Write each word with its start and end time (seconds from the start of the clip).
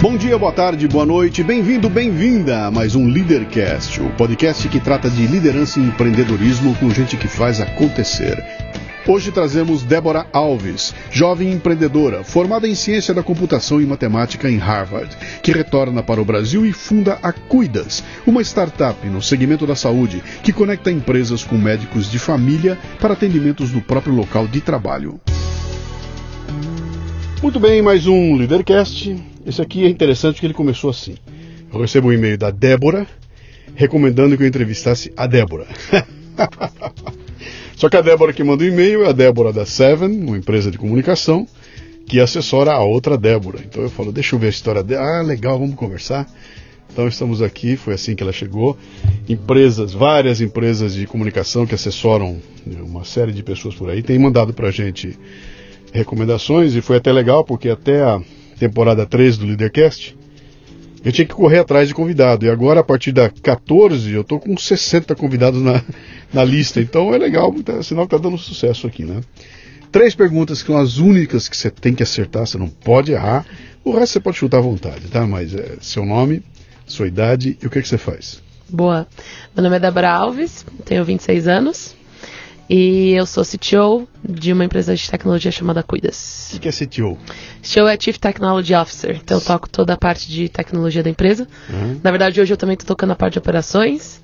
Bom 0.00 0.16
dia, 0.16 0.38
boa 0.38 0.52
tarde, 0.52 0.86
boa 0.86 1.04
noite, 1.04 1.42
bem-vindo, 1.42 1.90
bem-vinda 1.90 2.66
a 2.66 2.70
mais 2.70 2.94
um 2.94 3.08
Leadercast, 3.08 4.00
o 4.00 4.08
podcast 4.10 4.68
que 4.68 4.78
trata 4.78 5.10
de 5.10 5.26
liderança 5.26 5.80
e 5.80 5.82
empreendedorismo 5.82 6.72
com 6.76 6.88
gente 6.88 7.16
que 7.16 7.26
faz 7.26 7.60
acontecer. 7.60 8.40
Hoje 9.08 9.32
trazemos 9.32 9.82
Débora 9.82 10.24
Alves, 10.32 10.94
jovem 11.10 11.50
empreendedora, 11.50 12.22
formada 12.22 12.68
em 12.68 12.76
ciência 12.76 13.12
da 13.12 13.24
computação 13.24 13.80
e 13.80 13.86
matemática 13.86 14.48
em 14.48 14.56
Harvard, 14.56 15.16
que 15.42 15.50
retorna 15.50 16.00
para 16.00 16.22
o 16.22 16.24
Brasil 16.24 16.64
e 16.64 16.72
funda 16.72 17.18
a 17.20 17.32
Cuidas, 17.32 18.04
uma 18.24 18.40
startup 18.40 19.04
no 19.08 19.20
segmento 19.20 19.66
da 19.66 19.74
saúde 19.74 20.22
que 20.44 20.52
conecta 20.52 20.92
empresas 20.92 21.42
com 21.42 21.58
médicos 21.58 22.08
de 22.08 22.20
família 22.20 22.78
para 23.00 23.14
atendimentos 23.14 23.72
no 23.72 23.80
próprio 23.80 24.14
local 24.14 24.46
de 24.46 24.60
trabalho. 24.60 25.20
Muito 27.42 27.58
bem, 27.58 27.82
mais 27.82 28.06
um 28.06 28.36
Leadercast. 28.36 29.37
Esse 29.48 29.62
aqui 29.62 29.82
é 29.86 29.88
interessante 29.88 30.34
porque 30.34 30.46
ele 30.46 30.52
começou 30.52 30.90
assim. 30.90 31.14
Eu 31.72 31.80
recebo 31.80 32.08
um 32.08 32.12
e-mail 32.12 32.36
da 32.36 32.50
Débora 32.50 33.06
recomendando 33.74 34.36
que 34.36 34.42
eu 34.42 34.46
entrevistasse 34.46 35.10
a 35.16 35.26
Débora. 35.26 35.66
Só 37.74 37.88
que 37.88 37.96
a 37.96 38.02
Débora 38.02 38.34
que 38.34 38.44
manda 38.44 38.62
o 38.62 38.66
e-mail 38.66 39.04
é 39.04 39.08
a 39.08 39.12
Débora 39.12 39.50
da 39.50 39.64
Seven, 39.64 40.10
uma 40.22 40.36
empresa 40.36 40.70
de 40.70 40.76
comunicação, 40.76 41.48
que 42.04 42.20
assessora 42.20 42.72
a 42.72 42.82
outra 42.82 43.16
Débora. 43.16 43.60
Então 43.64 43.82
eu 43.82 43.88
falo, 43.88 44.12
deixa 44.12 44.36
eu 44.36 44.38
ver 44.38 44.48
a 44.48 44.50
história 44.50 44.82
dela. 44.82 45.20
Ah, 45.20 45.22
legal, 45.22 45.58
vamos 45.58 45.76
conversar. 45.76 46.26
Então 46.92 47.08
estamos 47.08 47.40
aqui, 47.40 47.74
foi 47.74 47.94
assim 47.94 48.14
que 48.14 48.22
ela 48.22 48.32
chegou. 48.32 48.76
Empresas, 49.26 49.94
várias 49.94 50.42
empresas 50.42 50.92
de 50.92 51.06
comunicação 51.06 51.66
que 51.66 51.74
assessoram 51.74 52.38
uma 52.66 53.02
série 53.02 53.32
de 53.32 53.42
pessoas 53.42 53.74
por 53.74 53.88
aí, 53.88 54.02
têm 54.02 54.18
mandado 54.18 54.52
pra 54.52 54.70
gente 54.70 55.18
recomendações 55.90 56.74
e 56.74 56.82
foi 56.82 56.98
até 56.98 57.10
legal 57.10 57.42
porque 57.44 57.70
até 57.70 58.02
a 58.02 58.20
temporada 58.58 59.06
3 59.06 59.38
do 59.38 59.46
Leadercast 59.46 60.18
eu 61.04 61.12
tinha 61.12 61.26
que 61.26 61.34
correr 61.34 61.58
atrás 61.58 61.88
de 61.88 61.94
convidado. 61.94 62.44
E 62.44 62.50
agora, 62.50 62.80
a 62.80 62.84
partir 62.84 63.12
da 63.12 63.30
14, 63.30 64.12
eu 64.12 64.24
tô 64.24 64.38
com 64.38 64.56
60 64.56 65.14
convidados 65.14 65.62
na, 65.62 65.82
na 66.32 66.44
lista. 66.44 66.80
Então 66.80 67.14
é 67.14 67.18
legal, 67.18 67.52
tá, 67.62 67.82
sinal 67.82 68.06
que 68.06 68.16
tá 68.16 68.22
dando 68.22 68.38
sucesso 68.38 68.86
aqui, 68.86 69.04
né? 69.04 69.20
Três 69.90 70.14
perguntas 70.14 70.60
que 70.60 70.66
são 70.66 70.76
as 70.76 70.98
únicas 70.98 71.48
que 71.48 71.56
você 71.56 71.70
tem 71.70 71.94
que 71.94 72.02
acertar, 72.02 72.46
você 72.46 72.58
não 72.58 72.68
pode 72.68 73.12
errar. 73.12 73.46
O 73.82 73.92
resto 73.92 74.14
você 74.14 74.20
pode 74.20 74.36
chutar 74.36 74.58
à 74.58 74.60
vontade, 74.60 75.08
tá? 75.08 75.26
Mas 75.26 75.54
é 75.54 75.76
seu 75.80 76.04
nome, 76.04 76.42
sua 76.86 77.06
idade 77.06 77.56
e 77.62 77.66
o 77.66 77.70
que, 77.70 77.80
que 77.80 77.88
você 77.88 77.96
faz. 77.96 78.42
Boa. 78.68 79.06
Meu 79.56 79.62
nome 79.62 79.76
é 79.76 79.80
Débora 79.80 80.10
Alves, 80.10 80.66
tenho 80.84 81.04
26 81.04 81.48
anos. 81.48 81.97
E 82.68 83.12
eu 83.12 83.24
sou 83.24 83.44
CTO 83.44 84.06
de 84.22 84.52
uma 84.52 84.64
empresa 84.64 84.94
de 84.94 85.10
tecnologia 85.10 85.50
chamada 85.50 85.82
Cuidas. 85.82 86.52
O 86.54 86.60
que 86.60 86.68
é 86.68 86.72
CTO? 86.72 87.16
CTO 87.62 87.88
é 87.88 87.98
Chief 87.98 88.18
Technology 88.18 88.74
Officer. 88.74 89.18
Então 89.22 89.38
eu 89.38 89.44
toco 89.44 89.68
toda 89.68 89.94
a 89.94 89.96
parte 89.96 90.28
de 90.28 90.48
tecnologia 90.48 91.02
da 91.02 91.08
empresa. 91.08 91.48
Uhum. 91.70 92.00
Na 92.02 92.10
verdade, 92.10 92.40
hoje 92.40 92.52
eu 92.52 92.56
também 92.56 92.74
estou 92.74 92.88
tocando 92.88 93.12
a 93.12 93.16
parte 93.16 93.34
de 93.34 93.38
operações. 93.38 94.20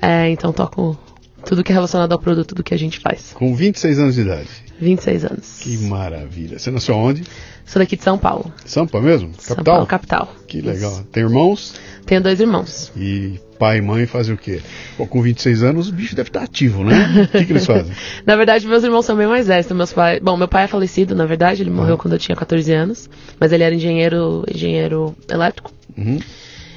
É, 0.00 0.30
então 0.30 0.52
toco 0.52 0.98
tudo 1.44 1.62
que 1.62 1.70
é 1.70 1.74
relacionado 1.74 2.12
ao 2.12 2.18
produto 2.18 2.54
do 2.54 2.62
que 2.62 2.72
a 2.72 2.78
gente 2.78 2.98
faz. 2.98 3.32
Com 3.34 3.54
26 3.54 3.98
anos 3.98 4.14
de 4.14 4.22
idade. 4.22 4.48
26 4.80 5.24
anos. 5.24 5.58
Que 5.60 5.76
maravilha. 5.78 6.58
Você 6.58 6.70
nasceu 6.70 6.96
onde? 6.96 7.24
Sou 7.64 7.80
daqui 7.80 7.96
de 7.96 8.02
São 8.02 8.18
Paulo. 8.18 8.52
São 8.64 8.86
Paulo 8.86 9.06
mesmo? 9.06 9.32
São 9.38 9.56
Capital? 9.56 9.74
Paulo, 9.74 9.86
capital. 9.86 10.34
Que 10.48 10.60
legal. 10.60 11.04
Tem 11.12 11.22
irmãos? 11.22 11.74
Tenho 12.04 12.20
dois 12.20 12.40
irmãos. 12.40 12.90
E 12.96 13.40
pai 13.62 13.78
e 13.78 13.80
mãe 13.80 14.06
fazem 14.06 14.34
o 14.34 14.36
quê? 14.36 14.60
Pô, 14.96 15.06
com 15.06 15.22
26 15.22 15.62
anos 15.62 15.88
o 15.88 15.92
bicho 15.92 16.16
deve 16.16 16.30
estar 16.30 16.42
ativo, 16.42 16.82
né? 16.82 17.22
O 17.24 17.28
que, 17.38 17.44
que 17.44 17.52
eles 17.52 17.64
fazem? 17.64 17.94
Na 18.26 18.34
verdade, 18.34 18.66
meus 18.66 18.82
irmãos 18.82 19.04
são 19.06 19.16
bem 19.16 19.28
mais 19.28 19.46
velhos. 19.46 19.66
Então 19.66 19.76
meus 19.76 19.92
pais... 19.92 20.18
Bom, 20.20 20.36
meu 20.36 20.48
pai 20.48 20.64
é 20.64 20.66
falecido, 20.66 21.14
na 21.14 21.24
verdade. 21.26 21.62
Ele 21.62 21.70
morreu 21.70 21.96
quando 21.96 22.14
eu 22.14 22.18
tinha 22.18 22.34
14 22.34 22.72
anos. 22.72 23.08
Mas 23.38 23.52
ele 23.52 23.62
era 23.62 23.72
engenheiro, 23.72 24.44
engenheiro 24.52 25.14
elétrico. 25.30 25.70
Uhum. 25.96 26.18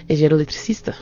engenheiro 0.08 0.36
eletricista. 0.36 0.94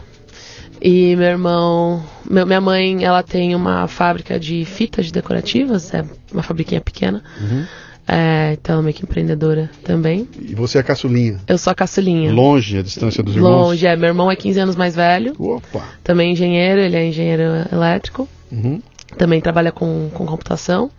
E 0.81 1.16
meu 1.18 1.28
irmão, 1.28 2.03
meu- 2.29 2.46
minha 2.46 2.62
mãe, 2.62 3.03
ela 3.03 3.22
tem 3.22 3.53
uma 3.53 3.88
fábrica 3.88 4.40
de 4.40 4.63
fitas 4.66 5.12
decorativas, 5.12 5.94
é 5.94 6.03
uma 6.31 6.44
fabriquinha 6.44 6.79
pequena. 6.81 7.22
Uhum. 7.41 7.66
É, 8.08 8.52
então 8.53 8.80
é 8.80 8.81
meio 8.81 8.94
que 8.94 9.03
empreendedora 9.03 9.69
também. 9.84 10.28
E 10.41 10.53
você 10.53 10.78
é 10.78 10.84
caçulinha. 10.84 11.40
Eu 11.47 11.58
sou 11.58 11.72
a 11.72 11.75
caçulinha. 11.75 12.31
Longe 12.34 12.78
a 12.78 12.81
distância 12.81 13.24
dos 13.24 13.36
irmãos? 13.36 13.68
Longe, 13.68 13.86
é. 13.86 13.96
Meu 13.96 14.09
irmão 14.09 14.30
é 14.30 14.36
15 14.36 14.59
anos 14.59 14.75
mais 14.75 14.96
velho, 14.96 15.34
Opa! 15.40 15.81
também 16.03 16.34
engenheiro, 16.34 16.81
ele 16.81 16.96
é 16.97 17.06
engenheiro 17.08 17.44
elétrico, 17.72 18.28
Uhum. 18.52 18.81
também 19.18 19.40
trabalha 19.41 19.72
com, 19.72 20.09
com 20.14 20.25
computação. 20.25 20.91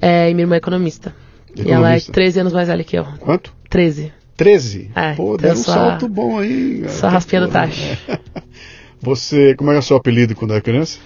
É, 0.00 0.30
e 0.30 0.34
minha 0.34 0.44
irmã 0.44 0.54
é 0.54 0.58
economista. 0.58 1.14
E 1.56 1.60
ela 1.62 1.72
é 1.92 1.98
Economista. 1.98 2.12
13 2.12 2.40
anos 2.40 2.52
mais 2.52 2.68
velha 2.68 2.82
que 2.84 2.96
eu. 2.98 3.04
Quanto? 3.20 3.52
13. 3.70 4.12
13? 4.36 4.90
É, 4.96 5.12
Pô, 5.14 5.34
então 5.34 5.36
deram 5.36 5.54
um 5.60 5.62
só- 5.62 5.72
salto 5.72 6.08
bom 6.08 6.38
aí. 6.38 6.84
Só 6.88 7.08
raspinha 7.08 7.42
do 7.42 7.48
tacho. 7.48 7.96
Você, 9.00 9.54
como 9.54 9.70
era 9.70 9.78
o 9.80 9.82
seu 9.82 9.96
apelido 9.96 10.34
quando 10.34 10.52
era 10.52 10.60
criança? 10.62 10.98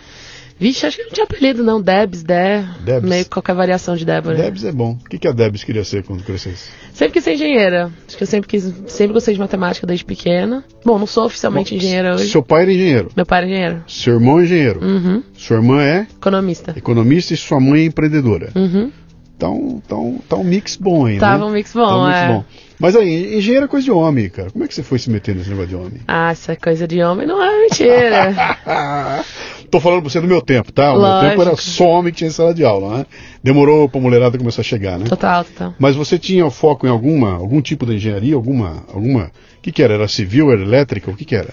Vixe, 0.60 0.86
acho 0.86 0.96
que 0.96 1.04
não 1.04 1.10
tinha 1.10 1.24
apelido 1.24 1.62
não. 1.62 1.80
Debs, 1.80 2.22
Dé. 2.22 2.64
Debs. 2.80 3.08
Meio 3.08 3.24
que 3.24 3.30
qualquer 3.30 3.54
variação 3.54 3.94
de 3.96 4.04
Débora. 4.04 4.36
Debs 4.36 4.64
é 4.64 4.72
bom. 4.72 4.98
O 5.04 5.08
que, 5.08 5.18
que 5.18 5.28
a 5.28 5.32
Debs 5.32 5.62
queria 5.62 5.84
ser 5.84 6.02
quando 6.02 6.22
crescesse? 6.24 6.70
Sempre 6.92 7.14
quis 7.14 7.24
ser 7.24 7.34
engenheira. 7.34 7.92
Acho 8.06 8.16
que 8.16 8.22
eu 8.22 8.26
sempre 8.26 8.48
quis, 8.48 8.74
sempre 8.88 9.12
gostei 9.14 9.34
de 9.34 9.40
matemática 9.40 9.86
desde 9.86 10.04
pequena. 10.04 10.64
Bom, 10.84 10.98
não 10.98 11.06
sou 11.06 11.26
oficialmente 11.26 11.74
engenheira 11.74 12.14
hoje. 12.14 12.28
Seu 12.28 12.42
pai 12.42 12.62
era 12.62 12.72
engenheiro. 12.72 13.10
Meu 13.16 13.24
pai 13.24 13.38
era 13.38 13.46
engenheiro. 13.46 13.84
Seu 13.86 14.14
irmão 14.14 14.40
é 14.40 14.44
engenheiro. 14.44 14.84
Uhum. 14.84 15.22
Sua 15.36 15.56
irmã 15.56 15.82
é 15.82 16.06
Economista. 16.16 16.74
economista 16.76 17.34
e 17.34 17.36
sua 17.36 17.60
mãe 17.60 17.82
é 17.82 17.84
empreendedora. 17.84 18.50
Uhum. 18.56 18.90
Tá 19.38 19.48
um, 19.48 19.80
tá 19.86 19.94
um, 19.94 20.18
tá 20.28 20.34
um 20.34 20.42
mix 20.42 20.74
bom 20.74 21.06
aí, 21.06 21.16
Tava 21.18 21.44
né? 21.44 21.44
um 21.44 21.50
mix 21.54 21.72
bom, 21.72 21.86
Tá 21.86 21.96
um 21.96 22.06
mix 22.08 22.18
é. 22.18 22.26
bom. 22.28 22.44
Mas 22.80 22.96
aí, 22.96 23.36
engenheiro 23.38 23.66
é 23.66 23.68
coisa 23.68 23.84
de 23.84 23.90
homem, 23.92 24.28
cara. 24.28 24.50
Como 24.50 24.64
é 24.64 24.68
que 24.68 24.74
você 24.74 24.82
foi 24.82 24.98
se 24.98 25.08
meter 25.10 25.34
nesse 25.36 25.48
negócio 25.50 25.68
de 25.68 25.76
homem? 25.76 26.00
Ah, 26.08 26.32
essa 26.32 26.56
coisa 26.56 26.88
de 26.88 27.00
homem 27.02 27.24
não 27.26 27.40
é 27.40 27.60
mentira. 27.60 28.34
Tô 29.70 29.80
falando 29.80 30.00
pra 30.00 30.10
você 30.10 30.20
do 30.20 30.26
meu 30.26 30.40
tempo, 30.40 30.72
tá? 30.72 30.92
O 30.92 30.98
meu 30.98 31.02
Lógico. 31.02 31.28
tempo 31.30 31.42
era 31.42 31.56
só 31.56 31.84
homem 31.88 32.12
que 32.12 32.18
tinha 32.18 32.30
sala 32.30 32.54
de 32.54 32.64
aula, 32.64 32.98
né? 32.98 33.06
Demorou 33.42 33.88
pra 33.88 34.00
mulherada 34.00 34.38
começar 34.38 34.62
a 34.62 34.64
chegar, 34.64 34.98
né? 34.98 35.04
total, 35.06 35.44
total. 35.44 35.74
Mas 35.78 35.94
você 35.94 36.18
tinha 36.18 36.48
foco 36.50 36.86
em 36.86 36.90
alguma, 36.90 37.34
algum 37.34 37.60
tipo 37.60 37.84
de 37.84 37.94
engenharia, 37.96 38.34
alguma, 38.34 38.84
alguma, 38.92 39.24
o 39.58 39.60
que 39.62 39.70
que 39.70 39.82
era? 39.82 39.94
Era 39.94 40.08
civil, 40.08 40.50
era 40.50 40.62
elétrica, 40.62 41.10
o 41.10 41.14
que 41.16 41.24
que 41.24 41.34
era? 41.36 41.50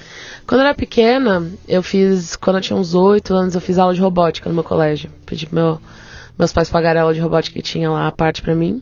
Quando 0.47 0.61
eu 0.61 0.67
era 0.67 0.75
pequena, 0.75 1.45
eu 1.67 1.83
fiz, 1.83 2.35
quando 2.35 2.57
eu 2.57 2.61
tinha 2.61 2.77
uns 2.77 2.93
8 2.93 3.33
anos, 3.33 3.53
eu 3.55 3.61
fiz 3.61 3.77
aula 3.77 3.93
de 3.93 3.99
robótica 3.99 4.47
no 4.47 4.55
meu 4.55 4.63
colégio. 4.63 5.09
Pedi 5.25 5.45
pro 5.45 5.55
meu, 5.55 5.81
meus 6.39 6.53
pais 6.53 6.69
pagarem 6.69 6.99
a 6.99 7.03
aula 7.03 7.13
de 7.13 7.19
robótica 7.19 7.55
que 7.55 7.61
tinha 7.61 7.89
lá 7.89 8.07
a 8.07 8.11
parte 8.11 8.41
pra 8.41 8.55
mim. 8.55 8.81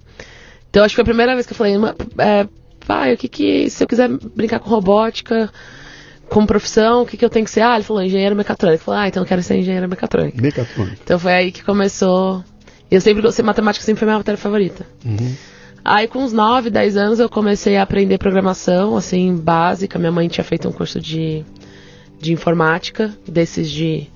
Então 0.70 0.84
acho 0.84 0.92
que 0.92 0.96
foi 0.98 1.04
a 1.04 1.06
primeira 1.06 1.34
vez 1.34 1.46
que 1.48 1.54
eu 1.54 1.58
falei, 1.58 1.78
"Ma- 1.78 1.96
é, 2.20 2.48
pai, 2.86 3.14
o 3.14 3.18
que 3.18 3.28
que, 3.28 3.70
se 3.70 3.84
eu 3.84 3.88
quiser 3.88 4.10
brincar 4.36 4.60
com 4.60 4.70
robótica, 4.70 5.50
como 6.30 6.48
profissão, 6.48 7.04
o 7.04 7.06
que 7.06 7.18
que 7.18 7.24
eu 7.24 7.30
tenho 7.30 7.46
que 7.46 7.52
ser? 7.52 7.62
Ah, 7.62 7.76
ele 7.76 7.84
falou, 7.84 8.02
engenheiro 8.02 8.36
mecatrônico. 8.36 8.82
Eu 8.82 8.86
falei, 8.86 9.02
ah, 9.02 9.08
então 9.08 9.24
eu 9.24 9.28
quero 9.28 9.44
ser 9.44 9.58
engenheiro 9.58 9.88
mecatrônico. 9.88 10.42
Mecatrônica. 10.42 10.98
Então 11.04 11.20
foi 11.20 11.34
aí 11.34 11.52
que 11.52 11.64
começou. 11.64 12.44
Eu 12.90 13.02
sempre 13.02 13.22
gostei, 13.22 13.44
matemática 13.44 13.86
sempre 13.86 14.00
foi 14.00 14.06
minha 14.08 14.18
matéria 14.18 14.38
favorita. 14.38 14.86
Uhum. 15.06 15.36
Aí 15.86 16.08
com 16.08 16.20
uns 16.20 16.32
9, 16.32 16.70
10 16.70 16.98
anos 16.98 17.20
eu 17.20 17.30
comecei 17.30 17.76
a 17.76 17.84
aprender 17.84 18.18
programação, 18.18 18.96
assim, 18.96 19.36
básica. 19.36 20.00
Minha 20.00 20.12
mãe 20.12 20.28
tinha 20.28 20.44
feito 20.44 20.68
um 20.68 20.72
curso 20.72 21.00
de, 21.00 21.44
de 22.20 22.32
informática, 22.32 23.14
desses 23.28 23.70
de 23.70 24.08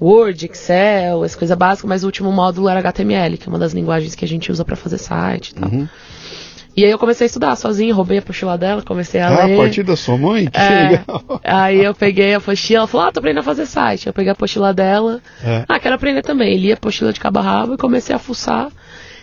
Word, 0.00 0.46
Excel, 0.46 1.24
essa 1.24 1.36
coisa 1.36 1.56
básica, 1.56 1.86
mas 1.86 2.02
o 2.02 2.06
último 2.06 2.32
módulo 2.32 2.68
era 2.68 2.80
HTML, 2.80 3.36
que 3.36 3.48
é 3.48 3.50
uma 3.50 3.58
das 3.58 3.72
linguagens 3.72 4.14
que 4.14 4.24
a 4.24 4.28
gente 4.28 4.50
usa 4.50 4.64
pra 4.64 4.76
fazer 4.76 4.98
site 4.98 5.50
e 5.50 5.54
tal. 5.54 5.70
Uhum. 5.70 5.88
E 6.74 6.84
aí 6.84 6.90
eu 6.90 6.98
comecei 6.98 7.24
a 7.24 7.26
estudar 7.26 7.54
sozinha, 7.56 7.92
roubei 7.94 8.16
a 8.16 8.20
apostila 8.20 8.56
dela, 8.56 8.80
comecei 8.82 9.20
a 9.20 9.28
Ah, 9.28 9.44
ler. 9.44 9.54
a 9.54 9.56
partir 9.58 9.82
da 9.82 9.94
sua 9.94 10.16
mãe? 10.16 10.46
Que 10.50 10.58
É, 10.58 10.88
legal. 10.90 11.40
aí 11.44 11.84
eu 11.84 11.94
peguei 11.94 12.32
a 12.34 12.38
apostila, 12.38 12.78
ela 12.80 12.86
falou, 12.86 13.06
ah, 13.06 13.12
tô 13.12 13.20
aprendendo 13.20 13.40
a 13.40 13.44
fazer 13.44 13.66
site. 13.66 14.06
Eu 14.06 14.12
peguei 14.14 14.30
a 14.30 14.32
apostila 14.32 14.72
dela, 14.72 15.20
É. 15.44 15.64
ah, 15.68 15.78
quero 15.78 15.94
aprender 15.94 16.22
também. 16.22 16.56
Li 16.56 16.70
a 16.70 16.74
apostila 16.74 17.12
de 17.12 17.20
cabo 17.20 17.40
a 17.40 17.42
rabo 17.42 17.74
e 17.74 17.76
comecei 17.76 18.14
a 18.16 18.18
fuçar. 18.18 18.68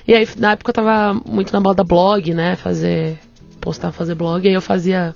E 0.08 0.14
aí, 0.14 0.28
na 0.38 0.52
época 0.52 0.70
eu 0.70 0.74
tava 0.74 1.20
muito 1.26 1.52
na 1.52 1.60
moda 1.60 1.84
blog, 1.84 2.34
né, 2.36 2.56
fazer, 2.56 3.18
postar, 3.60 3.92
fazer 3.92 4.14
blog. 4.14 4.46
E 4.46 4.50
aí 4.50 4.54
eu 4.54 4.62
fazia 4.62 5.16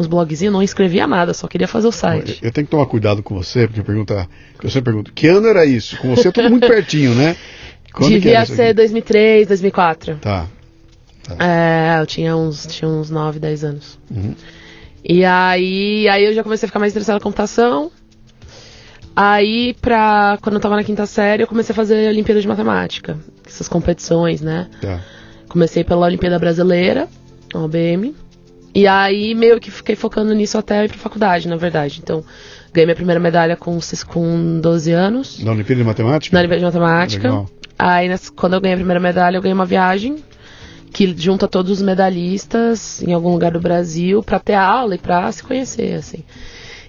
uns 0.00 0.06
blogzinhos, 0.08 0.52
não 0.52 0.62
escrevia 0.62 1.06
nada, 1.06 1.32
só 1.32 1.46
queria 1.46 1.68
fazer 1.68 1.86
o 1.86 1.92
site. 1.92 2.38
Eu 2.42 2.50
tenho 2.52 2.66
que 2.66 2.70
tomar 2.72 2.86
cuidado 2.86 3.22
com 3.22 3.36
você, 3.36 3.66
porque 3.68 3.82
pergunta, 3.82 4.28
eu 4.62 4.68
sempre 4.68 4.92
pergunto, 4.92 5.12
que 5.12 5.28
ano 5.28 5.46
era 5.46 5.64
isso? 5.64 5.96
Com 5.98 6.14
você 6.14 6.28
é 6.28 6.32
tudo 6.32 6.50
muito 6.50 6.66
pertinho, 6.66 7.14
né? 7.14 7.36
Quando 7.92 8.08
que 8.20 8.28
era 8.28 8.40
Devia 8.40 8.46
ser 8.46 8.62
aqui? 8.66 8.74
2003, 8.74 9.46
2004. 9.48 10.16
Tá. 10.20 10.46
É, 11.38 12.00
eu 12.00 12.06
tinha 12.06 12.36
uns, 12.36 12.66
tinha 12.66 12.88
uns 12.88 13.10
9, 13.10 13.38
10 13.38 13.64
anos. 13.64 13.98
Uhum. 14.10 14.34
E 15.04 15.24
aí, 15.24 16.08
aí 16.08 16.24
eu 16.24 16.34
já 16.34 16.42
comecei 16.42 16.66
a 16.66 16.68
ficar 16.68 16.78
mais 16.78 16.92
interessada 16.92 17.18
em 17.18 17.22
computação. 17.22 17.90
Aí, 19.14 19.74
pra, 19.80 20.38
quando 20.40 20.56
eu 20.56 20.60
tava 20.60 20.76
na 20.76 20.84
quinta 20.84 21.04
série, 21.06 21.42
eu 21.42 21.46
comecei 21.46 21.72
a 21.72 21.76
fazer 21.76 22.06
a 22.06 22.10
Olimpíada 22.10 22.40
de 22.40 22.46
Matemática. 22.46 23.18
Essas 23.44 23.66
competições, 23.66 24.40
né? 24.40 24.68
Tá. 24.80 25.00
Comecei 25.48 25.82
pela 25.82 26.06
Olimpíada 26.06 26.38
Brasileira, 26.38 27.08
a 27.52 27.58
OBM. 27.58 28.14
E 28.74 28.86
aí, 28.86 29.34
meio 29.34 29.58
que 29.58 29.70
fiquei 29.70 29.96
focando 29.96 30.32
nisso 30.34 30.56
até 30.56 30.84
ir 30.84 30.88
pra 30.88 30.98
faculdade, 30.98 31.48
na 31.48 31.56
verdade. 31.56 32.00
Então, 32.00 32.22
ganhei 32.72 32.86
minha 32.86 32.94
primeira 32.94 33.18
medalha 33.18 33.56
com, 33.56 33.78
com 34.06 34.60
12 34.60 34.92
anos, 34.92 35.42
Na 35.42 35.50
Olimpíada 35.50 35.82
de 35.82 35.86
Matemática? 35.88 36.34
na 36.34 36.40
Olimpíada 36.40 36.60
de 36.60 36.66
Matemática. 36.66 37.28
Legal. 37.28 37.50
Aí, 37.76 38.08
quando 38.36 38.54
eu 38.54 38.60
ganhei 38.60 38.74
a 38.74 38.78
primeira 38.78 39.00
medalha, 39.00 39.36
eu 39.36 39.42
ganhei 39.42 39.54
uma 39.54 39.66
viagem. 39.66 40.16
Que 40.88 41.14
junta 41.16 41.46
todos 41.46 41.70
os 41.72 41.82
medalhistas 41.82 43.02
em 43.02 43.12
algum 43.12 43.30
lugar 43.30 43.52
do 43.52 43.60
Brasil 43.60 44.22
para 44.22 44.38
ter 44.38 44.54
aula 44.54 44.94
e 44.94 44.98
para 44.98 45.30
se 45.32 45.42
conhecer, 45.42 45.94
assim. 45.94 46.24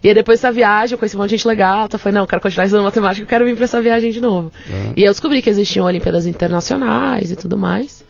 E 0.04 0.08
aí 0.08 0.14
depois 0.14 0.40
dessa 0.40 0.52
viagem 0.52 0.94
eu 0.94 0.98
conheci 0.98 1.16
um 1.16 1.20
monte 1.20 1.32
de 1.32 1.38
gente 1.38 1.48
legal, 1.48 1.88
eu 1.92 2.00
falei, 2.00 2.16
não, 2.16 2.24
eu 2.24 2.28
quero 2.28 2.42
continuar 2.42 2.66
estudando 2.66 2.86
matemática, 2.86 3.24
eu 3.24 3.28
quero 3.28 3.46
vir 3.46 3.56
para 3.56 3.66
essa 3.66 3.82
viagem 3.82 4.12
de 4.12 4.22
novo. 4.22 4.52
Uhum. 4.70 4.94
E 4.96 5.04
eu 5.04 5.12
descobri 5.12 5.42
que 5.42 5.50
existiam 5.50 5.86
Olimpíadas 5.86 6.26
Internacionais 6.26 7.32
e 7.32 7.36
tudo 7.36 7.58
mais. 7.58 8.04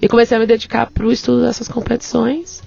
E 0.00 0.08
comecei 0.08 0.36
a 0.36 0.40
me 0.40 0.46
dedicar 0.46 0.90
para 0.90 1.06
o 1.06 1.12
estudo 1.12 1.42
dessas 1.42 1.68
competições. 1.68 2.62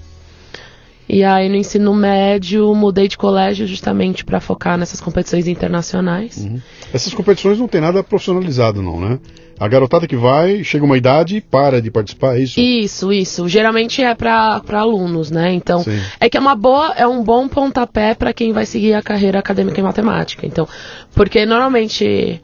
E 1.08 1.22
aí 1.22 1.48
no 1.48 1.54
ensino 1.54 1.94
médio 1.94 2.74
mudei 2.74 3.08
de 3.08 3.16
colégio 3.16 3.66
justamente 3.66 4.24
para 4.24 4.40
focar 4.40 4.76
nessas 4.76 5.00
competições 5.00 5.46
internacionais. 5.46 6.38
Uhum. 6.38 6.60
Essas 6.92 7.14
competições 7.14 7.58
não 7.58 7.68
tem 7.68 7.80
nada 7.80 8.02
profissionalizado 8.02 8.82
não, 8.82 9.00
né? 9.00 9.18
A 9.58 9.68
garotada 9.68 10.06
que 10.06 10.16
vai, 10.16 10.62
chega 10.62 10.84
uma 10.84 10.98
idade 10.98 11.36
e 11.36 11.40
para 11.40 11.80
de 11.80 11.90
participar, 11.90 12.36
é 12.36 12.40
isso? 12.40 12.60
Isso, 12.60 13.12
isso. 13.12 13.48
Geralmente 13.48 14.02
é 14.02 14.14
para 14.14 14.60
alunos, 14.72 15.30
né? 15.30 15.52
Então, 15.52 15.82
Sim. 15.82 15.98
é 16.20 16.28
que 16.28 16.36
é 16.36 16.40
uma 16.40 16.54
boa, 16.54 16.92
é 16.94 17.06
um 17.06 17.22
bom 17.22 17.48
pontapé 17.48 18.14
para 18.14 18.34
quem 18.34 18.52
vai 18.52 18.66
seguir 18.66 18.92
a 18.92 19.02
carreira 19.02 19.38
acadêmica 19.38 19.80
em 19.80 19.84
matemática. 19.84 20.46
Então, 20.46 20.68
porque 21.14 21.46
normalmente, 21.46 22.40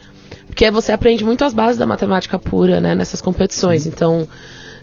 porque 0.46 0.70
você 0.70 0.92
aprende 0.92 1.22
muito 1.22 1.44
as 1.44 1.52
bases 1.52 1.76
da 1.76 1.86
matemática 1.86 2.38
pura, 2.38 2.80
né, 2.80 2.94
nessas 2.94 3.20
competições. 3.20 3.86
Então, 3.86 4.26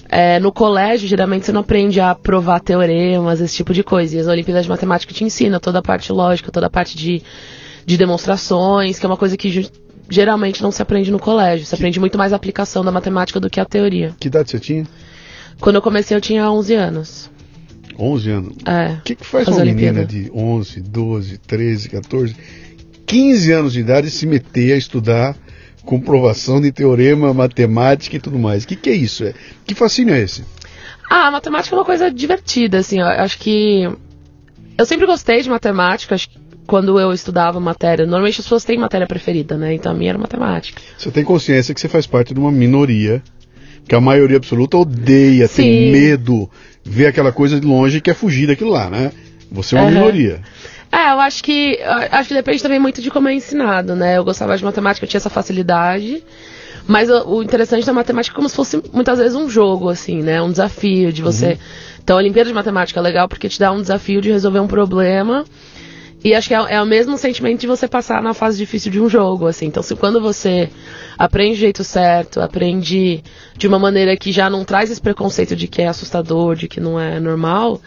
é, 0.07 0.39
no 0.39 0.51
colégio, 0.51 1.07
geralmente 1.07 1.45
você 1.45 1.51
não 1.51 1.61
aprende 1.61 1.99
a 1.99 2.13
provar 2.13 2.59
teoremas, 2.59 3.41
esse 3.41 3.55
tipo 3.55 3.73
de 3.73 3.83
coisa. 3.83 4.15
E 4.15 4.19
as 4.19 4.27
Olimpíadas 4.27 4.63
de 4.65 4.69
Matemática 4.69 5.13
te 5.13 5.23
ensinam 5.23 5.59
toda 5.59 5.79
a 5.79 5.83
parte 5.83 6.11
lógica, 6.11 6.51
toda 6.51 6.67
a 6.67 6.69
parte 6.69 6.95
de, 6.95 7.23
de 7.85 7.97
demonstrações, 7.97 8.99
que 8.99 9.05
é 9.05 9.09
uma 9.09 9.17
coisa 9.17 9.35
que 9.35 9.67
geralmente 10.09 10.61
não 10.61 10.71
se 10.71 10.81
aprende 10.81 11.11
no 11.11 11.19
colégio. 11.19 11.65
Você 11.65 11.75
aprende 11.75 11.99
muito 11.99 12.17
mais 12.17 12.33
a 12.33 12.35
aplicação 12.35 12.83
da 12.83 12.91
matemática 12.91 13.39
do 13.39 13.49
que 13.49 13.59
a 13.59 13.65
teoria. 13.65 14.15
Que 14.19 14.27
idade 14.27 14.51
você 14.51 14.59
tinha? 14.59 14.85
Quando 15.59 15.75
eu 15.75 15.81
comecei, 15.81 16.15
eu 16.15 16.21
tinha 16.21 16.49
11 16.49 16.73
anos. 16.73 17.31
11 17.97 18.29
anos. 18.31 18.55
É. 18.65 18.93
O 18.93 19.01
que, 19.01 19.15
que 19.15 19.25
faz 19.25 19.47
uma 19.47 19.63
menina 19.63 20.05
de 20.05 20.31
11, 20.33 20.81
12, 20.81 21.37
13, 21.39 21.89
14, 21.89 22.35
15 23.05 23.51
anos 23.51 23.73
de 23.73 23.81
idade 23.81 24.09
se 24.09 24.25
meter 24.25 24.73
a 24.73 24.77
estudar 24.77 25.35
comprovação 25.85 26.61
de 26.61 26.71
teorema, 26.71 27.33
matemática 27.33 28.15
e 28.15 28.19
tudo 28.19 28.39
mais? 28.39 28.63
O 28.63 28.67
que, 28.67 28.75
que 28.75 28.89
é 28.89 28.93
isso? 28.93 29.25
É, 29.25 29.33
que 29.65 29.75
fascínio 29.75 30.13
é 30.13 30.21
esse? 30.21 30.43
Ah, 31.09 31.27
a 31.27 31.31
matemática 31.31 31.75
é 31.75 31.79
uma 31.79 31.85
coisa 31.85 32.09
divertida, 32.09 32.77
assim. 32.77 32.99
Eu 32.99 33.07
acho 33.07 33.37
que. 33.39 33.89
Eu 34.77 34.85
sempre 34.85 35.05
gostei 35.05 35.41
de 35.41 35.49
matemática. 35.49 36.15
Acho 36.15 36.29
que 36.29 36.39
quando 36.69 36.99
eu 36.99 37.11
estudava 37.11 37.59
matéria. 37.59 38.05
Normalmente 38.05 38.39
as 38.39 38.45
pessoas 38.45 38.63
têm 38.63 38.77
matéria 38.77 39.07
preferida, 39.07 39.57
né? 39.57 39.73
Então 39.73 39.91
a 39.91 39.95
minha 39.95 40.11
era 40.11 40.19
matemática. 40.19 40.79
Você 40.95 41.09
tem 41.09 41.23
consciência 41.23 41.73
que 41.73 41.81
você 41.81 41.89
faz 41.89 42.05
parte 42.05 42.31
de 42.31 42.39
uma 42.39 42.51
minoria, 42.51 43.23
que 43.87 43.95
a 43.95 43.99
maioria 43.99 44.37
absoluta 44.37 44.77
odeia, 44.77 45.49
tem 45.49 45.65
Sim. 45.65 45.91
medo, 45.91 46.47
vê 46.85 47.07
aquela 47.07 47.31
coisa 47.31 47.59
de 47.59 47.65
longe 47.65 47.97
e 47.97 48.01
quer 48.01 48.13
fugir 48.13 48.45
daquilo 48.45 48.69
lá, 48.69 48.87
né? 48.87 49.11
Você 49.51 49.75
é 49.75 49.79
uma 49.79 49.85
Aham. 49.87 49.95
minoria. 49.95 50.41
É, 50.91 51.11
eu 51.11 51.19
acho 51.19 51.43
que. 51.43 51.79
Acho 52.11 52.29
que 52.29 52.35
depende 52.35 52.61
também 52.61 52.79
muito 52.79 53.01
de 53.01 53.09
como 53.09 53.27
é 53.27 53.33
ensinado, 53.33 53.95
né? 53.95 54.17
Eu 54.17 54.23
gostava 54.23 54.55
de 54.55 54.63
matemática, 54.63 55.05
eu 55.05 55.09
tinha 55.09 55.17
essa 55.17 55.29
facilidade. 55.29 56.23
Mas 56.87 57.09
o, 57.09 57.37
o 57.37 57.43
interessante 57.43 57.85
da 57.85 57.93
matemática 57.93 58.33
é 58.33 58.35
como 58.35 58.47
se 58.47 58.55
fosse 58.55 58.81
muitas 58.93 59.17
vezes 59.17 59.35
um 59.35 59.49
jogo, 59.49 59.89
assim, 59.89 60.21
né? 60.21 60.39
Um 60.39 60.51
desafio 60.51 61.11
de 61.11 61.23
você. 61.23 61.57
Então 62.03 62.15
a 62.15 62.19
Olimpíada 62.19 62.49
de 62.49 62.55
Matemática 62.55 62.99
é 62.99 63.03
legal 63.03 63.27
porque 63.27 63.49
te 63.49 63.59
dá 63.59 63.71
um 63.71 63.81
desafio 63.81 64.21
de 64.21 64.31
resolver 64.31 64.59
um 64.59 64.67
problema. 64.67 65.45
E 66.23 66.35
acho 66.35 66.49
que 66.49 66.53
é, 66.53 66.57
é 66.57 66.81
o 66.81 66.85
mesmo 66.85 67.17
sentimento 67.17 67.61
de 67.61 67.67
você 67.67 67.87
passar 67.87 68.21
na 68.21 68.33
fase 68.33 68.57
difícil 68.57 68.91
de 68.91 68.99
um 68.99 69.09
jogo, 69.09 69.47
assim. 69.47 69.67
Então, 69.67 69.81
se 69.81 69.95
quando 69.95 70.21
você 70.21 70.69
aprende 71.17 71.55
do 71.55 71.59
jeito 71.59 71.83
certo, 71.83 72.41
aprende 72.41 73.23
de 73.57 73.67
uma 73.67 73.79
maneira 73.79 74.15
que 74.17 74.31
já 74.31 74.49
não 74.49 74.65
traz 74.65 74.91
esse 74.91 75.01
preconceito 75.01 75.55
de 75.55 75.67
que 75.67 75.81
é 75.81 75.87
assustador, 75.87 76.55
de 76.55 76.67
que 76.67 76.79
não 76.79 76.99
é 76.99 77.19
normal, 77.19 77.81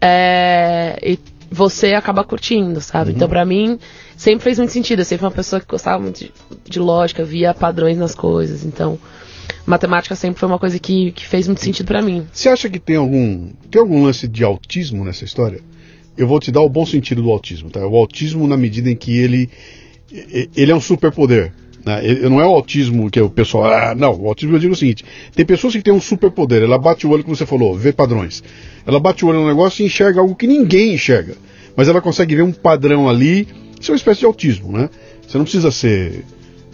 é, 0.00 0.98
e 1.02 1.18
você 1.50 1.94
acaba 1.94 2.24
curtindo, 2.24 2.80
sabe? 2.80 3.12
Então, 3.12 3.28
pra 3.28 3.44
mim, 3.44 3.78
sempre 4.16 4.44
fez 4.44 4.58
muito 4.58 4.72
sentido. 4.72 5.00
Eu 5.00 5.04
sempre 5.04 5.20
fui 5.20 5.28
uma 5.28 5.34
pessoa 5.34 5.60
que 5.60 5.66
gostava 5.66 6.02
muito 6.02 6.20
de, 6.20 6.32
de 6.64 6.78
lógica, 6.78 7.24
via 7.24 7.52
padrões 7.52 7.98
nas 7.98 8.14
coisas. 8.14 8.64
Então, 8.64 8.98
matemática 9.66 10.14
sempre 10.14 10.38
foi 10.38 10.48
uma 10.48 10.58
coisa 10.58 10.78
que, 10.78 11.12
que 11.12 11.26
fez 11.26 11.46
muito 11.46 11.60
sentido 11.60 11.86
pra 11.86 12.00
mim. 12.00 12.26
Você 12.32 12.48
acha 12.48 12.70
que 12.70 12.78
tem 12.78 12.96
algum, 12.96 13.50
tem 13.70 13.80
algum 13.80 14.04
lance 14.04 14.28
de 14.28 14.44
autismo 14.44 15.04
nessa 15.04 15.24
história? 15.24 15.60
Eu 16.20 16.26
vou 16.26 16.38
te 16.38 16.50
dar 16.52 16.60
o 16.60 16.68
bom 16.68 16.84
sentido 16.84 17.22
do 17.22 17.30
autismo, 17.30 17.70
tá? 17.70 17.86
O 17.86 17.96
autismo 17.96 18.46
na 18.46 18.56
medida 18.56 18.90
em 18.90 18.96
que 18.96 19.16
ele, 19.16 19.48
ele 20.56 20.70
é 20.70 20.74
um 20.74 20.80
superpoder. 20.80 21.52
Né? 21.84 22.04
Ele- 22.04 22.28
Não 22.28 22.40
é 22.40 22.46
o 22.46 22.50
autismo 22.50 23.10
que 23.10 23.20
o 23.20 23.30
pessoal. 23.30 23.64
Ah, 23.72 23.94
não, 23.94 24.14
o 24.20 24.28
autismo 24.28 24.54
eu 24.54 24.58
digo 24.60 24.74
o 24.74 24.76
seguinte: 24.76 25.04
tem 25.34 25.46
pessoas 25.46 25.72
que 25.74 25.82
têm 25.82 25.92
um 25.94 26.00
superpoder. 26.00 26.62
Ela 26.62 26.78
bate 26.78 27.06
o 27.06 27.10
olho, 27.10 27.24
como 27.24 27.34
você 27.34 27.46
falou, 27.46 27.74
vê 27.76 27.92
padrões. 27.92 28.42
Ela 28.86 29.00
bate 29.00 29.24
o 29.24 29.28
olho 29.28 29.40
no 29.40 29.48
negócio 29.48 29.82
e 29.82 29.86
enxerga 29.86 30.20
algo 30.20 30.34
que 30.34 30.46
ninguém 30.46 30.92
enxerga. 30.94 31.34
Mas 31.76 31.88
ela 31.88 32.00
consegue 32.00 32.34
ver 32.36 32.42
um 32.42 32.52
padrão 32.52 33.08
ali. 33.08 33.48
Isso 33.80 33.90
é 33.90 33.92
uma 33.92 33.96
espécie 33.96 34.20
de 34.20 34.26
autismo, 34.26 34.70
né? 34.76 34.90
Você 35.26 35.38
não 35.38 35.44
precisa 35.44 35.70
ser. 35.70 36.22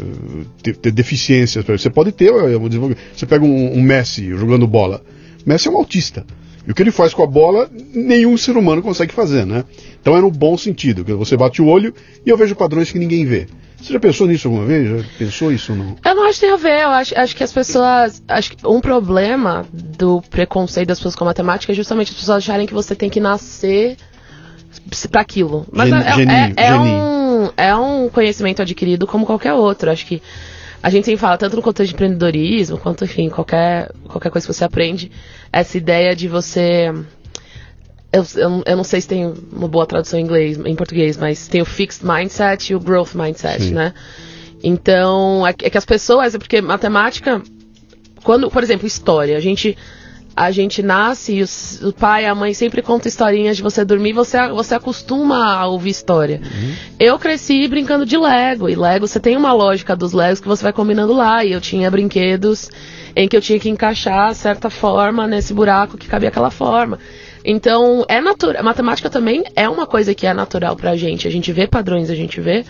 eh, 0.00 0.44
ter, 0.62 0.76
ter 0.76 0.90
deficiências. 0.90 1.64
Você 1.64 1.88
pode 1.88 2.10
ter. 2.10 2.30
eh, 2.30 2.56
um 2.56 2.66
desenvolvimento- 2.68 2.98
Você 3.14 3.26
pega 3.26 3.44
um, 3.44 3.78
um 3.78 3.82
Messi 3.82 4.28
jogando 4.30 4.66
bola. 4.66 5.02
Messi 5.46 5.68
é 5.68 5.70
um 5.70 5.76
autista. 5.76 6.26
E 6.66 6.70
o 6.70 6.74
que 6.74 6.82
ele 6.82 6.90
faz 6.90 7.14
com 7.14 7.22
a 7.22 7.26
bola, 7.26 7.70
nenhum 7.94 8.36
ser 8.36 8.56
humano 8.56 8.82
consegue 8.82 9.12
fazer, 9.12 9.46
né? 9.46 9.64
Então 10.00 10.16
é 10.16 10.20
no 10.20 10.30
bom 10.30 10.56
sentido, 10.58 11.04
que 11.04 11.12
você 11.12 11.36
bate 11.36 11.62
o 11.62 11.66
olho 11.66 11.94
e 12.24 12.28
eu 12.30 12.36
vejo 12.36 12.56
padrões 12.56 12.90
que 12.90 12.98
ninguém 12.98 13.24
vê. 13.24 13.46
Você 13.80 13.92
já 13.92 14.00
pensou 14.00 14.26
nisso 14.26 14.48
alguma 14.48 14.64
vez? 14.64 14.88
Já 14.88 15.08
pensou 15.18 15.52
isso 15.52 15.72
ou 15.72 15.78
não? 15.78 15.96
Eu 16.04 16.14
não 16.14 16.24
acho 16.24 16.40
que 16.40 16.46
tem 16.46 16.54
a 16.54 16.56
ver, 16.56 16.82
eu 16.82 16.88
acho, 16.88 17.16
acho 17.18 17.36
que 17.36 17.44
as 17.44 17.52
pessoas. 17.52 18.22
Acho 18.26 18.56
que 18.56 18.66
um 18.66 18.80
problema 18.80 19.64
do 19.72 20.20
preconceito 20.22 20.88
das 20.88 20.98
pessoas 20.98 21.14
com 21.14 21.24
a 21.24 21.26
matemática 21.28 21.72
é 21.72 21.76
justamente 21.76 22.10
as 22.10 22.16
pessoas 22.18 22.38
acharem 22.38 22.66
que 22.66 22.74
você 22.74 22.94
tem 22.96 23.08
que 23.10 23.20
nascer 23.20 23.96
pra 25.10 25.20
aquilo. 25.20 25.66
Mas 25.70 25.88
Gen- 25.88 25.98
é, 25.98 26.08
é- 26.08 26.14
geninho, 26.14 26.54
é 26.56 26.68
geninho. 26.72 26.96
um, 26.96 27.50
é 27.56 27.76
um 27.76 28.08
conhecimento 28.08 28.62
adquirido 28.62 29.06
como 29.06 29.26
qualquer 29.26 29.52
outro. 29.52 29.90
Acho 29.90 30.06
que 30.06 30.22
a 30.86 30.88
gente 30.88 31.04
sempre 31.04 31.20
fala, 31.20 31.36
tanto 31.36 31.56
no 31.56 31.62
contexto 31.62 31.88
de 31.88 31.94
empreendedorismo, 31.96 32.78
quanto, 32.78 33.04
enfim, 33.04 33.28
qualquer, 33.28 33.90
qualquer 34.06 34.30
coisa 34.30 34.46
que 34.46 34.54
você 34.54 34.62
aprende, 34.62 35.10
essa 35.52 35.76
ideia 35.76 36.14
de 36.14 36.28
você. 36.28 36.92
Eu, 38.12 38.24
eu, 38.36 38.62
eu 38.64 38.76
não 38.76 38.84
sei 38.84 39.00
se 39.00 39.08
tem 39.08 39.34
uma 39.52 39.66
boa 39.66 39.84
tradução 39.84 40.16
em 40.16 40.22
inglês, 40.22 40.56
em 40.56 40.76
português, 40.76 41.16
mas 41.16 41.48
tem 41.48 41.60
o 41.60 41.64
fixed 41.64 42.06
mindset 42.06 42.72
e 42.72 42.76
o 42.76 42.78
growth 42.78 43.16
mindset, 43.16 43.64
Sim. 43.64 43.74
né? 43.74 43.92
Então, 44.62 45.44
é 45.44 45.52
que 45.52 45.66
é 45.66 45.70
que 45.70 45.76
as 45.76 45.84
pessoas, 45.84 46.36
é 46.36 46.38
porque 46.38 46.60
matemática, 46.60 47.42
quando, 48.22 48.48
por 48.48 48.62
exemplo, 48.62 48.86
história, 48.86 49.36
a 49.36 49.40
gente 49.40 49.76
a 50.36 50.50
gente 50.50 50.82
nasce 50.82 51.36
e 51.36 51.42
os- 51.42 51.80
o 51.82 51.92
pai 51.94 52.24
e 52.24 52.26
a 52.26 52.34
mãe 52.34 52.52
sempre 52.52 52.82
contam 52.82 53.08
historinhas 53.08 53.56
de 53.56 53.62
você 53.62 53.84
dormir, 53.84 54.12
você 54.12 54.36
você 54.48 54.74
acostuma 54.74 55.54
a 55.54 55.66
ouvir 55.66 55.90
história. 55.90 56.40
Eu 57.00 57.18
cresci 57.18 57.66
brincando 57.66 58.04
de 58.04 58.18
Lego, 58.18 58.68
e 58.68 58.76
Lego 58.76 59.08
você 59.08 59.18
tem 59.18 59.36
uma 59.36 59.52
lógica 59.54 59.96
dos 59.96 60.12
Legos 60.12 60.38
que 60.40 60.46
você 60.46 60.62
vai 60.62 60.72
combinando 60.74 61.14
lá, 61.14 61.42
e 61.42 61.52
eu 61.52 61.60
tinha 61.60 61.90
brinquedos 61.90 62.68
em 63.16 63.26
que 63.26 63.34
eu 63.36 63.40
tinha 63.40 63.58
que 63.58 63.70
encaixar 63.70 64.34
certa 64.34 64.68
forma 64.68 65.26
nesse 65.26 65.54
buraco 65.54 65.96
que 65.96 66.06
cabia 66.06 66.28
aquela 66.28 66.50
forma. 66.50 66.98
Então, 67.42 68.04
é 68.08 68.20
natural. 68.20 68.62
Matemática 68.62 69.08
também 69.08 69.44
é 69.54 69.68
uma 69.68 69.86
coisa 69.86 70.12
que 70.14 70.26
é 70.26 70.34
natural 70.34 70.76
pra 70.76 70.96
gente. 70.96 71.26
A 71.28 71.30
gente 71.30 71.50
vê 71.52 71.66
padrões, 71.66 72.10
a 72.10 72.14
gente 72.14 72.40
vê 72.40 72.64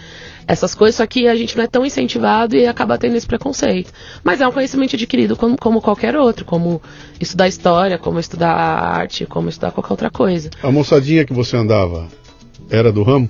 essas 0.47 0.75
coisas, 0.75 0.97
só 0.97 1.07
que 1.07 1.27
a 1.27 1.35
gente 1.35 1.57
não 1.57 1.65
é 1.65 1.67
tão 1.67 1.85
incentivado 1.85 2.57
e 2.57 2.67
acaba 2.67 2.97
tendo 2.97 3.17
esse 3.17 3.27
preconceito. 3.27 3.93
Mas 4.23 4.41
é 4.41 4.47
um 4.47 4.53
conhecimento 4.53 4.95
adquirido 4.95 5.37
como, 5.37 5.57
como 5.57 5.81
qualquer 5.81 6.17
outro, 6.17 6.45
como 6.45 6.81
estudar 7.21 7.49
história, 7.49 7.99
como 7.99 8.21
estudar 8.21 8.53
arte, 8.53 9.27
como 9.27 9.49
estudar 9.49 9.73
qualquer 9.73 9.93
outra 9.93 10.11
coisa. 10.11 10.51
A 10.63 10.71
moçadinha 10.71 11.25
que 11.25 11.33
você 11.33 11.57
andava 11.57 12.07
era 12.71 12.93
do 12.93 13.03
ramo? 13.03 13.29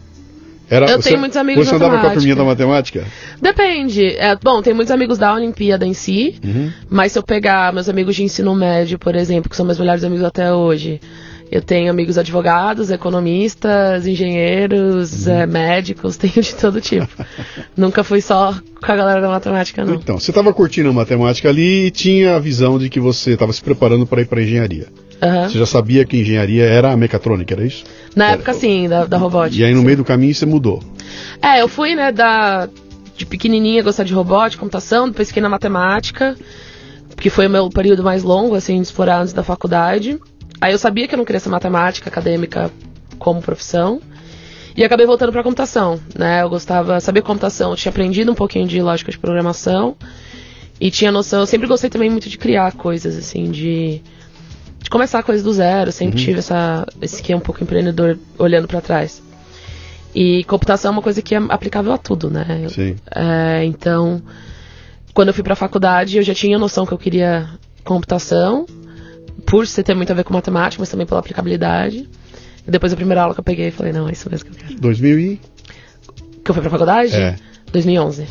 Era, 0.69 0.91
Eu 0.91 1.01
tenho 1.01 1.21
muitos 1.21 1.37
amigos 1.37 1.69
Você 1.69 1.77
andava 1.77 2.01
com 2.01 2.07
a 2.09 2.11
turminha 2.11 2.35
da 2.35 2.43
matemática? 2.43 3.05
Depende. 3.41 4.05
É, 4.17 4.35
bom, 4.35 4.61
tem 4.63 4.75
muitos 4.75 4.91
amigos 4.91 5.17
da 5.17 5.33
Olimpíada 5.33 5.87
em 5.87 5.95
si, 5.95 6.41
Uhum. 6.45 6.73
mas 6.91 7.13
se 7.13 7.19
eu 7.19 7.23
pegar 7.23 7.73
meus 7.73 7.89
amigos 7.89 8.17
de 8.17 8.25
ensino 8.25 8.53
médio, 8.55 8.99
por 8.99 9.15
exemplo, 9.15 9.49
que 9.49 9.55
são 9.57 9.65
meus 9.65 9.79
melhores 9.79 10.03
amigos 10.03 10.25
até 10.25 10.53
hoje, 10.53 11.01
eu 11.51 11.63
tenho 11.63 11.91
amigos 11.91 12.19
advogados, 12.19 12.91
economistas, 12.91 14.07
engenheiros, 14.07 15.27
Uhum. 15.27 15.33
é, 15.33 15.47
médicos, 15.47 16.17
tenho 16.19 16.35
de 16.43 16.55
todo 16.55 16.81
tipo. 16.81 17.09
Nunca 17.77 18.03
fui 18.03 18.21
só 18.21 18.55
com 18.85 18.93
a 18.93 18.97
galera 18.97 19.21
da 19.21 19.29
matemática, 19.29 19.85
não. 19.85 19.95
Então, 19.95 20.19
você 20.19 20.31
estava 20.31 20.53
curtindo 20.53 20.89
a 20.89 20.93
matemática 20.93 21.49
ali 21.49 21.87
e 21.87 21.91
tinha 21.91 22.37
a 22.37 22.39
visão 22.39 22.79
de 22.79 22.89
que 22.89 22.99
você 23.01 23.33
estava 23.33 23.53
se 23.53 23.63
preparando 23.63 24.07
para 24.07 24.23
ir 24.23 24.27
para 24.27 24.43
engenharia. 24.43 24.87
Aham. 25.23 25.49
Você 25.49 25.59
já 25.59 25.67
sabia 25.67 26.05
que 26.05 26.19
engenharia 26.19 26.65
era 26.65 26.93
a 26.93 26.97
mecatrônica, 26.97 27.55
era 27.55 27.65
isso? 27.65 27.85
Na 28.15 28.33
época, 28.33 28.53
sim, 28.53 28.89
da, 28.89 29.07
da 29.07 29.17
robótica. 29.17 29.63
E 29.63 29.65
aí 29.65 29.73
no 29.73 29.81
sim. 29.81 29.87
meio 29.87 29.97
do 29.99 30.05
caminho 30.05 30.35
você 30.35 30.45
mudou. 30.45 30.83
É, 31.41 31.63
eu 31.63 31.69
fui, 31.69 31.95
né, 31.95 32.13
da, 32.13 32.69
de 33.17 33.25
pequenininha 33.25 33.83
gostar 33.83 34.05
de 34.05 34.13
robótica, 34.13 34.61
computação, 34.61 35.09
depois 35.09 35.29
fiquei 35.29 35.43
na 35.43 35.49
matemática, 35.49 36.37
que 37.17 37.31
foi 37.31 37.47
o 37.47 37.51
meu 37.51 37.71
período 37.71 38.03
mais 38.03 38.23
longo, 38.23 38.55
assim, 38.55 38.77
de 38.77 38.83
explorar 38.83 39.21
antes 39.23 39.33
da 39.33 39.43
faculdade. 39.43 40.19
Aí 40.61 40.73
eu 40.73 40.79
sabia 40.79 41.07
que 41.07 41.15
eu 41.15 41.19
não 41.19 41.25
queria 41.25 41.41
ser 41.41 41.49
matemática 41.49 42.09
acadêmica 42.09 42.71
como 43.19 43.43
profissão. 43.43 44.01
E 44.77 44.85
acabei 44.85 45.07
voltando 45.07 45.33
pra 45.33 45.43
computação, 45.43 45.99
né? 46.19 46.43
Eu 46.43 46.51
gostava, 46.51 47.01
sabia 47.01 47.23
computação, 47.23 47.71
eu 47.71 47.77
tinha 47.77 47.91
aprendido 47.91 48.31
um 48.31 48.35
pouquinho 48.35 48.67
de 48.69 48.81
lógica 48.83 49.11
de 49.11 49.19
programação. 49.19 49.97
E 50.79 50.91
tinha 50.91 51.11
noção, 51.11 51.41
eu 51.41 51.47
sempre 51.47 51.67
gostei 51.67 51.89
também 51.89 52.11
muito 52.11 52.29
de 52.29 52.37
criar 52.37 52.73
coisas, 52.73 53.17
assim, 53.17 53.51
de, 53.51 54.03
de 54.83 54.91
começar 54.91 55.23
coisas 55.23 55.43
do 55.43 55.51
zero. 55.53 55.91
Sempre 55.91 56.19
Uhum. 56.19 56.25
tive 56.27 56.39
essa, 56.41 56.87
esse 57.01 57.23
que 57.23 57.33
é 57.33 57.37
um 57.37 57.41
pouco 57.41 57.63
empreendedor 57.63 58.19
olhando 58.39 58.69
pra 58.69 58.83
trás. 58.83 59.23
E 60.15 60.45
computação 60.45 60.91
é 60.91 60.93
uma 60.93 61.03
coisa 61.03 61.23
que 61.23 61.35
é 61.35 61.39
aplicável 61.49 61.93
a 61.93 61.99
tudo, 61.99 62.29
né? 62.31 62.67
Sim. 62.69 62.97
é, 63.15 63.65
então, 63.65 64.21
quando 65.15 65.29
eu 65.29 65.35
fui 65.35 65.43
pra 65.43 65.55
faculdade, 65.57 66.19
eu 66.19 66.23
já 66.23 66.35
tinha 66.35 66.59
noção 66.59 66.85
que 66.85 66.93
eu 66.93 66.99
queria 66.99 67.49
computação, 67.83 68.67
por 69.47 69.67
ser 69.67 69.83
ter 69.83 69.95
muito 69.95 70.11
a 70.11 70.15
ver 70.15 70.25
com 70.25 70.35
matemática, 70.35 70.81
mas 70.81 70.89
também 70.91 71.07
pela 71.07 71.21
aplicabilidade. 71.21 72.09
E 72.67 72.71
depois 72.71 72.93
a 72.93 72.97
primeira 72.97 73.23
aula 73.23 73.35
que 73.35 73.41
eu 73.41 73.45
peguei, 73.45 73.71
falei, 73.71 73.93
não, 73.93 74.09
é 74.09 74.13
isso 74.13 74.29
mesmo 74.31 74.51
que 74.51 74.53
eu 74.57 74.67
quero. 74.67 74.81
2000 74.81 75.19
e... 75.21 75.41
Que 76.45 76.51
eu 76.51 76.55
fui 76.55 76.61
pra 76.63 76.71
faculdade? 76.71 77.15
É. 77.15 77.37
2011. 77.73 78.27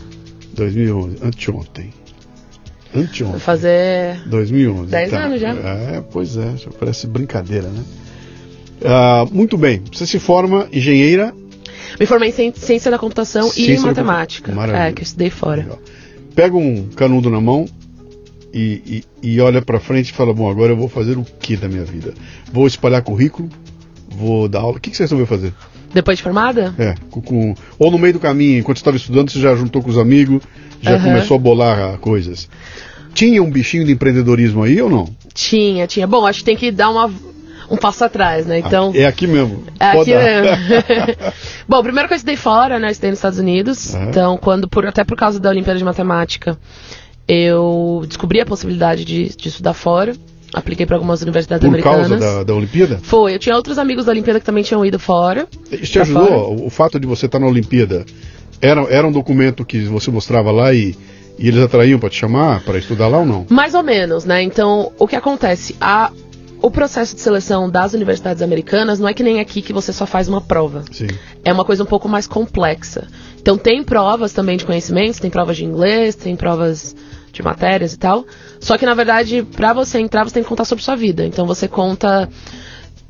2011. 0.54 1.18
Anteontem. 1.24 1.94
Vou 2.94 3.04
Anteontem. 3.04 3.40
fazer 3.40 4.22
2011. 4.28 4.90
10 4.92 5.14
anos 5.14 5.42
já. 5.42 5.50
É, 5.54 6.04
pois 6.12 6.38
é, 6.38 6.54
parece 6.80 7.08
brincadeira, 7.08 7.68
né? 7.68 7.84
Ah, 8.84 9.26
muito 9.32 9.58
bem, 9.58 9.82
você 9.92 10.06
se 10.06 10.20
forma 10.20 10.68
engenheira. 10.72 11.34
Me 12.00 12.06
formei 12.06 12.30
em 12.30 12.32
ci- 12.32 12.54
ciência 12.56 12.92
da 12.92 12.98
computação 13.00 13.50
Ciência 13.50 13.74
e 13.74 13.76
da 13.78 13.82
matemática. 13.88 14.52
Maravilha. 14.54 14.84
É, 14.88 14.92
que 14.94 15.02
eu 15.02 15.04
estudei 15.04 15.30
fora. 15.30 15.62
Legal. 15.62 15.80
Pega 16.36 16.58
um 16.58 16.88
canudo 16.90 17.30
na 17.30 17.40
mão 17.40 17.66
e, 18.56 19.04
e, 19.22 19.32
e 19.36 19.42
olha 19.42 19.62
pra 19.62 19.80
frente 19.82 20.10
e 20.10 20.14
fala: 20.14 20.34
Bom, 20.34 20.50
agora 20.50 20.72
eu 20.72 20.78
vou 20.78 20.88
fazer 20.88 21.18
o 21.18 21.24
que 21.26 21.58
da 21.58 21.68
minha 21.68 21.84
vida? 21.84 22.14
Vou 22.54 22.66
espalhar 22.66 23.02
currículo, 23.04 23.50
vou 24.10 24.48
dar 24.48 24.60
aula. 24.62 24.78
O 24.78 24.80
que, 24.80 24.90
que 24.90 24.96
você 24.96 25.04
resolveu 25.04 25.28
fazer? 25.28 25.54
Depois 25.94 26.18
de 26.18 26.24
formada? 26.24 26.74
É, 26.80 26.96
com, 27.12 27.22
com- 27.22 27.56
ou 27.78 27.92
no 27.92 27.98
meio 28.00 28.14
do 28.14 28.20
caminho, 28.20 28.60
enquanto 28.60 28.78
estava 28.78 28.96
estudando, 28.98 29.30
você 29.30 29.40
já 29.40 29.54
juntou 29.56 29.82
com 29.82 29.90
os 29.90 29.98
amigos, 29.98 30.42
já 30.82 30.96
Aham. 30.96 31.04
começou 31.04 31.36
a 31.36 31.40
bolar 31.40 31.98
coisas. 32.00 32.50
Tinha 33.14 33.42
um 33.44 33.50
bichinho 33.50 33.86
de 33.86 33.92
empreendedorismo 33.94 34.64
aí 34.64 34.82
ou 34.82 34.90
não? 34.90 35.10
Tinha, 35.34 35.86
tinha. 35.88 36.08
Bom, 36.08 36.26
acho 36.26 36.40
que 36.40 36.46
tem 36.46 36.56
que 36.58 36.70
dar 36.72 36.90
uma, 36.90 37.10
um 37.70 37.78
passo 37.78 38.04
atrás, 38.04 38.46
né? 38.46 38.60
Então. 38.60 38.92
É 38.96 39.06
aqui 39.06 39.26
mesmo. 39.28 39.64
É 39.80 39.86
aqui 39.86 40.14
dar. 40.14 40.24
mesmo. 40.24 41.16
Bom, 41.68 41.82
primeiro 41.82 42.08
que 42.10 42.14
eu 42.14 42.18
estudei 42.18 42.36
fora, 42.36 42.78
né? 42.80 42.88
Eu 42.88 42.92
estudei 42.92 43.12
nos 43.12 43.20
Estados 43.20 43.40
Unidos. 43.40 43.96
Aham. 43.96 44.06
Então, 44.10 44.38
quando, 44.38 44.68
por, 44.68 44.86
até 44.86 45.04
por 45.06 45.16
causa 45.18 45.40
da 45.40 45.50
Olimpíada 45.50 45.80
de 45.80 45.86
Matemática, 45.86 46.58
eu 47.28 48.04
descobri 48.08 48.40
a 48.40 48.46
possibilidade 48.46 49.04
de, 49.06 49.36
de 49.36 49.48
estudar 49.50 49.74
fora. 49.74 50.16
Apliquei 50.54 50.86
para 50.86 50.96
algumas 50.96 51.22
universidades 51.22 51.62
Por 51.62 51.68
americanas. 51.68 52.08
causa 52.08 52.18
da, 52.18 52.44
da 52.44 52.54
Olimpíada? 52.54 53.00
Foi, 53.04 53.34
eu 53.34 53.40
tinha 53.40 53.56
outros 53.56 53.78
amigos 53.78 54.06
da 54.06 54.12
Olimpíada 54.12 54.40
que 54.40 54.46
também 54.46 54.64
tinham 54.64 54.86
ido 54.86 54.98
fora. 54.98 55.48
Isso 55.72 55.92
te 55.92 56.00
ajudou? 56.00 56.28
fora. 56.28 56.38
O, 56.38 56.68
o 56.68 56.70
fato 56.70 57.00
de 57.00 57.06
você 57.06 57.26
estar 57.26 57.40
na 57.40 57.48
Olimpíada 57.48 58.06
era, 58.62 58.82
era 58.84 59.08
um 59.08 59.12
documento 59.12 59.66
que 59.66 59.80
você 59.86 60.10
mostrava 60.12 60.52
lá 60.52 60.74
e, 60.74 60.96
e 61.38 61.48
eles 61.48 61.62
atraíam 61.62 62.00
para 62.00 62.10
te 62.10 62.16
chamar 62.18 62.64
para 62.64 62.78
estudar 62.78 63.08
lá 63.08 63.20
ou 63.20 63.26
não? 63.26 63.46
Mais 63.50 63.74
ou 63.74 63.84
menos, 63.84 64.24
né? 64.24 64.42
Então, 64.44 64.94
o 64.98 65.08
que 65.08 65.16
acontece? 65.16 65.76
A, 65.82 66.12
o 66.62 66.72
processo 66.72 67.16
de 67.16 67.22
seleção 67.22 67.70
das 67.70 67.94
universidades 67.94 68.42
americanas 68.42 69.00
não 69.00 69.10
é 69.10 69.14
que 69.14 69.24
nem 69.24 69.40
aqui 69.40 69.62
que 69.62 69.74
você 69.74 69.92
só 69.92 70.06
faz 70.06 70.30
uma 70.30 70.40
prova. 70.40 70.84
Sim. 70.92 71.08
é 71.44 71.52
uma 71.52 71.66
coisa 71.66 71.84
um 71.84 71.88
pouco 71.88 72.08
mais 72.08 72.28
complexa. 72.28 73.08
Então 73.40 73.58
tem 73.58 73.84
provas 73.84 74.32
também 74.32 74.58
de 74.58 74.66
conhecimentos, 74.66 75.20
tem 75.20 75.30
provas 75.30 75.58
de 75.58 75.66
inglês, 75.66 76.16
tem 76.16 76.36
provas 76.36 76.96
de 77.36 77.44
matérias 77.44 77.94
e 77.94 77.98
tal. 77.98 78.26
Só 78.60 78.78
que 78.78 78.86
na 78.86 78.94
verdade, 78.94 79.44
pra 79.56 79.74
você 79.74 80.00
entrar, 80.00 80.24
você 80.24 80.36
tem 80.36 80.44
que 80.44 80.50
contar 80.50 80.66
sobre 80.66 80.84
sua 80.84 80.96
vida. 80.96 81.26
Então 81.26 81.46
você 81.46 81.68
conta 81.68 82.30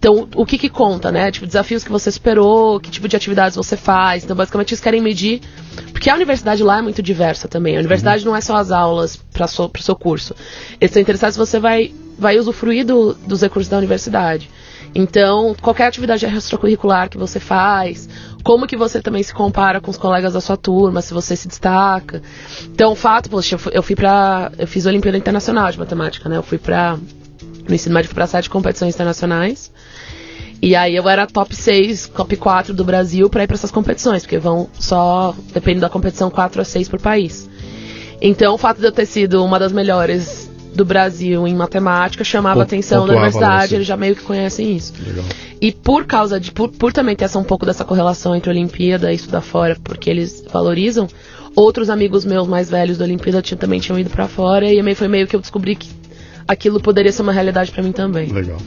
então, 0.05 0.27
o 0.35 0.45
que 0.45 0.59
que 0.59 0.69
conta, 0.69 1.11
né? 1.11 1.31
Tipo, 1.31 1.47
desafios 1.47 1.83
que 1.83 1.89
você 1.89 2.11
superou, 2.11 2.79
que 2.79 2.91
tipo 2.91 3.07
de 3.07 3.15
atividades 3.15 3.55
você 3.55 3.75
faz. 3.75 4.23
Então, 4.23 4.35
basicamente, 4.35 4.71
eles 4.71 4.79
querem 4.79 5.01
medir. 5.01 5.41
Porque 5.91 6.11
a 6.11 6.13
universidade 6.13 6.61
lá 6.61 6.77
é 6.77 6.81
muito 6.83 7.01
diversa 7.01 7.47
também. 7.47 7.75
A 7.75 7.79
universidade 7.79 8.23
não 8.23 8.35
é 8.35 8.39
só 8.39 8.55
as 8.55 8.71
aulas 8.71 9.15
para 9.15 9.45
o 9.45 9.81
seu 9.81 9.95
curso. 9.95 10.35
Eles 10.79 10.91
estão 10.91 11.01
interessados 11.01 11.33
se 11.33 11.39
você 11.39 11.59
vai, 11.59 11.91
vai 12.19 12.37
usufruir 12.37 12.85
do, 12.85 13.15
dos 13.15 13.41
recursos 13.41 13.67
da 13.67 13.79
universidade. 13.79 14.47
Então, 14.95 15.53
qualquer 15.61 15.87
atividade 15.87 16.25
extracurricular 16.25 17.09
que 17.09 17.17
você 17.17 17.37
faz, 17.37 18.07
como 18.41 18.65
que 18.65 18.77
você 18.77 19.01
também 19.01 19.21
se 19.21 19.33
compara 19.33 19.81
com 19.81 19.91
os 19.91 19.97
colegas 19.97 20.33
da 20.33 20.39
sua 20.39 20.55
turma, 20.55 21.01
se 21.01 21.13
você 21.13 21.35
se 21.35 21.49
destaca. 21.49 22.21
Então, 22.71 22.93
o 22.93 22.95
fato, 22.95 23.29
poxa, 23.29 23.57
eu 23.73 23.83
fui, 23.83 23.95
pra. 23.95 24.53
Eu 24.57 24.65
fiz 24.65 24.85
Olimpíada 24.85 25.17
Internacional 25.17 25.69
de 25.69 25.77
Matemática, 25.77 26.29
né? 26.29 26.37
Eu 26.37 26.43
fui 26.43 26.57
pra. 26.57 26.97
No 27.67 27.75
ensino 27.75 27.93
médio, 27.93 28.13
pra 28.13 28.25
sete 28.25 28.49
competições 28.49 28.95
internacionais. 28.95 29.69
E 30.61 30.75
aí 30.75 30.95
eu 30.95 31.09
era 31.09 31.27
top 31.27 31.53
6, 31.53 32.07
top 32.15 32.37
4 32.37 32.73
do 32.73 32.85
Brasil 32.85 33.29
pra 33.29 33.43
ir 33.43 33.47
pra 33.47 33.55
essas 33.55 33.71
competições, 33.71 34.21
porque 34.21 34.37
vão 34.37 34.69
só, 34.79 35.35
dependendo 35.53 35.81
da 35.81 35.89
competição, 35.89 36.29
4 36.29 36.61
a 36.61 36.63
6 36.63 36.87
por 36.87 37.01
país. 37.01 37.49
Então 38.21 38.53
o 38.53 38.57
fato 38.57 38.79
de 38.79 38.87
eu 38.87 38.91
ter 38.91 39.05
sido 39.05 39.43
uma 39.43 39.59
das 39.59 39.71
melhores 39.71 40.44
do 40.75 40.85
Brasil 40.85 41.47
em 41.47 41.55
matemática 41.55 42.23
chamava 42.23 42.59
a 42.59 42.63
atenção 42.63 43.07
da 43.07 43.13
pontuava 43.13 43.27
universidade, 43.27 43.75
eles 43.75 43.87
já 43.87 43.95
meio 43.95 44.15
que 44.15 44.23
conhecem 44.23 44.75
isso. 44.75 44.93
Legal. 45.05 45.23
E 45.61 45.71
por 45.71 46.05
causa 46.05 46.39
de, 46.39 46.51
por, 46.51 46.69
por 46.69 46.91
também 46.91 47.15
ter 47.15 47.25
essa, 47.25 47.39
um 47.39 47.43
pouco 47.43 47.65
dessa 47.65 47.85
correlação 47.85 48.35
entre 48.35 48.49
Olimpíada 48.49 49.11
e 49.11 49.15
estudar 49.15 49.41
fora, 49.41 49.77
porque 49.83 50.09
eles 50.09 50.43
valorizam, 50.51 51.07
outros 51.55 51.89
amigos 51.89 52.25
meus 52.25 52.47
mais 52.47 52.69
velhos 52.69 52.97
da 52.97 53.05
Olimpíada 53.05 53.41
tinham, 53.41 53.57
também 53.57 53.79
tinham 53.79 53.97
ido 53.97 54.09
pra 54.09 54.27
fora, 54.27 54.71
e 54.71 54.81
meio, 54.83 54.95
foi 54.95 55.07
meio 55.07 55.27
que 55.27 55.35
eu 55.35 55.39
descobri 55.39 55.75
que 55.75 55.89
aquilo 56.47 56.79
poderia 56.79 57.11
ser 57.11 57.21
uma 57.21 57.31
realidade 57.31 57.71
pra 57.71 57.81
mim 57.81 57.91
também. 57.91 58.27
Legal. 58.27 58.57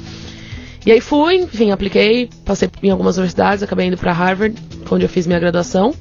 E 0.86 0.92
aí 0.92 1.00
fui, 1.00 1.36
enfim, 1.36 1.70
apliquei, 1.70 2.30
passei 2.44 2.70
em 2.82 2.90
algumas 2.90 3.18
universidades, 3.18 3.62
acabei 3.62 3.86
indo 3.86 3.98
pra 3.98 4.12
Harvard, 4.12 4.56
onde 4.90 5.04
eu 5.04 5.08
fiz 5.08 5.26
minha 5.26 5.38
graduação. 5.38 5.94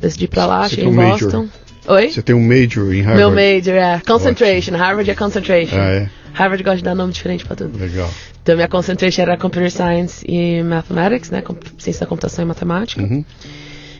Decidi 0.00 0.28
pra 0.28 0.46
lá, 0.46 0.62
Você 0.62 0.76
cheguei 0.76 0.84
tem 0.84 0.92
em 0.92 0.96
um 0.96 1.10
major? 1.10 1.46
Oi? 1.86 2.10
Você 2.10 2.22
tem 2.22 2.34
um 2.34 2.40
major 2.46 2.92
em 2.94 3.02
Harvard? 3.02 3.16
Meu 3.18 3.30
major, 3.30 3.74
é. 3.74 4.00
Concentration. 4.06 4.74
Harvard 4.76 5.10
é 5.10 5.14
concentration. 5.14 5.76
Ah, 5.76 5.90
é? 5.90 6.10
Harvard 6.32 6.62
gosta 6.64 6.78
de 6.78 6.82
dar 6.84 6.94
nome 6.94 7.12
diferente 7.12 7.44
pra 7.44 7.54
tudo. 7.54 7.78
Legal. 7.78 8.10
Então, 8.42 8.54
minha 8.56 8.68
concentration 8.68 9.22
era 9.22 9.36
Computer 9.36 9.70
Science 9.70 10.24
e 10.28 10.62
Mathematics, 10.62 11.30
né? 11.30 11.42
com- 11.42 11.56
Ciência 11.78 12.00
da 12.00 12.06
computação 12.06 12.44
e 12.44 12.48
matemática. 12.48 13.02
Uhum. 13.02 13.24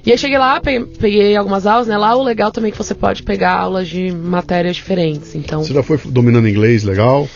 E 0.06 0.12
aí 0.12 0.18
cheguei 0.18 0.36
lá, 0.36 0.60
peguei, 0.60 0.84
peguei 0.84 1.36
algumas 1.36 1.66
aulas, 1.66 1.86
né? 1.86 1.96
Lá 1.96 2.14
o 2.14 2.22
legal 2.22 2.50
também 2.52 2.68
é 2.68 2.72
que 2.72 2.76
você 2.76 2.94
pode 2.94 3.22
pegar 3.22 3.52
aulas 3.54 3.88
de 3.88 4.10
matérias 4.12 4.76
diferentes. 4.76 5.34
Então, 5.34 5.62
Você 5.64 5.72
já 5.72 5.82
foi 5.82 5.98
dominando 6.04 6.46
inglês, 6.48 6.82
legal? 6.84 7.26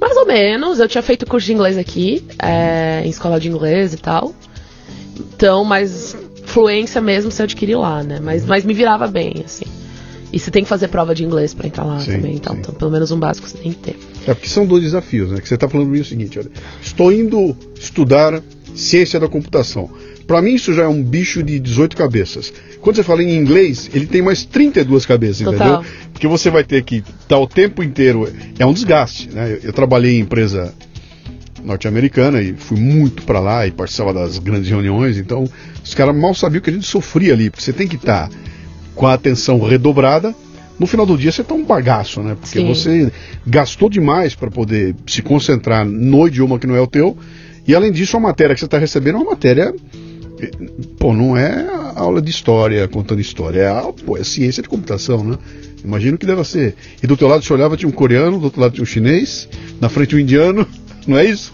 mais 0.00 0.16
ou 0.16 0.26
menos. 0.26 0.80
Eu 0.80 0.88
tinha 0.88 1.02
feito 1.02 1.24
curso 1.26 1.46
de 1.46 1.52
inglês 1.52 1.78
aqui, 1.78 2.24
é, 2.42 3.02
em 3.04 3.08
escola 3.10 3.38
de 3.38 3.48
inglês 3.48 3.92
e 3.94 3.96
tal. 3.96 4.34
Então, 5.18 5.64
mas 5.64 6.16
fluência 6.44 7.00
mesmo 7.00 7.30
você 7.30 7.44
adquiriu 7.44 7.80
lá, 7.80 8.02
né? 8.02 8.18
Mas, 8.22 8.44
mas 8.44 8.64
me 8.64 8.74
virava 8.74 9.06
bem, 9.06 9.42
assim. 9.44 9.64
E 10.36 10.38
você 10.38 10.50
tem 10.50 10.62
que 10.62 10.68
fazer 10.68 10.88
prova 10.88 11.14
de 11.14 11.24
inglês 11.24 11.54
pra 11.54 11.66
entrar 11.66 11.84
lá 11.84 11.98
Sim, 11.98 12.12
também, 12.12 12.34
então, 12.34 12.54
então 12.54 12.74
pelo 12.74 12.90
menos 12.90 13.10
um 13.10 13.18
básico 13.18 13.48
você 13.48 13.56
tem 13.56 13.72
que 13.72 13.78
ter. 13.78 13.96
É 14.26 14.34
porque 14.34 14.50
são 14.50 14.66
dois 14.66 14.82
desafios, 14.82 15.30
né? 15.30 15.40
Que 15.40 15.48
você 15.48 15.54
está 15.54 15.66
falando 15.66 15.86
para 15.86 15.94
mim 15.94 16.02
o 16.02 16.04
seguinte, 16.04 16.38
olha, 16.38 16.50
estou 16.82 17.10
indo 17.10 17.56
estudar 17.74 18.42
ciência 18.74 19.18
da 19.18 19.28
computação. 19.28 19.88
Para 20.26 20.42
mim 20.42 20.52
isso 20.52 20.74
já 20.74 20.82
é 20.82 20.88
um 20.88 21.02
bicho 21.02 21.42
de 21.42 21.58
18 21.58 21.96
cabeças. 21.96 22.52
Quando 22.82 22.96
você 22.96 23.02
fala 23.02 23.22
em 23.22 23.34
inglês, 23.34 23.88
ele 23.94 24.04
tem 24.04 24.20
mais 24.20 24.44
32 24.44 25.06
cabeças, 25.06 25.38
Total. 25.38 25.54
entendeu? 25.54 25.92
Porque 26.12 26.28
você 26.28 26.50
vai 26.50 26.64
ter 26.64 26.84
que 26.84 27.02
estar 27.22 27.38
o 27.38 27.46
tempo 27.46 27.82
inteiro, 27.82 28.30
é 28.58 28.66
um 28.66 28.74
desgaste, 28.74 29.30
né? 29.30 29.54
Eu, 29.54 29.68
eu 29.68 29.72
trabalhei 29.72 30.18
em 30.18 30.20
empresa 30.20 30.74
norte-americana 31.64 32.42
e 32.42 32.52
fui 32.52 32.78
muito 32.78 33.22
para 33.22 33.40
lá 33.40 33.66
e 33.66 33.70
participava 33.70 34.12
das 34.12 34.38
grandes 34.38 34.68
reuniões, 34.68 35.16
então 35.16 35.48
os 35.82 35.94
caras 35.94 36.14
mal 36.14 36.34
sabiam 36.34 36.60
que 36.60 36.68
a 36.68 36.72
gente 36.74 36.86
sofria 36.86 37.32
ali, 37.32 37.48
porque 37.48 37.64
você 37.64 37.72
tem 37.72 37.88
que 37.88 37.96
estar 37.96 38.28
com 38.96 39.06
a 39.06 39.14
atenção 39.14 39.60
redobrada. 39.60 40.34
No 40.78 40.86
final 40.86 41.06
do 41.06 41.16
dia 41.16 41.30
você 41.30 41.44
tá 41.44 41.54
um 41.54 41.64
bagaço, 41.64 42.20
né? 42.20 42.36
Porque 42.40 42.58
Sim. 42.58 42.66
você 42.66 43.12
gastou 43.46 43.88
demais 43.88 44.34
para 44.34 44.50
poder 44.50 44.94
se 45.06 45.22
concentrar 45.22 45.86
no 45.86 46.26
idioma 46.26 46.58
que 46.58 46.66
não 46.66 46.74
é 46.74 46.80
o 46.80 46.86
teu. 46.88 47.16
E 47.66 47.74
além 47.74 47.92
disso, 47.92 48.16
a 48.16 48.20
matéria 48.20 48.54
que 48.54 48.60
você 48.60 48.66
está 48.66 48.78
recebendo 48.78 49.14
é 49.16 49.18
uma 49.20 49.30
matéria. 49.30 49.72
Pô, 50.98 51.14
não 51.14 51.34
é 51.36 51.66
aula 51.94 52.20
de 52.20 52.30
história 52.30 52.86
contando 52.88 53.20
história, 53.20 53.60
é, 53.60 53.68
a- 53.68 53.90
pô, 54.04 54.18
é 54.18 54.24
ciência 54.24 54.62
de 54.62 54.68
computação, 54.68 55.24
né? 55.24 55.38
Imagino 55.82 56.18
que 56.18 56.26
deva 56.26 56.44
ser. 56.44 56.74
E 57.02 57.06
do 57.06 57.16
teu 57.16 57.26
lado 57.26 57.42
você 57.42 57.52
olhava, 57.54 57.76
tinha 57.76 57.88
um 57.88 57.92
coreano, 57.92 58.38
do 58.38 58.44
outro 58.44 58.60
lado 58.60 58.72
tinha 58.74 58.82
um 58.82 58.86
chinês, 58.86 59.48
na 59.80 59.88
frente 59.88 60.14
um 60.14 60.18
indiano, 60.18 60.66
não 61.06 61.16
é 61.16 61.24
isso? 61.24 61.52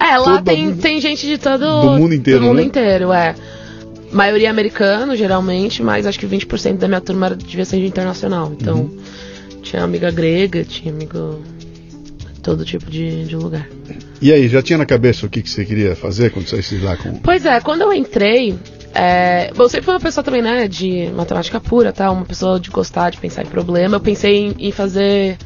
É, 0.00 0.16
lá 0.18 0.24
Todo 0.38 0.44
tem, 0.46 0.66
mundo- 0.66 0.80
tem 0.80 1.00
gente 1.00 1.24
de 1.26 1.38
todo 1.38 1.60
do 1.60 1.96
mundo 1.98 2.12
inteiro, 2.14 2.40
do 2.40 2.46
mundo 2.46 2.56
né? 2.56 2.64
inteiro, 2.64 3.12
é. 3.12 3.34
Maioria 4.14 4.48
americano, 4.50 5.16
geralmente, 5.16 5.82
mas 5.82 6.06
acho 6.06 6.18
que 6.18 6.26
20% 6.26 6.76
da 6.78 6.86
minha 6.88 7.00
turma 7.00 7.26
era, 7.26 7.36
devia 7.36 7.64
ser 7.64 7.78
de 7.80 7.86
internacional. 7.86 8.52
Então, 8.58 8.82
Uhum. 8.82 8.98
tinha 9.62 9.82
amiga 9.82 10.10
grega, 10.10 10.64
tinha 10.64 10.92
amigo. 10.94 11.42
todo 12.42 12.64
tipo 12.64 12.90
de, 12.90 13.24
de 13.24 13.34
lugar. 13.36 13.66
E 14.20 14.30
aí, 14.32 14.48
já 14.48 14.62
tinha 14.62 14.78
na 14.78 14.84
cabeça 14.86 15.24
o 15.26 15.28
que, 15.30 15.42
que 15.42 15.48
você 15.50 15.64
queria 15.64 15.96
fazer 15.96 16.30
quando 16.30 16.46
saísse 16.46 16.76
lá 16.78 16.96
com. 16.96 17.14
Pois 17.16 17.44
é, 17.44 17.60
quando 17.60 17.82
eu 17.82 17.92
entrei. 17.92 18.56
É, 18.94 19.50
bom, 19.56 19.64
eu 19.64 19.68
sempre 19.68 19.86
fui 19.86 19.94
uma 19.94 20.00
pessoa 20.00 20.22
também, 20.22 20.40
né, 20.42 20.68
de 20.68 21.10
matemática 21.16 21.58
pura, 21.58 21.92
tá? 21.92 22.10
Uma 22.12 22.24
pessoa 22.24 22.60
de 22.60 22.70
gostar, 22.70 23.10
de 23.10 23.18
pensar 23.18 23.42
em 23.42 23.46
problema. 23.46 23.96
Eu 23.96 24.00
pensei 24.00 24.36
em, 24.36 24.54
em 24.68 24.70
fazer 24.70 25.36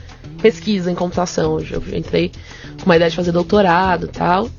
pesquisa 0.43 0.91
em 0.91 0.95
computação. 0.95 1.59
Eu 1.61 1.81
eu 1.89 1.97
entrei 1.99 2.31
com 2.79 2.85
uma 2.85 2.97
ideia 2.97 3.09
de 3.11 3.17
fazer 3.17 3.33
doutorado 3.33 4.05
e 4.07 4.09
tal. 4.09 4.51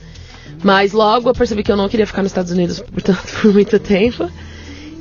Mas 0.64 0.92
logo 0.92 1.30
eu 1.30 1.34
percebi 1.34 1.64
que 1.64 1.72
eu 1.72 1.78
não 1.78 1.88
queria 1.88 2.06
ficar 2.06 2.22
nos 2.22 2.32
Estados 2.32 2.52
Unidos, 2.52 2.80
portanto, 2.80 3.24
por 3.42 3.54
muito 3.54 3.80
tempo. 3.80 4.30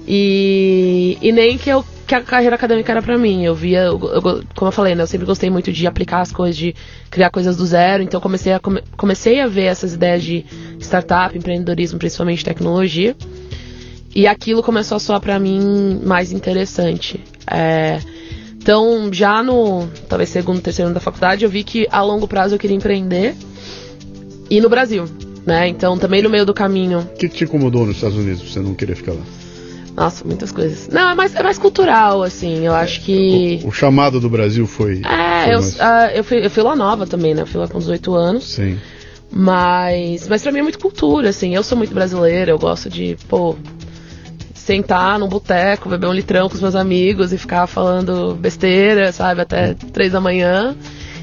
E, 0.06 1.18
e 1.20 1.32
nem 1.32 1.58
que 1.58 1.68
eu 1.68 1.84
que 2.06 2.14
a 2.14 2.22
carreira 2.22 2.56
acadêmica 2.56 2.90
era 2.90 3.02
para 3.02 3.18
mim. 3.18 3.44
Eu 3.44 3.54
via, 3.54 3.82
eu, 3.82 4.00
eu, 4.00 4.42
como 4.56 4.68
eu 4.68 4.72
falei, 4.72 4.94
né, 4.94 5.02
eu 5.02 5.06
sempre 5.06 5.26
gostei 5.26 5.50
muito 5.50 5.70
de 5.70 5.86
aplicar 5.86 6.22
as 6.22 6.32
coisas, 6.32 6.56
de 6.56 6.74
criar 7.10 7.28
coisas 7.28 7.54
do 7.54 7.66
zero. 7.66 8.02
Então 8.02 8.18
comecei 8.18 8.54
a, 8.54 8.58
come, 8.58 8.82
comecei 8.96 9.40
a 9.42 9.46
ver 9.46 9.64
essas 9.64 9.92
ideias 9.92 10.24
de 10.24 10.46
startup, 10.80 11.36
empreendedorismo, 11.36 11.98
principalmente 11.98 12.42
tecnologia. 12.42 13.14
E 14.14 14.26
aquilo 14.26 14.62
começou 14.62 14.96
a 14.96 14.98
soar 14.98 15.20
para 15.20 15.38
mim 15.38 16.00
mais 16.02 16.32
interessante. 16.32 17.20
É, 17.46 18.00
então, 18.56 19.12
já 19.12 19.42
no 19.42 19.86
talvez 20.08 20.30
segundo, 20.30 20.62
terceiro 20.62 20.86
ano 20.86 20.94
da 20.94 21.00
faculdade, 21.00 21.44
eu 21.44 21.50
vi 21.50 21.62
que 21.62 21.86
a 21.90 22.02
longo 22.02 22.26
prazo 22.26 22.54
eu 22.54 22.58
queria 22.58 22.76
empreender 22.76 23.34
e 24.50 24.62
no 24.62 24.70
Brasil, 24.70 25.04
né? 25.48 25.66
Então, 25.66 25.98
também 25.98 26.22
no 26.22 26.28
meio 26.28 26.44
do 26.44 26.52
caminho. 26.52 27.00
O 27.00 27.16
que, 27.16 27.28
que 27.28 27.36
te 27.38 27.44
incomodou 27.44 27.86
nos 27.86 27.96
Estados 27.96 28.18
Unidos? 28.18 28.52
Você 28.52 28.60
não 28.60 28.74
querer 28.74 28.94
ficar 28.94 29.12
lá? 29.12 29.22
Nossa, 29.96 30.24
muitas 30.24 30.52
coisas. 30.52 30.88
Não, 30.88 31.10
é 31.10 31.14
mais, 31.14 31.34
é 31.34 31.42
mais 31.42 31.58
cultural, 31.58 32.22
assim. 32.22 32.64
Eu 32.64 32.74
acho 32.74 33.00
que. 33.00 33.60
O, 33.64 33.68
o 33.68 33.72
chamado 33.72 34.20
do 34.20 34.28
Brasil 34.28 34.66
foi. 34.66 35.00
É, 35.04 35.44
foi 35.44 35.54
eu, 35.54 35.60
mais... 35.60 35.74
uh, 35.76 36.14
eu, 36.14 36.22
fui, 36.22 36.44
eu 36.44 36.50
fui 36.50 36.62
lá 36.62 36.76
nova 36.76 37.06
também, 37.06 37.34
né? 37.34 37.42
Eu 37.42 37.46
fui 37.46 37.58
lá 37.58 37.66
com 37.66 37.78
18 37.78 38.14
anos. 38.14 38.44
Sim. 38.44 38.78
Mas, 39.30 40.28
mas 40.28 40.42
pra 40.42 40.52
mim 40.52 40.60
é 40.60 40.62
muito 40.62 40.78
cultura, 40.78 41.30
assim. 41.30 41.54
Eu 41.54 41.62
sou 41.62 41.76
muito 41.76 41.94
brasileira, 41.94 42.50
eu 42.50 42.58
gosto 42.58 42.88
de, 42.88 43.16
pô, 43.26 43.56
sentar 44.54 45.18
num 45.18 45.28
boteco, 45.28 45.88
beber 45.88 46.06
um 46.06 46.12
litrão 46.12 46.48
com 46.48 46.54
os 46.54 46.60
meus 46.60 46.76
amigos 46.76 47.32
e 47.32 47.38
ficar 47.38 47.66
falando 47.66 48.34
besteira, 48.34 49.10
sabe, 49.12 49.40
até 49.40 49.74
três 49.74 50.12
da 50.12 50.20
manhã. 50.20 50.76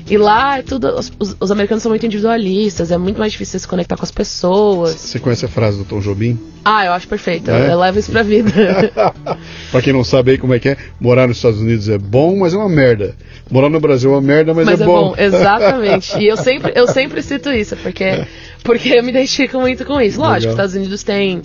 E 0.07 0.17
lá 0.17 0.59
é 0.59 0.61
tudo. 0.61 0.87
Os, 0.95 1.11
os, 1.39 1.51
americanos 1.51 1.81
são 1.81 1.89
muito 1.89 2.05
individualistas, 2.05 2.91
é 2.91 2.97
muito 2.97 3.17
mais 3.17 3.31
difícil 3.31 3.59
se 3.59 3.67
conectar 3.67 3.97
com 3.97 4.03
as 4.03 4.11
pessoas. 4.11 4.91
Você 4.91 5.19
conhece 5.19 5.45
a 5.45 5.47
frase 5.47 5.77
do 5.79 5.83
Tom 5.83 5.99
Jobim? 5.99 6.39
Ah, 6.63 6.85
eu 6.85 6.93
acho 6.93 7.07
perfeito. 7.07 7.49
É? 7.49 7.71
Eu 7.71 7.79
levo 7.79 7.97
isso 7.97 8.11
pra 8.11 8.21
vida. 8.21 8.51
pra 9.71 9.81
quem 9.81 9.93
não 9.93 10.03
sabe 10.03 10.31
aí 10.31 10.37
como 10.37 10.53
é 10.53 10.59
que 10.59 10.69
é, 10.69 10.77
morar 10.99 11.27
nos 11.27 11.37
Estados 11.37 11.59
Unidos 11.59 11.89
é 11.89 11.97
bom, 11.97 12.37
mas 12.37 12.53
é 12.53 12.57
uma 12.57 12.69
merda. 12.69 13.15
Morar 13.49 13.69
no 13.69 13.79
Brasil 13.79 14.11
é 14.11 14.13
uma 14.13 14.21
merda, 14.21 14.53
mas, 14.53 14.65
mas 14.65 14.79
é, 14.79 14.83
é 14.83 14.85
bom. 14.85 15.09
bom. 15.09 15.15
Exatamente. 15.17 16.15
E 16.19 16.27
eu 16.27 16.37
sempre, 16.37 16.71
eu 16.75 16.87
sempre 16.87 17.21
cito 17.21 17.51
isso, 17.51 17.75
porque, 17.77 18.03
é. 18.03 18.27
porque 18.63 18.89
eu 18.89 19.03
me 19.03 19.09
identifico 19.09 19.59
muito 19.59 19.85
com 19.85 19.99
isso. 19.99 20.19
Lógico, 20.19 20.51
Legal. 20.51 20.65
os 20.65 20.71
Estados 20.71 20.75
Unidos 20.75 21.03
tem 21.03 21.41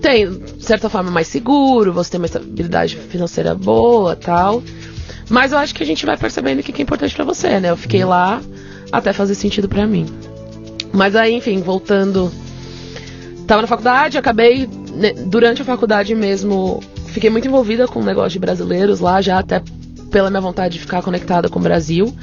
tem, 0.00 0.30
de 0.30 0.64
certa 0.64 0.88
forma, 0.88 1.10
mais 1.10 1.26
seguro, 1.26 1.92
você 1.92 2.12
tem 2.12 2.20
uma 2.20 2.26
estabilidade 2.26 2.96
financeira 2.96 3.54
boa 3.54 4.14
tal. 4.14 4.62
Mas 5.28 5.52
eu 5.52 5.58
acho 5.58 5.74
que 5.74 5.82
a 5.82 5.86
gente 5.86 6.06
vai 6.06 6.16
percebendo 6.16 6.60
o 6.60 6.62
que 6.62 6.80
é 6.80 6.82
importante 6.82 7.14
para 7.14 7.24
você, 7.24 7.60
né? 7.60 7.70
Eu 7.70 7.76
fiquei 7.76 8.04
lá 8.04 8.40
até 8.90 9.12
fazer 9.12 9.34
sentido 9.34 9.68
para 9.68 9.86
mim. 9.86 10.06
Mas 10.92 11.14
aí, 11.14 11.34
enfim, 11.34 11.60
voltando. 11.60 12.32
Tava 13.46 13.62
na 13.62 13.68
faculdade, 13.68 14.18
acabei, 14.18 14.68
né, 14.94 15.12
durante 15.12 15.62
a 15.62 15.64
faculdade 15.64 16.14
mesmo, 16.14 16.82
fiquei 17.06 17.30
muito 17.30 17.48
envolvida 17.48 17.88
com 17.88 18.00
o 18.00 18.04
negócio 18.04 18.32
de 18.32 18.38
brasileiros 18.38 19.00
lá, 19.00 19.22
já 19.22 19.38
até 19.38 19.62
pela 20.10 20.28
minha 20.28 20.40
vontade 20.40 20.74
de 20.74 20.80
ficar 20.80 21.02
conectada 21.02 21.48
com 21.48 21.58
o 21.58 21.62
Brasil. 21.62 22.14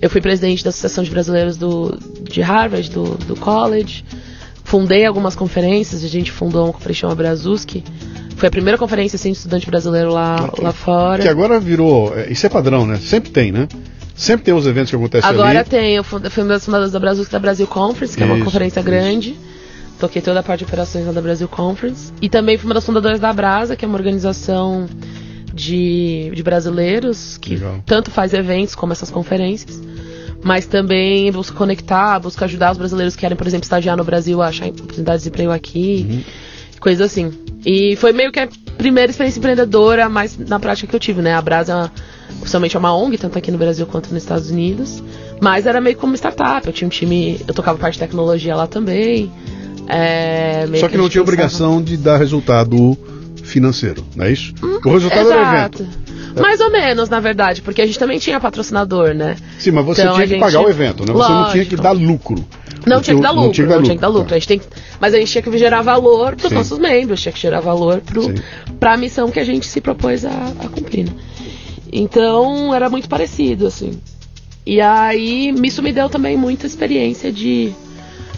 Eu 0.00 0.10
fui 0.10 0.20
presidente 0.20 0.64
da 0.64 0.70
Associação 0.70 1.04
de 1.04 1.10
Brasileiros 1.10 1.56
do, 1.56 1.98
de 2.22 2.40
Harvard, 2.40 2.90
do, 2.90 3.14
do 3.18 3.36
college. 3.36 4.04
Fundei 4.64 5.04
algumas 5.04 5.36
conferências, 5.36 6.02
a 6.04 6.08
gente 6.08 6.32
fundou 6.32 6.64
uma 6.64 6.72
conferência 6.72 7.02
chamada 7.02 7.16
Brazuski, 7.16 7.84
foi 8.42 8.48
a 8.48 8.50
primeira 8.50 8.76
conferência 8.76 9.14
assim, 9.14 9.30
de 9.30 9.36
estudante 9.36 9.68
brasileiro 9.68 10.10
lá, 10.12 10.48
que, 10.48 10.60
lá 10.60 10.72
fora. 10.72 11.22
Que 11.22 11.28
agora 11.28 11.60
virou. 11.60 12.12
É, 12.18 12.32
isso 12.32 12.44
é 12.44 12.48
padrão, 12.48 12.84
né? 12.84 12.98
Sempre 12.98 13.30
tem, 13.30 13.52
né? 13.52 13.68
Sempre 14.16 14.44
tem 14.44 14.52
os 14.52 14.66
eventos 14.66 14.90
que 14.90 14.96
acontecem 14.96 15.30
agora 15.30 15.50
ali. 15.50 15.58
Agora 15.58 15.70
tem. 15.70 15.94
Eu 15.94 16.02
fui 16.02 16.18
uma 16.18 16.48
das 16.48 16.64
fundadoras 16.64 16.90
da 16.90 16.98
Brasil, 16.98 17.24
da 17.30 17.38
Brasil 17.38 17.66
Conference, 17.68 18.16
que 18.16 18.24
isso, 18.24 18.32
é 18.32 18.34
uma 18.34 18.44
conferência 18.44 18.80
isso. 18.80 18.88
grande. 18.88 19.36
Toquei 20.00 20.20
toda 20.20 20.40
a 20.40 20.42
parte 20.42 20.58
de 20.58 20.64
operações 20.64 21.06
da 21.06 21.22
Brasil 21.22 21.46
Conference. 21.46 22.12
E 22.20 22.28
também 22.28 22.58
fui 22.58 22.66
uma 22.66 22.74
das 22.74 22.84
fundadoras 22.84 23.20
da 23.20 23.32
Brasa, 23.32 23.76
que 23.76 23.84
é 23.84 23.88
uma 23.88 23.96
organização 23.96 24.88
de, 25.54 26.32
de 26.34 26.42
brasileiros 26.42 27.38
que 27.38 27.54
Legal. 27.54 27.80
tanto 27.86 28.10
faz 28.10 28.34
eventos 28.34 28.74
como 28.74 28.92
essas 28.92 29.08
conferências. 29.08 29.80
Mas 30.42 30.66
também 30.66 31.30
busca 31.30 31.56
conectar, 31.56 32.18
busca 32.18 32.46
ajudar 32.46 32.72
os 32.72 32.78
brasileiros 32.78 33.14
que 33.14 33.20
querem, 33.20 33.36
por 33.36 33.46
exemplo, 33.46 33.62
estagiar 33.62 33.96
no 33.96 34.02
Brasil 34.02 34.42
a 34.42 34.48
achar 34.48 34.66
oportunidades 34.66 35.22
de 35.22 35.28
emprego 35.28 35.52
aqui. 35.52 36.04
Uhum. 36.10 36.22
Coisa 36.80 37.04
assim. 37.04 37.51
E 37.64 37.96
foi 37.96 38.12
meio 38.12 38.32
que 38.32 38.40
a 38.40 38.48
primeira 38.76 39.10
experiência 39.10 39.38
empreendedora 39.38 40.08
mais 40.08 40.36
na 40.36 40.58
prática 40.58 40.88
que 40.88 40.96
eu 40.96 41.00
tive, 41.00 41.22
né? 41.22 41.34
A 41.34 41.42
Brasa 41.42 41.72
é 41.72 41.76
uma, 41.76 41.92
oficialmente 42.40 42.76
é 42.76 42.78
uma 42.78 42.96
ONG, 42.96 43.18
tanto 43.18 43.38
aqui 43.38 43.50
no 43.50 43.58
Brasil 43.58 43.86
quanto 43.86 44.12
nos 44.12 44.22
Estados 44.22 44.50
Unidos. 44.50 45.02
Mas 45.40 45.66
era 45.66 45.80
meio 45.80 45.96
como 45.96 46.14
startup. 46.14 46.66
Eu 46.66 46.72
tinha 46.72 46.86
um 46.86 46.90
time, 46.90 47.40
eu 47.46 47.54
tocava 47.54 47.78
parte 47.78 47.94
de 47.94 48.00
tecnologia 48.00 48.54
lá 48.54 48.66
também. 48.66 49.30
É, 49.88 50.66
Só 50.76 50.86
que, 50.86 50.92
que 50.92 50.98
não 50.98 51.08
tinha 51.08 51.22
pensava... 51.22 51.22
obrigação 51.22 51.82
de 51.82 51.96
dar 51.96 52.16
resultado 52.16 52.96
financeiro, 53.42 54.04
não 54.14 54.24
é 54.24 54.32
isso? 54.32 54.54
Hum, 54.62 54.78
o 54.84 54.92
resultado 54.92 55.26
exato. 55.26 55.32
era 55.32 55.58
evento. 55.58 55.88
Mais 56.40 56.60
ou 56.60 56.70
menos, 56.70 57.08
na 57.08 57.20
verdade, 57.20 57.60
porque 57.60 57.82
a 57.82 57.86
gente 57.86 57.98
também 57.98 58.18
tinha 58.18 58.40
patrocinador, 58.40 59.14
né? 59.14 59.36
Sim, 59.58 59.72
mas 59.72 59.84
você 59.84 60.02
então, 60.02 60.14
tinha 60.14 60.26
que 60.26 60.32
gente... 60.34 60.40
pagar 60.40 60.62
o 60.62 60.68
evento, 60.70 61.00
né? 61.00 61.12
Você 61.12 61.18
Lógico. 61.18 61.38
não 61.38 61.50
tinha 61.50 61.64
que 61.64 61.76
dar 61.76 61.92
lucro. 61.92 62.42
Não 62.86 63.00
tinha 63.00 63.16
que 63.16 63.22
dar 63.22 63.30
lucro, 63.30 63.46
não 63.46 63.52
tinha 63.52 63.66
que 63.66 63.70
dar, 63.70 63.76
lucro. 63.76 63.94
Que 63.94 64.00
dar 64.00 64.08
lucro. 64.08 64.34
A 64.34 64.38
gente 64.38 64.48
tem 64.48 64.60
mas 65.00 65.14
a 65.14 65.18
gente 65.18 65.32
tinha 65.32 65.42
que 65.42 65.58
gerar 65.58 65.82
valor 65.82 66.36
para 66.36 66.46
os 66.46 66.52
nossos 66.52 66.78
membros, 66.78 67.20
tinha 67.20 67.32
que 67.32 67.40
gerar 67.40 67.60
valor 67.60 68.02
para 68.78 68.94
a 68.94 68.96
missão 68.96 69.30
que 69.30 69.40
a 69.40 69.44
gente 69.44 69.66
se 69.66 69.80
propôs 69.80 70.24
a, 70.24 70.30
a 70.30 70.68
cumprir. 70.68 71.06
Né? 71.06 71.12
Então 71.92 72.74
era 72.74 72.88
muito 72.88 73.08
parecido, 73.08 73.66
assim. 73.66 73.92
E 74.64 74.80
aí 74.80 75.52
isso 75.64 75.82
me 75.82 75.92
deu 75.92 76.08
também 76.08 76.36
muita 76.36 76.66
experiência 76.66 77.32
de, 77.32 77.72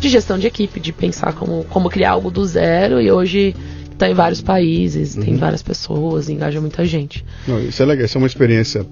de 0.00 0.09
gestão 0.09 0.38
de 0.38 0.46
equipe, 0.46 0.80
de 0.80 0.92
pensar 0.92 1.35
como, 1.35 1.64
como 1.64 1.90
criar 1.90 2.12
algo 2.12 2.30
do 2.30 2.44
zero 2.44 3.00
e 3.00 3.11
hoje 3.11 3.54
está 3.92 4.09
em 4.09 4.14
vários 4.14 4.40
países, 4.40 5.14
uhum. 5.14 5.22
tem 5.22 5.37
várias 5.37 5.62
pessoas, 5.62 6.28
engaja 6.28 6.61
muita 6.61 6.85
gente. 6.85 7.24
Não, 7.46 7.61
isso 7.61 7.83
é 7.83 7.87
legal, 7.87 8.07
isso 8.07 8.18
é 8.18 8.20
uma 8.20 8.26
experiência 8.26 8.87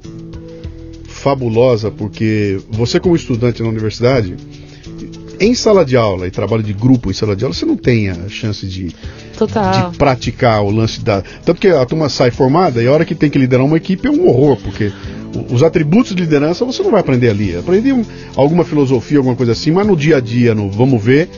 fabulosa, 1.08 1.90
porque 1.90 2.60
você 2.68 2.98
como 2.98 3.14
estudante 3.14 3.62
na 3.62 3.68
universidade, 3.68 4.36
em 5.42 5.54
sala 5.54 5.84
de 5.84 5.96
aula 5.96 6.26
e 6.26 6.30
trabalho 6.30 6.62
de 6.62 6.72
grupo 6.72 7.10
em 7.10 7.14
sala 7.14 7.34
de 7.34 7.44
aula, 7.44 7.52
você 7.52 7.66
não 7.66 7.76
tem 7.76 8.08
a 8.08 8.28
chance 8.28 8.64
de, 8.66 8.86
de 8.86 9.98
praticar 9.98 10.62
o 10.62 10.70
lance 10.70 11.00
da. 11.00 11.20
Tanto 11.44 11.60
que 11.60 11.66
a 11.66 11.84
turma 11.84 12.08
sai 12.08 12.30
formada 12.30 12.80
e 12.80 12.86
a 12.86 12.92
hora 12.92 13.04
que 13.04 13.14
tem 13.14 13.28
que 13.28 13.38
liderar 13.38 13.66
uma 13.66 13.76
equipe 13.76 14.06
é 14.06 14.10
um 14.10 14.28
horror, 14.28 14.56
porque 14.56 14.92
os 15.50 15.62
atributos 15.62 16.14
de 16.14 16.22
liderança 16.22 16.64
você 16.64 16.82
não 16.82 16.92
vai 16.92 17.00
aprender 17.00 17.30
ali. 17.30 17.56
Aprende 17.56 17.92
alguma 18.36 18.64
filosofia, 18.64 19.18
alguma 19.18 19.34
coisa 19.34 19.52
assim, 19.52 19.72
mas 19.72 19.86
no 19.86 19.96
dia 19.96 20.18
a 20.18 20.20
dia, 20.20 20.54
no 20.54 20.70
vamos 20.70 21.02
ver. 21.02 21.28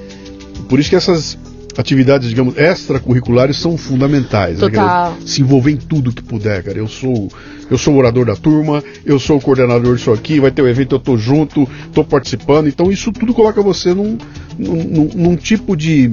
Por 0.68 0.78
isso 0.78 0.90
que 0.90 0.96
essas 0.96 1.38
atividades, 1.76 2.28
digamos, 2.28 2.56
extracurriculares 2.56 3.56
são 3.56 3.76
fundamentais. 3.76 4.58
Né, 4.58 4.68
Total. 4.68 5.12
Né, 5.12 5.16
se 5.26 5.42
envolver 5.42 5.72
em 5.72 5.76
tudo 5.76 6.12
que 6.12 6.22
puder, 6.22 6.62
cara. 6.62 6.78
Eu 6.78 6.88
sou 6.88 7.28
eu 7.70 7.78
sou 7.78 7.94
o 7.94 7.96
orador 7.96 8.26
da 8.26 8.36
turma, 8.36 8.84
eu 9.06 9.18
sou 9.18 9.38
o 9.38 9.40
coordenador 9.40 9.96
disso 9.96 10.12
aqui, 10.12 10.38
vai 10.38 10.50
ter 10.50 10.60
o 10.60 10.66
um 10.66 10.68
evento, 10.68 10.94
eu 10.94 10.98
tô 10.98 11.16
junto, 11.16 11.68
tô 11.92 12.04
participando. 12.04 12.68
Então 12.68 12.90
isso 12.90 13.10
tudo 13.10 13.32
coloca 13.32 13.62
você 13.62 13.94
num, 13.94 14.18
num, 14.58 15.10
num 15.14 15.36
tipo 15.36 15.76
de 15.76 16.12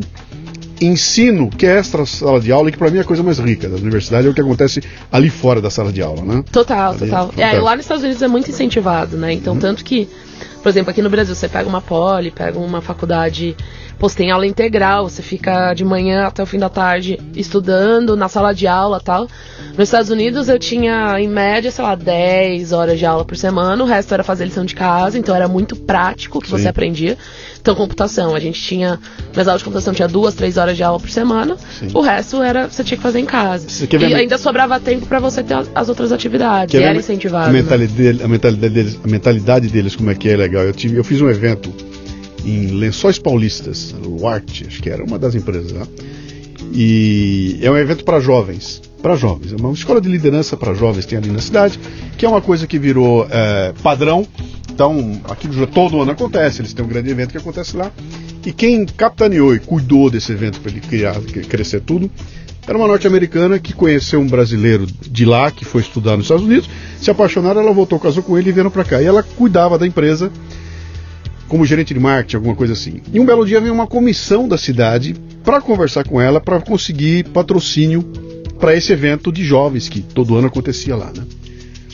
ensino 0.82 1.50
que 1.50 1.66
é 1.66 1.78
extra 1.78 2.06
sala 2.06 2.40
de 2.40 2.52
aula 2.52 2.70
e 2.70 2.72
que 2.72 2.78
para 2.78 2.90
mim 2.90 2.98
é 2.98 3.02
a 3.02 3.06
coisa 3.06 3.22
mais 3.22 3.38
rica 3.38 3.70
da 3.70 3.76
universidade, 3.76 4.28
é 4.28 4.30
o 4.30 4.34
que 4.34 4.42
acontece 4.42 4.82
ali 5.12 5.30
fora 5.30 5.62
da 5.62 5.70
sala 5.70 5.92
de 5.92 6.02
aula, 6.02 6.24
né? 6.24 6.44
Total, 6.52 6.92
ali, 6.92 7.00
total. 7.00 7.32
É, 7.38 7.60
lá 7.60 7.76
nos 7.76 7.86
Estados 7.86 8.04
Unidos 8.04 8.22
é 8.22 8.28
muito 8.28 8.50
incentivado, 8.50 9.16
né? 9.18 9.34
Então, 9.34 9.54
uhum. 9.54 9.60
tanto 9.60 9.84
que, 9.84 10.10
por 10.64 10.70
exemplo, 10.70 10.90
aqui 10.90 11.02
no 11.02 11.10
Brasil, 11.10 11.36
você 11.36 11.48
pega 11.48 11.70
uma 11.70 11.82
poli, 11.82 12.32
pega 12.32 12.58
uma 12.58 12.82
faculdade 12.82 13.56
Você 14.02 14.16
tem 14.16 14.32
aula 14.32 14.48
integral, 14.48 15.08
você 15.08 15.22
fica 15.22 15.76
de 15.76 15.86
manhã 15.86 16.26
até 16.26 16.42
o 16.42 16.46
fim 16.48 16.58
da 16.58 16.70
tarde 16.70 17.20
estudando 17.36 18.18
na 18.18 18.28
sala 18.28 18.52
de 18.52 18.66
aula 18.66 19.00
tal. 19.00 19.28
Nos 19.78 19.88
Estados 19.88 20.10
Unidos 20.10 20.50
eu 20.50 20.58
tinha, 20.58 21.20
em 21.20 21.28
média, 21.28 21.70
sei 21.70 21.86
lá, 21.86 21.94
10 21.94 22.72
horas 22.72 22.98
de 22.98 23.06
aula 23.06 23.24
por 23.24 23.38
semana, 23.38 23.82
o 23.84 23.86
resto 23.86 24.12
era 24.12 24.24
fazer 24.24 24.46
lição 24.46 24.66
de 24.66 24.74
casa, 24.74 25.20
então 25.20 25.36
era 25.36 25.48
muito 25.48 25.76
prático 25.76 26.40
o 26.40 26.42
que 26.42 26.48
Sim. 26.48 26.58
você 26.58 26.68
aprendia. 26.68 27.16
Então, 27.62 27.76
computação, 27.76 28.34
a 28.34 28.40
gente 28.40 28.60
tinha, 28.60 29.00
nas 29.36 29.48
aulas 29.48 29.62
de 29.62 29.66
computação 29.66 29.94
tinha 29.94 30.08
duas, 30.08 30.34
três 30.34 30.58
horas 30.58 30.76
de 30.76 30.82
aula 30.84 31.00
por 31.00 31.10
semana, 31.12 31.56
Sim. 31.80 31.90
o 31.94 32.02
resto 32.02 32.42
era, 32.42 32.68
você 32.68 32.84
tinha 32.84 32.98
que 32.98 33.04
fazer 33.04 33.20
em 33.20 33.26
casa. 33.26 33.68
E 34.00 34.16
ainda 34.16 34.40
sobrava 34.40 34.80
tempo 34.80 35.06
para 35.06 35.20
você 35.20 35.44
ter 35.44 35.56
as 35.76 35.90
outras 35.90 36.12
atividades, 36.12 36.74
e 36.74 36.82
era 36.82 36.98
incentivado. 36.98 37.50
A 37.50 37.54
mentalidade, 37.54 38.18
né? 38.18 38.26
a, 38.26 38.28
mentalidade 38.28 38.74
deles, 38.74 39.00
a 39.04 39.08
mentalidade 39.08 39.68
deles, 39.68 39.96
como 39.96 40.10
é 40.10 40.16
que 40.16 40.28
é 40.28 40.36
legal. 40.36 40.64
Eu, 40.64 40.74
tive, 40.74 40.98
eu 40.98 41.04
fiz 41.04 41.22
um 41.22 41.30
evento 41.30 41.72
em 42.46 42.68
Lençóis 42.68 43.20
Paulistas, 43.20 43.94
Luarte, 44.04 44.66
acho 44.68 44.82
que 44.82 44.90
era 44.90 45.04
uma 45.04 45.20
das 45.20 45.36
empresas 45.36 45.72
lá. 45.72 45.88
E 46.74 47.60
é 47.62 47.70
um 47.70 47.78
evento 47.78 48.04
para 48.04 48.20
jovens, 48.20 48.82
para 49.02 49.16
jovens, 49.16 49.52
é 49.52 49.56
uma 49.56 49.74
escola 49.74 50.00
de 50.00 50.08
liderança 50.08 50.56
para 50.56 50.74
jovens 50.74 51.06
tem 51.06 51.18
ali 51.18 51.30
na 51.30 51.42
cidade, 51.42 51.80
que 52.18 52.26
é 52.26 52.30
uma 52.30 52.42
coisa 52.42 52.66
que 52.66 52.80
virou 52.80 53.28
é, 53.30 53.74
padrão. 53.84 54.26
Então, 54.72 55.20
aquilo 55.30 55.54
já 55.54 55.68
todo 55.68 56.02
ano 56.02 56.12
acontece, 56.12 56.62
eles 56.62 56.74
têm 56.74 56.86
um 56.86 56.88
grande 56.88 57.10
evento 57.10 57.32
que 57.32 57.38
acontece 57.38 57.76
lá. 57.76 57.92
E 58.46 58.52
quem 58.52 58.86
capitaneou 58.86 59.54
e 59.54 59.60
cuidou 59.60 60.10
desse 60.10 60.32
evento 60.32 60.60
para 60.62 60.72
ele 60.72 60.82
criar, 60.82 61.20
crescer 61.50 61.82
tudo, 61.82 62.10
era 62.68 62.78
uma 62.78 62.88
norte-americana 62.88 63.60
que 63.60 63.74
conheceu 63.74 64.20
um 64.20 64.28
brasileiro 64.28 64.88
de 64.88 65.26
lá, 65.26 65.52
que 65.52 65.66
foi 65.66 65.82
estudar 65.82 66.16
nos 66.16 66.26
Estados 66.26 66.46
Unidos, 66.46 66.70
se 67.00 67.12
apaixonaram, 67.12 67.62
ela 67.62 67.74
voltou, 67.74 68.00
casou 68.00 68.24
com 68.24 68.38
ele 68.38 68.50
e 68.50 68.54
vieram 68.54 68.72
para 68.72 68.84
cá. 68.84 69.02
E 69.02 69.06
ela 69.06 69.24
cuidava 69.24 69.78
da 69.78 69.86
empresa 69.86 70.32
como 71.52 71.66
gerente 71.66 71.94
de 71.94 72.00
marketing, 72.00 72.38
alguma 72.38 72.56
coisa 72.56 72.72
assim. 72.72 73.02
E 73.12 73.20
um 73.20 73.26
belo 73.26 73.46
dia 73.46 73.60
veio 73.60 73.74
uma 73.74 73.86
comissão 73.86 74.48
da 74.48 74.58
cidade 74.58 75.14
para 75.44 75.60
conversar 75.60 76.08
com 76.08 76.22
ela 76.22 76.40
para 76.40 76.62
conseguir 76.62 77.26
patrocínio 77.26 78.04
para 78.58 78.74
esse 78.74 78.94
evento 78.94 79.34
de 79.34 79.44
jovens 79.44 79.90
que 79.90 80.00
todo 80.00 80.38
ano 80.38 80.48
acontecia 80.48 80.96
lá, 80.96 81.12
né? 81.14 81.26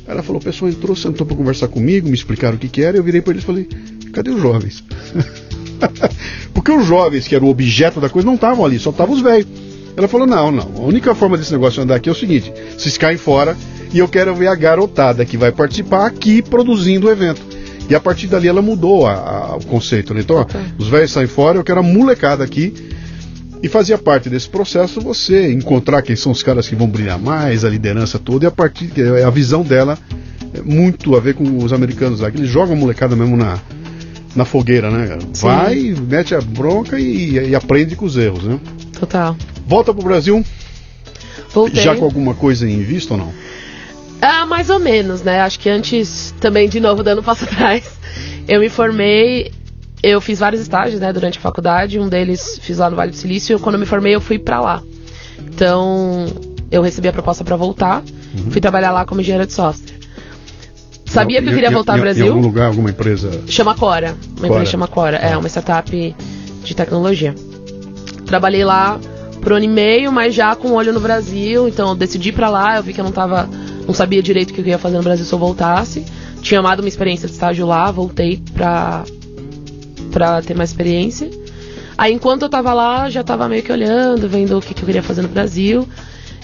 Ela 0.07 0.21
falou, 0.21 0.39
o 0.39 0.43
pessoal 0.43 0.69
entrou, 0.69 0.95
sentou 0.95 1.25
para 1.25 1.35
conversar 1.35 1.69
comigo, 1.69 2.07
me 2.07 2.13
explicaram 2.13 2.55
o 2.55 2.59
que, 2.59 2.67
que 2.67 2.83
era, 2.83 2.97
eu 2.97 3.03
virei 3.03 3.19
para 3.19 3.33
eles 3.33 3.41
e 3.41 3.47
falei, 3.47 3.67
cadê 4.13 4.29
os 4.29 4.39
jovens? 4.39 4.83
Porque 6.53 6.71
os 6.71 6.85
jovens, 6.85 7.27
que 7.27 7.33
eram 7.33 7.47
o 7.47 7.49
objeto 7.49 7.99
da 7.99 8.09
coisa, 8.09 8.27
não 8.27 8.35
estavam 8.35 8.63
ali, 8.63 8.77
só 8.77 8.91
estavam 8.91 9.15
os 9.15 9.21
velhos. 9.21 9.47
Ela 9.97 10.07
falou, 10.07 10.27
não, 10.27 10.51
não, 10.51 10.71
a 10.75 10.85
única 10.85 11.15
forma 11.15 11.35
desse 11.35 11.51
negócio 11.51 11.81
andar 11.81 11.95
aqui 11.95 12.09
é 12.09 12.11
o 12.11 12.15
seguinte, 12.15 12.53
vocês 12.77 12.95
caem 12.95 13.17
fora 13.17 13.57
e 13.91 13.97
eu 13.97 14.07
quero 14.07 14.35
ver 14.35 14.49
a 14.49 14.55
garotada 14.55 15.25
que 15.25 15.35
vai 15.35 15.51
participar 15.51 16.05
aqui 16.05 16.43
produzindo 16.43 17.07
o 17.07 17.09
evento. 17.09 17.56
E 17.89 17.95
a 17.95 18.00
partir 18.00 18.28
dali 18.28 18.47
ela 18.47 18.62
mudou 18.62 19.08
a, 19.08 19.13
a, 19.13 19.56
o 19.58 19.65
conceito, 19.65 20.13
né? 20.13 20.21
Então, 20.21 20.38
ó, 20.38 20.45
os 20.78 20.88
velhos 20.88 21.12
saem 21.12 21.28
fora, 21.28 21.58
eu 21.58 21.63
quero 21.63 21.80
a 21.80 21.84
molecada 21.84 22.43
aqui 22.43 22.73
e 23.62 23.67
fazia 23.67 23.97
parte 23.97 24.30
desse 24.30 24.50
processo 24.50 25.02
você 25.02 25.52
encontrar 25.52 26.02
quem 26.02 26.15
são 26.15 26.32
os 26.32 26.43
caras 26.43 26.67
que 26.67 26.76
vão 26.76 26.88
brilhar 26.88 27.17
mais, 27.17 27.65
a 27.65 27.69
liderança 27.69 28.19
toda, 28.19 28.45
e 28.45 28.47
a 28.47 28.52
partir 28.52 28.91
a 29.26 29.30
visão 29.30 29.63
dela 29.63 29.97
é 30.54 30.62
muito 30.62 31.15
a 31.15 31.19
ver 31.19 31.34
com 31.34 31.63
os 31.63 31.73
americanos 31.73 32.19
lá, 32.19 32.30
que 32.30 32.38
eles 32.38 32.50
jogam 32.50 32.76
a 32.76 32.80
molecada 32.80 33.15
mesmo 33.15 33.36
na, 33.36 33.60
na 34.36 34.45
fogueira, 34.45 34.91
né? 34.91 35.17
Vai, 35.36 35.95
mete 36.08 36.36
a 36.36 36.41
bronca 36.41 37.00
e, 37.00 37.50
e, 37.50 37.56
aprende 37.56 37.95
com 37.95 38.06
os 38.06 38.15
erros, 38.17 38.43
né? 38.43 38.60
Total. 39.00 39.36
Volta 39.65 39.93
pro 39.93 40.04
Brasil. 40.04 40.43
Voltei. 41.54 41.84
Já 41.84 41.95
com 41.95 42.06
alguma 42.06 42.36
coisa 42.36 42.69
em 42.69 42.84
vista 42.84 43.13
ou 43.13 43.19
não? 43.19 43.34
Ah, 44.21 44.45
mais 44.45 44.69
ou 44.69 44.80
menos, 44.80 45.21
né? 45.21 45.41
Acho 45.41 45.60
que 45.60 45.69
antes, 45.69 46.34
também, 46.39 46.67
de 46.67 46.80
novo, 46.80 47.03
dando 47.03 47.19
um 47.19 47.23
passo 47.23 47.45
atrás, 47.49 47.84
eu 48.47 48.60
me 48.60 48.69
formei 48.69 49.51
eu 50.01 50.21
fiz 50.21 50.39
vários 50.39 50.62
estágios, 50.62 50.99
né, 51.01 51.12
durante 51.12 51.38
a 51.38 51.41
faculdade. 51.41 51.99
Um 51.99 52.08
deles 52.08 52.60
fiz 52.62 52.77
lá 52.77 52.89
no 52.89 52.95
Vale 52.95 53.12
do 53.12 53.17
Silício. 53.17 53.58
E 53.58 53.60
quando 53.60 53.75
eu 53.75 53.80
me 53.80 53.86
formei, 53.86 54.15
eu 54.15 54.21
fui 54.21 54.38
para 54.38 54.60
lá. 54.60 54.84
Então, 55.39 56.25
eu 56.69 56.82
recebi 56.82 57.08
a 57.08 57.13
proposta 57.13 57.43
para 57.43 57.56
voltar. 57.56 58.03
Uhum. 58.38 58.51
Fui 58.51 58.62
trabalhar 58.62 58.91
lá 58.91 59.06
como 59.06 59.21
engenheira 59.21 59.45
de 59.45 59.53
software. 59.53 59.97
Sabia 61.06 61.41
que 61.41 61.49
eu 61.49 61.53
queria 61.53 61.71
voltar 61.71 61.93
ao 61.93 61.99
Brasil. 61.99 62.25
Em 62.25 62.30
algum 62.30 62.41
lugar, 62.41 62.67
alguma 62.67 62.89
empresa? 62.89 63.32
Chama 63.47 63.73
Cora. 63.73 64.10
Uma 64.10 64.36
Cora. 64.36 64.47
empresa 64.47 64.71
chama 64.71 64.88
Cora. 64.88 65.17
É, 65.17 65.36
uma 65.38 65.47
startup 65.49 66.15
de 66.63 66.75
tecnologia. 66.75 67.34
Trabalhei 68.25 68.63
lá 68.63 68.99
por 69.41 69.53
um 69.53 69.56
ano 69.56 69.65
e 69.65 69.69
meio, 69.69 70.12
mas 70.12 70.36
já 70.36 70.56
com 70.56 70.69
um 70.69 70.73
olho 70.73 70.93
no 70.93 70.99
Brasil. 70.99 71.67
Então, 71.67 71.89
eu 71.89 71.95
decidi 71.95 72.32
pra 72.32 72.49
lá. 72.49 72.77
Eu 72.77 72.84
vi 72.84 72.93
que 72.93 72.99
eu 72.99 73.06
não 73.06 73.12
tava... 73.12 73.49
Não 73.88 73.93
sabia 73.93 74.21
direito 74.21 74.52
o 74.52 74.54
que 74.54 74.60
eu 74.60 74.67
ia 74.67 74.78
fazer 74.78 74.97
no 74.97 75.04
Brasil 75.04 75.26
se 75.26 75.34
eu 75.34 75.39
voltasse. 75.39 76.04
Tinha 76.41 76.60
amado 76.60 76.82
uma 76.82 76.89
experiência 76.89 77.26
de 77.26 77.34
estágio 77.34 77.65
lá. 77.65 77.89
Voltei 77.89 78.41
pra, 78.54 79.06
pra 80.12 80.41
ter 80.41 80.54
mais 80.54 80.71
experiência. 80.71 81.30
Aí 81.97 82.13
enquanto 82.13 82.43
eu 82.43 82.50
tava 82.50 82.73
lá, 82.73 83.10
já 83.10 83.23
tava 83.23 83.47
meio 83.47 83.63
que 83.63 83.71
olhando, 83.71 84.28
vendo 84.28 84.58
o 84.58 84.62
que, 84.62 84.73
que 84.73 84.82
eu 84.82 84.86
queria 84.86 85.02
fazer 85.02 85.21
no 85.21 85.30
Brasil. 85.30 85.88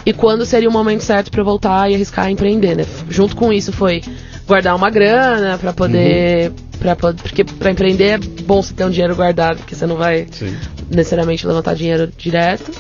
E 0.06 0.14
quando 0.14 0.46
seria 0.46 0.70
o 0.70 0.72
momento 0.72 1.02
certo 1.02 1.30
para 1.30 1.44
voltar 1.44 1.92
e 1.92 1.96
arriscar 1.96 2.32
empreender, 2.32 2.76
né? 2.76 2.86
Junto 3.10 3.36
com 3.36 3.52
isso 3.52 3.74
foi 3.74 4.02
guardar 4.48 4.76
uma 4.76 4.90
grana 4.90 5.58
para 5.58 5.74
poder, 5.74 6.50
uhum. 6.50 6.56
para 6.80 6.96
porque 6.96 7.44
para 7.44 7.72
empreender 7.72 8.04
é 8.06 8.18
bom 8.18 8.62
você 8.62 8.74
ter 8.74 8.86
um 8.86 8.90
dinheiro 8.90 9.16
guardado, 9.16 9.58
porque 9.58 9.76
você 9.76 9.86
não 9.86 9.96
vai 9.96 10.28
Sim. 10.32 10.56
necessariamente 10.90 11.46
levantar 11.46 11.76
dinheiro 11.76 12.10
direto. 12.18 12.72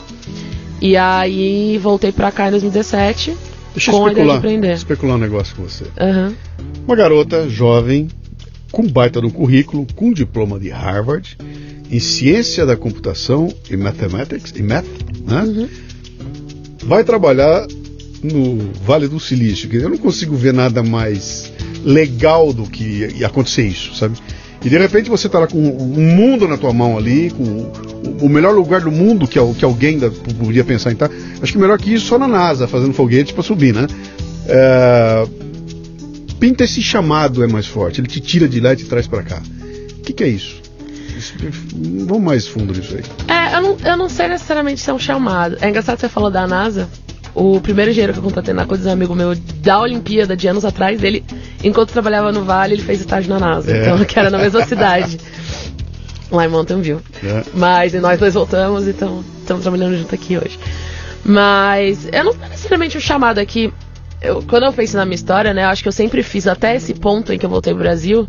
E 0.81 0.97
aí 0.97 1.77
voltei 1.77 2.11
para 2.11 2.31
cá 2.31 2.47
em 2.47 2.51
2017 2.51 3.52
Deixa 3.73 3.91
eu 3.91 4.07
especular, 4.07 4.45
especular 4.73 5.15
um 5.15 5.19
negócio 5.19 5.55
com 5.55 5.63
você. 5.63 5.85
Uhum. 5.99 6.35
Uma 6.85 6.95
garota 6.95 7.49
jovem 7.49 8.07
com 8.71 8.87
baita 8.87 9.21
no 9.21 9.31
currículo, 9.31 9.85
com 9.95 10.11
diploma 10.11 10.59
de 10.59 10.69
Harvard, 10.69 11.37
em 11.91 11.99
ciência 11.99 12.65
da 12.65 12.75
computação 12.75 13.53
e 13.69 13.77
mathematics, 13.77 14.51
e 14.55 14.63
math, 14.63 14.85
né? 15.25 15.43
Uhum. 15.43 15.69
Vai 16.83 17.03
trabalhar 17.03 17.67
no 18.23 18.71
Vale 18.83 19.07
do 19.07 19.19
Silício, 19.19 19.69
que 19.69 19.77
eu 19.77 19.89
não 19.89 19.97
consigo 19.97 20.35
ver 20.35 20.53
nada 20.53 20.81
mais 20.81 21.51
legal 21.83 22.53
do 22.53 22.63
que 22.63 23.23
acontecer 23.23 23.67
isso, 23.67 23.93
sabe? 23.95 24.17
E 24.63 24.69
de 24.69 24.77
repente 24.77 25.09
você 25.09 25.27
está 25.27 25.39
lá 25.39 25.47
com 25.47 25.57
um 25.57 26.15
mundo 26.15 26.47
na 26.47 26.57
tua 26.57 26.71
mão 26.71 26.97
ali, 26.97 27.31
com 27.31 27.71
o 28.21 28.29
melhor 28.29 28.53
lugar 28.53 28.81
do 28.81 28.91
mundo 28.91 29.27
que, 29.27 29.37
que 29.55 29.65
alguém 29.65 29.99
da, 29.99 30.09
podia 30.09 30.63
pensar 30.63 30.91
em 30.91 30.93
estar. 30.93 31.09
Tá. 31.09 31.15
Acho 31.41 31.51
que 31.51 31.57
melhor 31.57 31.77
que 31.77 31.93
isso 31.93 32.05
só 32.05 32.17
na 32.17 32.27
NASA, 32.27 32.67
fazendo 32.67 32.93
foguete 32.93 33.33
para 33.33 33.43
subir, 33.43 33.73
né? 33.73 33.87
É, 34.47 35.27
pinta 36.39 36.63
esse 36.63 36.81
chamado 36.81 37.43
é 37.43 37.47
mais 37.47 37.67
forte, 37.67 37.99
ele 37.99 38.07
te 38.07 38.21
tira 38.21 38.47
de 38.47 38.59
lá 38.59 38.73
e 38.73 38.77
te 38.77 38.85
traz 38.85 39.05
para 39.05 39.23
cá. 39.23 39.41
O 39.97 40.01
que, 40.01 40.13
que, 40.13 40.23
é 40.23 40.27
isso? 40.27 40.61
Vamos 42.05 42.23
mais 42.23 42.47
fundo 42.47 42.73
nisso 42.73 42.95
aí. 42.95 43.03
É, 43.33 43.55
eu 43.55 43.61
não, 43.61 43.77
eu 43.83 43.97
não 43.97 44.09
sei 44.09 44.27
necessariamente 44.27 44.81
se 44.81 44.89
é 44.89 44.93
um 44.93 44.99
chamado. 44.99 45.57
É 45.61 45.69
engraçado 45.69 45.99
você 45.99 46.09
falou 46.09 46.31
da 46.31 46.47
NASA. 46.47 46.89
O 47.35 47.59
primeiro 47.59 47.91
engenheiro 47.91 48.13
que 48.13 48.19
eu 48.19 48.23
contratei 48.23 48.53
na 48.53 48.65
coisa 48.65 48.89
um 48.89 48.93
amigo 48.93 49.15
meu 49.15 49.35
da 49.35 49.79
Olimpíada 49.79 50.35
de 50.35 50.47
anos 50.47 50.63
atrás, 50.63 51.03
ele, 51.03 51.23
enquanto 51.63 51.91
trabalhava 51.91 52.31
no 52.31 52.43
Vale, 52.43 52.75
ele 52.75 52.83
fez 52.83 52.99
estágio 52.99 53.29
na 53.29 53.39
NASA. 53.39 53.75
É. 53.75 53.81
Então, 53.81 54.05
que 54.05 54.19
era 54.19 54.29
na 54.29 54.37
mesma 54.37 54.65
cidade. 54.65 55.17
Lá 56.31 56.45
em 56.45 56.49
Mountain 56.49 56.81
View. 56.81 57.01
É. 57.23 57.43
Mas 57.53 57.93
nós 57.93 58.19
dois 58.19 58.33
voltamos 58.33 58.87
e 58.87 58.91
estamos 58.91 59.61
trabalhando 59.61 59.97
junto 59.97 60.13
aqui 60.13 60.37
hoje. 60.37 60.59
Mas 61.25 62.07
eu 62.11 62.23
não 62.23 62.33
necessariamente 62.33 62.97
o 62.97 63.01
chamado 63.01 63.39
aqui 63.39 63.71
eu, 64.23 64.41
quando 64.41 64.63
eu 64.63 64.71
penso 64.71 64.95
na 64.95 65.05
minha 65.05 65.15
história, 65.15 65.53
né, 65.53 65.65
eu 65.65 65.67
acho 65.67 65.83
que 65.83 65.87
eu 65.87 65.93
sempre 65.93 66.23
fiz 66.23 66.47
até 66.47 66.75
esse 66.75 66.93
ponto 66.93 67.33
em 67.33 67.37
que 67.37 67.45
eu 67.45 67.49
voltei 67.49 67.73
pro 67.73 67.83
Brasil. 67.83 68.27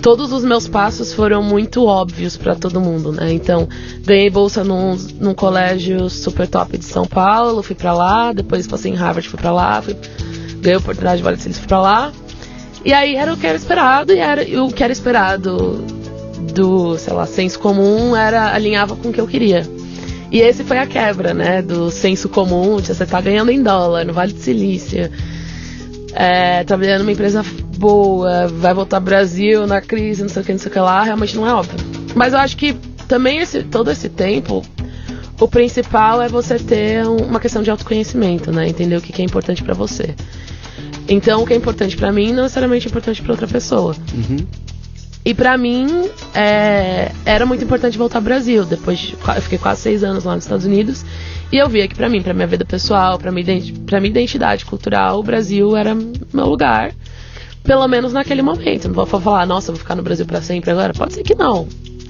Todos 0.00 0.30
os 0.32 0.44
meus 0.44 0.68
passos 0.68 1.12
foram 1.12 1.42
muito 1.42 1.84
óbvios 1.84 2.36
para 2.36 2.54
todo 2.54 2.80
mundo, 2.80 3.12
né? 3.12 3.32
Então, 3.32 3.68
ganhei 4.04 4.30
bolsa 4.30 4.62
num, 4.62 4.94
num 5.18 5.34
colégio 5.34 6.08
super 6.10 6.46
top 6.46 6.78
de 6.78 6.84
São 6.84 7.06
Paulo, 7.06 7.62
fui 7.62 7.74
para 7.74 7.92
lá, 7.92 8.32
depois 8.32 8.66
passei 8.66 8.92
em 8.92 8.94
Harvard, 8.94 9.28
fui 9.28 9.38
para 9.38 9.52
lá, 9.52 9.80
fui, 9.80 9.96
ganhei 10.60 10.76
oportunidade 10.76 11.16
de 11.16 11.22
Vale 11.22 11.38
Silício, 11.38 11.60
fui 11.60 11.68
para 11.68 11.80
lá. 11.80 12.12
E 12.84 12.92
aí 12.92 13.16
era 13.16 13.32
o 13.32 13.36
que 13.36 13.46
era 13.46 13.56
esperado, 13.56 14.12
e, 14.12 14.18
era, 14.18 14.42
o 14.62 14.72
que 14.72 14.84
era 14.84 14.92
esperado 14.92 15.84
do, 16.54 16.96
sei 16.98 17.12
lá, 17.12 17.26
senso 17.26 17.58
comum 17.58 18.14
era 18.14 18.54
alinhava 18.54 18.94
com 18.96 19.08
o 19.08 19.12
que 19.12 19.20
eu 19.20 19.26
queria. 19.26 19.66
E 20.30 20.40
esse 20.40 20.64
foi 20.64 20.78
a 20.78 20.86
quebra, 20.86 21.32
né? 21.32 21.62
Do 21.62 21.90
senso 21.90 22.28
comum, 22.28 22.80
de 22.80 22.88
você 22.94 23.06
tá 23.06 23.20
ganhando 23.20 23.50
em 23.50 23.62
dólar, 23.62 24.04
no 24.04 24.12
Vale 24.12 24.32
de 24.32 24.40
Silícia, 24.40 25.10
é, 26.16 26.64
trabalhando 26.64 27.00
numa 27.00 27.12
empresa 27.12 27.44
boa, 27.76 28.48
vai 28.48 28.72
voltar 28.72 28.96
ao 28.96 29.02
Brasil 29.02 29.66
na 29.66 29.82
crise, 29.82 30.22
não 30.22 30.30
sei 30.30 30.42
o 30.42 30.44
que, 30.44 30.52
não 30.52 30.58
sei 30.58 30.70
o 30.70 30.72
que 30.72 30.80
lá, 30.80 31.02
realmente 31.02 31.36
não 31.36 31.46
é 31.46 31.52
óbvio. 31.52 31.76
Mas 32.14 32.32
eu 32.32 32.38
acho 32.38 32.56
que 32.56 32.72
também 33.06 33.38
esse, 33.38 33.62
todo 33.62 33.90
esse 33.90 34.08
tempo, 34.08 34.64
o 35.38 35.46
principal 35.46 36.22
é 36.22 36.28
você 36.28 36.58
ter 36.58 37.06
uma 37.06 37.38
questão 37.38 37.62
de 37.62 37.70
autoconhecimento, 37.70 38.50
né? 38.50 38.66
Entender 38.66 38.96
o 38.96 39.02
que, 39.02 39.12
que 39.12 39.20
é 39.20 39.24
importante 39.24 39.62
para 39.62 39.74
você. 39.74 40.14
Então, 41.06 41.42
o 41.42 41.46
que 41.46 41.52
é 41.52 41.56
importante 41.56 41.96
para 41.96 42.10
mim 42.10 42.32
não 42.32 42.44
necessariamente 42.44 42.86
é 42.86 42.90
importante 42.90 43.20
para 43.20 43.32
outra 43.32 43.46
pessoa. 43.46 43.94
Uhum. 44.14 44.46
E 45.26 45.34
para 45.34 45.58
mim, 45.58 46.08
é, 46.32 47.10
era 47.24 47.44
muito 47.44 47.64
importante 47.64 47.98
voltar 47.98 48.18
ao 48.18 48.22
Brasil. 48.22 48.64
Depois, 48.64 48.96
de, 48.96 49.14
eu 49.14 49.42
fiquei 49.42 49.58
quase 49.58 49.80
seis 49.80 50.04
anos 50.04 50.22
lá 50.22 50.36
nos 50.36 50.44
Estados 50.44 50.64
Unidos. 50.64 51.04
E 51.50 51.56
eu 51.56 51.68
via 51.68 51.88
que 51.88 51.96
para 51.96 52.08
mim, 52.08 52.22
para 52.22 52.32
minha 52.32 52.46
vida 52.46 52.64
pessoal, 52.64 53.18
para 53.18 53.32
minha, 53.32 53.44
pra 53.84 53.98
minha 53.98 54.10
identidade 54.10 54.64
cultural, 54.64 55.18
o 55.18 55.24
Brasil 55.24 55.76
era 55.76 55.96
meu 55.96 56.46
lugar. 56.46 56.94
Pelo 57.64 57.88
menos 57.88 58.12
naquele 58.12 58.40
momento. 58.40 58.86
Não 58.86 58.94
vou 58.94 59.04
falar, 59.04 59.44
nossa, 59.46 59.72
vou 59.72 59.78
ficar 59.80 59.96
no 59.96 60.02
Brasil 60.04 60.24
para 60.24 60.40
sempre 60.40 60.70
agora. 60.70 60.94
Pode 60.94 61.14
ser 61.14 61.24
que 61.24 61.34
não. 61.34 61.66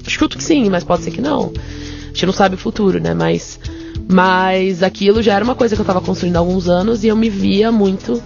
Chuto 0.07 0.37
que 0.37 0.45
sim, 0.45 0.69
mas 0.69 0.85
pode 0.85 1.03
ser 1.03 1.11
que 1.11 1.23
não. 1.23 1.55
A 1.55 2.09
gente 2.09 2.27
não 2.27 2.35
sabe 2.35 2.57
o 2.57 2.59
futuro, 2.59 3.01
né? 3.01 3.15
Mas, 3.15 3.59
mas 4.07 4.83
aquilo 4.83 5.23
já 5.23 5.33
era 5.33 5.43
uma 5.43 5.55
coisa 5.55 5.75
que 5.75 5.81
eu 5.81 5.87
tava 5.87 6.03
construindo 6.03 6.37
há 6.37 6.41
alguns 6.41 6.69
anos 6.69 7.03
e 7.03 7.09
eu 7.09 7.17
me 7.17 7.31
via 7.31 7.73
muito 7.73 8.23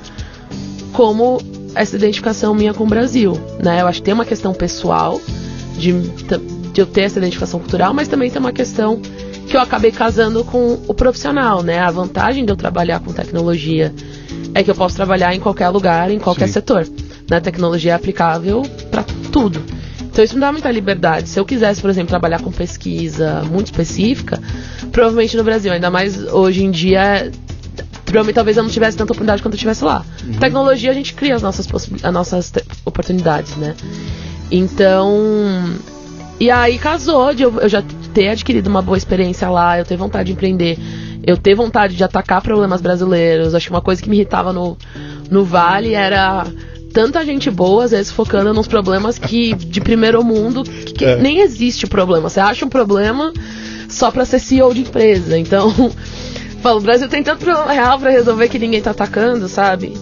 como 0.93 1.41
essa 1.75 1.97
identificação 1.97 2.55
minha 2.55 2.75
com 2.75 2.85
o 2.85 2.87
Brasil, 2.87 3.39
né? 3.63 3.81
Eu 3.81 3.87
acho 3.87 4.01
que 4.01 4.05
tem 4.05 4.15
uma 4.15 4.25
questão 4.25 4.53
pessoal 4.53 5.21
de, 5.79 5.93
de 6.73 6.81
eu 6.81 6.87
ter 6.87 7.03
essa 7.03 7.19
identificação 7.19 7.61
cultural, 7.61 7.95
mas 7.95 8.09
também 8.09 8.31
tem 8.31 8.41
uma 8.41 8.53
questão 8.53 9.01
que 9.49 9.57
eu 9.57 9.61
acabei 9.61 9.91
casando 9.91 10.45
com 10.45 10.79
o 10.87 10.95
profissional, 10.95 11.63
né? 11.63 11.81
A 11.81 11.91
vantagem 11.91 12.45
de 12.45 12.53
eu 12.53 12.57
trabalhar 12.57 13.01
com 13.01 13.13
tecnologia 13.13 13.93
é 14.55 14.63
que 14.63 14.71
eu 14.71 14.75
posso 14.75 14.97
trabalhar 14.97 15.35
em 15.35 15.41
qualquer 15.41 15.69
lugar, 15.69 16.11
em 16.11 16.19
qualquer 16.19 16.47
Sim. 16.47 16.55
setor. 16.55 16.89
Né? 17.29 17.41
Tecnologia 17.41 17.93
é 17.93 17.95
aplicável 17.95 18.63
para 18.91 19.05
tudo. 19.33 19.63
Então 20.03 20.25
isso 20.25 20.35
me 20.35 20.41
dá 20.41 20.51
muita 20.51 20.71
liberdade. 20.71 21.29
Se 21.29 21.39
eu 21.39 21.45
quisesse, 21.45 21.81
por 21.81 21.89
exemplo, 21.89 22.09
trabalhar 22.09 22.41
com 22.41 22.51
pesquisa 22.51 23.43
muito 23.51 23.67
específica, 23.67 24.41
provavelmente 24.91 25.37
no 25.37 25.45
Brasil, 25.45 25.73
ainda 25.73 25.91
mais 25.91 26.17
hoje 26.33 26.65
em 26.65 26.71
dia, 26.71 27.31
provavelmente 28.11 28.35
talvez 28.35 28.57
eu 28.57 28.63
não 28.63 28.71
tivesse 28.71 28.97
tanta 28.97 29.13
oportunidade 29.13 29.43
quanto 29.43 29.55
eu 29.55 29.59
tivesse 29.59 29.85
lá. 29.85 30.05
Uhum. 30.25 30.33
Tecnologia 30.35 30.91
a 30.91 30.95
gente 30.95 31.15
cria 31.15 31.35
as 31.35 31.43
nossas, 31.43 31.69
as 32.03 32.13
nossas 32.13 32.53
oportunidades, 32.85 33.57
né? 33.57 33.75
Então. 34.51 35.79
E 36.39 36.51
aí 36.51 36.79
casou 36.79 37.35
de 37.35 37.43
eu, 37.43 37.61
eu 37.61 37.69
já 37.69 37.83
ter 38.15 38.29
adquirido 38.29 38.67
uma 38.67 38.81
boa 38.81 38.97
experiência 38.97 39.49
lá, 39.51 39.79
eu 39.79 39.85
ter 39.85 39.97
vontade 39.97 40.29
de 40.29 40.33
empreender, 40.33 40.79
eu 41.23 41.37
ter 41.37 41.55
vontade 41.55 41.95
de 41.95 42.03
atacar 42.03 42.41
problemas 42.41 42.81
brasileiros. 42.81 43.55
Acho 43.55 43.67
que 43.67 43.73
uma 43.73 43.83
coisa 43.83 44.03
que 44.03 44.09
me 44.09 44.17
irritava 44.17 44.53
no, 44.53 44.77
no 45.31 45.45
Vale 45.45 45.93
era 45.93 46.47
tanta 46.93 47.25
gente 47.25 47.51
boa, 47.51 47.85
às 47.85 47.91
vezes 47.93 48.11
focando 48.11 48.53
nos 48.53 48.67
problemas 48.67 49.19
que 49.19 49.55
de 49.55 49.81
primeiro 49.81 50.25
mundo, 50.25 50.65
que, 50.65 50.93
que 50.93 51.05
é. 51.05 51.17
nem 51.17 51.41
existe 51.41 51.87
problema. 51.87 52.29
Você 52.29 52.41
acha 52.41 52.65
um 52.65 52.69
problema 52.69 53.33
só 53.89 54.11
para 54.11 54.25
ser 54.25 54.39
CEO 54.39 54.73
de 54.73 54.81
empresa. 54.81 55.39
Então, 55.39 55.73
Falo, 56.63 56.79
o 56.79 56.83
Brasil 56.83 57.09
tem 57.09 57.23
tanto 57.23 57.45
problema 57.45 57.73
real 57.73 57.99
pra 57.99 58.11
resolver 58.11 58.49
que 58.49 58.59
ninguém 58.59 58.83
tá 58.83 58.91
atacando, 58.91 59.49
sabe? 59.49 59.95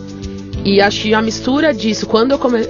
E 0.64 0.80
acho 0.80 1.02
que 1.02 1.14
a 1.14 1.22
mistura 1.22 1.72
disso, 1.72 2.06
quando 2.06 2.32
eu 2.32 2.38
come... 2.38 2.66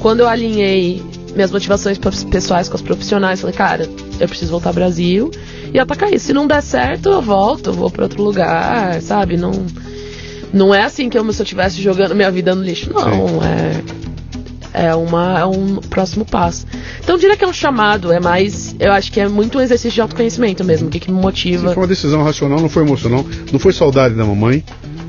quando 0.00 0.20
eu 0.20 0.28
alinhei 0.28 1.02
minhas 1.34 1.50
motivações 1.50 1.98
pessoais 2.30 2.68
com 2.68 2.76
as 2.76 2.82
profissionais, 2.82 3.40
falei, 3.40 3.54
cara, 3.54 3.88
eu 4.18 4.28
preciso 4.28 4.50
voltar 4.50 4.70
ao 4.70 4.74
Brasil 4.74 5.30
e 5.72 5.78
atacar 5.78 6.12
isso. 6.12 6.26
Se 6.26 6.32
não 6.32 6.46
der 6.46 6.62
certo, 6.62 7.10
eu 7.10 7.22
volto, 7.22 7.70
eu 7.70 7.74
vou 7.74 7.90
para 7.90 8.04
outro 8.04 8.22
lugar, 8.22 9.00
sabe? 9.02 9.36
Não, 9.36 9.52
não 10.52 10.74
é 10.74 10.82
assim 10.82 11.08
que 11.08 11.18
eu, 11.18 11.32
se 11.32 11.40
eu 11.40 11.44
estivesse 11.44 11.82
jogando 11.82 12.14
minha 12.14 12.30
vida 12.30 12.54
no 12.54 12.62
lixo. 12.62 12.92
Não, 12.92 13.42
é, 13.44 13.82
é, 14.78 14.94
uma, 14.94 15.40
é 15.40 15.44
um 15.44 15.76
próximo 15.76 16.24
passo. 16.24 16.64
Então, 17.02 17.18
diria 17.18 17.36
que 17.36 17.44
é 17.44 17.48
um 17.48 17.52
chamado, 17.52 18.12
é 18.12 18.20
mais. 18.20 18.76
Eu 18.78 18.92
acho 18.92 19.10
que 19.10 19.20
é 19.20 19.26
muito 19.26 19.58
um 19.58 19.60
exercício 19.60 19.90
de 19.90 20.00
autoconhecimento 20.00 20.62
mesmo, 20.62 20.86
o 20.86 20.90
que, 20.90 21.00
que 21.00 21.10
me 21.10 21.20
motiva. 21.20 21.68
Sim, 21.68 21.74
foi 21.74 21.82
uma 21.82 21.88
decisão 21.88 22.22
racional, 22.22 22.60
não 22.60 22.68
foi 22.68 22.84
emocional, 22.84 23.26
não 23.52 23.58
foi 23.58 23.72
saudade 23.72 24.14
da 24.14 24.24
mamãe. 24.24 24.62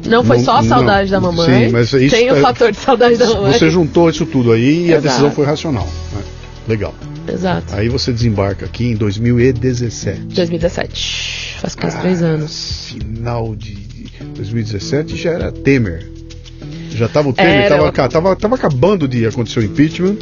Não 0.08 0.24
foi 0.24 0.40
só 0.40 0.58
a 0.58 0.64
saudade 0.64 1.12
não, 1.12 1.22
da 1.22 1.28
mamãe. 1.28 1.68
Sim, 1.68 1.72
mas 1.72 1.94
isso 1.94 2.16
tem 2.16 2.32
o 2.32 2.38
é, 2.38 2.42
fator 2.42 2.72
de 2.72 2.78
saudade 2.78 3.18
da 3.18 3.28
mamãe. 3.28 3.54
Você 3.54 3.70
juntou 3.70 4.10
isso 4.10 4.26
tudo 4.26 4.52
aí 4.52 4.64
e 4.64 4.84
Exato. 4.86 4.98
a 4.98 5.02
decisão 5.02 5.32
foi 5.32 5.46
racional. 5.46 5.88
Né? 6.14 6.22
Legal. 6.68 6.96
Exato. 7.32 7.76
Aí 7.76 7.90
você 7.90 8.12
desembarca 8.12 8.66
aqui 8.66 8.86
em 8.86 8.96
2017. 8.96 10.20
2017. 10.22 11.58
Faz 11.60 11.76
quase 11.76 11.98
ah, 11.98 12.00
três 12.00 12.24
anos. 12.24 12.96
Final 12.98 13.56
de 13.56 13.78
2017 14.36 15.16
já 15.16 15.32
era 15.32 15.52
Temer. 15.52 16.19
Já 16.92 17.06
estava 17.06 17.30
o 17.30 17.34
Temer, 17.34 17.64
estava 17.64 17.92
tava, 18.10 18.36
tava 18.36 18.56
acabando 18.56 19.08
de 19.08 19.26
acontecer 19.26 19.60
o 19.60 19.64
impeachment. 19.64 20.18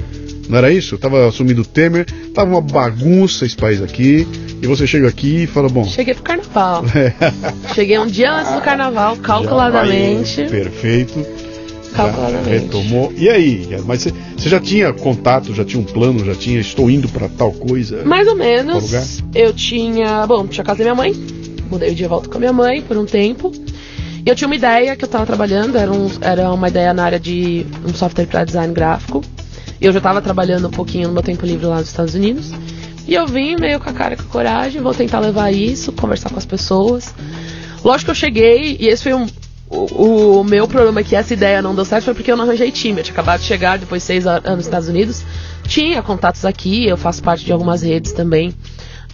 Não 0.50 0.58
era 0.58 0.72
isso? 0.72 0.98
Tava 0.98 1.28
assumindo 1.28 1.62
o 1.62 1.66
Temer, 1.66 2.06
tava 2.34 2.50
uma 2.50 2.62
bagunça 2.62 3.46
esse 3.46 3.56
país 3.56 3.82
aqui. 3.82 4.28
E 4.62 4.66
você 4.66 4.88
chega 4.88 5.08
aqui 5.08 5.44
e 5.44 5.48
fala, 5.48 5.70
bom. 5.70 5.84
Cheguei 5.84 6.14
pro 6.14 6.24
carnaval. 6.24 6.84
Cheguei 7.76 8.00
um 8.00 8.08
dia 8.08 8.34
antes 8.34 8.54
do 8.54 8.62
carnaval, 8.62 9.18
calculadamente. 9.18 10.46
perfeito. 10.46 11.26
Calculadamente. 11.94 12.50
retomou. 12.50 13.14
E 13.16 13.30
aí? 13.30 13.68
Mas 13.86 14.04
você, 14.04 14.50
já 14.50 14.60
tinha 14.60 14.94
contato, 14.94 15.54
já 15.54 15.66
tinha 15.66 15.82
um 15.82 15.86
plano, 15.86 16.24
já 16.24 16.36
tinha, 16.36 16.60
estou 16.60 16.90
indo 16.90 17.08
para 17.10 17.28
tal 17.28 17.52
coisa? 17.52 18.04
Mais 18.04 18.28
ou 18.28 18.36
menos. 18.36 19.22
Eu 19.34 19.54
tinha. 19.54 20.26
Bom, 20.28 20.48
tinha 20.48 20.64
casa 20.64 20.80
da 20.80 20.84
minha 20.86 20.96
mãe. 20.96 21.14
Mudei 21.70 21.92
o 21.92 21.96
dia 21.96 22.08
volta 22.08 22.30
com 22.30 22.38
a 22.38 22.40
minha 22.40 22.54
mãe 22.54 22.82
por 22.82 22.98
um 22.98 23.06
tempo. 23.06 23.52
E 24.28 24.30
eu 24.30 24.36
tinha 24.36 24.46
uma 24.46 24.58
ideia 24.58 24.94
que 24.94 25.06
eu 25.06 25.08
estava 25.08 25.26
trabalhando, 25.26 25.78
era, 25.78 25.90
um, 25.90 26.10
era 26.20 26.52
uma 26.52 26.68
ideia 26.68 26.94
na 26.94 27.06
área 27.06 27.18
de 27.18 27.66
um 27.86 27.94
software 27.94 28.26
para 28.26 28.44
design 28.44 28.74
gráfico. 28.74 29.24
E 29.80 29.86
eu 29.86 29.94
já 29.94 30.00
estava 30.00 30.22
trabalhando 30.22 30.68
um 30.68 30.70
pouquinho 30.70 31.08
no 31.08 31.14
meu 31.14 31.24
tempo 31.24 31.46
livre 31.46 31.66
lá 31.66 31.78
nos 31.78 31.88
Estados 31.88 32.14
Unidos. 32.14 32.52
E 33.08 33.14
eu 33.14 33.26
vim 33.26 33.56
meio 33.56 33.80
com 33.80 33.90
a 33.90 33.94
cara 33.94 34.18
com 34.18 34.24
a 34.24 34.26
coragem, 34.26 34.82
vou 34.82 34.94
tentar 34.94 35.20
levar 35.20 35.54
isso, 35.54 35.94
conversar 35.94 36.30
com 36.30 36.38
as 36.38 36.46
pessoas. 36.46 37.16
Lógico 37.82 38.08
que 38.08 38.12
eu 38.12 38.16
cheguei, 38.16 38.76
e 38.78 38.90
esse 38.90 39.04
foi 39.04 39.14
um. 39.14 39.28
O, 39.70 40.42
o 40.42 40.44
meu 40.44 40.68
problema 40.68 41.00
é 41.00 41.04
que 41.06 41.16
essa 41.16 41.34
ideia 41.34 41.62
não 41.62 41.74
deu 41.74 41.86
certo 41.86 42.04
foi 42.04 42.14
porque 42.14 42.30
eu 42.30 42.36
não 42.36 42.44
arranjei 42.44 42.70
time. 42.70 43.00
Eu 43.00 43.06
tinha 43.06 43.14
acabado 43.14 43.40
de 43.40 43.46
chegar 43.46 43.78
depois 43.78 44.02
de 44.02 44.08
seis 44.08 44.28
anos 44.28 44.44
nos 44.44 44.66
Estados 44.66 44.90
Unidos. 44.90 45.24
Tinha 45.66 46.04
contatos 46.04 46.44
aqui, 46.44 46.86
eu 46.86 46.98
faço 46.98 47.24
parte 47.24 47.46
de 47.46 47.54
algumas 47.54 47.82
redes 47.82 48.12
também, 48.12 48.54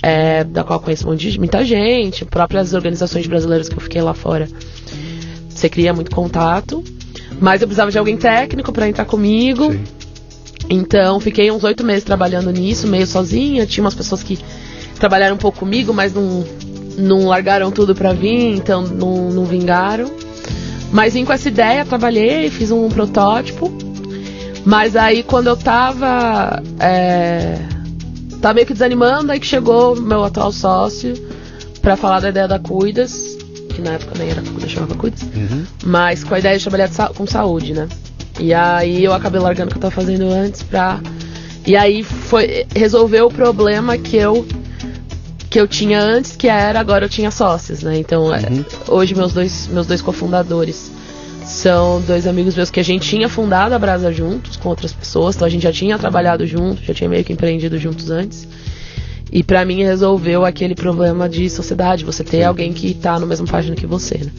é, 0.01 0.43
da 0.43 0.63
qual 0.63 0.79
conheço 0.79 1.05
muita 1.05 1.63
gente, 1.63 2.25
próprias 2.25 2.73
organizações 2.73 3.27
brasileiras 3.27 3.69
que 3.69 3.75
eu 3.75 3.81
fiquei 3.81 4.01
lá 4.01 4.15
fora. 4.15 4.49
Você 5.63 5.69
cria 5.69 5.93
muito 5.93 6.11
contato. 6.11 6.83
Mas 7.39 7.61
eu 7.61 7.67
precisava 7.69 7.89
de 7.89 7.97
alguém 7.97 8.17
técnico 8.17 8.73
para 8.73 8.85
entrar 8.85 9.05
comigo. 9.05 9.71
Sim. 9.71 9.83
Então, 10.69 11.21
fiquei 11.21 11.49
uns 11.51 11.63
oito 11.63 11.85
meses 11.85 12.03
trabalhando 12.03 12.51
nisso, 12.51 12.85
meio 12.85 13.07
sozinha. 13.07 13.65
Tinha 13.65 13.81
umas 13.81 13.95
pessoas 13.95 14.21
que 14.21 14.37
trabalharam 14.99 15.35
um 15.35 15.37
pouco 15.37 15.59
comigo, 15.59 15.93
mas 15.93 16.13
não, 16.13 16.43
não 16.97 17.27
largaram 17.27 17.71
tudo 17.71 17.95
pra 17.95 18.11
vir, 18.11 18.57
então 18.57 18.81
não, 18.81 19.29
não 19.29 19.45
vingaram. 19.45 20.11
Mas 20.91 21.13
vim 21.13 21.23
com 21.23 21.31
essa 21.31 21.47
ideia, 21.47 21.85
trabalhei, 21.85 22.49
fiz 22.49 22.69
um 22.69 22.89
protótipo. 22.89 23.73
Mas 24.65 24.97
aí, 24.97 25.23
quando 25.23 25.47
eu 25.47 25.55
tava. 25.55 26.61
É, 26.77 27.57
tava 28.41 28.55
meio 28.55 28.67
que 28.67 28.73
desanimando, 28.73 29.31
aí 29.31 29.39
que 29.39 29.47
chegou 29.47 29.95
meu 29.95 30.25
atual 30.25 30.51
sócio 30.51 31.13
para 31.81 31.95
falar 31.95 32.19
da 32.19 32.27
ideia 32.27 32.49
da 32.49 32.59
Cuidas, 32.59 33.37
que 33.73 33.81
na 33.81 33.91
época 33.91 34.13
nem 34.17 34.29
era 34.29 34.41
Cuidas, 34.41 34.71
chamava 34.71 34.95
Cuidas, 34.95 35.21
uhum. 35.23 35.65
mas 35.83 36.23
com 36.23 36.35
a 36.35 36.39
ideia 36.39 36.57
de 36.57 36.63
trabalhar 36.63 36.89
com 37.15 37.27
saúde, 37.27 37.73
né? 37.73 37.87
E 38.39 38.53
aí 38.53 39.03
eu 39.03 39.13
acabei 39.13 39.39
largando 39.39 39.69
o 39.69 39.71
que 39.71 39.77
eu 39.77 39.81
tava 39.81 39.93
fazendo 39.93 40.29
antes 40.31 40.63
pra. 40.63 40.99
E 41.65 41.75
aí 41.75 42.03
foi 42.03 42.65
resolver 42.75 43.21
o 43.21 43.29
problema 43.29 43.97
que 43.97 44.17
eu 44.17 44.45
que 45.49 45.59
eu 45.59 45.67
tinha 45.67 46.01
antes, 46.01 46.35
que 46.35 46.47
era 46.47 46.79
agora 46.79 47.05
eu 47.05 47.09
tinha 47.09 47.29
sócios, 47.29 47.83
né? 47.83 47.97
Então, 47.97 48.33
é, 48.33 48.39
uhum. 48.49 48.65
hoje 48.87 49.13
meus 49.13 49.33
dois 49.33 49.67
meus 49.67 49.85
dois 49.85 50.01
cofundadores 50.01 50.91
são 51.45 52.01
dois 52.01 52.25
amigos 52.25 52.55
meus 52.55 52.71
que 52.71 52.79
a 52.79 52.83
gente 52.83 53.07
tinha 53.07 53.29
fundado 53.29 53.75
a 53.75 53.79
Brasa 53.79 54.11
juntos 54.11 54.57
com 54.57 54.69
outras 54.69 54.93
pessoas, 54.93 55.35
então 55.35 55.45
a 55.45 55.49
gente 55.49 55.63
já 55.63 55.71
tinha 55.71 55.99
trabalhado 55.99 56.45
junto, 56.47 56.81
já 56.83 56.93
tinha 56.93 57.09
meio 57.09 57.23
que 57.23 57.33
empreendido 57.33 57.77
juntos 57.77 58.09
antes. 58.09 58.47
E 59.35 59.41
para 59.41 59.65
mim 59.65 59.83
resolveu 59.83 60.45
aquele 60.45 60.75
problema 60.75 61.27
de 61.27 61.49
sociedade, 61.49 62.05
você 62.05 62.23
ter 62.23 62.37
Sim. 62.37 62.43
alguém 62.43 62.71
que 62.71 62.93
tá 62.93 63.19
no 63.19 63.25
mesmo 63.25 63.47
página 63.47 63.75
que 63.75 63.87
você, 63.87 64.19
né? 64.19 64.31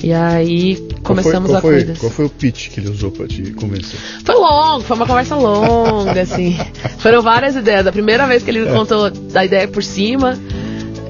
E 0.00 0.12
aí 0.12 0.76
começamos 1.02 1.50
qual 1.50 1.60
foi, 1.60 1.70
qual 1.70 1.72
a 1.72 1.84
cuidar. 1.84 1.98
Qual 1.98 2.12
foi 2.12 2.24
o 2.26 2.30
pitch 2.30 2.68
que 2.68 2.78
ele 2.78 2.88
usou 2.88 3.10
para 3.10 3.26
te 3.26 3.50
convencer? 3.50 3.98
Foi 4.24 4.36
longo, 4.36 4.84
foi 4.84 4.94
uma 4.94 5.06
conversa 5.08 5.34
longa, 5.34 6.20
assim. 6.20 6.56
Foram 6.98 7.20
várias 7.20 7.56
ideias. 7.56 7.84
A 7.84 7.90
primeira 7.90 8.28
vez 8.28 8.44
que 8.44 8.50
ele 8.50 8.68
é. 8.68 8.72
contou 8.72 9.10
a 9.34 9.44
ideia 9.44 9.66
por 9.66 9.82
cima, 9.82 10.38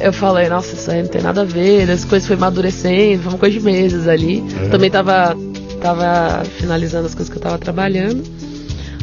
eu 0.01 0.11
falei, 0.15 0.49
nossa, 0.49 0.75
isso 0.75 0.91
aí 0.91 1.03
não 1.03 1.11
tem 1.11 1.21
nada 1.21 1.43
a 1.43 1.45
ver, 1.45 1.91
as 1.91 2.07
coisas 2.07 2.27
foi 2.27 2.37
amadurecendo, 2.37 3.25
foi 3.25 3.33
uma 3.33 3.39
coisa 3.39 3.59
de 3.59 3.63
meses 3.63 4.09
ali. 4.09 4.43
É. 4.65 4.69
Também 4.71 4.91
tava, 4.91 5.37
tava 5.83 6.47
finalizando 6.59 7.05
as 7.05 7.15
coisas 7.15 7.31
que 7.31 7.37
eu 7.37 7.43
tava 7.43 7.59
trabalhando, 7.59 8.25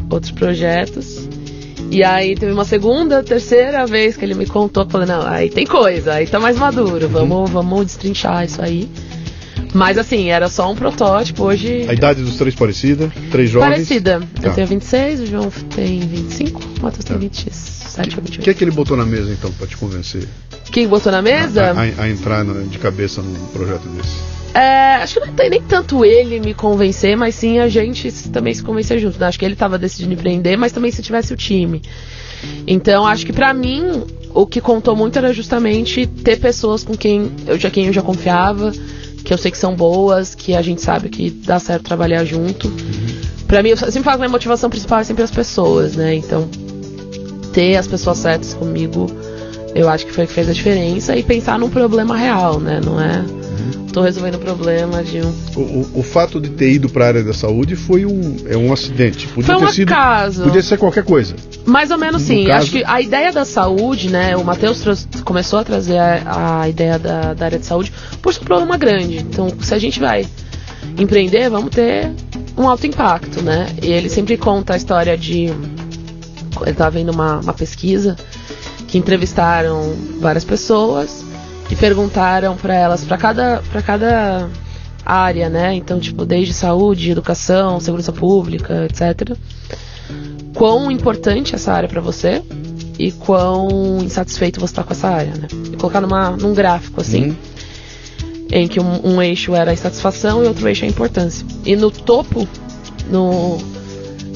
outros 0.10 0.32
projetos. 0.32 1.29
E 1.93 2.03
aí 2.03 2.36
teve 2.36 2.51
uma 2.51 2.65
segunda, 2.65 3.21
terceira 3.21 3.86
vez 3.86 4.17
que 4.17 4.25
ele 4.25 4.34
me 4.34 4.47
contou, 4.47 4.84
falei, 4.89 5.08
não, 5.08 5.27
aí 5.27 5.47
tem 5.47 5.63
coisa, 5.63 6.15
aí 6.15 6.25
tá 6.25 6.39
mais 6.39 6.58
maduro, 6.58 7.08
vamos, 7.08 7.38
uhum. 7.38 7.45
vamos 7.45 7.86
destrinchar 7.86 8.43
isso 8.43 8.60
aí. 8.60 8.89
Mas 9.73 9.97
assim, 9.97 10.29
era 10.29 10.47
só 10.49 10.71
um 10.71 10.75
protótipo. 10.75 11.43
Hoje. 11.43 11.86
A 11.88 11.93
idade 11.93 12.21
dos 12.21 12.36
três 12.36 12.55
parecida? 12.55 13.12
Três 13.31 13.49
jovens? 13.49 13.69
Parecida. 13.69 14.21
Tá. 14.41 14.49
Eu 14.49 14.53
tenho 14.53 14.67
26, 14.67 15.19
o 15.21 15.25
João 15.25 15.49
tem 15.75 15.99
25, 15.99 16.62
o 16.79 16.83
Matheus 16.83 17.03
tem 17.05 17.17
27 17.17 18.15
ou 18.17 18.23
28. 18.23 18.39
O 18.39 18.43
que 18.43 18.49
é 18.49 18.53
que 18.53 18.63
ele 18.63 18.71
botou 18.71 18.95
na 18.95 19.05
mesa 19.05 19.31
então 19.31 19.51
para 19.51 19.67
te 19.67 19.75
convencer? 19.75 20.27
Quem 20.71 20.88
botou 20.88 21.12
na 21.12 21.21
mesa? 21.21 21.71
A, 21.71 22.01
a, 22.01 22.03
a 22.05 22.09
entrar 22.09 22.45
de 22.45 22.77
cabeça 22.77 23.21
num 23.21 23.33
projeto 23.47 23.88
desse. 23.89 24.33
É, 24.53 24.97
acho 24.97 25.19
que 25.19 25.25
não 25.25 25.33
tem 25.33 25.49
nem 25.49 25.62
tanto 25.63 26.05
ele 26.05 26.39
me 26.39 26.53
convencer, 26.53 27.17
mas 27.17 27.33
sim 27.33 27.57
a 27.57 27.67
gente 27.67 28.12
também 28.29 28.53
se 28.53 28.62
convencer 28.62 28.99
junto. 28.99 29.19
Né? 29.19 29.25
Acho 29.25 29.39
que 29.39 29.45
ele 29.45 29.55
estava 29.55 29.79
decidindo 29.79 30.13
empreender, 30.13 30.55
mas 30.55 30.71
também 30.71 30.91
se 30.91 31.01
tivesse 31.01 31.33
o 31.33 31.36
time. 31.36 31.81
Então, 32.67 33.07
acho 33.07 33.25
que 33.25 33.33
para 33.33 33.53
mim, 33.53 34.03
o 34.33 34.45
que 34.45 34.62
contou 34.62 34.95
muito 34.95 35.17
era 35.17 35.33
justamente 35.33 36.05
ter 36.05 36.39
pessoas 36.39 36.83
com 36.83 36.95
quem 36.95 37.31
eu 37.47 37.57
já, 37.57 37.71
quem 37.71 37.88
eu 37.88 37.93
já 37.93 38.01
confiava, 38.01 38.71
que 39.23 39.33
eu 39.33 39.38
sei 39.38 39.51
que 39.51 39.57
são 39.57 39.75
boas, 39.75 40.36
que 40.36 40.55
a 40.55 40.62
gente 40.62 40.81
sabe 40.81 41.09
que 41.09 41.29
dá 41.29 41.59
certo 41.59 41.83
trabalhar 41.83 42.25
junto. 42.25 42.71
Pra 43.47 43.63
mim, 43.63 43.69
eu 43.69 43.77
sempre 43.77 44.03
falo 44.03 44.17
que 44.17 44.21
minha 44.21 44.29
motivação 44.29 44.69
principal 44.69 44.99
é 44.99 45.03
sempre 45.03 45.23
as 45.23 45.31
pessoas, 45.31 45.95
né? 45.95 46.15
Então, 46.15 46.49
ter 47.53 47.75
as 47.75 47.88
pessoas 47.88 48.17
certas 48.17 48.53
comigo, 48.53 49.07
eu 49.75 49.89
acho 49.89 50.05
que 50.05 50.12
foi 50.12 50.27
que 50.27 50.33
fez 50.33 50.49
a 50.49 50.53
diferença. 50.53 51.15
E 51.15 51.23
pensar 51.23 51.57
num 51.57 51.69
problema 51.69 52.17
real, 52.17 52.59
né? 52.59 52.81
Não 52.83 52.99
é 52.99 53.42
estou 53.86 54.04
resolvendo 54.04 54.36
o 54.36 54.39
problema 54.39 55.04
de 55.04 55.20
um. 55.20 55.34
O, 55.56 55.60
o, 55.60 56.00
o, 56.00 56.04
fato 56.04 56.42
de 56.42 56.50
ter 56.50 56.72
ido 56.72 56.89
para 56.89 57.06
a 57.06 57.08
área 57.10 57.24
da 57.24 57.34
saúde 57.34 57.76
foi 57.76 58.06
um, 58.06 58.38
é 58.48 58.58
um 58.58 58.74
acidente. 58.74 59.28
Podia 59.28 59.54
foi 59.54 59.56
um 59.56 59.68
ter 59.68 59.74
sido, 59.74 59.92
acaso. 59.92 60.44
Podia 60.44 60.63
ser 60.63 60.78
qualquer 60.78 61.04
coisa. 61.04 61.36
Mais 61.66 61.92
ou 61.92 61.98
menos 61.98 62.22
no 62.22 62.28
sim. 62.28 62.46
Caso... 62.46 62.63
Acho 62.63 62.72
que 62.72 62.84
a 62.86 63.02
ideia 63.02 63.32
da 63.32 63.46
saúde, 63.46 64.10
né? 64.10 64.36
O 64.36 64.44
Matheus 64.44 64.84
começou 65.24 65.60
a 65.60 65.63
trazer 65.63 65.98
a, 65.98 66.62
a 66.62 66.70
ideia 66.70 66.98
da, 66.98 67.34
da 67.34 67.46
área 67.46 67.60
de 67.60 67.66
saúde 67.66 67.94
por 68.22 68.34
ser 68.34 68.42
um 68.42 68.46
problema 68.46 68.78
grande. 68.78 69.18
Então, 69.18 69.48
se 69.62 69.74
a 69.74 69.80
gente 69.80 70.00
vai 70.00 70.26
empreender, 70.98 71.50
vamos 71.50 71.70
ter 71.70 72.12
um 72.58 72.68
alto 72.68 72.88
impacto, 72.88 73.42
né? 73.42 73.68
E 73.82 73.88
ele 73.88 74.10
sempre 74.10 74.38
conta 74.38 74.74
a 74.74 74.78
história 74.78 75.18
de. 75.18 75.52
Ele 76.62 76.70
estava 76.70 76.92
vendo 76.92 77.12
uma, 77.12 77.39
uma 77.39 77.54
pesquisa 77.54 78.16
que 78.88 78.98
entrevistaram 78.98 79.94
várias 80.20 80.44
pessoas 80.44 81.33
e 81.73 81.75
perguntaram 81.75 82.55
para 82.55 82.75
elas, 82.75 83.03
para 83.03 83.17
cada, 83.17 83.63
para 83.71 83.81
cada 83.81 84.49
área, 85.03 85.49
né? 85.49 85.73
Então, 85.73 85.99
tipo, 85.99 86.23
desde 86.23 86.53
saúde, 86.53 87.09
educação, 87.09 87.79
segurança 87.79 88.13
pública, 88.13 88.86
etc. 88.86 89.36
Quão 90.53 90.91
importante 90.91 91.55
essa 91.55 91.73
área 91.73 91.89
para 91.89 91.99
você 91.99 92.43
e 92.99 93.12
quão 93.12 94.03
insatisfeito 94.03 94.59
você 94.59 94.71
está 94.71 94.83
com 94.83 94.93
essa 94.93 95.07
área, 95.07 95.33
né? 95.33 95.47
E 95.71 95.75
colocar 95.75 95.99
numa, 95.99 96.38
num 96.38 96.53
gráfico 96.53 97.01
assim, 97.01 97.29
uhum. 97.29 97.36
em 98.51 98.67
que 98.67 98.79
um, 98.79 99.15
um, 99.15 99.21
eixo 99.21 99.55
era 99.55 99.71
a 99.71 99.73
insatisfação 99.73 100.43
e 100.43 100.47
outro 100.47 100.67
eixo 100.67 100.86
é 100.86 100.88
a 100.88 100.91
importância. 100.91 101.43
E 101.65 101.75
no 101.75 101.89
topo, 101.89 102.47
no 103.09 103.57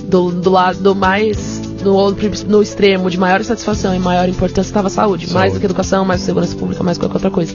do, 0.09 0.31
do 0.31 0.49
lado 0.49 0.95
mais 0.95 1.61
no, 1.83 2.11
no 2.11 2.61
extremo 2.61 3.09
de 3.09 3.17
maior 3.17 3.43
satisfação 3.43 3.95
e 3.95 3.99
maior 3.99 4.27
importância 4.27 4.69
estava 4.69 4.87
a 4.87 4.89
saúde, 4.89 5.25
saúde, 5.25 5.33
mais 5.33 5.53
do 5.53 5.59
que 5.59 5.65
educação, 5.65 6.05
mais 6.05 6.19
do 6.19 6.23
que 6.23 6.25
segurança 6.27 6.55
pública, 6.55 6.83
mais 6.83 6.97
qualquer 6.97 7.15
outra 7.15 7.31
coisa. 7.31 7.53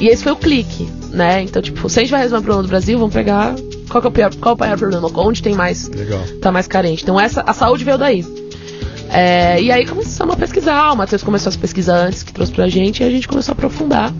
E 0.00 0.08
esse 0.08 0.22
foi 0.22 0.32
o 0.32 0.36
clique, 0.36 0.88
né? 1.10 1.42
Então, 1.42 1.60
tipo, 1.62 1.88
se 1.88 1.98
a 1.98 2.02
gente 2.02 2.10
vai 2.10 2.20
resolver 2.20 2.42
o 2.42 2.44
problema 2.44 2.62
do 2.62 2.68
Brasil, 2.68 2.98
vamos 2.98 3.14
pegar 3.14 3.54
qual 3.88 4.00
que 4.00 4.06
é 4.06 4.10
o 4.10 4.12
pior, 4.12 4.34
qual 4.36 4.52
é 4.52 4.56
o 4.56 4.58
maior 4.58 4.78
problema, 4.78 5.10
onde 5.14 5.42
tem 5.42 5.54
mais, 5.54 5.88
Legal. 5.88 6.20
tá 6.40 6.52
mais 6.52 6.66
carente. 6.66 7.02
Então, 7.02 7.18
essa, 7.18 7.42
a 7.46 7.52
saúde 7.52 7.84
veio 7.84 7.98
daí. 7.98 8.24
É, 9.08 9.60
e 9.62 9.70
aí 9.70 9.86
começamos 9.86 10.34
a 10.34 10.36
pesquisar, 10.38 10.92
o 10.92 10.96
Matheus 10.96 11.22
começou 11.22 11.48
as 11.48 11.56
pesquisas 11.56 11.94
antes 11.94 12.22
que 12.22 12.32
trouxe 12.32 12.52
pra 12.52 12.66
gente 12.66 13.02
e 13.02 13.06
a 13.06 13.10
gente 13.10 13.28
começou 13.28 13.52
a 13.52 13.54
aprofundar. 13.54 14.12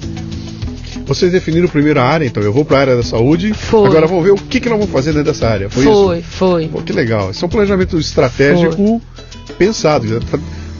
Vocês 1.07 1.31
definiram 1.31 1.69
primeiro 1.69 2.01
a 2.01 2.05
área, 2.05 2.25
então 2.25 2.43
eu 2.43 2.53
vou 2.53 2.65
para 2.65 2.79
a 2.79 2.81
área 2.81 2.97
da 2.97 3.03
saúde. 3.03 3.55
Foi. 3.55 3.87
Agora 3.89 4.09
vamos 4.09 4.25
ver 4.25 4.33
o 4.33 4.37
que, 4.37 4.59
que 4.59 4.69
nós 4.69 4.79
vamos 4.79 4.93
fazer 4.93 5.13
dentro 5.13 5.33
dessa 5.33 5.49
área. 5.49 5.71
Foi, 5.71 5.85
Foi, 5.85 6.19
isso? 6.19 6.29
foi. 6.31 6.69
Pô, 6.69 6.83
que 6.83 6.93
legal. 6.93 7.31
Esse 7.31 7.45
é 7.45 7.47
um 7.47 7.51
planejamento 7.51 7.97
estratégico 7.97 9.01
pensado. 9.59 10.07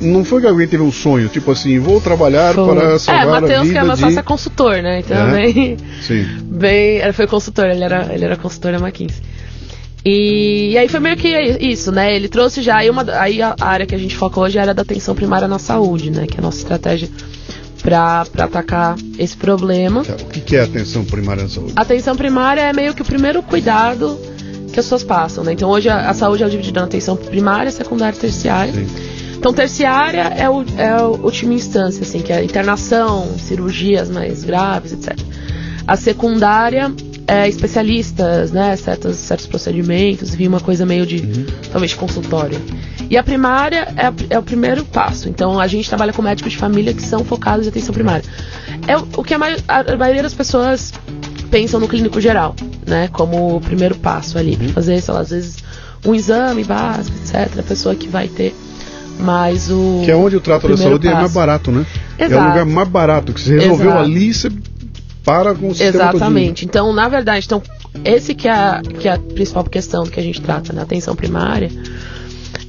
Não 0.01 0.25
foi 0.25 0.43
que 0.43 0.47
alguém 0.47 0.69
teve 0.69 0.83
um 0.83 0.93
sonho, 0.93 1.29
tipo 1.29 1.51
assim, 1.51 1.79
vou 1.79 2.01
trabalhar 2.01 2.55
Foi. 2.55 2.75
para 2.75 2.93
É, 2.95 2.99
salvar 2.99 3.27
a 3.29 3.41
Matheus, 3.41 3.67
vida 3.69 3.81
que 3.97 4.05
é 4.05 4.09
de... 4.09 4.19
é 4.19 4.23
consultor, 4.23 4.83
né? 4.83 5.01
Então, 5.01 5.29
É. 5.29 5.33
bem, 5.33 5.77
Sim. 6.03 6.27
bem. 6.45 6.97
Ele 6.99 7.13
foi 7.15 7.27
consultor, 7.27 7.65
ele 7.67 7.83
era, 7.83 8.13
ele 8.13 8.25
era 8.25 8.37
consultor 8.37 8.73
da 8.73 8.79
McKinsey. 8.79 9.23
E, 10.05 10.73
e 10.73 10.79
aí 10.79 10.87
foi 10.89 11.01
meio 11.01 11.17
que 11.17 11.29
isso, 11.61 11.91
né? 11.91 12.15
Ele 12.15 12.29
trouxe 12.29 12.63
já. 12.63 12.77
Aí, 12.77 12.91
uma, 12.91 13.05
aí 13.19 13.41
a 13.43 13.57
área 13.59 13.87
que 13.87 13.95
a 13.95 13.99
gente 13.99 14.15
foca 14.15 14.39
hoje 14.39 14.59
era 14.59 14.73
da 14.75 14.83
atenção 14.83 15.15
primária 15.15 15.49
na 15.49 15.59
saúde, 15.59 16.11
né? 16.11 16.27
Que 16.27 16.37
é 16.37 16.41
a 16.41 16.43
nossa 16.43 16.59
estratégia 16.59 17.09
para 17.83 18.25
atacar 18.39 18.97
esse 19.19 19.37
problema. 19.37 20.05
Tá, 20.05 20.15
O 20.15 20.27
que, 20.27 20.57
é 20.57 20.61
atenção 20.61 21.05
primária 21.05 21.43
na 21.43 21.49
saúde? 21.49 21.73
A 21.75 21.81
atenção 21.83 22.15
primária 22.17 22.61
é 22.61 22.73
meio 22.73 22.95
que 22.95 23.03
o 23.03 23.05
primeiro 23.05 23.43
cuidado 23.43 24.19
que 24.77 24.81
as 24.81 24.87
pessoas 24.87 25.03
passam, 25.03 25.43
né? 25.43 25.53
Então 25.55 25.71
hoje 25.71 25.89
a, 25.89 26.11
a 26.11 26.15
saúde 26.15 26.45
é 26.45 26.49
dividida 26.49 26.81
na 26.81 26.87
atenção 26.87 27.17
primária, 27.17 27.71
secundária 27.71 28.15
e 28.17 28.21
terciária. 28.21 28.73
Sim. 28.75 28.87
Então 29.39 29.53
terciária 29.53 30.21
é, 30.37 30.49
o, 30.51 30.65
é 30.77 30.89
a 30.91 31.03
última 31.07 31.55
instância, 31.55 32.03
assim, 32.03 32.21
que 32.21 32.33
é 32.33 32.45
internação, 32.45 33.27
cirurgias 33.39 34.11
mais 34.11 34.45
graves, 34.45 34.93
etc. 34.93 35.19
A 35.87 35.97
secundária 35.97 36.93
é 37.27 37.49
especialistas, 37.49 38.51
né? 38.53 38.77
Certos, 38.77 39.17
certos 39.17 39.47
procedimentos, 39.47 40.35
vi 40.35 40.47
uma 40.47 40.61
coisa 40.61 40.85
meio 40.85 41.07
de, 41.07 41.21
talvez, 41.73 41.93
de 41.93 41.97
consultório. 41.97 42.61
E 43.09 43.17
a 43.17 43.23
primária 43.23 43.89
é, 43.97 44.35
é 44.35 44.39
o 44.39 44.43
primeiro 44.43 44.85
passo. 44.85 45.29
Então 45.29 45.59
a 45.59 45.67
gente 45.67 45.89
trabalha 45.89 46.13
com 46.13 46.21
médicos 46.23 46.53
de 46.53 46.59
família 46.59 46.93
que 46.93 47.03
são 47.03 47.25
focados 47.25 47.67
em 47.67 47.69
atenção 47.71 47.95
primária. 47.95 48.25
É 48.87 48.97
o, 48.97 49.07
o 49.17 49.25
que 49.25 49.33
a- 49.35 49.39
a 49.69 49.97
maioria 49.97 50.23
das 50.23 50.35
pessoas 50.35 50.93
pensam 51.51 51.81
no 51.81 51.89
clínico 51.89 52.21
geral, 52.21 52.55
né? 52.87 53.09
Como 53.13 53.57
o 53.57 53.61
primeiro 53.61 53.95
passo 53.97 54.39
ali. 54.39 54.57
pra 54.57 54.69
Fazer, 54.69 55.01
sei 55.01 55.15
lá, 55.15 55.21
às 55.21 55.31
vezes 55.31 55.57
um 56.05 56.15
exame 56.15 56.65
básico, 56.65 57.17
etc. 57.19 57.59
A 57.59 57.63
pessoa 57.63 57.95
que 57.95 58.09
vai 58.09 58.29
ter 58.29 58.55
mais 59.19 59.71
o. 59.71 60.03
Que 60.05 60.11
é 60.11 60.17
onde 60.17 60.37
o 60.37 60.41
trato 60.41 60.69
da 60.69 60.77
saúde 60.77 61.09
é 61.09 61.13
mais 61.13 61.25
passo. 61.25 61.35
barato, 61.35 61.73
né? 61.73 61.87
É 62.19 62.25
o 62.25 62.27
Exato. 62.27 62.49
lugar 62.49 62.67
mais 62.67 62.89
barato, 62.89 63.33
que 63.33 63.41
você 63.41 63.55
resolveu 63.59 63.91
Exato. 63.91 64.05
ali, 64.05 64.35
você 64.35 64.51
para 65.25 65.55
com 65.55 65.69
o 65.69 65.75
sistema 65.75 66.11
Exatamente. 66.11 66.65
Então, 66.65 66.93
na 66.93 67.09
verdade, 67.09 67.45
então, 67.45 67.61
esse 68.05 68.33
que 68.33 68.47
é, 68.47 68.53
a, 68.53 68.81
que 68.81 69.09
é 69.09 69.15
a 69.15 69.19
principal 69.19 69.65
questão 69.65 70.07
que 70.07 70.21
a 70.21 70.23
gente 70.23 70.41
trata 70.41 70.73
na 70.73 70.83
atenção 70.83 71.17
primária 71.17 71.69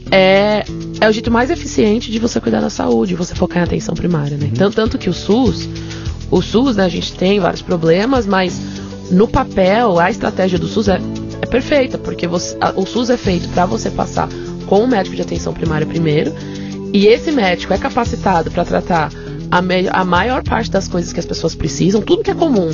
é, 0.09 0.63
é 0.99 1.07
o 1.07 1.11
jeito 1.11 1.29
mais 1.29 1.51
eficiente 1.51 2.09
de 2.09 2.17
você 2.17 2.41
cuidar 2.41 2.61
da 2.61 2.69
saúde, 2.71 3.13
você 3.13 3.35
focar 3.35 3.59
em 3.59 3.65
atenção 3.65 3.93
primária, 3.93 4.37
né? 4.37 4.49
Tanto, 4.55 4.75
tanto 4.75 4.97
que 4.97 5.07
o 5.07 5.13
SUS, 5.13 5.69
o 6.31 6.41
SUS, 6.41 6.75
né, 6.75 6.85
a 6.85 6.89
gente 6.89 7.13
tem 7.13 7.39
vários 7.39 7.61
problemas, 7.61 8.25
mas 8.25 8.59
no 9.11 9.27
papel, 9.27 9.99
a 9.99 10.09
estratégia 10.11 10.59
do 10.59 10.67
SUS 10.67 10.87
é, 10.89 10.99
é 11.41 11.45
perfeita, 11.45 11.97
porque 11.97 12.27
você- 12.27 12.57
a- 12.59 12.73
o 12.75 12.85
SUS 12.85 13.09
é 13.09 13.17
feito 13.17 13.47
para 13.49 13.65
você 13.65 13.89
passar 13.89 14.27
com 14.65 14.81
um 14.83 14.87
médico 14.87 15.15
de 15.15 15.21
atenção 15.21 15.53
primária 15.53 15.87
primeiro, 15.87 16.33
e 16.93 17.07
esse 17.07 17.31
médico 17.31 17.73
é 17.73 17.77
capacitado 17.77 18.51
para 18.51 18.65
tratar 18.65 19.11
a, 19.49 19.61
me- 19.61 19.87
a 19.89 20.03
maior 20.03 20.43
parte 20.43 20.69
das 20.69 20.87
coisas 20.87 21.13
que 21.13 21.19
as 21.19 21.25
pessoas 21.25 21.55
precisam, 21.55 22.01
tudo 22.01 22.23
que 22.23 22.31
é 22.31 22.35
comum. 22.35 22.69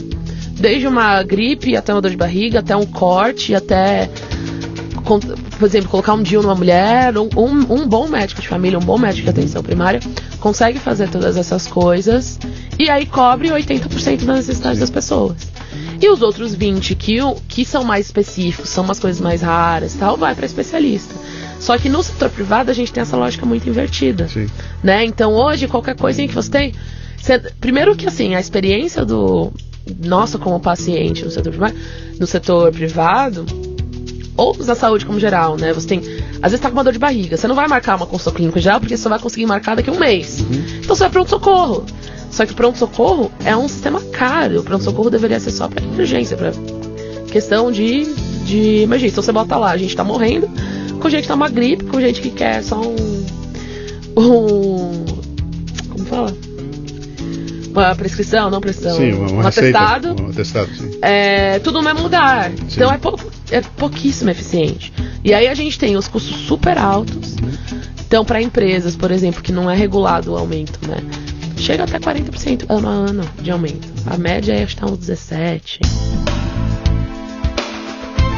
Desde 0.59 0.87
uma 0.87 1.21
gripe 1.23 1.75
até 1.75 1.93
uma 1.93 2.01
dor 2.01 2.11
de 2.11 2.17
barriga, 2.17 2.59
até 2.59 2.75
um 2.75 2.85
corte, 2.85 3.53
até, 3.53 4.09
por 5.03 5.65
exemplo, 5.65 5.89
colocar 5.89 6.13
um 6.13 6.23
DIU 6.23 6.41
numa 6.41 6.55
mulher. 6.55 7.13
Um, 7.17 7.29
um- 7.37 7.73
um 7.81 7.87
bom 7.87 8.07
médico 8.07 8.41
de 8.41 8.47
família, 8.47 8.77
um 8.79 8.81
bom 8.83 8.97
médico 8.97 9.23
de 9.23 9.29
atenção 9.29 9.61
primária, 9.61 9.99
consegue 10.39 10.79
fazer 10.79 11.09
todas 11.09 11.37
essas 11.37 11.67
coisas 11.67 12.39
e 12.79 12.89
aí 12.89 13.05
cobre 13.05 13.49
80% 13.49 14.25
das 14.25 14.37
necessidades 14.37 14.79
das 14.79 14.89
pessoas. 14.89 15.37
E 16.01 16.09
os 16.09 16.21
outros 16.21 16.53
20 16.55 16.95
que, 16.95 17.17
que 17.47 17.63
são 17.65 17.83
mais 17.83 18.05
específicos, 18.07 18.69
são 18.69 18.83
umas 18.83 18.99
coisas 18.99 19.21
mais 19.21 19.41
raras 19.41 19.93
e 19.95 19.97
tal, 19.97 20.17
vai 20.17 20.33
para 20.35 20.45
especialista. 20.45 21.13
Só 21.59 21.77
que 21.77 21.87
no 21.87 22.03
setor 22.03 22.29
privado 22.29 22.69
a 22.71 22.73
gente 22.73 22.91
tem 22.91 23.01
essa 23.01 23.15
lógica 23.15 23.45
muito 23.45 23.67
invertida 23.69 24.27
Sim. 24.27 24.47
né? 24.83 25.05
Então 25.05 25.33
hoje 25.33 25.67
qualquer 25.67 25.95
coisinha 25.95 26.27
que 26.27 26.33
você 26.35 26.49
tem, 26.51 26.73
você- 27.17 27.39
primeiro 27.61 27.95
que 27.95 28.05
assim 28.07 28.35
a 28.35 28.39
experiência 28.39 29.05
do 29.05 29.51
nossa 30.03 30.37
como 30.37 30.59
paciente 30.59 31.23
no 31.23 31.31
setor 31.31 31.53
no 32.19 32.27
setor 32.27 32.71
privado 32.71 33.45
ou 34.35 34.55
na 34.57 34.75
saúde 34.75 35.05
como 35.05 35.19
geral, 35.19 35.57
né? 35.57 35.73
Você 35.73 35.87
tem 35.87 36.01
às 36.41 36.51
vezes 36.51 36.59
tá 36.59 36.69
com 36.69 36.75
uma 36.75 36.83
dor 36.83 36.91
de 36.91 36.99
barriga, 36.99 37.37
você 37.37 37.47
não 37.47 37.55
vai 37.55 37.67
marcar 37.67 37.95
uma 37.95 38.05
consulta 38.05 38.37
clínica 38.37 38.59
geral 38.59 38.79
porque 38.79 38.97
você 38.97 39.03
só 39.03 39.09
vai 39.09 39.19
conseguir 39.19 39.45
marcar 39.45 39.75
daqui 39.75 39.89
a 39.89 39.93
um 39.93 39.99
mês. 39.99 40.39
Então 40.79 40.95
você 40.95 41.03
vai 41.03 41.09
pronto 41.09 41.29
socorro. 41.29 41.85
Só 42.29 42.45
que 42.45 42.53
pronto 42.53 42.77
socorro 42.77 43.31
é 43.45 43.55
um 43.55 43.67
sistema 43.67 44.01
caro. 44.01 44.59
O 44.59 44.63
pronto 44.63 44.83
socorro 44.83 45.09
deveria 45.09 45.39
ser 45.39 45.51
só 45.51 45.67
para 45.67 45.83
emergência, 45.83 46.35
para 46.35 46.51
questão 47.31 47.71
de, 47.71 48.05
de 48.43 48.81
emergência. 48.81 49.13
Então 49.13 49.23
você 49.23 49.31
bota 49.31 49.55
lá, 49.55 49.71
a 49.71 49.77
gente 49.77 49.95
tá 49.95 50.03
morrendo, 50.03 50.49
com 50.99 51.09
gente 51.09 51.21
que 51.21 51.27
tá 51.27 51.35
uma 51.35 51.47
gripe, 51.47 51.85
com 51.85 52.01
gente 52.01 52.21
que 52.21 52.31
quer 52.31 52.63
só 52.63 52.81
um. 52.81 52.95
um 54.17 55.05
como 55.89 56.05
fala? 56.05 56.52
Uma 57.81 57.95
prescrição, 57.95 58.49
não 58.49 58.61
prescrição. 58.61 58.97
Sim, 58.97 59.13
uma, 59.13 59.31
uma 59.31 59.41
um 59.41 59.45
receita. 59.45 59.79
atestado. 59.79 60.23
Um 60.23 60.29
atestado, 60.29 60.75
sim. 60.75 60.91
É, 61.01 61.59
tudo 61.59 61.79
no 61.79 61.83
mesmo 61.83 62.03
lugar. 62.03 62.51
Então 62.71 62.91
é, 62.91 62.97
pouco, 62.97 63.31
é 63.51 63.61
pouquíssimo 63.61 64.29
eficiente. 64.29 64.93
E 65.23 65.33
aí 65.33 65.47
a 65.47 65.53
gente 65.53 65.79
tem 65.79 65.95
os 65.95 66.07
custos 66.07 66.35
super 66.47 66.77
altos. 66.77 67.35
Então, 68.05 68.23
para 68.23 68.41
empresas, 68.41 68.95
por 68.95 69.09
exemplo, 69.09 69.41
que 69.41 69.51
não 69.51 69.69
é 69.71 69.75
regulado 69.75 70.33
o 70.33 70.37
aumento, 70.37 70.79
né? 70.87 70.97
Chega 71.57 71.85
até 71.85 71.97
40% 71.97 72.65
ano 72.69 72.87
a 72.87 72.91
ano 72.91 73.23
de 73.41 73.49
aumento. 73.49 73.87
A 74.05 74.17
média 74.17 74.53
é, 74.53 74.63
acho 74.63 74.75
que 74.75 74.81
tá 74.81 74.85
uns 74.85 74.99
17%. 74.99 76.22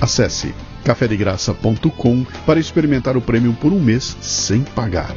Acesse 0.00 0.54
cafedegraça.com 0.84 2.24
para 2.44 2.58
experimentar 2.58 3.16
o 3.16 3.20
prêmio 3.20 3.52
por 3.54 3.72
um 3.72 3.80
mês 3.80 4.16
sem 4.20 4.62
pagar. 4.62 5.14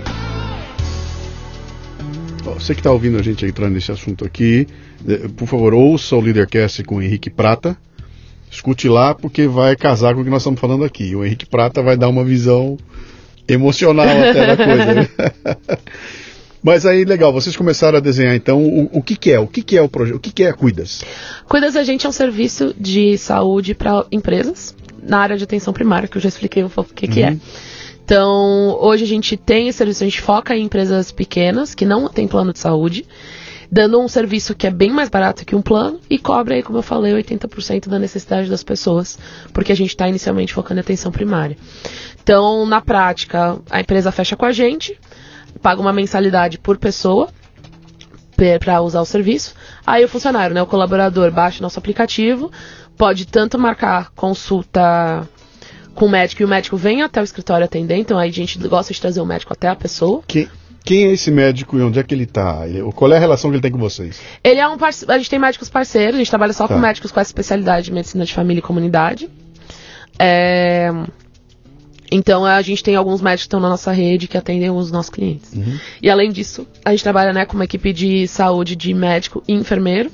Você 2.43 2.73
que 2.73 2.79
está 2.79 2.91
ouvindo 2.91 3.17
a 3.17 3.23
gente 3.23 3.45
entrando 3.45 3.73
nesse 3.73 3.91
assunto 3.91 4.23
aqui, 4.23 4.67
eh, 5.07 5.27
por 5.35 5.47
favor, 5.47 5.73
ouça 5.73 6.15
o 6.15 6.21
Leadercast 6.21 6.83
com 6.83 6.97
o 6.97 7.01
Henrique 7.01 7.29
Prata. 7.29 7.75
Escute 8.51 8.87
lá, 8.87 9.13
porque 9.15 9.47
vai 9.47 9.75
casar 9.75 10.13
com 10.13 10.21
o 10.21 10.23
que 10.23 10.29
nós 10.29 10.41
estamos 10.41 10.59
falando 10.59 10.85
aqui. 10.85 11.15
O 11.15 11.25
Henrique 11.25 11.45
Prata 11.45 11.81
vai 11.81 11.97
dar 11.97 12.07
uma 12.07 12.23
visão 12.23 12.77
emocional 13.47 14.07
até 14.07 14.55
da 14.55 14.57
coisa. 14.57 15.09
Mas 16.65 16.83
aí, 16.83 17.05
legal, 17.05 17.31
vocês 17.31 17.55
começaram 17.55 17.99
a 17.99 18.01
desenhar 18.01 18.33
então 18.33 18.63
o, 18.63 18.97
o 18.97 19.03
que, 19.03 19.15
que 19.15 19.31
é, 19.31 19.39
o 19.39 19.45
que, 19.45 19.61
que 19.61 19.77
é 19.77 19.81
o 19.83 19.87
projeto, 19.87 20.15
o 20.15 20.19
que, 20.19 20.31
que 20.31 20.43
é 20.43 20.49
a 20.49 20.53
Cuidas? 20.53 21.05
Cuidas 21.47 21.75
a 21.75 21.83
gente 21.83 22.07
é 22.07 22.09
um 22.09 22.11
serviço 22.11 22.73
de 22.75 23.19
saúde 23.19 23.75
para 23.75 24.03
empresas 24.11 24.75
na 24.99 25.19
área 25.19 25.37
de 25.37 25.43
atenção 25.43 25.71
primária, 25.71 26.07
que 26.07 26.17
eu 26.17 26.21
já 26.21 26.27
expliquei 26.27 26.63
um 26.63 26.69
pouco 26.69 26.89
o 26.89 26.93
que, 26.95 27.07
que 27.07 27.21
é. 27.21 27.37
Então, 28.03 28.79
hoje 28.81 29.03
a 29.03 29.07
gente 29.07 29.37
tem 29.37 29.67
esse 29.67 29.77
serviço, 29.77 30.03
a 30.03 30.07
gente 30.07 30.19
foca 30.19 30.57
em 30.57 30.63
empresas 30.63 31.11
pequenas 31.11 31.75
que 31.75 31.85
não 31.85 32.09
têm 32.09 32.27
plano 32.27 32.51
de 32.51 32.57
saúde, 32.57 33.05
dando 33.71 34.01
um 34.01 34.07
serviço 34.07 34.55
que 34.55 34.65
é 34.65 34.71
bem 34.71 34.89
mais 34.89 35.07
barato 35.07 35.45
que 35.45 35.55
um 35.55 35.61
plano 35.61 35.99
e 36.09 36.17
cobre 36.17 36.55
aí, 36.55 36.63
como 36.63 36.79
eu 36.79 36.83
falei, 36.83 37.13
80% 37.13 37.89
da 37.89 37.99
necessidade 37.99 38.49
das 38.49 38.63
pessoas, 38.63 39.19
porque 39.53 39.71
a 39.71 39.75
gente 39.75 39.89
está 39.89 40.09
inicialmente 40.09 40.51
focando 40.51 40.79
em 40.79 40.81
atenção 40.81 41.11
primária. 41.11 41.55
Então, 42.23 42.65
na 42.65 42.81
prática, 42.81 43.59
a 43.69 43.81
empresa 43.81 44.11
fecha 44.11 44.35
com 44.35 44.45
a 44.45 44.51
gente, 44.51 44.99
paga 45.61 45.81
uma 45.81 45.93
mensalidade 45.93 46.57
por 46.57 46.77
pessoa, 46.77 47.29
para 48.59 48.81
usar 48.81 49.01
o 49.01 49.05
serviço. 49.05 49.55
Aí 49.85 50.03
o 50.03 50.09
funcionário, 50.09 50.53
né, 50.53 50.61
o 50.61 50.67
colaborador, 50.67 51.31
baixa 51.31 51.61
nosso 51.61 51.79
aplicativo, 51.79 52.51
pode 52.97 53.25
tanto 53.25 53.57
marcar 53.57 54.11
consulta 54.15 55.27
com 55.93 56.05
o 56.05 56.09
médico 56.09 56.41
e 56.41 56.45
o 56.45 56.47
médico 56.47 56.75
vem 56.75 57.01
até 57.01 57.21
o 57.21 57.23
escritório 57.23 57.65
atender, 57.65 57.95
então 57.95 58.17
aí 58.17 58.29
a 58.29 58.33
gente 58.33 58.59
gosta 58.67 58.93
de 58.93 58.99
trazer 58.99 59.21
o 59.21 59.25
médico 59.25 59.53
até 59.53 59.69
a 59.69 59.75
pessoa. 59.75 60.21
Quem, 60.27 60.49
quem 60.83 61.05
é 61.05 61.13
esse 61.13 61.31
médico 61.31 61.77
e 61.77 61.81
onde 61.81 61.97
é 61.97 62.03
que 62.03 62.13
ele 62.13 62.25
está? 62.25 62.63
qual 62.93 63.11
é 63.13 63.15
a 63.15 63.19
relação 63.19 63.49
que 63.49 63.55
ele 63.55 63.61
tem 63.61 63.71
com 63.71 63.79
vocês? 63.79 64.21
Ele 64.43 64.59
é 64.59 64.67
um 64.67 64.77
parce... 64.77 65.05
A 65.09 65.17
gente 65.17 65.29
tem 65.29 65.39
médicos 65.39 65.69
parceiros, 65.69 66.15
a 66.15 66.17
gente 66.17 66.29
trabalha 66.29 66.53
só 66.53 66.67
tá. 66.67 66.73
com 66.73 66.79
médicos 66.79 67.11
com 67.11 67.19
essa 67.19 67.29
especialidade 67.29 67.85
de 67.85 67.93
medicina 67.93 68.25
de 68.25 68.33
família 68.33 68.59
e 68.59 68.61
comunidade. 68.61 69.29
É... 70.19 70.91
Então 72.15 72.45
a 72.45 72.61
gente 72.61 72.81
tem 72.81 72.95
alguns 72.95 73.19
médicos 73.19 73.43
que 73.43 73.47
estão 73.47 73.59
na 73.59 73.67
nossa 73.67 73.91
rede 73.91 74.27
que 74.27 74.37
atendem 74.37 74.69
os 74.71 74.89
nossos 74.89 75.09
clientes. 75.09 75.51
Uhum. 75.51 75.77
E 76.01 76.09
além 76.09 76.31
disso, 76.31 76.65
a 76.83 76.91
gente 76.91 77.03
trabalha 77.03 77.33
né, 77.33 77.45
com 77.45 77.55
uma 77.55 77.65
equipe 77.65 77.91
de 77.91 78.25
saúde 78.25 78.73
de 78.73 78.93
médico 78.93 79.43
e 79.45 79.53
enfermeiro. 79.53 80.09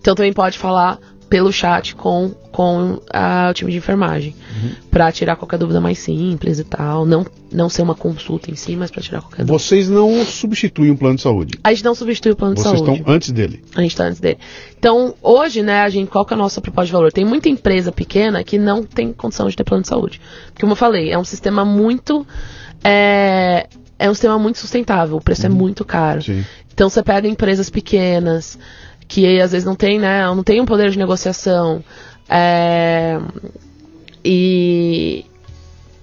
Então 0.00 0.14
também 0.14 0.32
pode 0.32 0.56
falar 0.58 0.98
pelo 1.32 1.50
chat 1.50 1.96
com, 1.96 2.34
com 2.52 3.00
a, 3.10 3.48
o 3.50 3.54
time 3.54 3.72
de 3.72 3.78
enfermagem. 3.78 4.34
Uhum. 4.54 4.70
para 4.90 5.10
tirar 5.10 5.34
qualquer 5.34 5.56
dúvida 5.56 5.80
mais 5.80 5.98
simples 5.98 6.58
e 6.58 6.64
tal. 6.64 7.06
Não, 7.06 7.24
não 7.50 7.70
ser 7.70 7.80
uma 7.80 7.94
consulta 7.94 8.50
em 8.50 8.54
si, 8.54 8.76
mas 8.76 8.90
para 8.90 9.00
tirar 9.00 9.22
qualquer 9.22 9.38
dúvida. 9.38 9.58
Vocês 9.58 9.88
não 9.88 10.22
substituem 10.26 10.90
o 10.90 10.96
plano 10.96 11.16
de 11.16 11.22
saúde? 11.22 11.58
A 11.64 11.72
gente 11.72 11.84
não 11.84 11.94
substitui 11.94 12.32
o 12.32 12.36
plano 12.36 12.54
Vocês 12.54 12.70
de 12.70 12.76
saúde. 12.76 12.84
Vocês 12.84 12.98
estão 12.98 13.14
antes 13.14 13.32
dele? 13.32 13.64
A 13.74 13.80
gente 13.80 13.92
está 13.92 14.04
antes 14.04 14.20
dele. 14.20 14.36
Então, 14.78 15.14
hoje, 15.22 15.62
né, 15.62 15.80
a 15.80 15.88
gente, 15.88 16.10
qual 16.10 16.26
que 16.26 16.34
é 16.34 16.36
a 16.36 16.38
nossa 16.38 16.60
proposta 16.60 16.88
de 16.88 16.92
valor? 16.92 17.10
Tem 17.10 17.24
muita 17.24 17.48
empresa 17.48 17.90
pequena 17.90 18.44
que 18.44 18.58
não 18.58 18.82
tem 18.82 19.10
condição 19.10 19.48
de 19.48 19.56
ter 19.56 19.64
plano 19.64 19.80
de 19.80 19.88
saúde. 19.88 20.20
Como 20.60 20.72
eu 20.72 20.76
falei, 20.76 21.10
é 21.10 21.18
um 21.18 21.24
sistema 21.24 21.64
muito. 21.64 22.26
É, 22.84 23.68
é 23.98 24.10
um 24.10 24.12
sistema 24.12 24.38
muito 24.38 24.58
sustentável, 24.58 25.16
o 25.16 25.20
preço 25.20 25.46
é 25.46 25.48
uhum. 25.48 25.56
é 25.56 25.58
muito 25.58 25.82
caro. 25.82 26.20
Sim. 26.20 26.44
Então 26.74 26.90
você 26.90 27.02
pega 27.02 27.26
empresas 27.26 27.70
pequenas, 27.70 28.58
que 29.12 29.38
às 29.38 29.52
vezes 29.52 29.66
não 29.66 29.74
tem, 29.74 29.98
né, 29.98 30.24
não 30.24 30.42
tem 30.42 30.58
um 30.58 30.64
poder 30.64 30.90
de 30.90 30.98
negociação. 30.98 31.84
É, 32.26 33.20
e, 34.24 35.26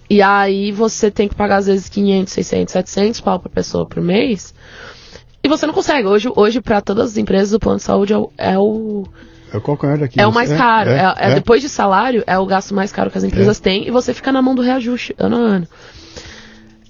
e 0.08 0.22
aí 0.22 0.72
você 0.72 1.10
tem 1.10 1.28
que 1.28 1.34
pagar 1.34 1.58
às 1.58 1.66
vezes 1.66 1.90
500, 1.90 2.32
600, 2.32 2.72
700 2.72 3.22
pau 3.22 3.40
por 3.40 3.50
pessoa 3.50 3.88
por 3.88 4.00
mês. 4.00 4.54
E 5.44 5.48
você 5.48 5.66
não 5.66 5.74
consegue. 5.74 6.08
Hoje, 6.08 6.30
hoje 6.36 6.62
para 6.62 6.82
todas 6.82 7.14
as 7.14 7.18
empresas, 7.18 7.52
o 7.52 7.60
plano 7.60 7.78
de 7.78 7.84
saúde 7.84 8.14
é 8.14 8.18
o. 8.18 8.32
É 8.38 8.60
o, 8.60 9.06
é 9.52 9.58
o 9.58 9.62
calcanhar 9.62 9.98
daqui. 9.98 10.22
É 10.22 10.28
o 10.28 10.32
mais 10.32 10.54
caro. 10.54 10.92
É, 10.92 11.16
é, 11.18 11.32
é, 11.32 11.34
depois 11.34 11.64
de 11.64 11.70
salário, 11.70 12.24
é 12.28 12.38
o 12.38 12.46
gasto 12.46 12.76
mais 12.76 12.92
caro 12.92 13.10
que 13.10 13.18
as 13.18 13.24
empresas 13.24 13.60
é. 13.60 13.64
têm. 13.64 13.88
E 13.88 13.92
você 13.92 14.14
fica 14.14 14.32
na 14.32 14.44
mão 14.44 14.54
do 14.54 14.62
reajuste 14.62 15.16
ano 15.18 15.36
a 15.36 15.40
ano. 15.40 15.68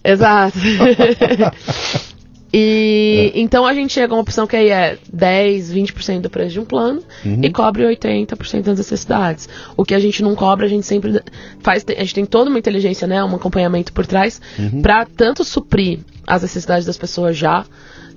Exato. 0.03 0.57
E 2.51 3.31
é. 3.33 3.39
então 3.39 3.65
a 3.65 3.73
gente 3.73 3.93
chega 3.93 4.13
a 4.13 4.15
uma 4.15 4.21
opção 4.21 4.47
que 4.47 4.55
aí 4.55 4.69
é 4.69 4.97
10, 5.11 5.73
20% 5.73 6.21
do 6.21 6.29
preço 6.29 6.53
de 6.53 6.59
um 6.59 6.65
plano 6.65 7.01
uhum. 7.23 7.41
e 7.43 7.51
cobre 7.51 7.83
80% 7.83 8.63
das 8.63 8.77
necessidades. 8.77 9.47
O 9.77 9.85
que 9.85 9.93
a 9.93 9.99
gente 9.99 10.23
não 10.23 10.35
cobra, 10.35 10.65
a 10.65 10.69
gente 10.69 10.85
sempre 10.85 11.21
faz, 11.61 11.85
a 11.87 11.99
gente 11.99 12.15
tem 12.15 12.25
toda 12.25 12.49
uma 12.49 12.59
inteligência, 12.59 13.07
né, 13.07 13.23
um 13.23 13.35
acompanhamento 13.35 13.93
por 13.93 14.05
trás 14.05 14.41
uhum. 14.57 14.81
para 14.81 15.05
tanto 15.05 15.43
suprir 15.43 15.99
as 16.25 16.41
necessidades 16.41 16.85
das 16.85 16.97
pessoas 16.97 17.37
já, 17.37 17.65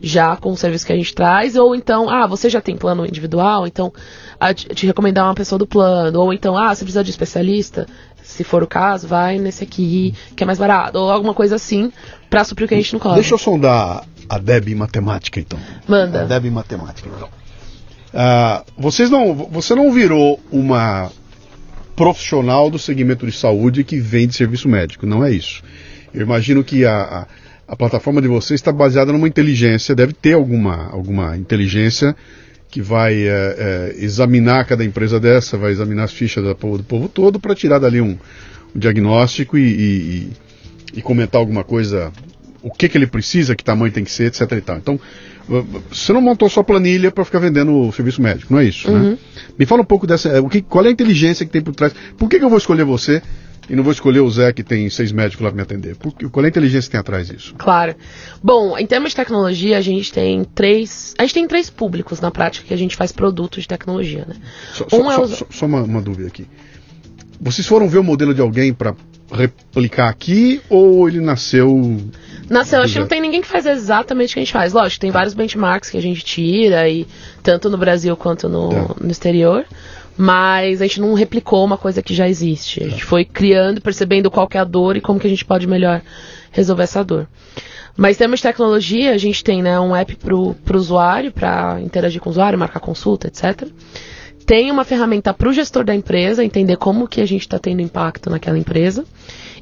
já 0.02 0.36
com 0.36 0.52
o 0.52 0.56
serviço 0.56 0.86
que 0.86 0.92
a 0.92 0.96
gente 0.96 1.14
traz, 1.14 1.56
ou 1.56 1.74
então, 1.74 2.10
ah, 2.10 2.26
você 2.26 2.50
já 2.50 2.60
tem 2.60 2.76
plano 2.76 3.06
individual, 3.06 3.66
então 3.66 3.92
a 4.38 4.52
te 4.52 4.86
recomendar 4.86 5.24
uma 5.24 5.34
pessoa 5.34 5.58
do 5.58 5.66
plano, 5.66 6.20
ou 6.20 6.32
então, 6.32 6.56
ah, 6.56 6.74
você 6.74 6.84
precisa 6.84 7.04
de 7.04 7.10
especialista, 7.10 7.86
se 8.22 8.44
for 8.44 8.62
o 8.62 8.66
caso, 8.66 9.06
vai 9.06 9.38
nesse 9.38 9.64
aqui, 9.64 10.14
que 10.36 10.42
é 10.42 10.46
mais 10.46 10.58
barato, 10.58 10.98
ou 10.98 11.10
alguma 11.10 11.34
coisa 11.34 11.56
assim, 11.56 11.92
para 12.30 12.44
suprir 12.44 12.66
o 12.66 12.68
que 12.68 12.74
a 12.74 12.78
gente 12.78 12.92
não 12.92 13.00
cobra. 13.00 13.16
Deixa 13.16 13.34
eu 13.34 13.38
sondar 13.38 14.04
a 14.28 14.38
Deb 14.38 14.68
em 14.68 14.74
matemática, 14.74 15.40
então. 15.40 15.58
Manda. 15.86 16.22
A 16.22 16.24
Deb 16.24 16.46
em 16.46 16.50
matemática, 16.50 17.08
então. 17.14 17.28
Uh, 17.28 18.64
vocês 18.76 19.10
não, 19.10 19.34
você 19.34 19.74
não 19.74 19.90
virou 19.92 20.38
uma 20.50 21.10
profissional 21.96 22.70
do 22.70 22.78
segmento 22.78 23.26
de 23.26 23.32
saúde 23.32 23.84
que 23.84 23.98
vende 23.98 24.34
serviço 24.34 24.68
médico, 24.68 25.06
não 25.06 25.24
é 25.24 25.30
isso. 25.30 25.62
Eu 26.12 26.22
imagino 26.22 26.62
que 26.62 26.84
a, 26.84 27.26
a, 27.68 27.72
a 27.72 27.76
plataforma 27.76 28.20
de 28.20 28.28
vocês 28.28 28.60
está 28.60 28.72
baseada 28.72 29.12
numa 29.12 29.28
inteligência, 29.28 29.94
deve 29.94 30.12
ter 30.12 30.34
alguma, 30.34 30.90
alguma 30.90 31.36
inteligência 31.36 32.14
que 32.72 32.80
vai 32.80 33.28
é, 33.28 33.28
é, 33.28 33.94
examinar 33.98 34.64
cada 34.64 34.82
empresa 34.82 35.20
dessa, 35.20 35.58
vai 35.58 35.72
examinar 35.72 36.04
as 36.04 36.12
fichas 36.12 36.42
do 36.42 36.56
povo, 36.56 36.78
do 36.78 36.84
povo 36.84 37.06
todo 37.06 37.38
para 37.38 37.54
tirar 37.54 37.78
dali 37.78 38.00
um, 38.00 38.16
um 38.74 38.78
diagnóstico 38.78 39.58
e, 39.58 39.62
e, 39.62 40.30
e, 40.94 41.02
comentar 41.02 41.38
alguma 41.38 41.62
coisa 41.62 42.10
o 42.62 42.70
que, 42.70 42.88
que 42.88 42.96
ele 42.96 43.06
precisa, 43.06 43.54
que 43.54 43.62
tamanho 43.62 43.92
tem 43.92 44.02
que 44.02 44.10
ser, 44.10 44.28
etc. 44.28 44.52
Então, 44.52 44.98
você 45.90 46.14
não 46.14 46.22
montou 46.22 46.48
sua 46.48 46.64
planilha 46.64 47.10
para 47.10 47.26
ficar 47.26 47.40
vendendo 47.40 47.76
o 47.76 47.92
serviço 47.92 48.22
médico, 48.22 48.50
não 48.50 48.60
é 48.60 48.64
isso? 48.64 48.90
Né? 48.90 48.98
Uhum. 48.98 49.10
Né? 49.10 49.18
Me 49.58 49.66
fala 49.66 49.82
um 49.82 49.84
pouco 49.84 50.06
dessa. 50.06 50.30
É, 50.30 50.40
o 50.40 50.48
que, 50.48 50.62
qual 50.62 50.82
é 50.86 50.88
a 50.88 50.92
inteligência 50.92 51.44
que 51.44 51.52
tem 51.52 51.60
por 51.60 51.74
trás? 51.74 51.92
Por 52.16 52.26
que, 52.26 52.38
que 52.38 52.44
eu 52.44 52.48
vou 52.48 52.56
escolher 52.56 52.84
você 52.84 53.20
e 53.68 53.76
não 53.76 53.82
vou 53.82 53.92
escolher 53.92 54.20
o 54.20 54.30
Zé 54.30 54.52
que 54.52 54.62
tem 54.62 54.88
seis 54.90 55.12
médicos 55.12 55.44
lá 55.44 55.50
para 55.50 55.56
me 55.56 55.62
atender? 55.62 55.96
Por, 55.96 56.12
qual 56.30 56.44
é 56.44 56.46
a 56.46 56.50
inteligência 56.50 56.88
que 56.88 56.92
tem 56.92 57.00
atrás 57.00 57.28
disso? 57.28 57.54
Claro. 57.56 57.94
Bom, 58.42 58.76
em 58.76 58.86
termos 58.86 59.10
de 59.10 59.16
tecnologia, 59.16 59.78
a 59.78 59.80
gente 59.80 60.12
tem 60.12 60.44
três. 60.44 61.14
A 61.18 61.22
gente 61.22 61.34
tem 61.34 61.46
três 61.46 61.70
públicos 61.70 62.20
na 62.20 62.30
prática 62.30 62.66
que 62.66 62.74
a 62.74 62.78
gente 62.78 62.96
faz 62.96 63.12
produtos 63.12 63.62
de 63.62 63.68
tecnologia, 63.68 64.26
né? 64.28 64.36
Só, 64.72 64.84
um 64.84 64.88
só, 64.88 65.12
é 65.12 65.20
os... 65.20 65.30
só, 65.30 65.46
só 65.50 65.66
uma, 65.66 65.82
uma 65.82 66.02
dúvida 66.02 66.28
aqui. 66.28 66.46
Vocês 67.40 67.66
foram 67.66 67.88
ver 67.88 67.98
o 67.98 68.04
modelo 68.04 68.34
de 68.34 68.40
alguém 68.40 68.72
para 68.72 68.94
replicar 69.32 70.08
aqui 70.08 70.60
ou 70.68 71.08
ele 71.08 71.20
nasceu 71.20 71.98
Nasceu, 72.52 72.82
acho 72.82 72.92
que 72.92 72.98
não 72.98 73.06
tem 73.06 73.20
ninguém 73.20 73.40
que 73.40 73.48
faz 73.48 73.64
exatamente 73.64 74.30
o 74.30 74.34
que 74.34 74.40
a 74.40 74.42
gente 74.42 74.52
faz. 74.52 74.74
Lógico, 74.74 75.00
tem 75.00 75.10
vários 75.10 75.32
benchmarks 75.32 75.88
que 75.88 75.96
a 75.96 76.02
gente 76.02 76.22
tira, 76.22 76.86
e 76.86 77.06
tanto 77.42 77.70
no 77.70 77.78
Brasil 77.78 78.14
quanto 78.14 78.46
no, 78.46 78.70
é. 78.72 78.86
no 79.00 79.10
exterior. 79.10 79.64
Mas 80.16 80.82
a 80.82 80.86
gente 80.86 81.00
não 81.00 81.14
replicou 81.14 81.64
uma 81.64 81.78
coisa 81.78 82.02
que 82.02 82.14
já 82.14 82.28
existe. 82.28 82.82
A 82.82 82.88
gente 82.88 83.04
foi 83.04 83.24
criando, 83.24 83.80
percebendo 83.80 84.30
qual 84.30 84.48
é 84.52 84.58
a 84.58 84.64
dor 84.64 84.96
e 84.96 85.00
como 85.00 85.18
que 85.18 85.26
a 85.26 85.30
gente 85.30 85.44
pode 85.44 85.66
melhor 85.66 86.02
resolver 86.50 86.82
essa 86.82 87.02
dor. 87.02 87.26
Mas 87.96 88.16
em 88.16 88.18
termos 88.20 88.40
de 88.40 88.44
tecnologia, 88.44 89.12
a 89.12 89.18
gente 89.18 89.42
tem 89.44 89.62
né, 89.62 89.78
um 89.78 89.94
app 89.94 90.14
para 90.16 90.34
o 90.34 90.56
usuário, 90.74 91.32
para 91.32 91.80
interagir 91.80 92.20
com 92.20 92.28
o 92.28 92.32
usuário, 92.32 92.58
marcar 92.58 92.80
consulta, 92.80 93.28
etc. 93.28 93.68
Tem 94.46 94.70
uma 94.70 94.84
ferramenta 94.84 95.32
para 95.32 95.48
o 95.48 95.52
gestor 95.52 95.84
da 95.84 95.94
empresa, 95.94 96.44
entender 96.44 96.76
como 96.76 97.06
que 97.06 97.20
a 97.20 97.26
gente 97.26 97.42
está 97.42 97.58
tendo 97.58 97.80
impacto 97.80 98.30
naquela 98.30 98.58
empresa. 98.58 99.04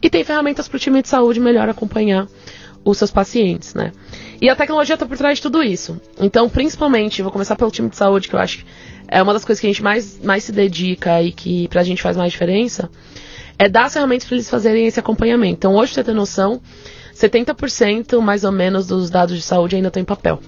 E 0.03 0.09
tem 0.09 0.25
ferramentas 0.25 0.69
para 0.69 0.77
o 0.77 0.81
time 0.81 1.03
de 1.03 1.09
saúde 1.09 1.41
melhor 1.41 1.69
acompanhar 1.69 2.27
os 2.85 2.97
seus 2.97 3.11
pacientes, 3.11 3.75
né? 3.75 3.93
E 4.41 4.49
a 4.49 4.57
tecnologia 4.57 4.95
está 4.95 5.05
por 5.05 5.19
trás 5.19 5.37
de 5.37 5.43
tudo 5.43 5.63
isso. 5.63 6.01
Então, 6.19 6.49
principalmente, 6.49 7.21
vou 7.21 7.31
começar 7.31 7.57
pelo 7.57 7.71
time 7.71 7.91
de 7.91 7.97
saúde, 7.97 8.29
que 8.29 8.35
eu 8.35 8.41
acho 8.41 8.65
é 9.11 9.21
uma 9.23 9.33
das 9.33 9.45
coisas 9.45 9.61
que 9.61 9.67
a 9.67 9.71
gente 9.71 9.83
mais, 9.83 10.21
mais 10.23 10.45
se 10.45 10.53
dedica 10.53 11.21
e 11.21 11.33
que 11.33 11.67
pra 11.69 11.83
gente 11.83 12.01
faz 12.01 12.17
mais 12.17 12.33
diferença, 12.33 12.89
é 13.59 13.69
dar 13.69 13.87
as 13.87 13.93
ferramentas 13.93 14.27
para 14.27 14.37
eles 14.37 14.49
fazerem 14.49 14.87
esse 14.87 15.01
acompanhamento. 15.01 15.55
Então, 15.55 15.75
hoje, 15.75 15.93
pra 15.93 16.03
você 16.03 16.05
ter 16.05 16.15
noção, 16.15 16.61
70% 17.15 18.21
mais 18.21 18.45
ou 18.45 18.53
menos 18.53 18.87
dos 18.87 19.11
dados 19.11 19.37
de 19.37 19.43
saúde 19.43 19.77
ainda 19.77 19.89
estão 19.89 20.01
em 20.01 20.07
papel 20.07 20.41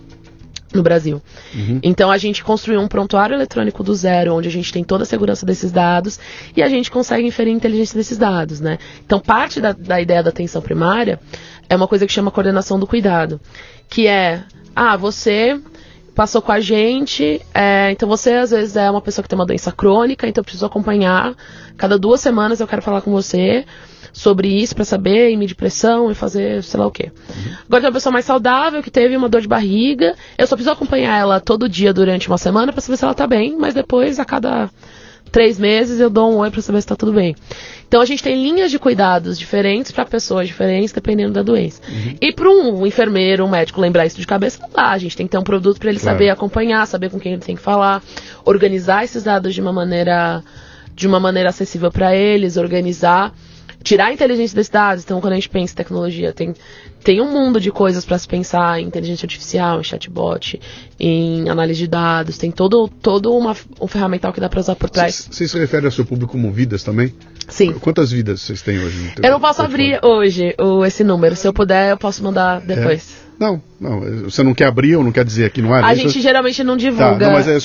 no 0.72 0.82
Brasil. 0.82 1.20
Uhum. 1.54 1.80
Então 1.82 2.10
a 2.10 2.16
gente 2.16 2.42
construiu 2.42 2.80
um 2.80 2.88
prontuário 2.88 3.34
eletrônico 3.34 3.82
do 3.82 3.94
zero, 3.94 4.34
onde 4.34 4.48
a 4.48 4.50
gente 4.50 4.72
tem 4.72 4.82
toda 4.82 5.02
a 5.02 5.06
segurança 5.06 5.44
desses 5.44 5.70
dados 5.70 6.18
e 6.56 6.62
a 6.62 6.68
gente 6.68 6.90
consegue 6.90 7.26
inferir 7.26 7.52
a 7.52 7.56
inteligência 7.56 7.96
desses 7.96 8.16
dados, 8.16 8.60
né? 8.60 8.78
Então 9.04 9.20
parte 9.20 9.60
da, 9.60 9.72
da 9.72 10.00
ideia 10.00 10.22
da 10.22 10.30
atenção 10.30 10.62
primária 10.62 11.20
é 11.68 11.76
uma 11.76 11.86
coisa 11.86 12.06
que 12.06 12.12
chama 12.12 12.30
coordenação 12.30 12.78
do 12.78 12.86
cuidado, 12.86 13.38
que 13.88 14.06
é, 14.06 14.42
ah, 14.74 14.96
você 14.96 15.60
passou 16.14 16.42
com 16.42 16.52
a 16.52 16.60
gente, 16.60 17.40
é, 17.54 17.90
então 17.90 18.08
você 18.08 18.34
às 18.34 18.50
vezes 18.50 18.76
é 18.76 18.90
uma 18.90 19.00
pessoa 19.00 19.22
que 19.22 19.28
tem 19.28 19.38
uma 19.38 19.46
doença 19.46 19.72
crônica, 19.72 20.26
então 20.26 20.40
eu 20.40 20.44
preciso 20.44 20.66
acompanhar, 20.66 21.34
cada 21.76 21.98
duas 21.98 22.20
semanas 22.20 22.60
eu 22.60 22.66
quero 22.66 22.82
falar 22.82 23.00
com 23.00 23.10
você 23.10 23.64
sobre 24.12 24.48
isso 24.48 24.74
para 24.74 24.84
saber 24.84 25.30
e 25.30 25.36
medir 25.36 25.54
pressão 25.54 26.10
e 26.10 26.14
fazer 26.14 26.62
sei 26.62 26.78
lá 26.78 26.86
o 26.86 26.90
quê. 26.90 27.10
Uhum. 27.30 27.52
Agora 27.66 27.80
tem 27.80 27.88
uma 27.88 27.94
pessoa 27.94 28.12
mais 28.12 28.26
saudável 28.26 28.82
que 28.82 28.90
teve 28.90 29.16
uma 29.16 29.28
dor 29.28 29.40
de 29.40 29.48
barriga, 29.48 30.14
eu 30.36 30.46
só 30.46 30.54
preciso 30.54 30.72
acompanhar 30.72 31.18
ela 31.18 31.40
todo 31.40 31.68
dia 31.68 31.94
durante 31.94 32.28
uma 32.28 32.38
semana 32.38 32.72
para 32.72 32.80
saber 32.82 32.98
se 32.98 33.04
ela 33.04 33.14
tá 33.14 33.26
bem, 33.26 33.56
mas 33.58 33.72
depois 33.72 34.20
a 34.20 34.24
cada 34.24 34.68
três 35.32 35.58
meses 35.58 35.98
eu 35.98 36.10
dou 36.10 36.30
um 36.30 36.36
oi 36.36 36.50
para 36.50 36.60
saber 36.60 36.78
se 36.78 36.84
está 36.84 36.94
tudo 36.94 37.12
bem. 37.12 37.34
Então 37.88 38.00
a 38.00 38.04
gente 38.04 38.22
tem 38.22 38.40
linhas 38.40 38.70
de 38.70 38.78
cuidados 38.78 39.38
diferentes 39.38 39.90
para 39.90 40.04
pessoas 40.04 40.46
diferentes, 40.46 40.92
dependendo 40.92 41.32
da 41.32 41.42
doença. 41.42 41.80
Uhum. 41.88 42.16
E 42.20 42.32
para 42.32 42.48
um 42.48 42.86
enfermeiro, 42.86 43.44
um 43.44 43.48
médico 43.48 43.80
lembrar 43.80 44.06
isso 44.06 44.20
de 44.20 44.26
cabeça, 44.26 44.60
não 44.60 44.70
dá. 44.70 44.90
A 44.90 44.98
gente 44.98 45.16
tem 45.16 45.26
que 45.26 45.32
ter 45.32 45.38
um 45.38 45.42
produto 45.42 45.78
para 45.78 45.90
ele 45.90 45.98
claro. 45.98 46.16
saber 46.16 46.30
acompanhar, 46.30 46.86
saber 46.86 47.10
com 47.10 47.18
quem 47.18 47.32
ele 47.32 47.42
tem 47.42 47.56
que 47.56 47.62
falar, 47.62 48.02
organizar 48.44 49.04
esses 49.04 49.22
dados 49.22 49.54
de 49.54 49.60
uma 49.60 49.72
maneira 49.72 50.42
de 50.94 51.06
uma 51.06 51.18
maneira 51.18 51.48
acessível 51.48 51.90
para 51.90 52.14
eles, 52.14 52.58
organizar 52.58 53.32
tirar 53.82 54.06
a 54.06 54.12
inteligência 54.12 54.54
desses 54.54 54.70
dados. 54.70 55.04
Então, 55.04 55.20
quando 55.20 55.32
a 55.32 55.36
gente 55.36 55.48
pensa 55.48 55.72
em 55.72 55.76
tecnologia, 55.76 56.32
tem, 56.32 56.54
tem 57.02 57.20
um 57.20 57.30
mundo 57.30 57.60
de 57.60 57.70
coisas 57.70 58.04
para 58.04 58.18
se 58.18 58.26
pensar 58.26 58.80
em 58.80 58.86
inteligência 58.86 59.26
artificial, 59.26 59.80
em 59.80 59.84
chatbot, 59.84 60.60
em 60.98 61.48
análise 61.48 61.80
de 61.80 61.86
dados. 61.88 62.38
Tem 62.38 62.50
todo, 62.50 62.88
todo 62.88 63.34
uma, 63.34 63.56
um 63.80 63.86
ferramental 63.86 64.32
que 64.32 64.40
dá 64.40 64.48
para 64.48 64.60
usar 64.60 64.76
por 64.76 64.88
trás. 64.88 65.28
Você 65.30 65.48
se 65.48 65.58
refere 65.58 65.86
ao 65.86 65.92
seu 65.92 66.04
público 66.04 66.32
como 66.32 66.52
vidas 66.52 66.82
também? 66.82 67.12
Sim. 67.48 67.72
Quantas 67.74 68.12
vidas 68.12 68.40
vocês 68.40 68.62
têm 68.62 68.78
hoje? 68.78 69.12
eu 69.22 69.30
não 69.30 69.40
posso 69.40 69.62
abrir 69.62 69.98
hoje 70.02 70.54
o, 70.58 70.84
esse 70.84 71.04
número. 71.04 71.36
Se 71.36 71.46
eu 71.46 71.52
puder, 71.52 71.90
eu 71.90 71.98
posso 71.98 72.22
mandar 72.22 72.60
depois. 72.60 73.16
É. 73.18 73.22
Não, 73.38 73.60
não, 73.80 74.00
você 74.22 74.42
não 74.42 74.54
quer 74.54 74.66
abrir 74.66 74.94
ou 74.94 75.02
não 75.02 75.10
quer 75.10 75.24
dizer 75.24 75.46
aqui 75.46 75.60
no 75.60 75.72
ar? 75.72 75.82
A 75.84 75.94
gente 75.94 76.20
geralmente 76.20 76.62
não 76.62 76.76
divulga. 76.76 77.18
Tá, 77.18 77.26
não, 77.26 77.32
mas 77.32 77.48
é 77.48 77.58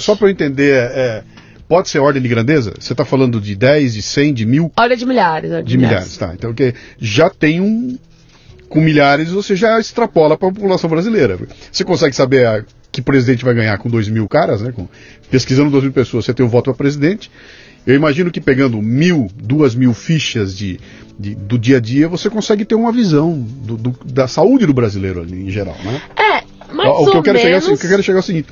só 0.00 0.16
para 0.16 0.26
eu 0.26 0.30
entender, 0.30 0.72
é, 0.74 1.22
pode 1.68 1.90
ser 1.90 1.98
ordem 1.98 2.22
de 2.22 2.28
grandeza? 2.28 2.72
Você 2.78 2.94
está 2.94 3.04
falando 3.04 3.40
de 3.40 3.54
10, 3.54 3.94
de 3.94 4.02
100, 4.02 4.34
de 4.34 4.46
mil? 4.46 4.72
Olha 4.76 4.96
de 4.96 5.04
milhares. 5.04 5.52
Olha 5.52 5.62
de, 5.62 5.68
de 5.68 5.76
milhares. 5.76 6.14
milhares, 6.14 6.16
tá. 6.16 6.32
Então, 6.34 6.54
que 6.54 6.74
já 6.98 7.28
tem 7.28 7.60
um. 7.60 7.98
Com 8.68 8.80
milhares, 8.80 9.30
você 9.30 9.56
já 9.56 9.78
extrapola 9.78 10.36
para 10.36 10.48
a 10.48 10.52
população 10.52 10.90
brasileira. 10.90 11.38
Você 11.72 11.84
consegue 11.84 12.14
saber 12.14 12.46
a, 12.46 12.64
que 12.92 13.00
presidente 13.00 13.44
vai 13.44 13.54
ganhar 13.54 13.78
com 13.78 13.88
2 13.88 14.08
mil 14.08 14.28
caras, 14.28 14.60
né? 14.60 14.72
Com, 14.72 14.88
pesquisando 15.30 15.70
2 15.70 15.84
mil 15.84 15.92
pessoas, 15.92 16.24
você 16.24 16.34
tem 16.34 16.44
o 16.44 16.48
voto 16.48 16.64
para 16.64 16.74
presidente. 16.74 17.30
Eu 17.86 17.94
imagino 17.94 18.30
que 18.30 18.40
pegando 18.40 18.82
mil, 18.82 19.28
duas 19.34 19.74
mil 19.74 19.94
fichas 19.94 20.54
de, 20.54 20.78
de, 21.18 21.34
do 21.34 21.58
dia 21.58 21.78
a 21.78 21.80
dia, 21.80 22.08
você 22.08 22.28
consegue 22.28 22.64
ter 22.64 22.74
uma 22.74 22.92
visão 22.92 23.32
do, 23.38 23.76
do, 23.76 23.98
da 24.04 24.28
saúde 24.28 24.66
do 24.66 24.74
brasileiro 24.74 25.22
ali, 25.22 25.46
em 25.46 25.50
geral, 25.50 25.76
né? 25.82 26.02
É, 26.16 26.74
mais 26.74 26.90
o, 26.90 27.04
o 27.04 27.10
que 27.10 27.16
eu 27.16 27.22
quero 27.22 27.38
menos... 27.38 27.64
chegar, 27.64 27.74
o 27.74 27.78
que 27.78 27.86
eu 27.86 27.90
quero 27.90 28.02
chegar 28.02 28.18
é 28.18 28.20
o 28.20 28.24
seguinte: 28.24 28.48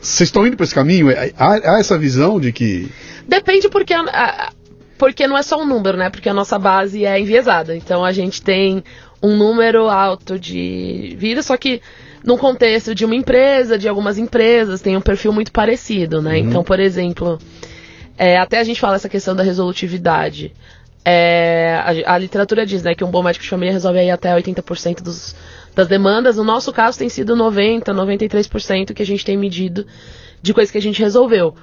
vocês 0.00 0.28
estão 0.28 0.46
indo 0.46 0.56
para 0.56 0.64
esse 0.64 0.74
caminho? 0.74 1.10
É, 1.10 1.32
há, 1.36 1.74
há, 1.74 1.80
essa 1.80 1.98
visão 1.98 2.40
de 2.40 2.52
que. 2.52 2.88
Depende 3.26 3.68
porque. 3.68 3.92
A, 3.92 4.52
porque 4.96 5.26
não 5.26 5.36
é 5.36 5.42
só 5.42 5.60
um 5.60 5.66
número, 5.66 5.96
né? 5.96 6.10
Porque 6.10 6.28
a 6.28 6.34
nossa 6.34 6.58
base 6.58 7.06
é 7.06 7.18
enviesada. 7.18 7.74
Então 7.74 8.04
a 8.04 8.12
gente 8.12 8.42
tem 8.42 8.84
um 9.22 9.36
número 9.36 9.88
alto 9.88 10.38
de 10.38 11.14
vidas, 11.18 11.46
só 11.46 11.56
que 11.56 11.80
num 12.24 12.36
contexto 12.36 12.94
de 12.94 13.04
uma 13.04 13.14
empresa, 13.14 13.78
de 13.78 13.88
algumas 13.88 14.18
empresas, 14.18 14.80
tem 14.80 14.96
um 14.96 15.00
perfil 15.00 15.32
muito 15.32 15.52
parecido, 15.52 16.20
né? 16.20 16.32
Uhum. 16.32 16.48
Então, 16.48 16.64
por 16.64 16.78
exemplo, 16.78 17.38
é, 18.16 18.36
até 18.38 18.58
a 18.58 18.64
gente 18.64 18.80
fala 18.80 18.96
essa 18.96 19.08
questão 19.08 19.34
da 19.34 19.42
resolutividade. 19.42 20.52
É, 21.02 21.80
a, 22.06 22.14
a, 22.14 22.18
literatura 22.18 22.66
diz 22.66 22.82
né, 22.82 22.94
que 22.94 23.02
um 23.02 23.10
bom 23.10 23.22
médico 23.22 23.42
de 23.42 23.48
família 23.48 23.72
resolve 23.72 23.98
aí 23.98 24.10
até 24.10 24.34
80% 24.34 25.02
dos, 25.02 25.34
das 25.74 25.88
demandas. 25.88 26.36
No 26.36 26.44
nosso 26.44 26.72
caso 26.72 26.98
tem 26.98 27.08
sido 27.08 27.34
90%, 27.34 27.84
93% 27.84 28.92
que 28.92 29.02
a 29.02 29.06
gente 29.06 29.24
tem 29.24 29.38
medido 29.38 29.86
de 30.42 30.52
coisas 30.52 30.70
que 30.70 30.78
a 30.78 30.82
gente 30.82 31.00
resolveu. 31.00 31.54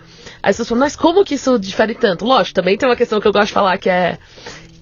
Aí 0.42 0.54
vocês 0.54 0.68
falam, 0.68 0.80
mas 0.80 0.96
como 0.96 1.24
que 1.24 1.36
isso 1.36 1.60
difere 1.60 1.96
tanto? 1.96 2.26
Lógico, 2.26 2.56
também 2.56 2.78
tem 2.78 2.88
uma 2.90 2.96
questão 2.96 3.20
que 3.20 3.28
eu 3.28 3.34
gosto 3.34 3.48
de 3.48 3.54
falar 3.54 3.78
que 3.78 3.90
é 3.90 4.18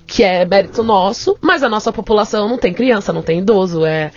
que 0.07 0.23
é 0.23 0.45
mérito 0.45 0.83
nosso, 0.83 1.37
mas 1.41 1.63
a 1.63 1.69
nossa 1.69 1.91
população 1.91 2.47
não 2.47 2.57
tem 2.57 2.73
criança, 2.73 3.11
não 3.11 3.21
tem 3.21 3.39
idoso, 3.39 3.85
é, 3.85 4.11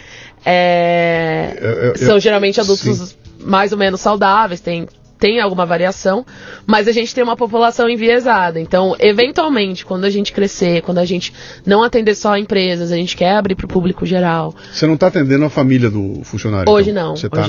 é 0.45 1.57
eu, 1.61 1.70
eu, 1.70 1.97
são 1.97 2.20
geralmente 2.20 2.61
adultos 2.61 3.11
sim. 3.11 3.16
mais 3.41 3.72
ou 3.72 3.78
menos 3.78 4.01
saudáveis, 4.01 4.61
tem 4.61 4.86
tem 5.19 5.41
alguma 5.41 5.66
variação, 5.66 6.25
mas 6.66 6.89
a 6.89 6.93
gente 6.93 7.14
tem 7.14 7.25
uma 7.25 7.37
população 7.37 7.89
enviesada. 7.89 8.61
Então, 8.61 8.97
eventualmente, 8.99 9.85
quando 9.85 10.05
a 10.05 10.11
gente 10.11 10.33
crescer, 10.33 10.83
quando 10.83 10.99
a 10.99 11.05
gente 11.05 11.33
não 11.66 11.83
atender 11.83 12.14
só 12.14 12.37
empresas, 12.37 12.93
a 12.93 12.97
gente 12.97 13.16
quer 13.16 13.37
abrir 13.37 13.55
para 13.55 13.66
o 13.66 13.69
público 13.69 14.07
geral. 14.07 14.55
Você 14.73 14.87
não 14.87 14.95
está 14.95 15.09
atendendo 15.09 15.45
a 15.45 15.51
família 15.51 15.91
do 15.91 16.21
funcionário? 16.25 16.71
Hoje 16.71 16.91
então. 16.91 17.09
não. 17.09 17.16
Você 17.16 17.27
está 17.27 17.43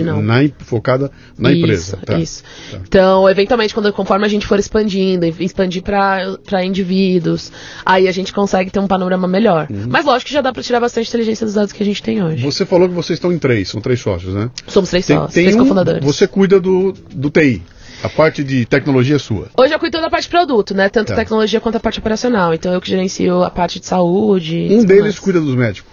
focada 0.60 1.12
na 1.38 1.52
isso, 1.52 1.60
empresa. 1.60 2.00
Tá. 2.06 2.18
Isso. 2.18 2.44
Tá. 2.72 2.80
Então, 2.88 3.30
eventualmente, 3.30 3.74
quando, 3.74 3.92
conforme 3.94 4.26
a 4.26 4.30
gente 4.30 4.48
for 4.48 4.60
expandindo, 4.60 5.26
expandir 5.26 5.84
para 5.84 6.66
indivíduos, 6.66 7.52
aí 7.86 8.08
a 8.08 8.12
gente 8.12 8.34
consegue 8.34 8.72
ter 8.72 8.80
um 8.80 8.88
panorama 8.88 9.28
melhor. 9.28 9.68
Uhum. 9.70 9.86
Mas 9.90 10.06
lógico 10.06 10.28
que 10.28 10.34
já 10.34 10.42
dá 10.42 10.52
para 10.52 10.64
tirar 10.64 10.80
bastante 10.80 11.08
inteligência 11.10 11.46
dos 11.46 11.56
dados 11.56 11.72
que 11.72 11.84
a 11.84 11.86
gente 11.86 12.02
tem 12.02 12.24
hoje. 12.24 12.44
Você 12.44 12.66
falou 12.66 12.88
que 12.88 12.96
vocês 12.96 13.18
estão 13.18 13.32
em 13.32 13.38
três, 13.38 13.70
são 13.70 13.82
três 13.82 14.00
sócios, 14.00 14.34
né? 14.34 14.50
Somos 14.68 14.90
três 14.90 15.06
tem, 15.06 15.16
sócios, 15.16 15.34
tem 15.34 15.44
três 15.44 15.56
um, 15.56 15.60
cofundadores. 15.60 16.04
Você 16.04 16.28
cuida 16.28 16.60
do, 16.60 16.94
do 17.14 17.30
TI. 17.30 17.59
A 18.02 18.10
parte 18.10 18.44
de 18.44 18.66
tecnologia 18.66 19.18
é 19.18 19.20
sua? 19.20 19.50
Hoje 19.58 19.74
eu 19.74 19.80
cuido 19.80 20.00
da 20.00 20.10
parte 20.10 20.24
de 20.24 20.30
produto, 20.30 20.74
né? 20.74 20.88
Tanto 20.90 21.10
tá. 21.10 21.16
tecnologia 21.16 21.60
quanto 21.60 21.76
a 21.76 21.80
parte 21.80 22.00
operacional. 22.00 22.54
Então 22.54 22.74
eu 22.74 22.80
que 22.80 22.90
gerencio 22.90 23.44
a 23.44 23.50
parte 23.50 23.80
de 23.80 23.86
saúde. 23.86 24.70
Um 24.72 24.86
deles 24.86 25.04
mais. 25.04 25.20
cuida 25.20 25.42
dos 25.42 25.56
médicos. 25.56 25.92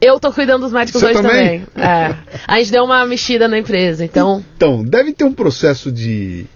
Eu 0.00 0.20
tô 0.20 0.32
cuidando 0.32 0.62
dos 0.62 0.72
médicos 0.72 1.00
Você 1.00 1.06
hoje 1.06 1.22
também. 1.22 1.60
também. 1.60 1.88
É. 1.88 2.14
A 2.46 2.58
gente 2.58 2.70
deu 2.70 2.84
uma 2.84 3.04
mexida 3.04 3.48
na 3.48 3.58
empresa, 3.58 4.04
então. 4.04 4.44
Então, 4.56 4.84
deve 4.84 5.12
ter 5.12 5.24
um 5.24 5.32
processo 5.32 5.90
de 5.90 6.46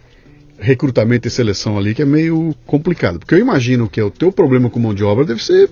recrutamento 0.58 1.26
e 1.26 1.30
seleção 1.30 1.76
ali 1.76 1.92
que 1.92 2.02
é 2.02 2.04
meio 2.04 2.54
complicado. 2.64 3.18
Porque 3.18 3.34
eu 3.34 3.40
imagino 3.40 3.88
que 3.88 4.00
o 4.00 4.10
teu 4.10 4.30
problema 4.30 4.70
com 4.70 4.78
mão 4.78 4.94
de 4.94 5.02
obra 5.02 5.24
deve 5.24 5.42
ser. 5.42 5.68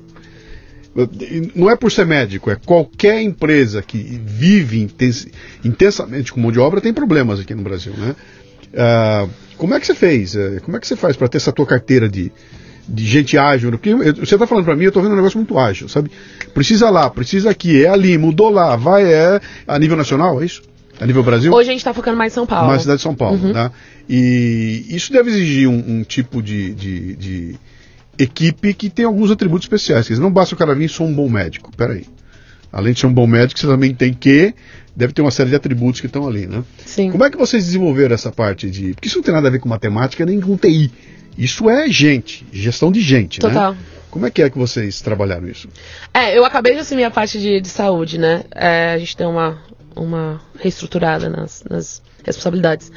Não 1.55 1.71
é 1.71 1.77
por 1.77 1.93
ser 1.93 2.05
médico, 2.05 2.51
é 2.51 2.57
qualquer 2.57 3.23
empresa 3.23 3.81
que 3.81 3.97
vive 4.25 4.91
intensamente 5.65 6.33
com 6.33 6.41
mão 6.41 6.51
de 6.51 6.59
obra 6.59 6.81
tem 6.81 6.93
problemas 6.93 7.39
aqui 7.39 7.55
no 7.55 7.63
Brasil, 7.63 7.93
né? 7.97 8.17
Uh, 8.73 9.31
como 9.57 9.75
é 9.75 9.81
que 9.81 9.87
você 9.87 9.95
fez? 9.95 10.35
Uh, 10.35 10.61
como 10.63 10.77
é 10.77 10.81
que 10.81 10.87
você 10.87 10.97
faz 10.97 11.17
para 11.17 11.29
ter 11.29 11.39
essa 11.39 11.53
tua 11.53 11.67
carteira 11.67 12.09
de, 12.09 12.33
de 12.89 13.07
gente 13.07 13.37
ágil? 13.37 13.71
Porque 13.73 13.95
você 13.95 14.35
está 14.35 14.47
falando 14.47 14.65
para 14.65 14.77
mim, 14.77 14.85
eu 14.85 14.89
estou 14.89 15.03
vendo 15.03 15.13
um 15.13 15.17
negócio 15.17 15.39
muito 15.39 15.59
ágil, 15.59 15.89
sabe? 15.89 16.11
Precisa 16.55 16.89
lá, 16.91 17.11
precisa 17.11 17.51
aqui, 17.51 17.85
é 17.85 17.89
ali, 17.89 18.17
mudou 18.17 18.51
lá, 18.51 18.77
vai, 18.77 19.13
é 19.13 19.41
a 19.67 19.79
nível 19.79 19.97
nacional, 19.97 20.41
é 20.43 20.47
isso? 20.47 20.63
A 21.01 21.07
nível 21.07 21.23
Brasil? 21.23 21.53
Hoje 21.53 21.71
a 21.71 21.73
gente 21.73 21.81
está 21.81 21.95
focando 21.95 22.19
mais 22.19 22.33
em 22.33 22.35
São 22.35 22.47
Paulo. 22.47 22.69
Mais 22.69 22.83
cidade 22.83 22.99
de 22.99 23.03
São 23.03 23.15
Paulo, 23.15 23.39
uhum. 23.43 23.53
né? 23.53 23.71
E 24.09 24.85
isso 24.91 25.13
deve 25.13 25.31
exigir 25.31 25.69
um, 25.69 26.01
um 26.01 26.03
tipo 26.03 26.43
de, 26.43 26.75
de, 26.75 27.17
de, 27.17 27.59
equipe 28.19 28.75
que 28.75 28.91
tem 28.91 29.07
alguns 29.07 29.31
atributos 29.31 29.65
especiais. 29.65 30.07
Quer 30.07 30.15
dizer, 30.15 30.23
não 30.23 30.31
basta 30.31 30.55
o 30.55 30.59
cara 30.59 30.75
vir 30.75 30.85
e 30.85 30.89
ser 30.89 31.03
um 31.03 31.15
bom 31.15 31.29
médico. 31.29 31.71
Peraí. 31.75 32.05
Além 32.73 32.93
de 32.93 33.01
ser 33.01 33.07
um 33.07 33.13
bom 33.13 33.27
médico, 33.27 33.59
você 33.59 33.67
também 33.67 33.95
tem 33.95 34.13
que 34.13 34.55
deve 34.95 35.13
ter 35.13 35.23
uma 35.23 35.31
série 35.31 35.51
de 35.51 35.57
atributos 35.57 36.01
que 36.01 36.07
estão 36.07 36.27
ali, 36.27 36.47
né? 36.47 36.65
Sim. 36.85 37.11
Como 37.11 37.25
é 37.25 37.31
que 37.31 37.37
vocês 37.37 37.65
desenvolveram 37.65 38.15
essa 38.15 38.31
parte 38.31 38.71
de. 38.71 38.95
Porque 38.95 39.09
isso 39.09 39.19
não 39.19 39.23
tem 39.23 39.35
nada 39.35 39.49
a 39.49 39.51
ver 39.51 39.61
com 39.61 39.69
matemática 39.69 40.25
nem 40.27 40.41
com 40.41 40.57
TI. 40.57 40.91
Isso 41.39 41.71
é 41.71 41.89
gente, 41.89 42.47
gestão 42.53 42.91
de 42.91 43.01
gente, 43.01 43.43
né? 43.43 43.49
Total. 43.49 43.73
né? 43.73 43.79
Como 44.11 44.27
é 44.27 44.31
que 44.31 44.43
é 44.43 44.51
que 44.51 44.59
vocês 44.59 45.01
trabalharam 45.01 45.49
isso? 45.49 45.69
É, 46.13 46.37
eu 46.37 46.45
acabei 46.45 46.75
de 46.75 46.81
assumir 46.81 47.05
a 47.05 47.11
parte 47.11 47.39
de, 47.39 47.61
de 47.61 47.69
saúde, 47.69 48.19
né? 48.19 48.43
É, 48.53 48.93
a 48.93 48.99
gente 48.99 49.17
tem 49.17 49.27
uma, 49.27 49.59
uma 49.95 50.41
reestruturada 50.59 51.29
nas, 51.29 51.63
nas 51.69 52.03
responsabilidades. 52.25 52.91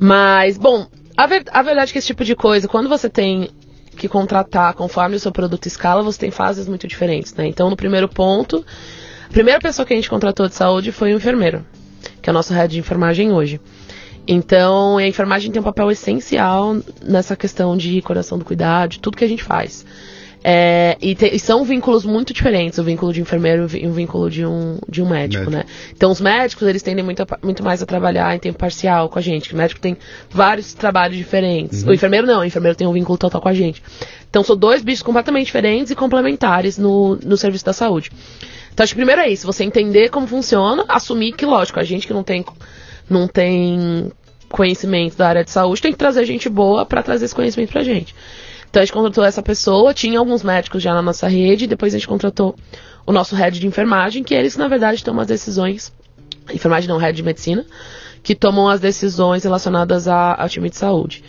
Mas, 0.00 0.58
bom, 0.58 0.88
a, 1.16 1.26
ver, 1.26 1.44
a 1.52 1.62
verdade 1.62 1.90
é 1.90 1.92
que 1.92 1.98
esse 1.98 2.08
tipo 2.08 2.24
de 2.24 2.34
coisa, 2.34 2.66
quando 2.66 2.88
você 2.88 3.08
tem 3.08 3.50
que 3.96 4.08
contratar 4.08 4.74
conforme 4.74 5.16
o 5.16 5.20
seu 5.20 5.30
produto 5.30 5.66
escala, 5.66 6.02
você 6.02 6.18
tem 6.18 6.30
fases 6.30 6.66
muito 6.66 6.88
diferentes, 6.88 7.34
né? 7.34 7.46
Então, 7.46 7.70
no 7.70 7.76
primeiro 7.76 8.08
ponto, 8.08 8.64
a 9.32 9.34
primeira 9.34 9.58
pessoa 9.58 9.86
que 9.86 9.94
a 9.94 9.96
gente 9.96 10.10
contratou 10.10 10.46
de 10.46 10.54
saúde 10.54 10.92
foi 10.92 11.14
o 11.14 11.16
enfermeiro, 11.16 11.64
que 12.20 12.28
é 12.28 12.30
o 12.30 12.34
nosso 12.34 12.52
head 12.52 12.70
de 12.70 12.78
enfermagem 12.78 13.32
hoje. 13.32 13.58
Então, 14.28 14.98
a 14.98 15.06
enfermagem 15.06 15.50
tem 15.50 15.58
um 15.58 15.64
papel 15.64 15.90
essencial 15.90 16.76
nessa 17.02 17.34
questão 17.34 17.74
de 17.74 18.02
coração 18.02 18.36
do 18.38 18.44
cuidado, 18.44 18.90
de 18.90 19.00
tudo 19.00 19.16
que 19.16 19.24
a 19.24 19.28
gente 19.28 19.42
faz. 19.42 19.86
É, 20.44 20.96
e, 21.00 21.14
te, 21.14 21.26
e, 21.26 21.38
são 21.38 21.64
vínculos 21.64 22.04
muito 22.04 22.32
diferentes, 22.32 22.78
o 22.78 22.84
vínculo 22.84 23.12
de 23.12 23.20
enfermeiro 23.20 23.68
e 23.76 23.86
o 23.86 23.92
vínculo 23.92 24.28
de 24.28 24.44
um, 24.44 24.78
de 24.88 25.00
um 25.00 25.08
médico, 25.08 25.50
médico, 25.50 25.50
né? 25.50 25.64
Então, 25.94 26.10
os 26.10 26.20
médicos, 26.20 26.66
eles 26.66 26.82
tendem 26.82 27.04
muito, 27.04 27.22
a, 27.22 27.26
muito 27.42 27.62
mais 27.62 27.82
a 27.82 27.86
trabalhar 27.86 28.34
em 28.34 28.38
tempo 28.38 28.58
parcial 28.58 29.08
com 29.08 29.18
a 29.18 29.22
gente. 29.22 29.54
O 29.54 29.56
médico 29.56 29.80
tem 29.80 29.96
vários 30.30 30.74
trabalhos 30.74 31.16
diferentes. 31.16 31.82
Uhum. 31.82 31.90
O 31.90 31.94
enfermeiro 31.94 32.26
não, 32.26 32.40
o 32.40 32.44
enfermeiro 32.44 32.76
tem 32.76 32.86
um 32.86 32.92
vínculo 32.92 33.16
total 33.16 33.40
com 33.40 33.48
a 33.48 33.54
gente. 33.54 33.82
Então, 34.28 34.42
são 34.42 34.56
dois 34.56 34.82
bichos 34.82 35.02
completamente 35.02 35.46
diferentes 35.46 35.92
e 35.92 35.94
complementares 35.94 36.76
no, 36.76 37.16
no 37.16 37.36
serviço 37.36 37.64
da 37.64 37.72
saúde. 37.72 38.10
Então, 38.72 38.82
acho 38.82 38.94
que 38.94 38.98
primeiro 38.98 39.20
é 39.20 39.28
isso, 39.28 39.46
você 39.46 39.62
entender 39.62 40.08
como 40.08 40.26
funciona, 40.26 40.84
assumir 40.88 41.32
que, 41.32 41.44
lógico, 41.44 41.78
a 41.78 41.84
gente 41.84 42.06
que 42.06 42.12
não 42.12 42.24
tem, 42.24 42.44
não 43.08 43.28
tem 43.28 44.10
conhecimento 44.48 45.16
da 45.16 45.28
área 45.28 45.44
de 45.44 45.50
saúde 45.50 45.80
tem 45.80 45.92
que 45.92 45.98
trazer 45.98 46.24
gente 46.26 46.48
boa 46.48 46.84
para 46.84 47.02
trazer 47.02 47.24
esse 47.24 47.34
conhecimento 47.34 47.72
pra 47.72 47.82
gente. 47.82 48.14
Então 48.72 48.80
a 48.80 48.86
gente 48.86 48.94
contratou 48.94 49.22
essa 49.22 49.42
pessoa, 49.42 49.92
tinha 49.92 50.18
alguns 50.18 50.42
médicos 50.42 50.82
já 50.82 50.94
na 50.94 51.02
nossa 51.02 51.28
rede, 51.28 51.66
depois 51.66 51.94
a 51.94 51.98
gente 51.98 52.08
contratou 52.08 52.56
o 53.06 53.12
nosso 53.12 53.36
head 53.36 53.60
de 53.60 53.66
enfermagem, 53.66 54.24
que 54.24 54.32
eles, 54.32 54.56
na 54.56 54.66
verdade, 54.66 55.04
tomam 55.04 55.20
as 55.20 55.28
decisões, 55.28 55.92
enfermagem 56.50 56.88
não, 56.88 56.96
head 56.96 57.14
de 57.14 57.22
medicina, 57.22 57.66
que 58.22 58.34
tomam 58.34 58.70
as 58.70 58.80
decisões 58.80 59.44
relacionadas 59.44 60.08
a, 60.08 60.40
ao 60.40 60.48
time 60.48 60.70
de 60.70 60.76
saúde. 60.76 61.22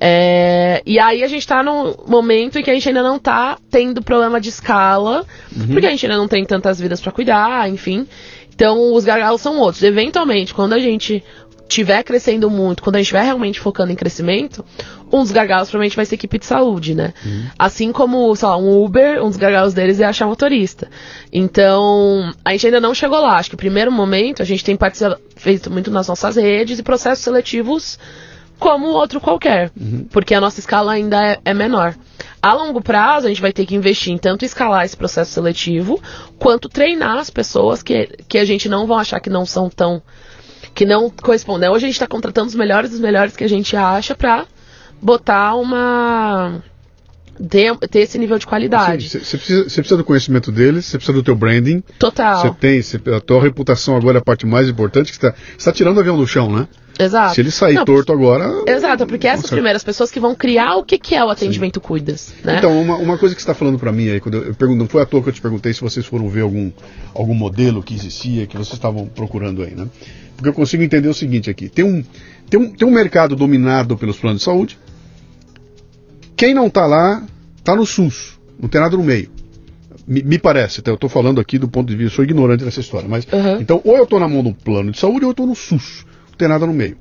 É, 0.00 0.82
e 0.86 0.98
aí 0.98 1.22
a 1.22 1.28
gente 1.28 1.40
está 1.40 1.62
num 1.62 1.94
momento 2.06 2.58
em 2.58 2.62
que 2.62 2.70
a 2.70 2.74
gente 2.74 2.88
ainda 2.88 3.02
não 3.02 3.16
está 3.16 3.58
tendo 3.70 4.00
problema 4.00 4.40
de 4.40 4.48
escala, 4.48 5.26
uhum. 5.54 5.66
porque 5.68 5.86
a 5.86 5.90
gente 5.90 6.06
ainda 6.06 6.16
não 6.16 6.28
tem 6.28 6.46
tantas 6.46 6.80
vidas 6.80 6.98
para 6.98 7.12
cuidar, 7.12 7.68
enfim. 7.68 8.06
Então 8.54 8.94
os 8.94 9.04
gargalos 9.04 9.42
são 9.42 9.58
outros. 9.58 9.82
Eventualmente, 9.82 10.54
quando 10.54 10.72
a 10.72 10.78
gente 10.78 11.22
estiver 11.68 12.02
crescendo 12.02 12.50
muito, 12.50 12.82
quando 12.82 12.96
a 12.96 12.98
gente 12.98 13.06
estiver 13.06 13.22
realmente 13.22 13.60
focando 13.60 13.92
em 13.92 13.96
crescimento, 13.96 14.64
um 15.12 15.22
dos 15.22 15.32
gargalos 15.32 15.68
provavelmente 15.68 15.96
vai 15.96 16.04
ser 16.04 16.14
equipe 16.14 16.38
de 16.38 16.46
saúde, 16.46 16.94
né? 16.94 17.12
Uhum. 17.24 17.46
Assim 17.58 17.92
como, 17.92 18.34
sei 18.34 18.48
lá, 18.48 18.56
um 18.56 18.84
Uber, 18.84 19.22
um 19.22 19.28
dos 19.28 19.36
gargalos 19.36 19.74
deles 19.74 20.00
é 20.00 20.04
achar 20.04 20.26
motorista. 20.26 20.88
Então, 21.32 22.32
a 22.44 22.52
gente 22.52 22.66
ainda 22.66 22.80
não 22.80 22.94
chegou 22.94 23.20
lá. 23.20 23.36
Acho 23.36 23.50
que 23.50 23.54
o 23.54 23.58
primeiro 23.58 23.92
momento 23.92 24.42
a 24.42 24.44
gente 24.44 24.64
tem 24.64 24.78
feito 25.36 25.70
muito 25.70 25.90
nas 25.90 26.08
nossas 26.08 26.36
redes 26.36 26.78
e 26.78 26.82
processos 26.82 27.24
seletivos 27.24 27.98
como 28.58 28.86
outro 28.86 29.20
qualquer, 29.20 29.70
uhum. 29.78 30.06
porque 30.10 30.34
a 30.34 30.40
nossa 30.40 30.60
escala 30.60 30.92
ainda 30.92 31.22
é, 31.22 31.38
é, 31.44 31.54
menor. 31.54 31.94
A 32.42 32.52
longo 32.54 32.80
prazo, 32.80 33.26
a 33.26 33.28
gente 33.28 33.40
vai 33.40 33.52
ter 33.52 33.66
que 33.66 33.74
investir 33.74 34.12
em 34.12 34.18
tanto 34.18 34.44
escalar 34.44 34.84
esse 34.84 34.96
processo 34.96 35.32
seletivo, 35.32 36.00
quanto 36.38 36.68
treinar 36.68 37.18
as 37.18 37.28
pessoas 37.28 37.82
que, 37.82 38.06
que 38.28 38.38
a 38.38 38.44
gente 38.44 38.68
não 38.68 38.86
vão 38.86 38.98
achar 38.98 39.20
que 39.20 39.30
não 39.30 39.44
são 39.44 39.68
tão. 39.68 40.02
Que 40.76 40.84
não 40.84 41.08
correspondem. 41.08 41.70
Hoje 41.70 41.86
a 41.86 41.88
gente 41.88 41.94
está 41.94 42.06
contratando 42.06 42.48
os 42.48 42.54
melhores 42.54 42.90
dos 42.90 43.00
melhores 43.00 43.34
que 43.34 43.42
a 43.42 43.48
gente 43.48 43.74
acha 43.74 44.14
para 44.14 44.44
botar 45.00 45.54
uma 45.54 46.62
ter, 47.48 47.74
esse 47.94 48.18
nível 48.18 48.38
de 48.38 48.46
qualidade. 48.46 49.08
Você 49.08 49.38
precisa, 49.38 49.64
precisa, 49.64 49.96
do 49.96 50.04
conhecimento 50.04 50.52
deles, 50.52 50.84
você 50.84 50.98
precisa 50.98 51.16
do 51.16 51.22
teu 51.22 51.34
branding. 51.34 51.82
Total. 51.98 52.42
Você 52.42 52.50
tem, 52.60 52.82
cê, 52.82 53.00
a 53.14 53.20
tua 53.20 53.42
reputação 53.42 53.96
agora 53.96 54.18
é 54.18 54.20
a 54.20 54.24
parte 54.24 54.44
mais 54.44 54.68
importante, 54.68 55.10
que 55.10 55.18
você 55.18 55.28
está 55.28 55.70
tá 55.70 55.72
tirando 55.72 55.96
o 55.96 56.00
avião 56.00 56.18
do 56.18 56.26
chão, 56.26 56.52
né? 56.52 56.68
Exato. 56.98 57.34
Se 57.34 57.40
ele 57.40 57.50
sair 57.50 57.74
não, 57.74 57.84
torto 57.84 58.12
agora. 58.12 58.50
Exato, 58.66 59.06
porque 59.06 59.26
essas 59.26 59.50
primeiras 59.50 59.82
pessoas 59.84 60.10
que 60.10 60.20
vão 60.20 60.34
criar 60.34 60.76
o 60.76 60.84
que, 60.84 60.98
que 60.98 61.14
é 61.14 61.24
o 61.24 61.28
atendimento 61.30 61.80
Sim. 61.80 61.86
Cuidas. 61.86 62.34
Né? 62.42 62.58
Então, 62.58 62.78
uma, 62.80 62.96
uma 62.96 63.18
coisa 63.18 63.34
que 63.34 63.40
você 63.40 63.44
está 63.44 63.54
falando 63.54 63.78
para 63.78 63.92
mim 63.92 64.08
aí, 64.08 64.20
quando 64.20 64.36
eu, 64.36 64.44
eu 64.44 64.54
pergunto, 64.54 64.78
não 64.78 64.88
foi 64.88 65.02
à 65.02 65.06
toa 65.06 65.22
que 65.22 65.28
eu 65.30 65.32
te 65.32 65.40
perguntei 65.40 65.72
se 65.72 65.80
vocês 65.80 66.04
foram 66.04 66.28
ver 66.28 66.42
algum, 66.42 66.70
algum 67.14 67.34
modelo 67.34 67.82
que 67.82 67.94
existia, 67.94 68.46
que 68.46 68.56
vocês 68.56 68.74
estavam 68.74 69.06
procurando 69.06 69.62
aí, 69.62 69.74
né? 69.74 69.86
Porque 70.36 70.48
eu 70.48 70.52
consigo 70.52 70.82
entender 70.82 71.08
o 71.08 71.14
seguinte 71.14 71.50
aqui: 71.50 71.68
tem 71.68 71.84
um, 71.84 72.04
tem 72.48 72.60
um, 72.60 72.70
tem 72.70 72.86
um 72.86 72.90
mercado 72.90 73.34
dominado 73.34 73.96
pelos 73.96 74.18
planos 74.18 74.40
de 74.40 74.44
saúde. 74.44 74.78
Quem 76.36 76.52
não 76.52 76.66
está 76.66 76.86
lá, 76.86 77.26
está 77.56 77.74
no 77.74 77.86
SUS. 77.86 78.38
Não 78.60 78.68
tem 78.68 78.80
nada 78.80 78.96
no 78.96 79.02
meio. 79.02 79.30
Me, 80.06 80.22
me 80.22 80.38
parece, 80.38 80.80
então 80.80 80.92
eu 80.92 80.96
estou 80.96 81.10
falando 81.10 81.40
aqui 81.40 81.58
do 81.58 81.68
ponto 81.68 81.88
de 81.88 81.96
vista, 81.96 82.14
sou 82.14 82.24
ignorante 82.24 82.64
dessa 82.64 82.78
história, 82.78 83.08
mas 83.08 83.26
uhum. 83.32 83.60
então 83.60 83.80
ou 83.82 83.96
eu 83.96 84.04
estou 84.04 84.20
na 84.20 84.28
mão 84.28 84.40
do 84.40 84.54
plano 84.54 84.92
de 84.92 84.98
saúde 85.00 85.24
ou 85.24 85.30
eu 85.30 85.32
estou 85.32 85.46
no 85.46 85.56
SUS 85.56 86.06
ter 86.38 86.48
nada 86.48 86.64
no 86.64 86.72
meio. 86.72 86.96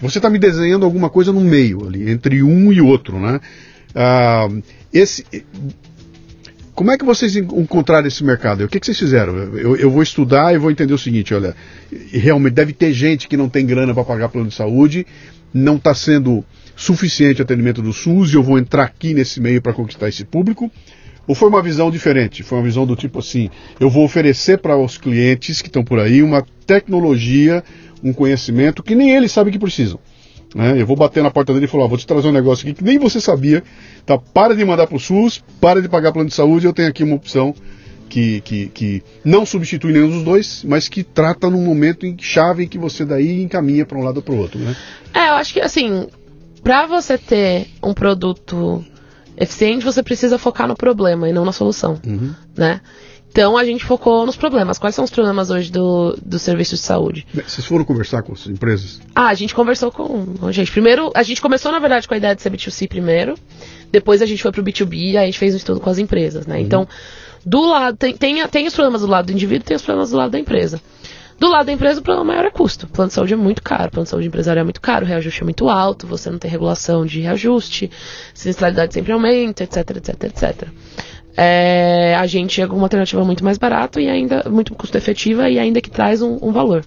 Você 0.00 0.18
está 0.18 0.28
me 0.28 0.38
desenhando 0.38 0.84
alguma 0.84 1.10
coisa 1.10 1.32
no 1.32 1.40
meio 1.40 1.86
ali, 1.86 2.10
entre 2.10 2.42
um 2.42 2.72
e 2.72 2.80
outro, 2.80 3.18
né? 3.20 3.40
Ah, 3.94 4.48
esse, 4.92 5.24
como 6.78 6.92
é 6.92 6.96
que 6.96 7.04
vocês 7.04 7.34
encontraram 7.34 8.06
esse 8.06 8.22
mercado? 8.22 8.62
O 8.62 8.68
que, 8.68 8.78
que 8.78 8.86
vocês 8.86 8.96
fizeram? 8.96 9.36
Eu, 9.36 9.74
eu, 9.74 9.90
vou 9.90 10.00
estudar 10.00 10.54
e 10.54 10.58
vou 10.58 10.70
entender 10.70 10.94
o 10.94 10.98
seguinte, 10.98 11.34
olha, 11.34 11.56
realmente 12.12 12.52
deve 12.54 12.72
ter 12.72 12.92
gente 12.92 13.26
que 13.26 13.36
não 13.36 13.48
tem 13.48 13.66
grana 13.66 13.92
para 13.92 14.04
pagar 14.04 14.28
plano 14.28 14.48
de 14.48 14.54
saúde, 14.54 15.04
não 15.52 15.74
está 15.74 15.92
sendo 15.92 16.44
suficiente 16.76 17.42
atendimento 17.42 17.82
do 17.82 17.92
SUS 17.92 18.32
e 18.32 18.36
eu 18.36 18.44
vou 18.44 18.60
entrar 18.60 18.84
aqui 18.84 19.12
nesse 19.12 19.40
meio 19.40 19.60
para 19.60 19.72
conquistar 19.72 20.08
esse 20.08 20.24
público. 20.24 20.70
Ou 21.26 21.34
foi 21.34 21.48
uma 21.48 21.60
visão 21.60 21.90
diferente? 21.90 22.44
Foi 22.44 22.58
uma 22.58 22.64
visão 22.64 22.86
do 22.86 22.94
tipo 22.94 23.18
assim: 23.18 23.50
eu 23.80 23.90
vou 23.90 24.04
oferecer 24.04 24.58
para 24.58 24.76
os 24.76 24.96
clientes 24.96 25.60
que 25.60 25.66
estão 25.66 25.82
por 25.82 25.98
aí 25.98 26.22
uma 26.22 26.46
tecnologia 26.64 27.64
um 28.04 28.12
conhecimento 28.12 28.84
que 28.84 28.94
nem 28.94 29.16
eles 29.16 29.32
sabem 29.32 29.52
que 29.52 29.58
precisam. 29.58 29.98
Né? 30.54 30.80
Eu 30.80 30.86
vou 30.86 30.96
bater 30.96 31.22
na 31.22 31.30
porta 31.30 31.52
dele 31.52 31.66
e 31.66 31.68
falar: 31.68 31.86
vou 31.86 31.98
te 31.98 32.06
trazer 32.06 32.28
um 32.28 32.32
negócio 32.32 32.66
aqui 32.66 32.78
que 32.78 32.84
nem 32.84 32.98
você 32.98 33.20
sabia. 33.20 33.62
Tá? 34.06 34.18
Para 34.18 34.54
de 34.54 34.64
mandar 34.64 34.86
para 34.86 34.96
o 34.96 35.00
SUS, 35.00 35.42
para 35.60 35.82
de 35.82 35.88
pagar 35.88 36.12
plano 36.12 36.28
de 36.28 36.34
saúde. 36.34 36.66
Eu 36.66 36.72
tenho 36.72 36.88
aqui 36.88 37.02
uma 37.02 37.16
opção 37.16 37.54
que, 38.08 38.40
que, 38.40 38.66
que 38.68 39.02
não 39.24 39.44
substitui 39.44 39.92
nenhum 39.92 40.10
dos 40.10 40.22
dois, 40.22 40.64
mas 40.64 40.88
que 40.88 41.02
trata 41.04 41.50
num 41.50 41.62
momento 41.62 42.06
em 42.06 42.16
chave 42.18 42.64
em 42.64 42.68
que 42.68 42.78
você 42.78 43.04
daí 43.04 43.42
encaminha 43.42 43.84
para 43.84 43.98
um 43.98 44.02
lado 44.02 44.16
ou 44.16 44.22
para 44.22 44.34
o 44.34 44.38
outro. 44.38 44.58
Né? 44.58 44.74
É, 45.14 45.28
eu 45.28 45.34
acho 45.34 45.52
que 45.52 45.60
assim, 45.60 46.08
para 46.62 46.86
você 46.86 47.18
ter 47.18 47.68
um 47.82 47.92
produto 47.92 48.84
eficiente, 49.36 49.84
você 49.84 50.02
precisa 50.02 50.38
focar 50.38 50.66
no 50.66 50.76
problema 50.76 51.28
e 51.28 51.32
não 51.32 51.44
na 51.44 51.52
solução, 51.52 52.00
uhum. 52.04 52.34
né? 52.56 52.80
Então 53.38 53.56
a 53.56 53.64
gente 53.64 53.84
focou 53.84 54.26
nos 54.26 54.34
problemas. 54.34 54.78
Quais 54.78 54.96
são 54.96 55.04
os 55.04 55.12
problemas 55.12 55.48
hoje 55.48 55.70
do, 55.70 56.18
do 56.20 56.40
serviço 56.40 56.74
de 56.74 56.80
saúde? 56.80 57.24
Vocês 57.32 57.64
foram 57.64 57.84
conversar 57.84 58.20
com 58.20 58.32
as 58.32 58.44
empresas? 58.48 59.00
Ah, 59.14 59.28
a 59.28 59.34
gente 59.34 59.54
conversou 59.54 59.92
com, 59.92 60.50
gente. 60.50 60.72
Primeiro, 60.72 61.12
a 61.14 61.22
gente 61.22 61.40
começou, 61.40 61.70
na 61.70 61.78
verdade, 61.78 62.08
com 62.08 62.14
a 62.14 62.16
ideia 62.16 62.34
de 62.34 62.42
ser 62.42 62.50
B2C 62.50 62.88
primeiro. 62.88 63.36
Depois 63.92 64.20
a 64.22 64.26
gente 64.26 64.42
foi 64.42 64.50
pro 64.50 64.60
B2B 64.60 65.12
e 65.12 65.16
a 65.16 65.24
gente 65.24 65.38
fez 65.38 65.54
um 65.54 65.56
estudo 65.56 65.78
com 65.78 65.88
as 65.88 65.98
empresas, 65.98 66.48
né? 66.48 66.56
Uhum. 66.56 66.62
Então, 66.62 66.88
do 67.46 67.64
lado, 67.64 67.96
tem, 67.96 68.16
tem, 68.16 68.44
tem 68.48 68.66
os 68.66 68.74
problemas 68.74 69.02
do 69.02 69.06
lado 69.06 69.26
do 69.26 69.32
indivíduo 69.32 69.64
tem 69.64 69.76
os 69.76 69.82
problemas 69.82 70.10
do 70.10 70.16
lado 70.16 70.32
da 70.32 70.40
empresa. 70.40 70.82
Do 71.38 71.48
lado 71.48 71.66
da 71.66 71.72
empresa, 71.72 72.00
o 72.00 72.02
problema 72.02 72.32
maior 72.32 72.44
é 72.44 72.50
custo. 72.50 72.86
O 72.86 72.88
plano 72.88 73.06
de 73.06 73.14
saúde 73.14 73.34
é 73.34 73.36
muito 73.36 73.62
caro, 73.62 73.86
o 73.86 73.90
plano 73.92 74.04
de 74.04 74.10
saúde 74.10 74.26
empresarial 74.26 74.62
é 74.62 74.64
muito 74.64 74.80
caro, 74.80 75.04
o 75.04 75.08
reajuste 75.08 75.42
é 75.42 75.44
muito 75.44 75.68
alto, 75.68 76.08
você 76.08 76.28
não 76.28 76.40
tem 76.40 76.50
regulação 76.50 77.06
de 77.06 77.20
reajuste, 77.20 77.88
sinistralidade 78.34 78.92
sempre 78.92 79.12
aumenta, 79.12 79.62
etc, 79.62 79.76
etc, 79.96 80.24
etc 80.24 80.68
é, 81.40 82.16
a 82.16 82.26
gente 82.26 82.54
chega 82.54 82.66
com 82.66 82.74
uma 82.74 82.86
alternativa 82.86 83.24
muito 83.24 83.44
mais 83.44 83.56
barata 83.58 84.00
e 84.00 84.08
ainda 84.08 84.42
muito 84.50 84.74
custo 84.74 84.98
efetiva 84.98 85.48
e 85.48 85.56
ainda 85.56 85.80
que 85.80 85.88
traz 85.88 86.20
um, 86.20 86.36
um 86.42 86.50
valor. 86.50 86.84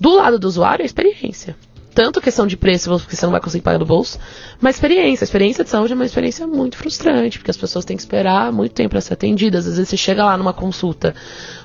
Do 0.00 0.16
lado 0.16 0.36
do 0.36 0.48
usuário, 0.48 0.82
a 0.82 0.86
experiência. 0.86 1.54
Tanto 1.94 2.20
questão 2.20 2.44
de 2.44 2.56
preço, 2.56 2.90
porque 2.98 3.14
você 3.14 3.24
não 3.24 3.30
vai 3.30 3.40
conseguir 3.40 3.62
pagar 3.62 3.78
do 3.78 3.86
bolso, 3.86 4.18
mas 4.60 4.74
experiência. 4.74 5.22
A 5.22 5.26
experiência 5.26 5.62
de 5.62 5.70
saúde 5.70 5.92
é 5.92 5.94
uma 5.94 6.04
experiência 6.04 6.44
muito 6.44 6.76
frustrante, 6.76 7.38
porque 7.38 7.52
as 7.52 7.56
pessoas 7.56 7.84
têm 7.84 7.96
que 7.96 8.02
esperar 8.02 8.50
muito 8.50 8.72
tempo 8.72 8.90
para 8.90 9.00
ser 9.00 9.12
atendidas. 9.12 9.68
Às 9.68 9.76
vezes 9.76 9.90
você 9.90 9.96
chega 9.96 10.24
lá 10.24 10.36
numa 10.36 10.52
consulta, 10.52 11.14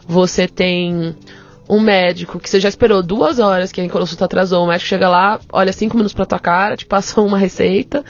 você 0.08 0.48
tem 0.48 1.16
um 1.68 1.80
médico 1.80 2.40
que 2.40 2.48
você 2.48 2.60
já 2.60 2.70
esperou 2.70 3.02
duas 3.02 3.40
horas, 3.40 3.72
que 3.72 3.82
a 3.82 3.90
consulta 3.90 4.26
atrasou, 4.26 4.64
o 4.64 4.68
médico 4.68 4.88
chega 4.88 5.10
lá, 5.10 5.40
olha 5.52 5.74
cinco 5.74 5.98
minutos 5.98 6.14
pra 6.14 6.28
tua 6.28 6.40
cara, 6.40 6.78
te 6.78 6.86
passa 6.86 7.20
uma 7.22 7.40
receita 7.40 8.06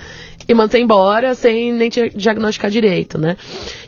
e 0.48 0.54
manda 0.54 0.80
embora 0.80 1.36
sem 1.36 1.74
nem 1.74 1.90
te 1.90 2.10
diagnosticar 2.10 2.72
direito, 2.72 3.18
né? 3.18 3.36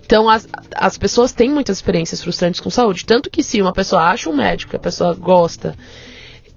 Então 0.05 0.30
as, 0.30 0.47
as 0.76 0.97
pessoas 0.97 1.32
têm 1.32 1.49
muitas 1.49 1.78
experiências 1.78 2.22
frustrantes 2.22 2.60
com 2.60 2.70
saúde. 2.70 3.05
Tanto 3.05 3.30
que 3.30 3.41
se 3.41 3.62
uma 3.62 3.72
pessoa 3.72 4.03
acha 4.03 4.30
um 4.30 4.36
médico 4.36 4.72
que 4.72 4.76
a 4.76 4.80
pessoa 4.80 5.14
gosta 5.14 5.76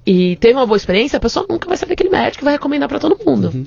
e 0.04 0.36
teve 0.36 0.54
uma 0.54 0.66
boa 0.66 0.76
experiência, 0.76 1.16
a 1.16 1.20
pessoa 1.20 1.46
nunca 1.48 1.68
vai 1.68 1.76
saber 1.76 1.92
aquele 1.92 2.10
médico 2.10 2.42
e 2.42 2.46
vai 2.46 2.54
recomendar 2.54 2.88
para 2.88 2.98
todo 2.98 3.18
mundo. 3.24 3.50
Uhum. 3.54 3.64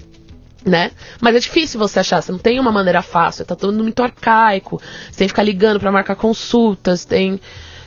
Né? 0.66 0.92
Mas 1.22 1.36
é 1.36 1.40
difícil 1.40 1.80
você 1.80 2.00
achar, 2.00 2.22
você 2.22 2.32
não 2.32 2.40
tem 2.40 2.60
uma 2.60 2.72
maneira 2.72 3.04
fácil, 3.04 3.46
tá 3.46 3.56
todo 3.56 3.72
muito 3.72 4.02
arcaico, 4.02 4.82
você 5.12 5.20
tem 5.20 5.28
que 5.28 5.32
ficar 5.32 5.44
ligando 5.44 5.80
para 5.80 5.92
marcar 5.92 6.16
consultas, 6.16 7.06
tem 7.06 7.40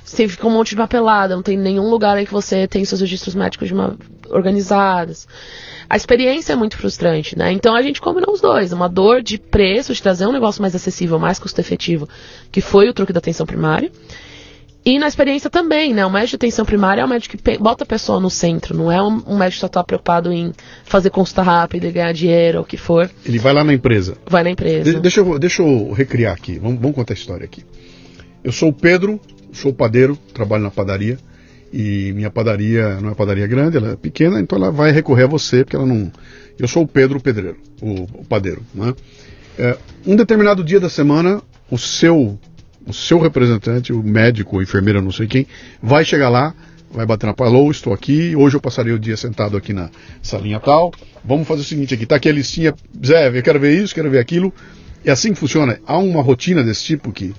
você 0.08 0.28
fica 0.28 0.46
um 0.46 0.50
monte 0.50 0.70
de 0.70 0.76
papelada, 0.76 1.34
não 1.34 1.42
tem 1.42 1.56
nenhum 1.56 1.88
lugar 1.88 2.18
em 2.18 2.24
que 2.24 2.32
você 2.32 2.66
tem 2.66 2.84
seus 2.84 3.00
registros 3.00 3.34
médicos 3.34 3.70
uma, 3.70 3.96
organizados 4.30 5.26
a 5.90 5.96
experiência 5.96 6.52
é 6.52 6.56
muito 6.56 6.76
frustrante, 6.76 7.36
né? 7.36 7.50
Então 7.50 7.74
a 7.74 7.80
gente 7.80 8.00
combinou 8.00 8.34
os 8.34 8.40
dois, 8.40 8.72
uma 8.72 8.88
dor 8.88 9.22
de 9.22 9.38
preço, 9.38 9.94
de 9.94 10.02
trazer 10.02 10.26
um 10.26 10.32
negócio 10.32 10.60
mais 10.60 10.74
acessível, 10.74 11.18
mais 11.18 11.38
custo-efetivo, 11.38 12.06
que 12.52 12.60
foi 12.60 12.90
o 12.90 12.92
truque 12.92 13.12
da 13.12 13.18
atenção 13.18 13.46
primária. 13.46 13.90
E 14.84 14.98
na 14.98 15.08
experiência 15.08 15.50
também, 15.50 15.94
né? 15.94 16.04
O 16.04 16.10
médico 16.10 16.30
de 16.30 16.36
atenção 16.36 16.64
primária 16.64 17.00
é 17.00 17.04
um 17.04 17.08
médico 17.08 17.36
que 17.36 17.58
bota 17.58 17.84
a 17.84 17.86
pessoa 17.86 18.20
no 18.20 18.28
centro, 18.28 18.76
não 18.76 18.92
é 18.92 19.02
um, 19.02 19.22
um 19.26 19.38
médico 19.38 19.56
que 19.56 19.60
só 19.60 19.66
está 19.66 19.82
preocupado 19.82 20.30
em 20.30 20.52
fazer 20.84 21.10
consulta 21.10 21.42
rápida 21.42 21.86
e 21.86 21.92
ganhar 21.92 22.12
dinheiro, 22.12 22.58
ou 22.58 22.64
o 22.64 22.66
que 22.66 22.76
for. 22.76 23.10
Ele 23.24 23.38
vai 23.38 23.54
lá 23.54 23.64
na 23.64 23.72
empresa. 23.72 24.16
Vai 24.26 24.44
na 24.44 24.50
empresa. 24.50 24.92
De 24.92 25.00
deixa, 25.00 25.20
eu, 25.20 25.38
deixa 25.38 25.62
eu 25.62 25.92
recriar 25.92 26.34
aqui, 26.34 26.58
vamos, 26.58 26.80
vamos 26.80 26.94
contar 26.94 27.14
a 27.14 27.16
história 27.16 27.44
aqui. 27.44 27.64
Eu 28.44 28.52
sou 28.52 28.68
o 28.68 28.72
Pedro, 28.72 29.18
sou 29.58 29.72
padeiro, 29.72 30.16
trabalho 30.32 30.62
na 30.62 30.70
padaria 30.70 31.18
e 31.72 32.12
minha 32.14 32.30
padaria 32.30 33.00
não 33.00 33.10
é 33.10 33.14
padaria 33.14 33.46
grande, 33.46 33.76
ela 33.76 33.92
é 33.92 33.96
pequena, 33.96 34.40
então 34.40 34.58
ela 34.58 34.70
vai 34.70 34.90
recorrer 34.90 35.24
a 35.24 35.26
você, 35.26 35.64
porque 35.64 35.76
ela 35.76 35.86
não. 35.86 36.10
Eu 36.58 36.66
sou 36.66 36.84
o 36.84 36.88
Pedro 36.88 37.20
Pedreiro, 37.20 37.56
o, 37.80 38.02
o 38.02 38.24
padeiro. 38.24 38.62
Né? 38.74 38.94
É, 39.58 39.76
um 40.06 40.16
determinado 40.16 40.64
dia 40.64 40.80
da 40.80 40.88
semana, 40.88 41.42
o 41.70 41.78
seu, 41.78 42.38
o 42.86 42.92
seu 42.92 43.18
representante, 43.18 43.92
o 43.92 44.02
médico, 44.02 44.58
o 44.58 44.62
enfermeiro, 44.62 45.02
não 45.02 45.12
sei 45.12 45.26
quem, 45.26 45.46
vai 45.82 46.04
chegar 46.04 46.28
lá, 46.28 46.54
vai 46.90 47.04
bater 47.04 47.26
na 47.26 47.34
porta, 47.34 47.54
alô, 47.54 47.70
estou 47.70 47.92
aqui, 47.92 48.34
hoje 48.34 48.56
eu 48.56 48.60
passarei 48.60 48.92
o 48.92 48.98
dia 48.98 49.16
sentado 49.16 49.56
aqui 49.56 49.72
na 49.72 49.90
salinha 50.22 50.58
tal, 50.58 50.92
vamos 51.24 51.46
fazer 51.46 51.60
o 51.60 51.64
seguinte 51.64 51.94
aqui, 51.94 52.06
tá 52.06 52.16
aqui 52.16 52.28
a 52.28 52.32
listinha, 52.32 52.74
Zé, 53.04 53.28
eu 53.28 53.42
quero 53.42 53.60
ver 53.60 53.78
isso, 53.82 53.94
quero 53.94 54.10
ver 54.10 54.18
aquilo, 54.18 54.52
é 55.04 55.10
assim 55.10 55.32
que 55.32 55.38
funciona, 55.38 55.78
há 55.86 55.98
uma 55.98 56.22
rotina 56.22 56.64
desse 56.64 56.84
tipo 56.84 57.12
que, 57.12 57.34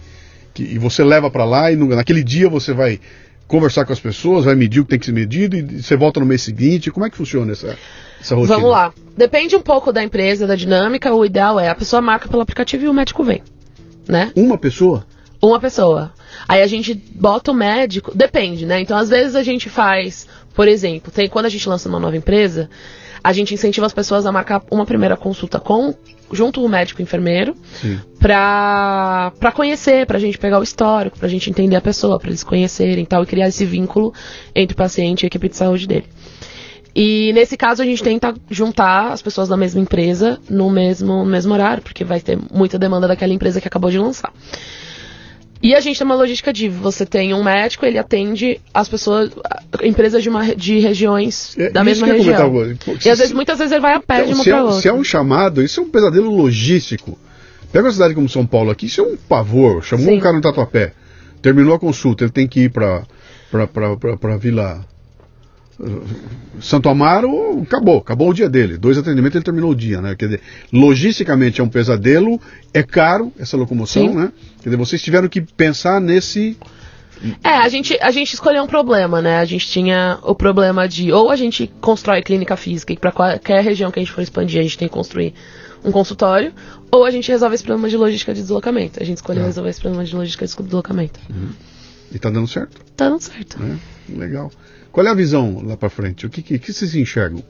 que 0.64 0.74
e 0.74 0.78
você 0.78 1.04
leva 1.04 1.30
para 1.30 1.46
lá 1.46 1.72
e 1.72 1.76
no, 1.76 1.88
naquele 1.88 2.24
dia 2.24 2.50
você 2.50 2.74
vai 2.74 3.00
conversar 3.48 3.86
com 3.86 3.94
as 3.94 4.00
pessoas, 4.00 4.46
vai 4.46 4.56
medir 4.56 4.80
o 4.80 4.84
que 4.84 4.92
tem 4.92 5.00
que 5.00 5.06
ser 5.06 5.12
medido 5.12 5.56
e 5.56 5.82
você 5.82 5.96
volta 5.96 6.20
no 6.20 6.26
mês 6.26 6.42
seguinte. 6.42 6.92
Como 6.92 7.06
é 7.06 7.10
que 7.10 7.18
funciona 7.18 7.52
essa, 7.52 7.78
essa 8.20 8.36
rotina? 8.36 8.56
Vamos 8.56 8.72
lá. 8.72 8.94
Depende 9.18 9.56
um 9.56 9.62
pouco 9.62 9.92
da 9.92 10.04
empresa, 10.04 10.46
da 10.46 10.56
dinâmica. 10.56 11.14
O 11.14 11.26
ideal 11.26 11.60
é 11.60 11.68
a 11.68 11.76
pessoa 11.76 12.02
marca 12.02 12.28
pelo 12.28 12.42
aplicativo 12.42 12.86
e 12.86 12.88
o 12.88 12.94
médico 12.94 13.24
vem. 13.24 13.42
Né? 14.08 14.32
Uma 14.36 14.58
pessoa? 14.58 15.06
Uma 15.42 15.60
pessoa. 15.60 16.12
Aí 16.48 16.62
a 16.62 16.68
gente 16.68 16.94
bota 16.94 17.52
o 17.52 17.56
médico. 17.56 18.16
Depende, 18.16 18.66
né? 18.66 18.82
Então, 18.82 18.98
às 18.98 19.10
vezes 19.10 19.36
a 19.36 19.44
gente 19.44 19.70
faz, 19.70 20.28
por 20.54 20.68
exemplo, 20.68 21.12
tem, 21.12 21.28
quando 21.28 21.46
a 21.46 21.50
gente 21.50 21.68
lança 21.68 21.90
uma 21.90 22.00
nova 22.00 22.18
empresa, 22.18 22.70
a 23.24 23.34
gente 23.34 23.54
incentiva 23.54 23.86
as 23.86 23.94
pessoas 23.94 24.26
a 24.26 24.32
marcar 24.32 24.64
uma 24.72 24.86
primeira 24.86 25.18
consulta 25.18 25.60
com 25.60 25.94
junto 26.32 26.64
o 26.64 26.70
médico 26.70 27.02
e 27.02 27.04
o 27.04 27.06
enfermeiro 27.06 27.56
para 28.20 29.32
para 29.40 29.52
conhecer, 29.52 30.06
para 30.06 30.18
a 30.18 30.20
gente 30.20 30.38
pegar 30.38 30.60
o 30.60 30.64
histórico, 30.64 31.18
para 31.18 31.28
a 31.28 31.30
gente 31.30 31.50
entender 31.50 31.76
a 31.76 31.82
pessoa, 31.82 32.20
para 32.20 32.30
eles 32.30 32.44
conhecerem 32.44 33.06
tal 33.06 33.24
e 33.24 33.26
criar 33.26 33.48
esse 33.48 33.66
vínculo 33.66 34.14
entre 34.56 34.74
o 34.74 34.78
paciente 34.78 35.24
e 35.24 35.26
a 35.26 35.28
equipe 35.28 35.50
de 35.50 35.56
saúde 35.56 35.88
dele. 35.88 36.06
E 36.96 37.32
nesse 37.34 37.56
caso 37.56 37.82
a 37.82 37.86
gente 37.86 38.04
tenta 38.04 38.34
juntar 38.50 39.12
as 39.12 39.22
pessoas 39.22 39.48
da 39.48 39.56
mesma 39.56 39.80
empresa 39.80 40.40
no 40.50 40.70
mesmo, 40.70 41.24
no 41.24 41.26
mesmo 41.26 41.54
horário, 41.54 41.84
porque 41.84 42.04
vai 42.04 42.20
ter 42.20 42.38
muita 42.52 42.80
demanda 42.80 43.08
daquela 43.08 43.34
empresa 43.34 43.62
que 43.62 43.68
acabou 43.68 43.90
de 43.90 43.98
lançar. 44.00 44.34
E 45.62 45.76
a 45.76 45.82
gente 45.82 45.98
tem 45.98 46.06
uma 46.06 46.16
logística 46.16 46.54
de 46.54 46.70
você 46.70 47.06
tem 47.06 47.34
um 47.34 47.44
médico, 47.44 47.86
ele 47.86 47.98
atende 47.98 48.62
as 48.74 48.88
pessoas, 48.88 49.30
empresas 49.84 50.24
de, 50.24 50.30
uma, 50.30 50.56
de 50.56 50.80
regiões 50.80 51.58
é, 51.58 51.70
da 51.70 51.84
mesma 51.84 52.08
região. 52.08 52.54
e 53.04 53.10
às 53.10 53.20
vezes, 53.20 53.34
muitas 53.34 53.58
vezes 53.58 53.72
ele 53.74 53.82
vai 53.82 53.94
a 53.94 54.00
pé 54.00 54.22
então, 54.22 54.28
de 54.28 54.34
uma 54.36 54.44
para 54.44 54.58
é, 54.58 54.62
outra. 54.62 54.82
Se 54.82 54.88
é 54.88 54.94
um 54.94 55.04
chamado, 55.04 55.62
isso 55.62 55.82
é 55.82 55.84
um 55.84 55.90
pesadelo 55.90 56.34
logístico. 56.34 57.18
Pega 57.74 57.86
uma 57.86 57.92
cidade 57.92 58.16
como 58.16 58.30
São 58.30 58.46
Paulo 58.46 58.72
aqui, 58.72 58.86
isso 58.86 59.02
é 59.02 59.04
um 59.04 59.18
pavor. 59.18 59.84
Chamou 59.84 60.06
Sim. 60.06 60.18
um 60.18 60.20
cara 60.20 60.36
no 60.36 60.42
tatuapé, 60.42 60.94
terminou 61.42 61.74
a 61.74 61.80
consulta, 61.80 62.24
ele 62.24 62.32
tem 62.32 62.48
que 62.48 62.62
ir 62.62 62.70
para 62.70 63.04
para 63.52 64.38
Vila 64.38 64.86
Santo 66.62 66.90
Amaro, 66.90 67.62
acabou, 67.62 68.00
acabou 68.00 68.30
o 68.30 68.34
dia 68.34 68.50
dele. 68.50 68.78
Dois 68.78 68.98
atendimentos, 68.98 69.36
ele 69.36 69.46
terminou 69.46 69.72
o 69.72 69.76
dia, 69.76 70.02
né? 70.02 70.16
Quer 70.16 70.26
dizer, 70.26 70.42
logisticamente 70.74 71.62
é 71.62 71.64
um 71.64 71.70
pesadelo, 71.70 72.40
é 72.74 72.84
caro 72.84 73.32
essa 73.40 73.56
locomoção, 73.56 74.10
Sim. 74.10 74.16
né? 74.16 74.32
Quer 74.62 74.70
dizer, 74.70 74.78
vocês 74.78 75.02
tiveram 75.02 75.30
que 75.30 75.40
pensar 75.42 76.02
nesse. 76.02 76.58
É, 77.44 77.50
a 77.50 77.68
gente, 77.70 77.98
a 78.02 78.12
gente 78.12 78.34
escolheu 78.34 78.64
um 78.64 78.68
problema, 78.68 79.22
né? 79.22 79.40
A 79.40 79.46
gente 79.46 79.68
tinha 79.68 80.20
o 80.24 80.34
problema 80.36 80.88
de 80.88 81.12
ou 81.12 81.30
a 81.30 81.36
gente 81.36 81.70
constrói 81.82 82.22
clínica 82.22 82.56
física 82.58 82.94
e 82.94 82.98
para 82.98 83.12
qualquer 83.12 83.64
região 83.64 83.92
que 83.92 84.00
a 84.00 84.04
gente 84.04 84.12
for 84.12 84.22
expandir, 84.22 84.60
a 84.60 84.64
gente 84.64 84.78
tem 84.78 84.88
que 84.88 84.94
construir 84.94 85.34
um 85.84 85.92
consultório, 85.92 86.52
ou 86.92 87.06
a 87.06 87.12
gente 87.12 87.30
resolve 87.32 87.56
esse 87.56 87.64
problema 87.64 87.88
de 87.88 87.96
logística 87.96 88.34
de 88.34 88.42
deslocamento. 88.42 89.02
A 89.02 89.06
gente 89.06 89.18
escolheu 89.18 89.44
Tá. 89.44 89.48
resolver 89.48 89.70
esse 89.70 89.80
problema 89.80 90.04
de 90.04 90.14
logística 90.14 90.46
de 90.46 90.54
deslocamento. 90.54 91.20
E 92.12 92.20
tá 92.20 92.30
dando 92.30 92.48
certo, 92.48 92.82
Tá 92.98 93.08
dando 93.08 93.22
certo. 93.22 93.62
né? 93.62 93.78
Legal. 94.10 94.52
Qual 94.92 95.06
é 95.06 95.10
a 95.10 95.14
visão 95.14 95.62
lá 95.64 95.78
para 95.78 95.90
frente? 95.90 96.26
O 96.26 96.30
que, 96.30 96.42
que, 96.42 96.58
que 96.58 96.74
vocês 96.74 96.96
enxergam? 96.96 97.44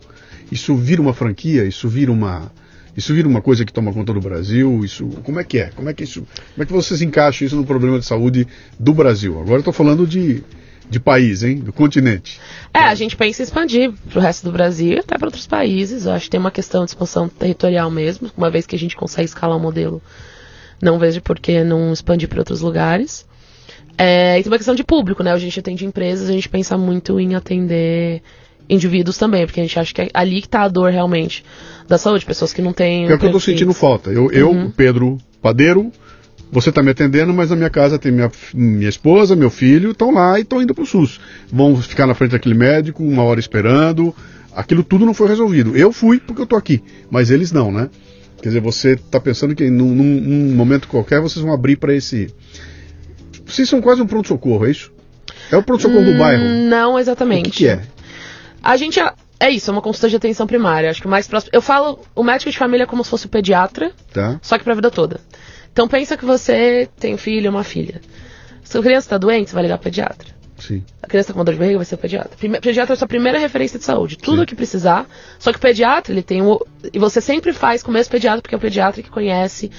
Isso 0.51 0.75
vira 0.75 1.01
uma 1.01 1.13
franquia? 1.13 1.65
Isso 1.65 1.87
vira 1.87 2.11
uma. 2.11 2.51
Isso 2.97 3.13
vira 3.13 3.27
uma 3.27 3.41
coisa 3.41 3.63
que 3.63 3.71
toma 3.71 3.93
conta 3.93 4.13
do 4.13 4.19
Brasil? 4.19 4.83
Isso, 4.83 5.07
como 5.23 5.39
é 5.39 5.43
que 5.43 5.59
é? 5.59 5.67
Como 5.69 5.89
é 5.89 5.93
que 5.93 6.03
isso, 6.03 6.25
como 6.53 6.63
é 6.63 6.65
que 6.65 6.73
vocês 6.73 7.01
encaixam 7.01 7.45
isso 7.45 7.55
no 7.55 7.63
problema 7.63 7.97
de 7.97 8.05
saúde 8.05 8.47
do 8.77 8.93
Brasil? 8.93 9.39
Agora 9.39 9.59
eu 9.59 9.63
tô 9.63 9.71
falando 9.71 10.05
de, 10.05 10.43
de 10.89 10.99
país, 10.99 11.43
hein? 11.43 11.59
Do 11.59 11.71
continente. 11.71 12.41
É, 12.73 12.79
a 12.79 12.95
gente 12.95 13.15
pensa 13.15 13.41
em 13.41 13.45
expandir 13.45 13.93
pro 14.09 14.19
resto 14.19 14.43
do 14.43 14.51
Brasil 14.51 14.93
e 14.93 14.99
até 14.99 15.17
para 15.17 15.27
outros 15.27 15.47
países. 15.47 16.05
Eu 16.05 16.11
acho 16.11 16.25
que 16.25 16.31
tem 16.31 16.39
uma 16.39 16.51
questão 16.51 16.83
de 16.83 16.91
expansão 16.91 17.29
territorial 17.29 17.89
mesmo, 17.89 18.29
uma 18.35 18.49
vez 18.49 18.65
que 18.65 18.75
a 18.75 18.79
gente 18.79 18.97
consegue 18.97 19.25
escalar 19.25 19.55
o 19.55 19.61
modelo. 19.61 20.01
Não 20.81 20.97
vejo 20.97 21.21
por 21.21 21.39
que 21.39 21.63
não 21.63 21.93
expandir 21.93 22.27
para 22.27 22.39
outros 22.39 22.59
lugares. 22.61 23.25
É, 24.01 24.39
e 24.39 24.43
tem 24.43 24.49
uma 24.51 24.57
questão 24.57 24.73
de 24.75 24.83
público, 24.83 25.21
né? 25.21 25.31
A 25.33 25.37
gente 25.37 25.59
atende 25.59 25.85
empresas, 25.85 26.29
a 26.29 26.31
gente 26.31 26.47
pensa 26.47 26.77
muito 26.77 27.19
em 27.19 27.35
atender 27.35 28.21
indivíduos 28.69 29.17
também, 29.17 29.45
porque 29.45 29.59
a 29.59 29.63
gente 29.63 29.77
acha 29.77 29.93
que 29.93 30.01
é 30.03 30.09
ali 30.13 30.41
que 30.41 30.47
tá 30.47 30.61
a 30.61 30.67
dor 30.69 30.91
realmente 30.91 31.43
da 31.87 31.97
saúde, 31.97 32.25
pessoas 32.25 32.53
que 32.53 32.61
não 32.61 32.71
têm. 32.71 33.03
É 33.03 33.05
o 33.05 33.07
que 33.07 33.13
eu 33.25 33.31
tô 33.31 33.37
perfis. 33.37 33.43
sentindo 33.43 33.73
falta. 33.73 34.09
Eu, 34.09 34.31
eu 34.31 34.51
Uhum. 34.51 34.71
Pedro 34.71 35.17
Padeiro, 35.41 35.91
você 36.51 36.71
tá 36.71 36.81
me 36.81 36.91
atendendo, 36.91 37.33
mas 37.33 37.49
na 37.49 37.55
minha 37.55 37.69
casa 37.69 37.99
tem 37.99 38.11
minha, 38.11 38.31
minha 38.53 38.87
esposa, 38.89 39.35
meu 39.35 39.49
filho, 39.49 39.91
estão 39.91 40.11
lá 40.11 40.39
e 40.39 40.43
estão 40.43 40.61
indo 40.61 40.73
pro 40.73 40.85
SUS. 40.85 41.19
Vão 41.51 41.75
ficar 41.81 42.07
na 42.07 42.13
frente 42.13 42.31
daquele 42.31 42.55
médico, 42.55 43.03
uma 43.03 43.23
hora 43.23 43.39
esperando. 43.39 44.15
Aquilo 44.55 44.83
tudo 44.83 45.05
não 45.05 45.13
foi 45.13 45.27
resolvido. 45.27 45.75
Eu 45.75 45.91
fui 45.91 46.19
porque 46.19 46.41
eu 46.41 46.47
tô 46.47 46.55
aqui, 46.55 46.81
mas 47.11 47.31
eles 47.31 47.51
não, 47.51 47.71
né? 47.71 47.89
Quer 48.41 48.49
dizer, 48.49 48.61
você 48.61 48.95
tá 48.95 49.19
pensando 49.19 49.53
que 49.55 49.69
num, 49.69 49.93
num- 49.93 50.21
num 50.21 50.55
momento 50.55 50.87
qualquer 50.87 51.19
vocês 51.21 51.43
vão 51.43 51.53
abrir 51.53 51.75
para 51.75 51.93
esse. 51.93 52.33
Vocês 53.49 53.67
são 53.69 53.81
quase 53.81 54.01
um 54.01 54.07
pronto-socorro, 54.07 54.65
é 54.65 54.71
isso? 54.71 54.91
É 55.51 55.57
o 55.57 55.63
pronto-socorro 55.63 56.03
do 56.05 56.11
Hum, 56.11 56.17
bairro. 56.17 56.43
Não 56.43 56.93
O 56.93 56.99
exatamente. 56.99 57.49
que, 57.49 57.57
que 57.57 57.67
é? 57.67 57.81
A 58.63 58.75
gente. 58.77 58.99
é- 58.99 59.13
É 59.41 59.49
isso, 59.49 59.69
é 59.69 59.73
uma 59.73 59.81
consulta 59.81 60.09
de 60.09 60.17
atenção 60.17 60.45
primária. 60.45 60.89
Acho 60.89 60.99
que 60.99 61.07
o 61.07 61.09
mais 61.09 61.25
próximo. 61.25 61.49
Eu 61.53 61.61
falo 61.61 61.99
o 62.13 62.21
médico 62.23 62.51
de 62.51 62.57
família 62.57 62.83
é 62.83 62.85
como 62.85 63.05
se 63.05 63.09
fosse 63.09 63.25
o 63.25 63.29
pediatra, 63.29 63.93
Tá? 64.13 64.37
só 64.41 64.57
que 64.57 64.65
pra 64.65 64.73
vida 64.73 64.91
toda. 64.91 65.21
Então 65.71 65.87
pensa 65.87 66.17
que 66.17 66.25
você 66.25 66.89
tem 66.99 67.13
um 67.13 67.17
filho 67.17 67.49
ou 67.49 67.55
uma 67.55 67.63
filha. 67.63 68.01
Se 68.65 68.77
a 68.77 68.81
criança 68.81 69.11
tá 69.11 69.17
doente, 69.17 69.49
você 69.49 69.53
vai 69.53 69.63
ligar 69.63 69.77
pro 69.77 69.85
pediatra. 69.85 70.27
Sim. 70.57 70.83
A 71.01 71.07
criança 71.07 71.29
tá 71.29 71.33
com 71.35 71.45
dor 71.45 71.53
de 71.53 71.57
barriga, 71.59 71.77
vai 71.77 71.85
ser 71.85 71.95
o 71.95 71.97
pediatra. 71.97 72.31
Prime- 72.37 72.59
pediatra 72.59 72.91
é 72.91 72.95
a 72.95 72.97
sua 72.97 73.07
primeira 73.07 73.39
referência 73.39 73.79
de 73.79 73.85
saúde. 73.85 74.17
Tudo 74.17 74.39
Sim. 74.39 74.43
o 74.43 74.45
que 74.45 74.55
precisar. 74.55 75.07
Só 75.39 75.53
que 75.53 75.57
o 75.57 75.61
pediatra, 75.61 76.13
ele 76.13 76.21
tem 76.21 76.41
o. 76.41 76.59
E 76.93 76.99
você 76.99 77.21
sempre 77.21 77.53
faz 77.53 77.81
com 77.81 77.91
o 77.91 77.93
mesmo 77.93 78.11
pediatra, 78.11 78.41
porque 78.41 78.53
é 78.55 78.57
o 78.57 78.61
pediatra 78.61 79.01
que 79.01 79.09
conhece 79.09 79.71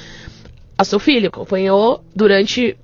a 0.79 0.85
seu 0.85 0.99
filho, 0.99 1.29
acompanhou 1.29 2.03
durante 2.16 2.79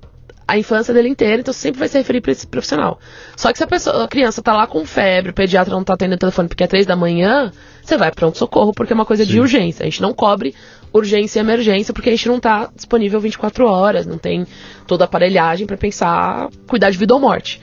a 0.47 0.57
infância 0.57 0.93
dele 0.93 1.09
inteira, 1.09 1.41
então 1.41 1.53
sempre 1.53 1.79
vai 1.79 1.89
se 1.89 1.97
referir 1.97 2.21
para 2.21 2.31
esse 2.31 2.47
profissional. 2.47 2.99
Só 3.35 3.51
que 3.51 3.57
se 3.57 3.63
a, 3.63 3.67
pessoa, 3.67 4.05
a 4.05 4.07
criança 4.07 4.41
tá 4.41 4.53
lá 4.53 4.65
com 4.65 4.85
febre, 4.85 5.31
o 5.31 5.33
pediatra 5.33 5.73
não 5.73 5.83
tá 5.83 5.93
atendendo 5.93 6.15
o 6.15 6.19
telefone 6.19 6.47
porque 6.47 6.63
é 6.63 6.67
três 6.67 6.85
da 6.85 6.95
manhã, 6.95 7.51
você 7.83 7.97
vai 7.97 8.11
pronto 8.11 8.37
socorro 8.37 8.71
porque 8.73 8.93
é 8.93 8.95
uma 8.95 9.05
coisa 9.05 9.25
Sim. 9.25 9.31
de 9.31 9.39
urgência. 9.41 9.83
A 9.83 9.85
gente 9.85 10.01
não 10.01 10.13
cobre 10.13 10.55
urgência 10.93 11.39
e 11.39 11.41
emergência 11.41 11.93
porque 11.93 12.09
a 12.09 12.15
gente 12.15 12.29
não 12.29 12.39
tá 12.39 12.69
disponível 12.73 13.19
24 13.19 13.67
horas, 13.67 14.05
não 14.05 14.17
tem 14.17 14.47
toda 14.87 15.03
a 15.03 15.05
aparelhagem 15.05 15.67
para 15.67 15.75
pensar 15.75 16.49
cuidar 16.65 16.91
de 16.91 16.97
vida 16.97 17.13
ou 17.13 17.19
morte. 17.19 17.61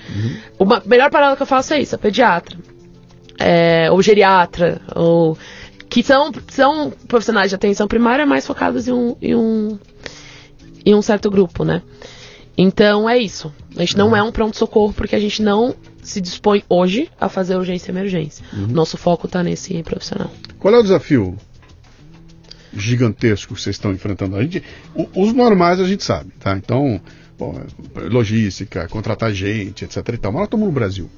Uma 0.58 0.82
melhor 0.84 1.10
parada 1.10 1.36
que 1.36 1.42
eu 1.42 1.46
faço 1.46 1.72
é 1.72 1.80
isso, 1.80 1.94
a 1.94 1.98
pediatra. 1.98 2.58
É, 3.38 3.90
ou 3.90 4.00
geriatra, 4.00 4.80
ou 4.94 5.36
que 5.88 6.02
são, 6.02 6.30
são 6.48 6.92
profissionais 7.08 7.50
de 7.50 7.56
atenção 7.56 7.88
primária 7.88 8.24
mais 8.24 8.46
focados 8.46 8.86
em 8.86 8.92
um, 8.92 9.16
em 9.20 9.34
um, 9.34 9.78
em 10.86 10.94
um 10.94 11.02
certo 11.02 11.30
grupo, 11.30 11.64
né? 11.64 11.82
Então 12.56 13.08
é 13.08 13.18
isso. 13.18 13.52
A 13.76 13.80
gente 13.80 13.96
não 13.96 14.14
é 14.14 14.22
um 14.22 14.30
pronto-socorro 14.30 14.92
porque 14.92 15.16
a 15.16 15.20
gente 15.20 15.42
não 15.42 15.74
se 16.02 16.20
dispõe 16.20 16.62
hoje 16.68 17.10
a 17.20 17.28
fazer 17.28 17.56
urgência 17.56 17.90
e 17.90 17.94
emergência. 17.94 18.44
Nosso 18.52 18.96
foco 18.96 19.26
tá 19.26 19.42
nesse 19.42 19.82
profissional. 19.82 20.30
Qual 20.58 20.74
é 20.74 20.78
o 20.78 20.82
desafio 20.82 21.36
gigantesco 22.72 23.54
que 23.54 23.60
vocês 23.60 23.76
estão 23.76 23.92
enfrentando? 23.92 24.36
A 24.36 24.42
gente, 24.42 24.62
os 25.14 25.32
normais 25.32 25.80
a 25.80 25.86
gente 25.86 26.04
sabe, 26.04 26.30
tá? 26.38 26.56
Então, 26.56 27.00
bom, 27.38 27.60
logística, 28.10 28.86
contratar 28.88 29.32
gente, 29.32 29.84
etc 29.84 29.96
e 30.12 30.18
tal. 30.18 30.30
Mas 30.32 30.40
nós 30.40 30.46
estamos 30.46 30.66
no 30.66 30.72
Brasil. 30.72 31.10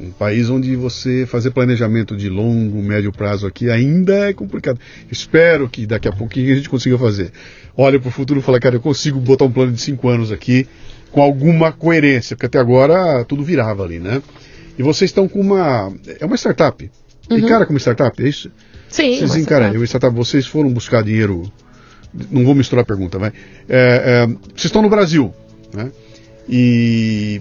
Um 0.00 0.10
país 0.10 0.50
onde 0.50 0.74
você 0.74 1.26
fazer 1.26 1.50
planejamento 1.50 2.16
de 2.16 2.28
longo, 2.28 2.82
médio 2.82 3.12
prazo 3.12 3.46
aqui 3.46 3.70
ainda 3.70 4.30
é 4.30 4.32
complicado. 4.32 4.80
Espero 5.10 5.68
que 5.68 5.86
daqui 5.86 6.08
a 6.08 6.12
pouquinho 6.12 6.52
a 6.52 6.56
gente 6.56 6.68
consiga 6.68 6.98
fazer. 6.98 7.30
Olha 7.76 7.98
para 7.98 8.08
o 8.08 8.12
futuro 8.12 8.40
e 8.40 8.42
fala, 8.42 8.60
cara, 8.60 8.76
eu 8.76 8.80
consigo 8.80 9.18
botar 9.18 9.44
um 9.44 9.52
plano 9.52 9.72
de 9.72 9.80
cinco 9.80 10.08
anos 10.08 10.30
aqui 10.30 10.66
com 11.10 11.22
alguma 11.22 11.72
coerência, 11.72 12.36
porque 12.36 12.46
até 12.46 12.58
agora 12.58 13.24
tudo 13.24 13.42
virava 13.42 13.84
ali, 13.84 13.98
né? 13.98 14.22
E 14.78 14.82
vocês 14.82 15.10
estão 15.10 15.28
com 15.28 15.40
uma. 15.40 15.92
É 16.18 16.24
uma 16.24 16.36
startup. 16.36 16.90
E 17.30 17.42
cara, 17.42 17.66
como 17.66 17.78
startup, 17.78 18.22
é 18.22 18.28
isso? 18.28 18.50
Sim, 18.88 19.16
Vocês 19.16 19.30
eu 19.30 19.84
startup, 19.84 20.14
vocês 20.14 20.46
foram 20.46 20.70
buscar 20.70 21.02
dinheiro. 21.02 21.50
Não 22.30 22.44
vou 22.44 22.54
misturar 22.54 22.82
a 22.82 22.86
pergunta, 22.86 23.18
vai. 23.18 23.32
É, 23.68 24.26
é, 24.26 24.26
vocês 24.26 24.66
estão 24.66 24.82
no 24.82 24.90
Brasil, 24.90 25.32
né? 25.72 25.90
E 26.48 27.40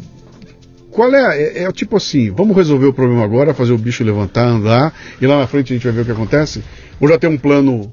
qual 0.92 1.14
é, 1.14 1.42
é? 1.42 1.64
É 1.64 1.72
tipo 1.72 1.98
assim, 1.98 2.30
vamos 2.32 2.56
resolver 2.56 2.86
o 2.86 2.94
problema 2.94 3.24
agora, 3.24 3.54
fazer 3.54 3.72
o 3.72 3.78
bicho 3.78 4.04
levantar, 4.04 4.46
andar, 4.46 4.94
e 5.20 5.26
lá 5.26 5.40
na 5.40 5.48
frente 5.48 5.74
a 5.74 5.76
gente 5.76 5.84
vai 5.84 5.94
ver 5.94 6.02
o 6.02 6.06
que 6.06 6.12
acontece? 6.12 6.64
Ou 7.00 7.08
já 7.08 7.18
tem 7.18 7.30
um 7.30 7.38
plano? 7.38 7.92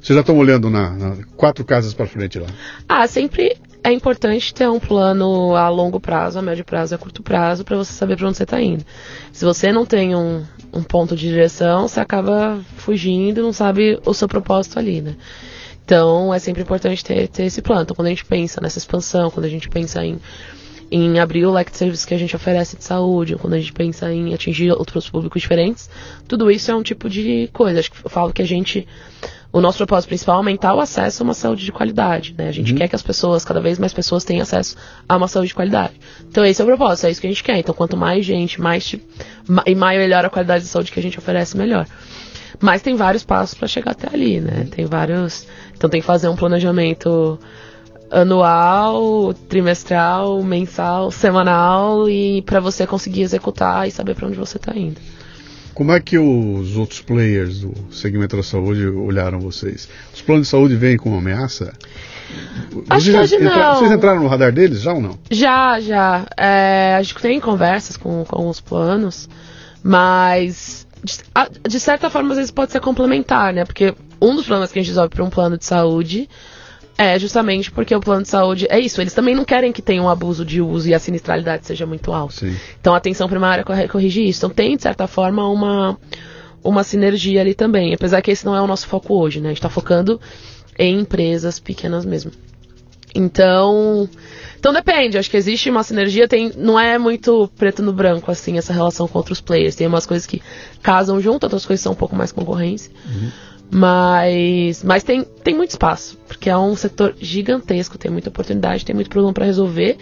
Vocês 0.00 0.14
já 0.14 0.20
estão 0.20 0.36
olhando 0.38 0.70
na, 0.70 0.90
na- 0.90 1.16
quatro 1.36 1.64
casas 1.64 1.92
para 1.94 2.06
frente 2.06 2.38
lá? 2.38 2.46
Ah, 2.88 3.06
sempre 3.06 3.56
é 3.82 3.92
importante 3.92 4.52
ter 4.54 4.68
um 4.68 4.78
plano 4.80 5.54
a 5.56 5.68
longo 5.68 6.00
prazo, 6.00 6.38
a 6.38 6.42
médio 6.42 6.64
prazo 6.64 6.94
e 6.94 6.96
a 6.96 6.98
curto 6.98 7.22
prazo 7.22 7.64
para 7.64 7.76
você 7.76 7.92
saber 7.92 8.16
para 8.16 8.26
onde 8.28 8.36
você 8.36 8.42
está 8.44 8.60
indo. 8.60 8.84
Se 9.32 9.44
você 9.44 9.72
não 9.72 9.86
tem 9.86 10.14
um, 10.14 10.44
um 10.72 10.82
ponto 10.82 11.16
de 11.16 11.28
direção, 11.28 11.88
você 11.88 12.00
acaba 12.00 12.60
fugindo 12.76 13.40
e 13.40 13.42
não 13.42 13.52
sabe 13.52 13.98
o 14.04 14.12
seu 14.14 14.28
propósito 14.28 14.78
ali, 14.78 15.00
né? 15.00 15.16
Então 15.84 16.32
é 16.34 16.38
sempre 16.38 16.62
importante 16.62 17.04
ter, 17.04 17.28
ter 17.28 17.44
esse 17.44 17.62
plano. 17.62 17.82
Então 17.82 17.96
quando 17.96 18.06
a 18.06 18.10
gente 18.10 18.24
pensa 18.24 18.60
nessa 18.60 18.78
expansão, 18.78 19.30
quando 19.30 19.46
a 19.46 19.48
gente 19.48 19.68
pensa 19.70 20.04
em, 20.04 20.18
em 20.90 21.18
abrir 21.18 21.46
o 21.46 21.52
leque 21.52 21.70
de 21.70 21.78
serviços 21.78 22.04
que 22.04 22.12
a 22.14 22.18
gente 22.18 22.36
oferece 22.36 22.76
de 22.76 22.84
saúde, 22.84 23.36
quando 23.36 23.54
a 23.54 23.58
gente 23.58 23.72
pensa 23.72 24.12
em 24.12 24.34
atingir 24.34 24.70
outros 24.72 25.08
públicos 25.08 25.40
diferentes, 25.40 25.88
tudo 26.26 26.50
isso 26.50 26.70
é 26.70 26.74
um 26.76 26.82
tipo 26.82 27.08
de 27.08 27.48
coisa. 27.54 27.80
Acho 27.80 27.90
que 27.90 28.04
eu 28.04 28.10
falo 28.10 28.32
que 28.32 28.42
a 28.42 28.46
gente 28.46 28.86
o 29.50 29.60
nosso 29.60 29.78
propósito 29.78 30.08
principal 30.08 30.34
é 30.34 30.38
aumentar 30.38 30.74
o 30.74 30.80
acesso 30.80 31.22
a 31.22 31.24
uma 31.24 31.34
saúde 31.34 31.64
de 31.64 31.72
qualidade, 31.72 32.34
né? 32.36 32.48
A 32.48 32.52
gente 32.52 32.74
quer 32.74 32.86
que 32.86 32.94
as 32.94 33.02
pessoas, 33.02 33.44
cada 33.44 33.60
vez 33.60 33.78
mais 33.78 33.94
pessoas 33.94 34.22
tenham 34.22 34.42
acesso 34.42 34.76
a 35.08 35.16
uma 35.16 35.26
saúde 35.26 35.48
de 35.48 35.54
qualidade. 35.54 35.94
Então 36.28 36.44
esse 36.44 36.60
é 36.60 36.64
o 36.64 36.66
propósito, 36.66 37.06
é 37.06 37.10
isso 37.10 37.20
que 37.20 37.26
a 37.26 37.30
gente 37.30 37.42
quer. 37.42 37.58
Então 37.58 37.74
quanto 37.74 37.96
mais 37.96 38.26
gente, 38.26 38.60
mais 38.60 38.94
e 39.66 39.74
melhor 39.74 40.24
a 40.24 40.30
qualidade 40.30 40.64
de 40.64 40.70
saúde 40.70 40.92
que 40.92 41.00
a 41.00 41.02
gente 41.02 41.18
oferece, 41.18 41.56
melhor. 41.56 41.86
Mas 42.60 42.82
tem 42.82 42.94
vários 42.94 43.24
passos 43.24 43.56
para 43.56 43.68
chegar 43.68 43.92
até 43.92 44.08
ali, 44.12 44.40
né? 44.40 44.66
Tem 44.70 44.84
vários, 44.84 45.46
então 45.74 45.88
tem 45.88 46.00
que 46.00 46.06
fazer 46.06 46.28
um 46.28 46.36
planejamento 46.36 47.38
anual, 48.10 49.32
trimestral, 49.48 50.42
mensal, 50.42 51.10
semanal 51.10 52.08
e 52.08 52.42
para 52.42 52.60
você 52.60 52.86
conseguir 52.86 53.22
executar 53.22 53.86
e 53.88 53.90
saber 53.90 54.14
para 54.14 54.26
onde 54.26 54.36
você 54.36 54.56
está 54.56 54.76
indo. 54.76 55.00
Como 55.78 55.92
é 55.92 56.00
que 56.00 56.18
os 56.18 56.76
outros 56.76 57.00
players 57.00 57.60
do 57.60 57.72
segmento 57.92 58.36
da 58.36 58.42
saúde 58.42 58.84
olharam 58.84 59.38
vocês? 59.38 59.88
Os 60.12 60.20
planos 60.20 60.48
de 60.48 60.50
saúde 60.50 60.74
vêm 60.74 60.96
como 60.96 61.16
ameaça? 61.16 61.72
Acho 62.90 63.12
Vocês 63.12 63.30
que 63.30 63.36
entra-. 63.36 63.74
Vocês 63.74 63.92
entraram 63.92 64.20
no 64.20 64.26
radar 64.26 64.50
deles 64.50 64.80
já 64.80 64.92
ou 64.92 65.00
não? 65.00 65.16
Já, 65.30 65.78
já. 65.78 66.26
É, 66.36 66.96
a 66.96 67.02
gente 67.04 67.14
tem 67.22 67.38
conversas 67.38 67.96
com, 67.96 68.24
com 68.24 68.48
os 68.48 68.60
planos, 68.60 69.28
mas 69.80 70.84
de, 71.04 71.20
de 71.68 71.78
certa 71.78 72.10
forma 72.10 72.30
às 72.30 72.38
vezes 72.38 72.50
pode 72.50 72.72
ser 72.72 72.80
complementar, 72.80 73.54
né? 73.54 73.64
Porque 73.64 73.94
um 74.20 74.34
dos 74.34 74.46
problemas 74.46 74.72
que 74.72 74.80
a 74.80 74.82
gente 74.82 74.88
resolve 74.88 75.10
para 75.10 75.22
um 75.22 75.30
plano 75.30 75.56
de 75.56 75.64
saúde 75.64 76.28
é 76.98 77.16
justamente 77.16 77.70
porque 77.70 77.94
o 77.94 78.00
plano 78.00 78.22
de 78.22 78.28
saúde 78.28 78.66
é 78.68 78.80
isso. 78.80 79.00
Eles 79.00 79.14
também 79.14 79.32
não 79.32 79.44
querem 79.44 79.72
que 79.72 79.80
tenha 79.80 80.02
um 80.02 80.08
abuso 80.08 80.44
de 80.44 80.60
uso 80.60 80.88
e 80.88 80.94
a 80.94 80.98
sinistralidade 80.98 81.64
seja 81.64 81.86
muito 81.86 82.12
alta. 82.12 82.34
Sim. 82.34 82.56
Então 82.80 82.92
a 82.92 82.96
atenção 82.96 83.28
primária 83.28 83.64
corrige 83.88 84.28
isso. 84.28 84.40
Então 84.40 84.50
tem, 84.50 84.76
de 84.76 84.82
certa 84.82 85.06
forma, 85.06 85.48
uma, 85.48 85.96
uma 86.62 86.82
sinergia 86.82 87.40
ali 87.40 87.54
também. 87.54 87.94
Apesar 87.94 88.20
que 88.20 88.32
esse 88.32 88.44
não 88.44 88.56
é 88.56 88.60
o 88.60 88.66
nosso 88.66 88.88
foco 88.88 89.14
hoje, 89.14 89.40
né? 89.40 89.46
A 89.46 89.50
gente 89.50 89.58
está 89.58 89.70
focando 89.70 90.20
em 90.76 90.98
empresas 90.98 91.60
pequenas 91.60 92.04
mesmo. 92.04 92.32
Então, 93.14 94.08
então 94.58 94.72
depende, 94.72 95.16
acho 95.16 95.30
que 95.30 95.36
existe 95.36 95.70
uma 95.70 95.82
sinergia, 95.82 96.28
tem, 96.28 96.52
não 96.56 96.78
é 96.78 96.98
muito 96.98 97.48
preto 97.56 97.82
no 97.82 97.92
branco, 97.92 98.30
assim, 98.30 98.58
essa 98.58 98.72
relação 98.72 99.08
com 99.08 99.18
outros 99.18 99.40
players. 99.40 99.74
Tem 99.76 99.86
umas 99.86 100.04
coisas 100.04 100.26
que 100.26 100.42
casam 100.82 101.20
junto, 101.20 101.44
outras 101.44 101.64
coisas 101.64 101.82
são 101.82 101.92
um 101.92 101.96
pouco 101.96 102.14
mais 102.14 102.32
concorrência. 102.32 102.90
Uhum. 103.06 103.30
Mas, 103.70 104.82
mas 104.82 105.02
tem, 105.02 105.24
tem 105.44 105.54
muito 105.54 105.70
espaço, 105.70 106.18
porque 106.26 106.48
é 106.48 106.56
um 106.56 106.74
setor 106.74 107.14
gigantesco, 107.20 107.98
tem 107.98 108.10
muita 108.10 108.30
oportunidade, 108.30 108.84
tem 108.84 108.94
muito 108.94 109.10
problema 109.10 109.32
para 109.32 109.44
resolver. 109.44 109.98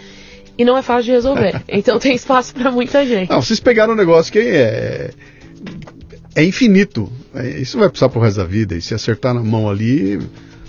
E 0.57 0.65
não 0.65 0.77
é 0.77 0.81
fácil 0.81 1.03
de 1.03 1.11
resolver. 1.11 1.61
então 1.67 1.99
tem 1.99 2.15
espaço 2.15 2.53
para 2.53 2.71
muita 2.71 3.05
gente. 3.05 3.29
Não, 3.29 3.41
vocês 3.41 3.59
pegaram 3.59 3.93
um 3.93 3.95
negócio 3.95 4.31
que 4.31 4.39
é, 4.39 5.11
é 6.33 6.43
infinito. 6.43 7.11
É, 7.35 7.59
isso 7.59 7.77
vai 7.77 7.89
precisar 7.89 8.09
pro 8.09 8.21
resto 8.21 8.37
da 8.37 8.45
vida. 8.45 8.75
E 8.75 8.81
se 8.81 8.93
acertar 8.95 9.33
na 9.33 9.43
mão 9.43 9.69
ali, 9.69 10.19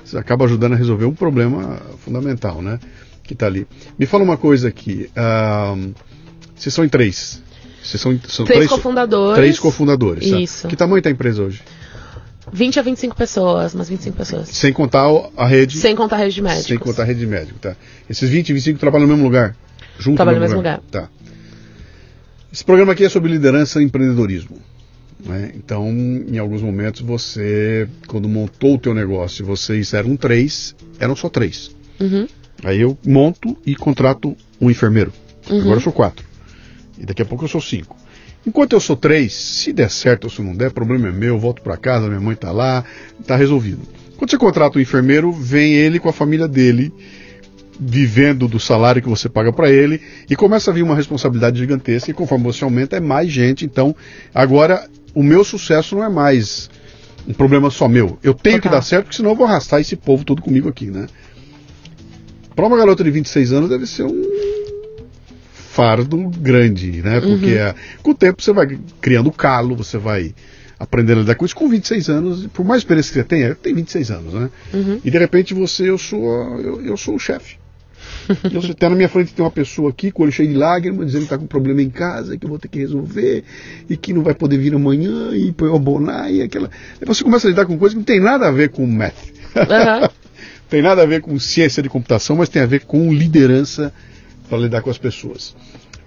você 0.04 0.18
acaba 0.18 0.44
ajudando 0.44 0.74
a 0.74 0.76
resolver 0.76 1.06
um 1.06 1.14
problema 1.14 1.80
fundamental, 2.04 2.60
né? 2.60 2.78
Que 3.22 3.32
está 3.32 3.46
ali. 3.46 3.66
Me 3.98 4.04
fala 4.04 4.24
uma 4.24 4.36
coisa 4.36 4.68
aqui. 4.68 5.08
Uh, 5.16 5.94
vocês 6.54 6.74
são 6.74 6.84
em 6.84 6.88
três. 6.88 7.42
Vocês 7.82 8.00
são, 8.00 8.18
são 8.28 8.44
três, 8.44 8.58
três 8.58 8.70
cofundadores. 8.70 9.36
Três 9.36 9.58
cofundadores. 9.58 10.30
Tá? 10.30 10.40
Isso. 10.40 10.68
Que 10.68 10.76
tamanho 10.76 10.98
está 10.98 11.08
a 11.08 11.12
empresa 11.12 11.42
hoje? 11.42 11.62
20 12.52 12.78
a 12.78 12.82
25 12.82 13.16
pessoas, 13.16 13.74
umas 13.74 13.88
25 13.88 14.16
pessoas. 14.16 14.48
Sem 14.48 14.72
contar 14.72 15.06
a 15.36 15.46
rede. 15.46 15.78
Sem 15.78 15.94
contar 15.94 16.16
a 16.16 16.18
rede 16.20 16.34
de 16.34 16.42
médicos. 16.42 16.66
Sem 16.66 16.78
contar 16.78 17.02
a 17.02 17.06
rede 17.06 17.20
de 17.20 17.26
médico, 17.26 17.58
tá. 17.58 17.76
Esses 18.08 18.28
20 18.28 18.50
e 18.50 18.52
25 18.54 18.78
trabalham 18.78 19.06
no 19.06 19.12
mesmo 19.14 19.24
lugar? 19.24 19.56
Junto 19.98 20.16
Trabalham 20.16 20.38
no 20.38 20.44
mesmo 20.44 20.56
lugar. 20.56 20.80
lugar. 20.84 21.02
Tá. 21.02 21.10
Esse 22.52 22.64
programa 22.64 22.92
aqui 22.92 23.04
é 23.04 23.08
sobre 23.08 23.30
liderança 23.30 23.80
e 23.80 23.84
empreendedorismo. 23.84 24.58
Né? 25.24 25.52
Então, 25.54 25.88
em 25.88 26.38
alguns 26.38 26.62
momentos, 26.62 27.00
você, 27.00 27.88
quando 28.06 28.28
montou 28.28 28.74
o 28.74 28.78
teu 28.78 28.94
negócio, 28.94 29.44
vocês 29.44 29.92
eram 29.92 30.16
três, 30.16 30.74
eram 30.98 31.16
só 31.16 31.28
três. 31.28 31.70
Uhum. 32.00 32.26
Aí 32.64 32.80
eu 32.80 32.96
monto 33.04 33.56
e 33.66 33.74
contrato 33.74 34.36
um 34.60 34.70
enfermeiro. 34.70 35.12
Uhum. 35.50 35.60
Agora 35.60 35.76
eu 35.76 35.80
sou 35.80 35.92
quatro. 35.92 36.24
E 36.98 37.04
daqui 37.04 37.22
a 37.22 37.24
pouco 37.24 37.44
eu 37.44 37.48
sou 37.48 37.60
cinco. 37.60 37.96
Enquanto 38.46 38.72
eu 38.72 38.80
sou 38.80 38.96
três, 38.96 39.34
se 39.34 39.72
der 39.72 39.90
certo 39.90 40.24
ou 40.24 40.30
se 40.30 40.40
não 40.40 40.54
der, 40.54 40.70
problema 40.70 41.08
é 41.08 41.12
meu, 41.12 41.34
eu 41.34 41.38
volto 41.38 41.60
para 41.62 41.76
casa, 41.76 42.08
minha 42.08 42.20
mãe 42.20 42.34
está 42.34 42.50
lá, 42.52 42.84
está 43.20 43.36
resolvido. 43.36 43.80
Quando 44.16 44.30
você 44.30 44.38
contrata 44.38 44.78
um 44.78 44.80
enfermeiro, 44.80 45.32
vem 45.32 45.74
ele 45.74 45.98
com 45.98 46.08
a 46.08 46.12
família 46.12 46.48
dele, 46.48 46.92
vivendo 47.78 48.48
do 48.48 48.58
salário 48.58 49.02
que 49.02 49.08
você 49.08 49.28
paga 49.28 49.52
para 49.52 49.70
ele, 49.70 50.00
e 50.28 50.34
começa 50.34 50.70
a 50.70 50.74
vir 50.74 50.82
uma 50.82 50.96
responsabilidade 50.96 51.58
gigantesca, 51.58 52.10
e 52.10 52.14
conforme 52.14 52.44
você 52.44 52.64
aumenta, 52.64 52.96
é 52.96 53.00
mais 53.00 53.30
gente. 53.30 53.64
Então, 53.64 53.94
agora, 54.34 54.88
o 55.14 55.22
meu 55.22 55.44
sucesso 55.44 55.94
não 55.94 56.04
é 56.04 56.08
mais 56.08 56.70
um 57.26 57.34
problema 57.34 57.70
só 57.70 57.86
meu. 57.86 58.18
Eu 58.22 58.34
tenho 58.34 58.60
que 58.60 58.68
dar 58.68 58.82
certo, 58.82 59.04
porque 59.04 59.16
senão 59.16 59.30
eu 59.30 59.36
vou 59.36 59.46
arrastar 59.46 59.80
esse 59.80 59.94
povo 59.94 60.24
todo 60.24 60.40
comigo 60.40 60.68
aqui, 60.68 60.86
né? 60.86 61.06
Para 62.56 62.66
uma 62.66 62.76
garota 62.76 63.04
de 63.04 63.10
26 63.10 63.52
anos 63.52 63.68
deve 63.68 63.86
ser 63.86 64.02
um 64.02 64.37
fardo 65.78 66.28
grande, 66.36 67.00
né? 67.02 67.20
Porque 67.20 67.54
uhum. 67.54 67.74
com 68.02 68.10
o 68.10 68.14
tempo 68.14 68.42
você 68.42 68.52
vai 68.52 68.76
criando 69.00 69.30
calo, 69.30 69.76
você 69.76 69.96
vai 69.96 70.34
aprendendo 70.76 71.18
a 71.18 71.20
lidar 71.20 71.36
com 71.36 71.46
isso. 71.46 71.54
Com 71.54 71.68
26 71.68 72.08
anos, 72.08 72.46
por 72.48 72.64
mais 72.64 72.80
experiência 72.80 73.12
que 73.12 73.20
você 73.20 73.24
tenha, 73.24 73.54
tenho 73.54 73.76
26 73.76 74.10
anos, 74.10 74.34
né? 74.34 74.50
Uhum. 74.74 75.00
E 75.04 75.08
de 75.08 75.16
repente 75.16 75.54
você, 75.54 75.88
eu 75.88 75.96
sou, 75.96 76.58
eu, 76.58 76.84
eu 76.84 76.96
sou 76.96 77.14
o 77.14 77.18
chefe. 77.18 77.58
eu 78.52 78.60
você 78.60 78.74
tá 78.74 78.90
na 78.90 78.96
minha 78.96 79.08
frente 79.08 79.32
tem 79.32 79.44
uma 79.44 79.52
pessoa 79.52 79.90
aqui 79.90 80.10
com 80.10 80.22
o 80.22 80.24
olho 80.24 80.32
cheio 80.32 80.48
de 80.48 80.56
lágrimas, 80.56 81.06
dizendo 81.06 81.20
que 81.20 81.26
está 81.26 81.38
com 81.38 81.44
um 81.44 81.48
problema 81.48 81.80
em 81.80 81.90
casa, 81.90 82.36
que 82.36 82.44
eu 82.44 82.48
vou 82.48 82.58
ter 82.58 82.66
que 82.66 82.80
resolver, 82.80 83.44
e 83.88 83.96
que 83.96 84.12
não 84.12 84.22
vai 84.22 84.34
poder 84.34 84.58
vir 84.58 84.74
amanhã, 84.74 85.30
e 85.32 85.52
põe 85.52 85.68
o 85.68 85.76
abonar, 85.76 86.28
e 86.28 86.42
aquela. 86.42 86.68
Aí 87.00 87.06
você 87.06 87.22
começa 87.22 87.46
a 87.46 87.50
lidar 87.50 87.66
com 87.66 87.78
coisas 87.78 87.94
que 87.94 87.98
não 87.98 88.04
tem 88.04 88.18
nada 88.18 88.48
a 88.48 88.50
ver 88.50 88.70
com 88.70 88.84
math. 88.84 89.14
Uhum. 89.54 90.08
tem 90.68 90.82
nada 90.82 91.02
a 91.02 91.06
ver 91.06 91.20
com 91.20 91.38
ciência 91.38 91.80
de 91.80 91.88
computação, 91.88 92.34
mas 92.34 92.48
tem 92.48 92.62
a 92.62 92.66
ver 92.66 92.80
com 92.80 93.12
liderança 93.12 93.92
para 94.48 94.58
lidar 94.58 94.82
com 94.82 94.90
as 94.90 94.98
pessoas. 94.98 95.54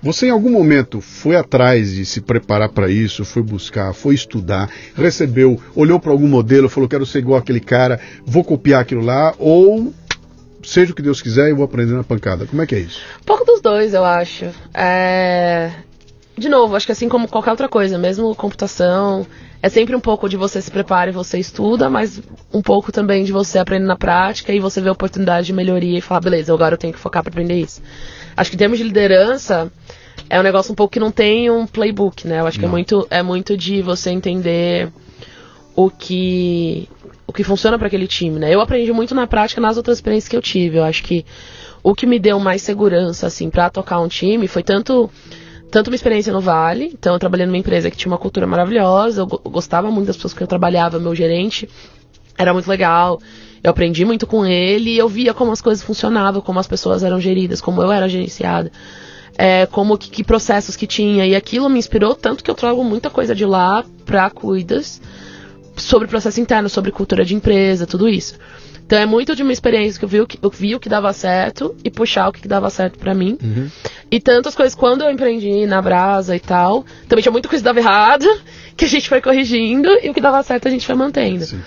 Você 0.03 0.25
em 0.25 0.31
algum 0.31 0.49
momento 0.49 0.99
foi 0.99 1.35
atrás 1.35 1.93
de 1.93 2.05
se 2.05 2.21
preparar 2.21 2.69
para 2.69 2.89
isso, 2.89 3.23
foi 3.23 3.43
buscar, 3.43 3.93
foi 3.93 4.15
estudar, 4.15 4.67
recebeu, 4.95 5.61
olhou 5.75 5.99
para 5.99 6.11
algum 6.11 6.27
modelo, 6.27 6.67
falou 6.67 6.89
quero 6.89 7.05
ser 7.05 7.19
igual 7.19 7.37
aquele 7.37 7.59
cara, 7.59 7.99
vou 8.25 8.43
copiar 8.43 8.81
aquilo 8.81 9.01
lá, 9.01 9.35
ou 9.37 9.93
seja 10.63 10.91
o 10.91 10.95
que 10.95 11.03
Deus 11.03 11.21
quiser, 11.21 11.51
eu 11.51 11.55
vou 11.55 11.65
aprender 11.65 11.93
na 11.93 12.03
pancada. 12.03 12.47
Como 12.47 12.61
é 12.63 12.65
que 12.65 12.73
é 12.73 12.79
isso? 12.79 12.99
Pouco 13.25 13.45
dos 13.45 13.61
dois, 13.61 13.93
eu 13.93 14.03
acho. 14.03 14.45
É... 14.73 15.71
De 16.35 16.49
novo, 16.49 16.75
acho 16.75 16.87
que 16.87 16.91
assim 16.91 17.07
como 17.07 17.27
qualquer 17.27 17.51
outra 17.51 17.69
coisa, 17.69 17.99
mesmo 17.99 18.33
computação, 18.33 19.27
é 19.61 19.69
sempre 19.69 19.95
um 19.95 19.99
pouco 19.99 20.27
de 20.27 20.35
você 20.35 20.59
se 20.59 20.71
prepara 20.71 21.11
e 21.11 21.13
você 21.13 21.37
estuda, 21.37 21.87
mas 21.87 22.19
um 22.51 22.63
pouco 22.63 22.91
também 22.91 23.23
de 23.23 23.31
você 23.31 23.59
aprender 23.59 23.85
na 23.85 23.95
prática 23.95 24.51
e 24.51 24.59
você 24.59 24.81
ver 24.81 24.89
a 24.89 24.93
oportunidade 24.93 25.45
de 25.45 25.53
melhoria 25.53 25.99
e 25.99 26.01
falar, 26.01 26.21
beleza, 26.21 26.51
agora 26.51 26.73
eu 26.73 26.79
tenho 26.79 26.93
que 26.93 26.99
focar 26.99 27.21
para 27.21 27.29
aprender 27.29 27.59
isso. 27.59 27.81
Acho 28.41 28.49
que 28.49 28.55
em 28.55 28.57
termos 28.57 28.79
de 28.79 28.83
liderança, 28.83 29.71
é 30.27 30.39
um 30.39 30.41
negócio 30.41 30.71
um 30.71 30.75
pouco 30.75 30.91
que 30.91 30.99
não 30.99 31.11
tem 31.11 31.51
um 31.51 31.67
playbook, 31.67 32.27
né? 32.27 32.39
Eu 32.39 32.47
acho 32.47 32.57
que 32.57 32.65
é 32.65 32.67
muito, 32.67 33.05
é 33.11 33.21
muito 33.21 33.55
de 33.55 33.83
você 33.83 34.09
entender 34.09 34.91
o 35.75 35.91
que 35.91 36.89
o 37.27 37.31
que 37.31 37.43
funciona 37.43 37.77
para 37.77 37.85
aquele 37.85 38.07
time, 38.07 38.39
né? 38.39 38.51
Eu 38.51 38.59
aprendi 38.59 38.91
muito 38.91 39.13
na 39.13 39.27
prática 39.27 39.61
nas 39.61 39.77
outras 39.77 39.99
experiências 39.99 40.27
que 40.27 40.35
eu 40.35 40.41
tive. 40.41 40.77
Eu 40.77 40.83
acho 40.83 41.03
que 41.03 41.23
o 41.83 41.93
que 41.93 42.07
me 42.07 42.17
deu 42.17 42.39
mais 42.39 42.63
segurança 42.63 43.27
assim 43.27 43.47
para 43.47 43.69
tocar 43.69 43.99
um 43.99 44.07
time 44.07 44.47
foi 44.47 44.63
tanto 44.63 45.07
tanto 45.69 45.91
uma 45.91 45.95
experiência 45.95 46.33
no 46.33 46.41
Vale, 46.41 46.89
então 46.91 47.13
eu 47.13 47.19
trabalhei 47.19 47.45
numa 47.45 47.59
empresa 47.59 47.91
que 47.91 47.95
tinha 47.95 48.11
uma 48.11 48.17
cultura 48.17 48.47
maravilhosa, 48.47 49.21
eu 49.21 49.27
gostava 49.27 49.91
muito 49.91 50.07
das 50.07 50.15
pessoas 50.15 50.33
que 50.33 50.41
eu 50.41 50.47
trabalhava, 50.47 50.97
meu 50.97 51.13
gerente 51.13 51.69
era 52.35 52.51
muito 52.53 52.67
legal, 52.67 53.21
eu 53.63 53.71
aprendi 53.71 54.03
muito 54.03 54.25
com 54.25 54.45
ele, 54.45 54.97
eu 54.97 55.07
via 55.07 55.33
como 55.33 55.51
as 55.51 55.61
coisas 55.61 55.83
funcionavam, 55.83 56.41
como 56.41 56.59
as 56.59 56.67
pessoas 56.67 57.03
eram 57.03 57.19
geridas, 57.19 57.61
como 57.61 57.81
eu 57.81 57.91
era 57.91 58.09
gerenciada, 58.09 58.71
é, 59.37 59.65
como 59.65 59.97
que, 59.97 60.09
que, 60.09 60.23
processos 60.23 60.75
que 60.75 60.87
tinha. 60.87 61.25
E 61.25 61.35
aquilo 61.35 61.69
me 61.69 61.77
inspirou 61.77 62.15
tanto 62.15 62.43
que 62.43 62.49
eu 62.49 62.55
trago 62.55 62.83
muita 62.83 63.09
coisa 63.09 63.35
de 63.35 63.45
lá 63.45 63.85
pra 64.05 64.29
Cuidas 64.29 65.01
sobre 65.75 66.07
processo 66.07 66.39
interno, 66.41 66.69
sobre 66.69 66.91
cultura 66.91 67.23
de 67.23 67.35
empresa, 67.35 67.85
tudo 67.85 68.09
isso. 68.09 68.35
Então 68.85 68.99
é 68.99 69.05
muito 69.05 69.33
de 69.35 69.41
uma 69.41 69.53
experiência 69.53 69.97
que 69.97 70.03
eu 70.03 70.09
vi, 70.09 70.19
o 70.19 70.27
que, 70.27 70.37
eu 70.41 70.49
vi 70.49 70.75
o 70.75 70.79
que 70.79 70.89
dava 70.89 71.13
certo 71.13 71.73
e 71.81 71.89
puxar 71.89 72.27
o 72.27 72.31
que, 72.33 72.41
que 72.41 72.47
dava 72.47 72.69
certo 72.69 72.99
para 72.99 73.13
mim. 73.13 73.37
Uhum. 73.41 73.69
E 74.11 74.19
tantas 74.19 74.53
coisas 74.53 74.75
quando 74.75 75.03
eu 75.03 75.09
empreendi 75.09 75.65
na 75.65 75.81
Brasa 75.81 76.35
e 76.35 76.41
tal, 76.41 76.83
também 77.07 77.23
tinha 77.23 77.31
muita 77.31 77.47
coisa 77.47 77.63
que 77.63 77.65
dava 77.65 77.79
errado, 77.79 78.25
que 78.75 78.83
a 78.83 78.87
gente 78.89 79.07
foi 79.07 79.21
corrigindo 79.21 79.87
e 80.03 80.09
o 80.09 80.13
que 80.13 80.19
dava 80.19 80.43
certo 80.43 80.67
a 80.67 80.71
gente 80.71 80.85
foi 80.85 80.95
mantendo. 80.95 81.45
Sim. 81.45 81.61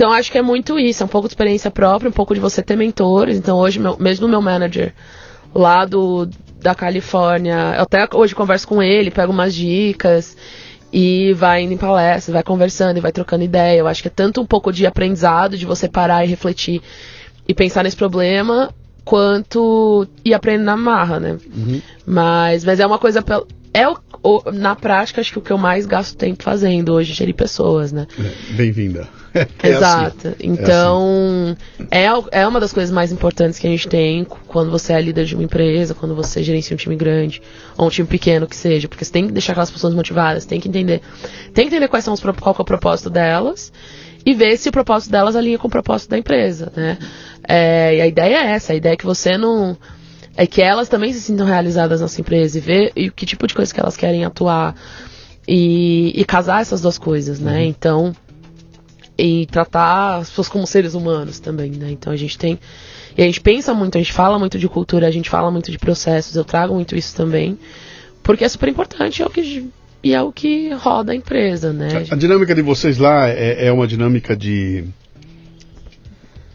Então 0.00 0.10
acho 0.14 0.32
que 0.32 0.38
é 0.38 0.42
muito 0.42 0.78
isso, 0.78 1.02
é 1.02 1.04
um 1.04 1.08
pouco 1.10 1.28
de 1.28 1.32
experiência 1.32 1.70
própria, 1.70 2.08
um 2.08 2.12
pouco 2.12 2.32
de 2.32 2.40
você 2.40 2.62
ter 2.62 2.74
mentores. 2.74 3.36
Então 3.36 3.58
hoje, 3.58 3.78
meu, 3.78 3.98
mesmo 3.98 4.26
meu 4.26 4.40
manager 4.40 4.94
lá 5.54 5.84
do, 5.84 6.26
da 6.58 6.74
Califórnia, 6.74 7.74
eu 7.76 7.82
até 7.82 8.08
hoje 8.14 8.34
converso 8.34 8.66
com 8.66 8.82
ele, 8.82 9.10
pego 9.10 9.30
umas 9.30 9.54
dicas 9.54 10.38
e 10.90 11.34
vai 11.34 11.64
indo 11.64 11.74
em 11.74 11.76
palestra, 11.76 12.32
vai 12.32 12.42
conversando 12.42 12.96
e 12.96 13.00
vai 13.00 13.12
trocando 13.12 13.44
ideia. 13.44 13.78
Eu 13.78 13.86
acho 13.86 14.00
que 14.00 14.08
é 14.08 14.10
tanto 14.10 14.40
um 14.40 14.46
pouco 14.46 14.72
de 14.72 14.86
aprendizado, 14.86 15.58
de 15.58 15.66
você 15.66 15.86
parar 15.86 16.24
e 16.24 16.28
refletir 16.28 16.80
e 17.46 17.52
pensar 17.52 17.84
nesse 17.84 17.96
problema, 17.96 18.72
quanto 19.04 20.08
ir 20.24 20.32
aprendendo 20.32 20.64
na 20.64 20.78
marra, 20.78 21.20
né? 21.20 21.36
Uhum. 21.54 21.82
Mas, 22.06 22.64
mas 22.64 22.80
é 22.80 22.86
uma 22.86 22.98
coisa. 22.98 23.22
É 23.74 23.86
o, 23.86 23.98
o, 24.22 24.50
na 24.52 24.76
prática, 24.76 25.20
acho 25.20 25.32
que 25.32 25.38
o 25.38 25.42
que 25.42 25.50
eu 25.50 25.58
mais 25.58 25.86
gasto 25.86 26.16
tempo 26.16 26.42
fazendo 26.42 26.92
hoje 26.92 27.12
é 27.12 27.14
gerir 27.14 27.34
pessoas, 27.34 27.90
né? 27.90 28.06
É, 28.18 28.52
Bem-vinda. 28.54 29.08
É 29.62 29.68
Exato. 29.68 30.26
Assim. 30.26 30.36
Então, 30.40 31.56
é, 31.88 32.08
assim. 32.08 32.26
é, 32.32 32.40
é 32.40 32.48
uma 32.48 32.58
das 32.58 32.72
coisas 32.72 32.92
mais 32.92 33.12
importantes 33.12 33.60
que 33.60 33.66
a 33.68 33.70
gente 33.70 33.86
tem 33.86 34.24
quando 34.24 34.72
você 34.72 34.92
é 34.92 35.00
líder 35.00 35.24
de 35.24 35.36
uma 35.36 35.44
empresa, 35.44 35.94
quando 35.94 36.16
você 36.16 36.42
gerencia 36.42 36.74
um 36.74 36.76
time 36.76 36.96
grande, 36.96 37.40
ou 37.78 37.86
um 37.86 37.90
time 37.90 38.08
pequeno 38.08 38.48
que 38.48 38.56
seja, 38.56 38.88
porque 38.88 39.04
você 39.04 39.12
tem 39.12 39.28
que 39.28 39.32
deixar 39.32 39.52
aquelas 39.52 39.70
pessoas 39.70 39.94
motivadas, 39.94 40.46
tem 40.46 40.58
que 40.58 40.68
entender. 40.68 41.00
Tem 41.54 41.68
que 41.68 41.74
entender 41.74 41.86
quais 41.86 42.04
são 42.04 42.12
os, 42.12 42.20
qual 42.20 42.56
é 42.58 42.62
o 42.62 42.64
propósito 42.64 43.08
delas 43.08 43.72
e 44.26 44.34
ver 44.34 44.56
se 44.56 44.68
o 44.68 44.72
propósito 44.72 45.12
delas 45.12 45.36
alinha 45.36 45.58
com 45.58 45.68
o 45.68 45.70
propósito 45.70 46.10
da 46.10 46.18
empresa, 46.18 46.72
né? 46.74 46.98
É, 47.46 47.98
e 47.98 48.00
a 48.00 48.06
ideia 48.08 48.36
é 48.36 48.50
essa, 48.50 48.72
a 48.72 48.76
ideia 48.76 48.94
é 48.94 48.96
que 48.96 49.06
você 49.06 49.38
não 49.38 49.78
é 50.36 50.46
que 50.46 50.62
elas 50.62 50.88
também 50.88 51.12
se 51.12 51.20
sintam 51.20 51.46
realizadas 51.46 52.00
nessa 52.00 52.20
empresa 52.20 52.58
e 52.58 52.60
ver 52.60 52.92
e 52.96 53.10
que 53.10 53.26
tipo 53.26 53.46
de 53.46 53.54
coisa 53.54 53.72
que 53.72 53.80
elas 53.80 53.96
querem 53.96 54.24
atuar 54.24 54.74
e, 55.46 56.12
e 56.14 56.24
casar 56.24 56.62
essas 56.62 56.80
duas 56.80 56.98
coisas, 56.98 57.40
né? 57.40 57.58
Uhum. 57.58 57.66
Então, 57.66 58.12
e 59.18 59.46
tratar 59.46 60.16
as 60.16 60.28
pessoas 60.30 60.48
como 60.48 60.66
seres 60.66 60.94
humanos 60.94 61.40
também, 61.40 61.70
né? 61.72 61.90
Então 61.90 62.12
a 62.12 62.16
gente 62.16 62.38
tem 62.38 62.58
e 63.16 63.22
a 63.22 63.26
gente 63.26 63.40
pensa 63.40 63.74
muito, 63.74 63.96
a 63.96 64.00
gente 64.00 64.12
fala 64.12 64.38
muito 64.38 64.58
de 64.58 64.68
cultura, 64.68 65.06
a 65.06 65.10
gente 65.10 65.28
fala 65.28 65.50
muito 65.50 65.70
de 65.70 65.78
processos, 65.78 66.36
eu 66.36 66.44
trago 66.44 66.74
muito 66.74 66.96
isso 66.96 67.14
também, 67.14 67.58
porque 68.22 68.44
é 68.44 68.48
super 68.48 68.68
importante, 68.68 69.22
é 69.22 69.26
o 69.26 69.30
que 69.30 69.68
e 70.02 70.14
é 70.14 70.22
o 70.22 70.32
que 70.32 70.70
roda 70.70 71.12
a 71.12 71.14
empresa, 71.14 71.72
né? 71.72 72.06
A, 72.10 72.14
a 72.14 72.16
dinâmica 72.16 72.54
de 72.54 72.62
vocês 72.62 72.96
lá 72.96 73.28
é, 73.28 73.66
é 73.66 73.72
uma 73.72 73.86
dinâmica 73.86 74.34
de 74.34 74.84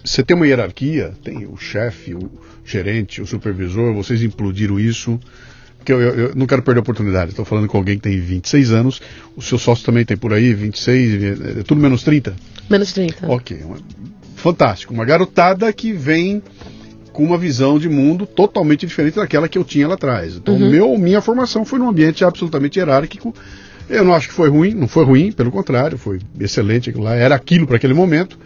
você 0.03 0.23
tem 0.23 0.35
uma 0.35 0.47
hierarquia, 0.47 1.13
tem 1.23 1.45
o 1.45 1.57
chefe, 1.57 2.13
o 2.13 2.31
gerente, 2.65 3.21
o 3.21 3.27
supervisor, 3.27 3.93
vocês 3.93 4.21
implodiram 4.23 4.79
isso. 4.79 5.19
Que 5.83 5.93
eu, 5.93 6.01
eu, 6.01 6.13
eu, 6.15 6.35
não 6.35 6.47
quero 6.47 6.63
perder 6.63 6.79
a 6.79 6.81
oportunidade. 6.81 7.29
Estou 7.29 7.45
falando 7.45 7.67
com 7.67 7.77
alguém 7.77 7.95
que 7.95 8.01
tem 8.01 8.19
26 8.19 8.71
anos, 8.71 9.01
o 9.35 9.41
seu 9.41 9.59
sócio 9.59 9.85
também 9.85 10.03
tem 10.03 10.17
por 10.17 10.33
aí 10.33 10.51
26, 10.51 11.23
é, 11.23 11.63
tudo 11.63 11.79
menos 11.79 12.01
30? 12.01 12.35
Menos 12.67 12.91
30. 12.91 13.27
Ok, 13.31 13.59
fantástico. 14.35 14.93
Uma 14.93 15.05
garotada 15.05 15.71
que 15.71 15.91
vem 15.93 16.41
com 17.13 17.23
uma 17.23 17.37
visão 17.37 17.79
de 17.79 17.87
mundo 17.87 18.25
totalmente 18.25 18.85
diferente 18.85 19.15
daquela 19.15 19.47
que 19.47 19.57
eu 19.57 19.63
tinha 19.63 19.87
lá 19.87 19.93
atrás. 19.93 20.35
Então, 20.35 20.55
Uhum. 20.55 20.69
meu, 20.69 20.97
minha 20.97 21.21
formação 21.21 21.63
foi 21.63 21.79
num 21.79 21.87
ambiente 21.87 22.25
absolutamente 22.25 22.77
hierárquico. 22.79 23.33
Eu 23.87 24.03
não 24.03 24.13
acho 24.13 24.27
que 24.27 24.33
foi 24.33 24.49
ruim, 24.49 24.73
não 24.73 24.87
foi 24.87 25.05
ruim, 25.05 25.31
pelo 25.31 25.51
contrário, 25.51 25.97
foi 25.97 26.19
excelente 26.39 26.89
aquilo 26.89 27.05
lá, 27.05 27.15
era 27.15 27.35
aquilo 27.35 27.67
para 27.67 27.77
aquele 27.77 27.93
momento. 27.93 28.37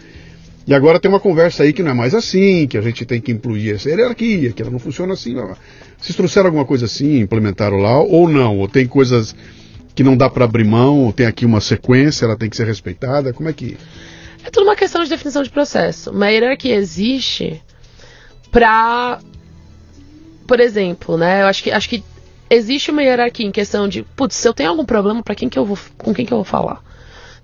E 0.67 0.73
agora 0.73 0.99
tem 0.99 1.09
uma 1.09 1.19
conversa 1.19 1.63
aí 1.63 1.73
que 1.73 1.81
não 1.81 1.91
é 1.91 1.93
mais 1.93 2.13
assim, 2.13 2.67
que 2.67 2.77
a 2.77 2.81
gente 2.81 3.05
tem 3.05 3.19
que 3.19 3.31
incluir 3.31 3.75
essa 3.75 3.89
hierarquia, 3.89 4.51
que 4.51 4.61
ela 4.61 4.71
não 4.71 4.79
funciona 4.79 5.13
assim. 5.13 5.35
Vocês 5.97 6.15
trouxeram 6.15 6.47
alguma 6.47 6.65
coisa 6.65 6.85
assim, 6.85 7.19
implementaram 7.19 7.77
lá, 7.77 7.99
ou 7.99 8.29
não? 8.29 8.57
Ou 8.59 8.67
tem 8.67 8.85
coisas 8.87 9.35
que 9.95 10.03
não 10.03 10.15
dá 10.15 10.29
para 10.29 10.45
abrir 10.45 10.65
mão, 10.65 10.99
ou 11.05 11.13
tem 11.13 11.25
aqui 11.25 11.45
uma 11.45 11.59
sequência, 11.59 12.25
ela 12.25 12.37
tem 12.37 12.49
que 12.49 12.55
ser 12.55 12.67
respeitada? 12.67 13.33
Como 13.33 13.49
é 13.49 13.53
que. 13.53 13.77
É 14.45 14.49
tudo 14.49 14.65
uma 14.65 14.75
questão 14.75 15.03
de 15.03 15.09
definição 15.09 15.43
de 15.43 15.49
processo. 15.49 16.11
Uma 16.11 16.29
hierarquia 16.29 16.75
existe 16.75 17.61
pra. 18.51 19.19
Por 20.47 20.59
exemplo, 20.59 21.17
né? 21.17 21.41
Eu 21.41 21.47
acho 21.47 21.63
que, 21.63 21.71
acho 21.71 21.89
que 21.89 22.03
existe 22.49 22.91
uma 22.91 23.03
hierarquia 23.03 23.45
em 23.45 23.51
questão 23.51 23.87
de, 23.87 24.03
putz, 24.03 24.35
se 24.35 24.47
eu 24.47 24.53
tenho 24.53 24.69
algum 24.69 24.85
problema, 24.85 25.21
para 25.21 25.35
quem 25.35 25.47
que 25.49 25.59
eu 25.59 25.65
vou, 25.65 25.77
com 25.97 26.13
quem 26.13 26.25
que 26.25 26.33
eu 26.33 26.37
vou 26.37 26.45
falar, 26.45 26.81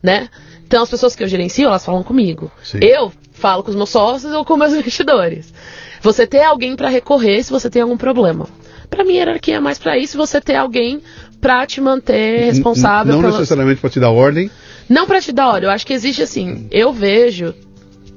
né? 0.01 0.29
Então 0.67 0.83
as 0.83 0.89
pessoas 0.89 1.15
que 1.15 1.23
eu 1.23 1.27
gerencio, 1.27 1.67
elas 1.67 1.85
falam 1.85 2.03
comigo. 2.03 2.51
Sim. 2.63 2.79
Eu 2.81 3.11
falo 3.33 3.63
com 3.63 3.69
os 3.69 3.75
meus 3.75 3.89
sócios 3.89 4.33
ou 4.33 4.43
com 4.45 4.57
meus 4.57 4.73
investidores. 4.75 5.53
Você 6.01 6.25
ter 6.27 6.43
alguém 6.43 6.75
para 6.75 6.89
recorrer 6.89 7.43
se 7.43 7.51
você 7.51 7.69
tem 7.69 7.81
algum 7.81 7.97
problema. 7.97 8.47
Para 8.89 9.03
mim, 9.03 9.13
hierarquia 9.15 9.55
é 9.55 9.59
mais 9.59 9.77
para 9.79 9.97
isso, 9.97 10.17
você 10.17 10.39
ter 10.39 10.55
alguém 10.55 11.01
para 11.41 11.65
te 11.65 11.81
manter 11.81 12.45
responsável. 12.45 13.13
Não 13.13 13.21
pela- 13.21 13.33
necessariamente 13.33 13.81
para 13.81 13.89
te 13.89 13.99
dar 13.99 14.11
ordem. 14.11 14.49
não 14.87 15.05
pra 15.07 15.19
te 15.19 15.31
dar 15.31 15.49
hora, 15.49 15.65
eu 15.65 15.71
acho 15.71 15.85
que 15.85 15.93
existe 15.93 16.21
assim. 16.21 16.67
Eu 16.71 16.93
vejo 16.93 17.53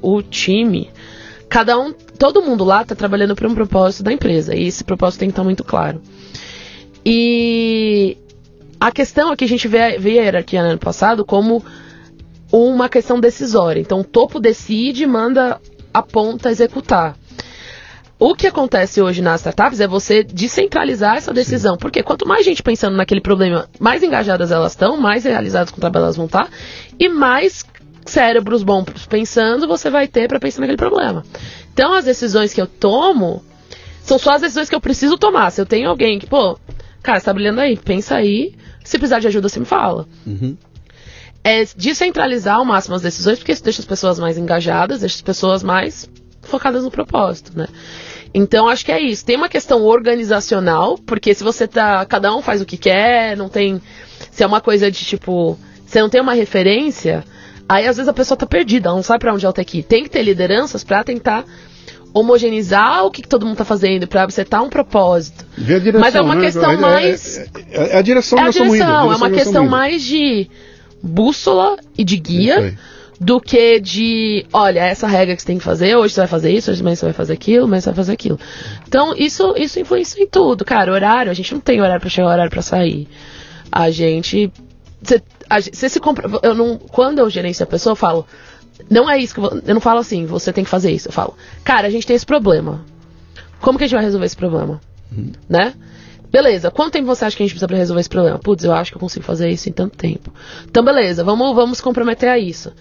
o 0.03 0.23
time, 0.23 0.91
cada 1.49 1.79
um, 1.79 1.93
todo 1.93 2.43
mundo 2.43 2.65
lá 2.65 2.85
tá 2.85 2.95
trabalhando 2.95 3.35
para 3.35 3.49
um 3.49 3.55
propósito 3.55 4.03
da 4.05 4.13
empresa. 4.13 4.55
E 4.55 4.67
esse 4.69 4.85
propósito 4.85 5.21
tem 5.21 5.29
que 5.29 5.33
estar 5.33 5.45
muito 5.45 5.65
claro. 5.65 6.01
E 7.05 8.17
a 8.81 8.93
questão 8.93 9.33
é 9.33 9.37
que 9.37 9.45
a 9.45 9.49
gente 9.49 9.67
vê, 9.67 9.99
vê 9.99 10.19
a 10.19 10.23
hierarquia 10.25 10.63
no 10.63 10.69
ano 10.71 10.79
passado 10.79 11.25
como 11.25 11.65
uma 12.53 12.89
questão 12.89 13.21
decisória. 13.21 13.81
Então 13.81 14.01
o 14.01 14.05
topo 14.05 14.41
decide 14.41 15.05
e 15.05 15.07
manda 15.07 15.61
a 15.93 16.03
ponta 16.03 16.51
executar. 16.51 17.17
O 18.21 18.35
que 18.35 18.49
acontece 18.49 19.01
hoje 19.01 19.23
nas 19.23 19.41
startups 19.41 19.81
é 19.81 19.87
você 19.87 20.25
descentralizar 20.25 21.17
essa 21.17 21.33
decisão. 21.33 21.77
Porque 21.77 22.03
quanto 22.03 22.27
mais 22.27 22.45
gente 22.45 22.63
pensando 22.65 22.97
naquele 22.97 23.21
problema, 23.21 23.69
mais 23.79 24.03
engajadas 24.03 24.51
elas 24.51 24.73
estão, 24.73 24.97
mais 24.97 25.23
realizadas 25.25 25.71
com 25.71 25.77
o 25.77 25.81
trabalho 25.81 26.05
elas 26.05 26.17
vão 26.17 26.27
estar, 26.27 26.49
e 26.99 27.09
mais 27.09 27.65
cérebros 28.05 28.63
bons 28.63 29.07
pensando 29.07 29.69
você 29.69 29.91
vai 29.91 30.09
ter 30.09 30.27
para 30.27 30.41
pensar 30.41 30.61
naquele 30.61 30.79
problema. 30.79 31.23
Então 31.73 31.93
as 31.93 32.05
decisões 32.05 32.53
que 32.53 32.61
eu 32.61 32.67
tomo 32.67 33.45
são 34.03 34.19
só 34.19 34.33
as 34.33 34.41
decisões 34.41 34.69
que 34.69 34.75
eu 34.75 34.81
preciso 34.81 35.17
tomar. 35.17 35.51
Se 35.51 35.61
eu 35.61 35.67
tenho 35.67 35.89
alguém 35.89 36.19
que, 36.19 36.27
pô, 36.27 36.59
cara, 37.03 37.21
você 37.21 37.27
tá 37.27 37.33
brilhando 37.33 37.61
aí, 37.61 37.77
pensa 37.77 38.17
aí, 38.17 38.55
se 38.83 38.99
precisar 38.99 39.21
de 39.21 39.29
ajuda, 39.29 39.49
você 39.49 39.61
me 39.61 39.67
fala 39.67 40.09
Uhum. 40.27 40.57
É 41.45 41.65
descentralizar 41.77 42.57
ao 42.57 42.65
máximo 42.65 42.95
as 42.95 43.03
decisões, 43.03 43.39
porque 43.39 43.53
isso 43.53 43.65
deixa 43.65 43.81
as 43.81 43.87
pessoas 43.87 44.19
mais 44.19 44.37
engajadas, 44.37 45.01
deixa 45.01 45.17
as 45.17 45.23
pessoas 45.23 45.63
mais 45.63 46.09
focadas 46.43 46.85
no 46.85 46.91
propósito, 46.91 47.53
né? 47.57 47.67
Então 48.35 48.69
acho 48.69 48.85
que 48.85 48.93
é 48.93 49.01
isso. 49.01 49.25
Tem 49.25 49.37
uma 49.37 49.49
questão 49.49 49.83
organizacional, 49.85 50.99
porque 50.99 51.33
se 51.35 51.43
você 51.43 51.67
tá. 51.67 52.05
Cada 52.05 52.35
um 52.35 52.43
faz 52.43 52.61
o 52.61 52.67
que 52.67 52.77
quer, 52.77 53.37
não 53.37 53.49
tem. 53.49 53.81
Se 54.31 54.43
é 54.43 54.47
uma 54.47 54.61
coisa 54.61 54.91
de 54.91 55.05
tipo. 55.05 55.59
Você 55.87 56.01
não 56.03 56.11
tem 56.11 56.21
uma 56.21 56.35
referência, 56.35 57.25
aí 57.67 57.87
às 57.89 57.97
vezes 57.97 58.09
a 58.09 58.13
pessoa 58.13 58.37
tá 58.37 58.45
perdida, 58.47 58.89
ela 58.91 58.97
não 58.97 59.03
sabe 59.03 59.21
pra 59.21 59.33
onde 59.33 59.47
ela 59.47 59.53
tem 59.55 59.65
que 59.65 59.79
ir. 59.79 59.83
Tem 59.83 60.03
que 60.05 60.11
ter 60.11 60.23
lideranças 60.23 60.85
pra 60.85 61.03
tentar 61.03 61.47
homogeneizar 62.13 63.05
o 63.05 63.11
que, 63.11 63.23
que 63.23 63.29
todo 63.29 63.47
mundo 63.47 63.57
tá 63.57 63.65
fazendo, 63.65 64.07
pra 64.07 64.25
acertar 64.25 64.63
um 64.63 64.69
propósito. 64.69 65.47
A 65.57 65.61
direção, 65.79 66.01
Mas 66.01 66.15
é 66.15 66.21
uma 66.21 66.35
né? 66.35 66.41
questão 66.43 66.71
É- 66.71 66.75
é- 66.75 66.77
mais- 66.77 67.39
É, 67.39 67.45
é- 67.71 67.93
é 67.95 67.97
a 67.99 68.03
direção 68.03 68.39
É 68.39 68.43
a 68.43 68.45
nós 68.47 68.55
estamos 68.55 68.75
indo. 68.75 68.85
direção, 68.85 69.01
é 69.01 69.05
direção 69.07 69.27
uma 69.29 69.37
questão 69.37 69.67
mais 69.67 70.03
de 70.03 70.51
bússola 71.03 71.77
e 71.97 72.05
de 72.05 72.17
guia 72.17 72.61
do 73.21 73.41
que 73.41 73.81
de, 73.81 74.47
olha, 74.53 74.81
essa 74.81 75.07
regra 75.09 75.35
que 75.35 75.43
você 75.43 75.47
tem 75.49 75.59
que 75.59 75.65
fazer, 75.65 75.97
hoje 75.97 76.15
você 76.15 76.21
vai 76.21 76.29
fazer 76.29 76.53
isso, 76.53 76.71
hoje 76.71 76.81
amanhã 76.81 76.95
você 76.97 77.05
vai 77.07 77.13
fazer 77.13 77.33
aquilo, 77.33 77.65
amanhã 77.65 77.81
você 77.81 77.87
vai 77.91 77.97
fazer 77.97 78.13
aquilo. 78.13 78.39
Então, 78.87 79.15
isso, 79.17 79.55
isso 79.57 79.81
influencia 79.81 80.23
em 80.23 80.27
tudo, 80.29 80.65
cara. 80.65 80.93
Horário, 80.93 81.31
a 81.31 81.35
gente 81.35 81.53
não 81.53 81.61
tem 81.61 81.81
horário 81.81 82.01
pra 82.01 82.09
chegar, 82.11 82.29
horário 82.29 82.51
pra 82.51 82.63
sair. 82.63 83.09
A 83.73 83.91
gente. 83.91 84.53
Você, 85.03 85.89
se 85.89 85.99
compra. 86.01 86.29
Eu 86.43 86.55
não, 86.55 86.79
quando 86.79 87.19
eu 87.19 87.29
gerencio 87.31 87.65
a 87.65 87.67
pessoa, 87.67 87.93
eu 87.93 87.97
falo. 87.97 88.27
Não 88.89 89.11
é 89.11 89.19
isso 89.19 89.35
que 89.35 89.41
eu, 89.41 89.51
vou- 89.51 89.61
eu 89.67 89.75
não 89.75 89.81
falo 89.81 89.99
assim, 89.99 90.25
você 90.25 90.53
tem 90.53 90.63
que 90.63 90.71
fazer 90.71 90.93
isso. 90.93 91.09
Eu 91.09 91.13
falo, 91.13 91.35
cara, 91.65 91.89
a 91.89 91.91
gente 91.91 92.07
tem 92.07 92.15
esse 92.15 92.25
problema. 92.27 92.85
Como 93.61 93.77
que 93.77 93.83
a 93.85 93.87
gente 93.89 93.97
vai 93.97 94.05
resolver 94.05 94.27
esse 94.27 94.37
problema? 94.37 94.81
Né? 95.49 95.75
Beleza, 96.31 96.71
quanto 96.71 96.93
tempo 96.93 97.07
você 97.07 97.25
acha 97.25 97.37
que 97.37 97.43
a 97.43 97.47
gente 97.47 97.53
precisa 97.53 97.67
pra 97.67 97.77
resolver 97.77 98.01
esse 98.01 98.09
problema? 98.09 98.39
Putz, 98.39 98.65
eu 98.65 98.73
acho 98.73 98.91
que 98.91 98.97
eu 98.97 99.01
consigo 99.01 99.25
fazer 99.25 99.49
isso 99.49 99.69
em 99.69 99.73
tanto 99.73 99.97
tempo. 99.97 100.33
Então, 100.65 100.85
beleza, 100.85 101.25
vamos, 101.25 101.55
vamos 101.55 101.81
comprometer 101.81 102.29
a 102.29 102.39
isso. 102.39 102.73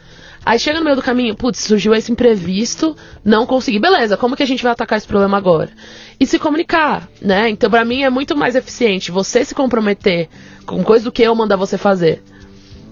Aí 0.45 0.59
chega 0.59 0.79
no 0.79 0.85
meio 0.85 0.95
do 0.95 1.01
caminho, 1.01 1.35
putz, 1.35 1.59
surgiu 1.59 1.93
esse 1.93 2.11
imprevisto, 2.11 2.95
não 3.23 3.45
consegui. 3.45 3.79
Beleza, 3.79 4.15
como 4.15 4.35
que 4.35 4.43
a 4.43 4.47
gente 4.47 4.63
vai 4.63 4.71
atacar 4.71 4.97
esse 4.97 5.07
problema 5.07 5.37
agora? 5.37 5.69
E 6.19 6.25
se 6.25 6.39
comunicar, 6.39 7.09
né? 7.21 7.49
Então, 7.49 7.69
pra 7.69 7.83
mim, 7.83 8.03
é 8.03 8.09
muito 8.09 8.35
mais 8.35 8.55
eficiente 8.55 9.11
você 9.11 9.43
se 9.43 9.53
comprometer 9.53 10.29
com 10.65 10.83
coisa 10.83 11.05
do 11.05 11.11
que 11.11 11.21
eu 11.23 11.35
mandar 11.35 11.57
você 11.57 11.77
fazer. 11.77 12.23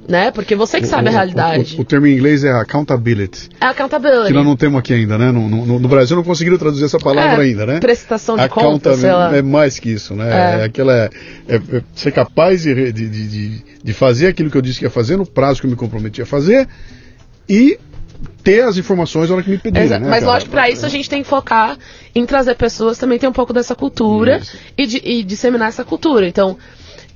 Né? 0.08 0.30
Porque 0.30 0.56
você 0.56 0.80
que 0.80 0.86
sabe 0.86 1.08
a 1.08 1.12
O- 1.12 1.14
o- 1.14 1.18
realidade. 1.18 1.76
O, 1.78 1.82
o 1.82 1.84
termo 1.84 2.06
em 2.06 2.14
inglês 2.14 2.43
é 2.43 2.51
accountability. 2.51 3.49
É 3.60 3.66
accountability. 3.66 4.28
Que 4.28 4.34
nós 4.34 4.45
não 4.45 4.56
temos 4.56 4.78
aqui 4.80 4.93
ainda, 4.93 5.18
né? 5.18 5.32
No, 5.32 5.49
no- 5.49 5.80
no 5.80 5.88
Brasil 5.88 6.16
não 6.16 6.24
conseguiram 6.24 6.60
traduzir 6.60 6.86
essa 6.86 6.99
palavra 6.99 7.43
É, 7.43 7.47
ainda, 7.47 7.66
né? 7.66 7.80
prestação 7.80 8.38
de 8.38 8.47
contas, 8.47 9.03
é 9.03 9.41
mais 9.41 9.80
que 9.80 9.89
isso, 9.89 10.14
né? 10.14 10.30
É. 10.30 10.62
É, 10.62 10.64
aquela 10.66 10.93
é, 10.93 11.10
é- 11.49 11.82
ser 11.95 12.12
capaz 12.12 12.62
de, 12.62 12.91
de, 12.93 13.10
de, 13.10 13.64
de- 13.84 13.93
fazer 13.93 14.28
aquilo 14.28 14.51
que 14.51 14.58
eu 14.58 14.62
disse 14.62 14.78
que 14.80 14.86
ia 14.86 14.91
fazer 14.91 15.18
no 15.18 15.26
prazo 15.26 15.60
que 15.60 15.66
eu 15.66 15.72
me 15.72 15.76
comprometi 15.76 16.22
a 16.22 16.26
fazer 16.26 16.68
e 17.49 17.80
ter 18.43 18.62
as 18.62 18.78
informações 18.78 19.30
na 19.30 19.36
hora 19.36 19.43
que 19.43 19.49
me 19.49 19.58
pedirem, 19.58 19.88
né? 19.89 19.99
Mas 19.99 20.20
cara? 20.20 20.34
lógico, 20.34 20.51
pra 20.51 20.70
isso 20.70 20.86
a 20.86 20.89
gente 20.89 21.10
tem 21.10 21.24
que 21.24 21.28
focar 21.28 21.78
em 22.14 22.26
trazer 22.28 22.53
pessoas 22.56 22.97
também 22.99 23.18
tem 23.18 23.28
um 23.28 23.34
pouco 23.34 23.51
dessa 23.53 23.74
cultura 23.74 24.39
e, 24.78 24.86
de- 24.86 25.01
e 25.03 25.24
disseminar 25.24 25.70
essa 25.70 25.84
cultura. 25.84 26.28
Então, 26.28 26.58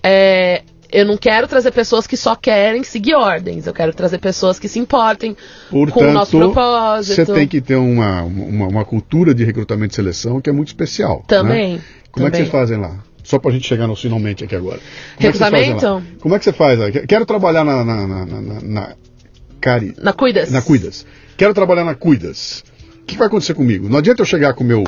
é, 0.02 0.64
eu 0.92 1.06
não 1.06 1.18
quero 1.18 1.48
trazer 1.48 1.72
pessoas 1.72 2.06
que 2.08 2.18
só 2.18 2.36
querem 2.36 2.84
seguir 2.84 3.14
ordens. 3.16 3.68
Eu 3.68 3.74
quero 3.74 3.94
trazer 3.94 4.18
pessoas 4.20 4.58
que 4.60 4.68
se 4.68 4.80
importem 4.80 5.36
com 5.70 5.78
o 5.84 6.12
nosso 6.12 6.32
Portanto, 6.32 6.54
propósito. 6.54 7.16
você 7.26 7.34
tem 7.34 7.48
que 7.48 7.62
ter 7.62 7.76
uma, 7.76 8.24
uma, 8.24 8.68
uma 8.68 8.86
cultura 8.86 9.34
de 9.34 9.44
recrutamento 9.44 9.94
e 9.94 9.96
seleção 9.96 10.42
que 10.42 10.50
é 10.50 10.54
muito 10.54 10.68
especial. 10.70 11.24
Também. 11.28 11.76
né? 11.76 11.82
Como 12.12 12.28
é 12.28 12.32
que 12.32 12.38
também. 12.38 12.50
vocês 12.50 12.50
fazem 12.50 12.78
lá? 12.78 13.00
Só 13.24 13.38
pra 13.38 13.52
gente 13.52 13.68
chegar 13.68 13.86
no 13.86 13.96
finalmente 13.96 14.44
aqui 14.44 14.56
agora. 14.56 14.80
Como 14.80 15.20
é? 15.20 15.32
Recrutamento? 15.32 16.04
Como 16.20 16.36
é 16.36 16.40
que 16.40 16.46
você 16.46 16.54
faz? 16.54 16.80
lá? 16.80 16.90
Quero 16.92 17.26
trabalhar 17.26 17.64
na, 17.64 17.86
na, 17.86 18.08
na, 18.08 18.26
na, 18.26 18.62
na- 18.62 18.96
Cari, 19.62 19.94
Na 20.02 20.14
Cuidas. 20.14 20.50
na 20.52 20.62
Cuidas. 20.62 21.06
Quero 21.38 21.54
trabalhar 21.54 21.84
na 21.84 21.94
Cuidas. 21.94 22.64
O 23.02 23.06
que 23.06 23.18
vai 23.18 23.28
acontecer 23.28 23.54
comigo? 23.54 23.88
Não 23.90 23.98
adianta 24.00 24.22
eu 24.22 24.26
chegar 24.26 24.54
com 24.54 24.64
o 24.64 24.68
meu. 24.68 24.84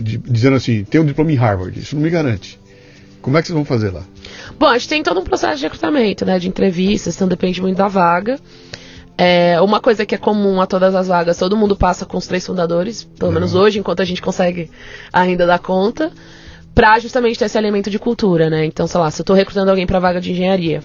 de- 0.00 0.18
dizendo 0.18 0.56
assim, 0.56 0.82
tenho 0.84 1.04
um 1.04 1.06
diploma 1.06 1.30
em 1.30 1.34
Harvard. 1.36 1.78
Isso 1.78 1.94
não 1.94 2.02
me 2.02 2.10
garante. 2.10 2.58
Como 3.26 3.36
é 3.36 3.40
que 3.42 3.48
vocês 3.48 3.56
vão 3.56 3.64
fazer 3.64 3.90
lá? 3.90 4.04
Bom, 4.56 4.66
a 4.66 4.78
gente 4.78 4.88
tem 4.88 5.02
todo 5.02 5.18
um 5.18 5.24
processo 5.24 5.56
de 5.56 5.64
recrutamento, 5.64 6.24
né? 6.24 6.38
De 6.38 6.46
entrevistas, 6.46 7.16
então 7.16 7.26
depende 7.26 7.60
muito 7.60 7.76
da 7.76 7.88
vaga. 7.88 8.38
É, 9.18 9.60
uma 9.60 9.80
coisa 9.80 10.06
que 10.06 10.14
é 10.14 10.18
comum 10.18 10.60
a 10.60 10.66
todas 10.66 10.94
as 10.94 11.08
vagas, 11.08 11.36
todo 11.36 11.56
mundo 11.56 11.74
passa 11.74 12.06
com 12.06 12.16
os 12.18 12.26
três 12.28 12.46
fundadores, 12.46 13.02
pelo 13.18 13.32
menos 13.32 13.52
Uhum. 13.52 13.62
hoje, 13.62 13.80
enquanto 13.80 14.00
a 14.00 14.04
gente 14.04 14.22
consegue 14.22 14.70
ainda 15.12 15.44
dar 15.44 15.58
conta, 15.58 16.12
pra 16.72 17.00
justamente 17.00 17.36
ter 17.36 17.46
esse 17.46 17.58
elemento 17.58 17.90
de 17.90 17.98
cultura, 17.98 18.48
né? 18.48 18.64
Então, 18.64 18.86
sei 18.86 19.00
lá, 19.00 19.10
se 19.10 19.20
eu 19.22 19.24
tô 19.24 19.34
recrutando 19.34 19.70
alguém 19.70 19.86
pra 19.88 19.98
vaga 19.98 20.20
de 20.20 20.30
engenharia, 20.30 20.84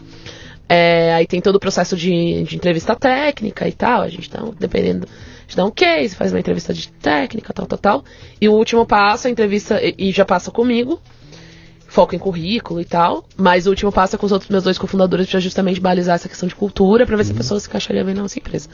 é, 0.68 1.14
aí 1.14 1.28
tem 1.28 1.42
todo 1.42 1.58
o 1.58 1.60
processo 1.60 1.96
de, 1.96 2.42
de 2.44 2.56
entrevista 2.56 2.96
técnica 2.96 3.68
e 3.68 3.72
tal, 3.74 4.02
a 4.02 4.10
gente 4.10 4.32
um- 4.42 4.52
dependendo, 4.60 5.06
a 5.06 5.42
gente 5.44 5.58
dá 5.58 5.64
um 5.66 5.70
case, 5.72 6.16
faz 6.16 6.32
uma 6.34 6.40
entrevista 6.40 6.74
de 6.74 6.88
técnica, 6.88 7.54
tal, 7.54 7.68
tal, 7.68 7.78
tal, 7.78 8.06
e 8.42 8.50
o 8.50 8.54
último 8.54 8.84
passo, 8.84 9.28
a 9.28 9.30
entrevista, 9.30 9.80
e, 9.80 9.94
e 10.10 10.12
já 10.12 10.26
passa 10.26 10.50
comigo, 10.50 11.00
foco 11.92 12.16
em 12.16 12.20
currículo 12.20 12.80
e 12.80 12.86
tal, 12.86 13.26
mas 13.36 13.68
o 13.68 13.70
último 13.70 13.92
passo 13.92 14.16
é 14.16 14.18
com 14.18 14.26
os 14.26 14.32
outros 14.32 14.50
meus 14.50 14.64
dois 14.64 14.78
cofundadores 14.78 15.28
para 15.30 15.42
justamente 15.42 15.82
balizar 15.82 16.16
essa 16.16 16.30
questão 16.30 16.48
de 16.48 16.56
cultura, 16.56 17.06
para 17.06 17.18
ver 17.18 17.26
se 17.26 17.34
a 17.34 17.36
pessoa 17.36 17.60
se 17.60 17.68
encaixaria 17.68 18.02
bem 18.06 18.14
na 18.16 18.22
nossa 18.22 18.40
empresa. 18.40 18.70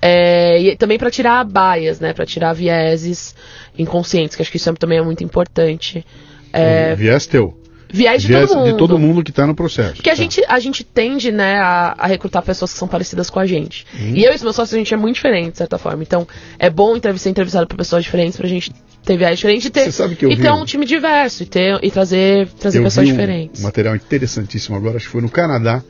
É, 0.00 0.60
e 0.62 0.76
também 0.76 0.96
para 0.98 1.10
tirar 1.10 1.44
baias, 1.44 1.98
né, 1.98 2.12
para 2.12 2.24
tirar 2.24 2.52
vieses 2.52 3.34
inconscientes, 3.76 4.36
que 4.36 4.42
acho 4.42 4.50
que 4.52 4.56
isso 4.56 4.72
também 4.74 4.98
é 4.98 5.02
muito 5.02 5.24
importante. 5.24 6.06
É, 6.52 6.94
Viés 6.94 7.26
teu. 7.26 7.58
viés 7.92 8.22
de 8.22 8.28
Viés 8.28 8.48
todo 8.48 8.58
mundo. 8.58 8.70
de 8.72 8.78
todo 8.78 8.98
mundo 8.98 9.24
que 9.24 9.30
está 9.30 9.44
no 9.44 9.54
processo. 9.56 9.94
Porque 9.96 10.08
a, 10.10 10.12
Tá. 10.14 10.22
gente, 10.22 10.44
a 10.46 10.58
gente 10.60 10.84
tende, 10.84 11.32
né, 11.32 11.58
a, 11.58 11.96
a 11.98 12.06
recrutar 12.06 12.42
pessoas 12.44 12.72
que 12.72 12.78
são 12.78 12.86
parecidas 12.86 13.28
com 13.28 13.40
a 13.40 13.46
gente. 13.46 13.84
E 13.98 14.22
eu 14.22 14.30
e 14.32 14.36
os 14.36 14.42
meus 14.42 14.54
sócios, 14.54 14.74
a 14.74 14.78
gente 14.78 14.94
é 14.94 14.96
muito 14.96 15.16
diferente, 15.16 15.50
de 15.52 15.58
certa 15.58 15.76
forma. 15.78 16.02
Então, 16.04 16.26
é 16.58 16.70
bom 16.70 16.94
entrev- 16.96 17.18
ser 17.18 17.30
entrevistado 17.30 17.66
por 17.66 17.76
pessoas 17.76 18.04
diferentes 18.04 18.36
pra 18.36 18.46
gente 18.46 18.70
ter 19.08 19.16
viés 19.16 19.36
diferentes 19.38 19.66
e 19.66 19.70
ter, 19.70 19.84
Você 19.84 19.92
sabe 19.92 20.16
que 20.16 20.24
eu 20.26 20.30
e 20.30 20.36
ter 20.36 20.50
um- 20.50 20.60
um 20.60 20.64
time 20.66 20.84
diverso 20.84 21.42
e, 21.42 21.46
ter, 21.46 21.78
e 21.82 21.90
trazer, 21.90 22.46
trazer 22.58 22.78
Eu 22.78 22.82
pessoas 22.84 23.06
vi 23.06 23.12
um 23.12 23.16
diferentes. 23.16 23.62
material 23.62 23.96
interessantíssimo 23.96 24.76
agora, 24.76 24.96
acho 24.96 25.06
que 25.06 25.12
foi 25.12 25.22
no 25.22 25.30
Canadá, 25.30 25.82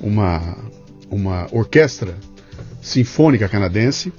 uma, 0.00 0.58
uma 1.10 1.46
orquestra 1.52 2.14
sinfônica 2.82 3.48
canadense 3.48 4.12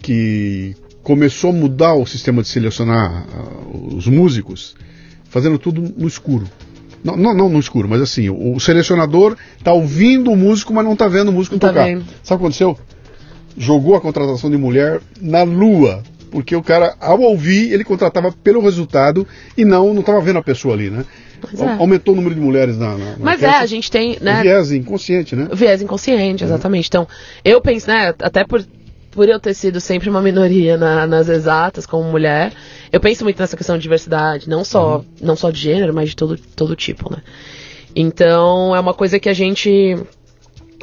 que 0.00 0.74
começou 1.02 1.50
a 1.50 1.52
mudar 1.52 1.94
o 1.94 2.06
sistema 2.06 2.42
de 2.42 2.48
selecionar 2.48 3.26
uh, 3.26 3.94
os 3.96 4.06
músicos, 4.06 4.74
fazendo 5.28 5.58
tudo 5.58 5.82
no 5.96 6.06
escuro. 6.06 6.46
Não, 7.02 7.16
não, 7.16 7.34
não 7.34 7.48
no 7.50 7.58
escuro, 7.58 7.88
mas 7.88 8.00
assim, 8.00 8.28
o, 8.30 8.54
o 8.54 8.60
selecionador 8.60 9.36
está 9.58 9.72
ouvindo 9.72 10.30
o 10.30 10.36
músico, 10.36 10.72
mas 10.72 10.84
não 10.84 10.94
está 10.94 11.06
vendo 11.08 11.28
o 11.28 11.32
músico 11.32 11.56
Não 11.56 11.60
tá 11.60 11.68
tocar. 11.68 11.84
vendo. 11.86 12.04
Sabe 12.22 12.36
o 12.36 12.38
que 12.38 12.44
aconteceu? 12.44 12.78
Jogou 13.58 13.94
a 13.94 14.00
contratação 14.00 14.50
de 14.50 14.56
mulher 14.56 15.00
na 15.20 15.42
lua. 15.42 16.02
Porque 16.34 16.56
o 16.56 16.62
cara, 16.64 16.96
ao 17.00 17.20
ouvir, 17.20 17.72
ele 17.72 17.84
contratava 17.84 18.32
pelo 18.32 18.60
resultado 18.60 19.24
e 19.56 19.64
não 19.64 19.94
não 19.94 20.00
estava 20.00 20.20
vendo 20.20 20.40
a 20.40 20.42
pessoa 20.42 20.74
ali, 20.74 20.90
né? 20.90 21.04
É. 21.56 21.64
Aumentou 21.78 22.12
o 22.12 22.16
número 22.16 22.34
de 22.34 22.40
mulheres 22.40 22.76
na. 22.76 22.98
na 22.98 23.04
na 23.12 23.16
Mas 23.20 23.40
é, 23.40 23.50
a 23.50 23.66
gente 23.66 23.88
tem, 23.88 24.18
né? 24.20 24.42
Viés 24.42 24.72
inconsciente, 24.72 25.36
né? 25.36 25.46
Viés 25.52 25.80
inconsciente, 25.80 26.42
exatamente. 26.42 26.88
Então, 26.88 27.06
eu 27.44 27.60
penso, 27.60 27.86
né, 27.86 28.12
até 28.20 28.44
por, 28.44 28.66
por 29.12 29.28
eu 29.28 29.38
ter 29.38 29.54
sido 29.54 29.80
sempre 29.80 30.10
uma 30.10 30.20
minoria 30.20 30.76
na- 30.76 31.06
nas 31.06 31.28
exatas 31.28 31.86
como 31.86 32.02
mulher, 32.10 32.52
eu 32.90 32.98
penso 32.98 33.22
muito 33.22 33.38
nessa 33.38 33.56
questão 33.56 33.76
de 33.76 33.82
diversidade, 33.82 34.48
não 34.48 34.64
só, 34.64 35.04
não 35.22 35.36
só 35.36 35.52
de 35.52 35.60
gênero, 35.60 35.94
mas 35.94 36.08
de 36.08 36.16
todo, 36.16 36.36
todo 36.56 36.74
tipo, 36.74 37.12
né? 37.12 37.18
Então, 37.94 38.74
é 38.74 38.80
uma 38.80 38.92
coisa 38.94 39.20
que 39.20 39.28
a 39.28 39.34
gente 39.34 39.96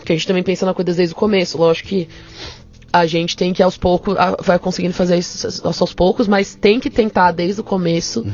que 0.05 0.13
a 0.13 0.15
gente 0.15 0.25
também 0.25 0.41
pensa 0.43 0.65
na 0.65 0.73
coisa 0.73 0.93
desde 0.95 1.13
o 1.13 1.17
começo. 1.17 1.57
Lógico 1.57 1.89
que 1.89 2.07
a 2.91 3.05
gente 3.05 3.35
tem 3.35 3.53
que 3.53 3.63
aos 3.63 3.77
poucos, 3.77 4.15
vai 4.43 4.59
conseguindo 4.59 4.93
fazer 4.93 5.17
isso 5.17 5.65
aos 5.65 5.81
aos 5.81 5.93
poucos, 5.93 6.27
mas 6.27 6.55
tem 6.55 6.79
que 6.79 6.89
tentar 6.89 7.31
desde 7.31 7.61
o 7.61 7.63
começo 7.63 8.25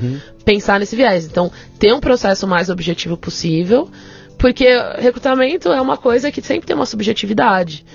pensar 0.43 0.79
nesse 0.79 0.95
viés. 0.95 1.25
Então, 1.25 1.51
ter 1.77 1.93
um 1.93 1.99
processo 1.99 2.47
mais 2.47 2.69
objetivo 2.69 3.17
possível, 3.17 3.89
porque 4.37 4.67
recrutamento 4.97 5.69
é 5.69 5.81
uma 5.81 5.97
coisa 5.97 6.31
que 6.31 6.41
sempre 6.41 6.67
tem 6.67 6.75
uma 6.75 6.85
subjetividade. 6.85 7.85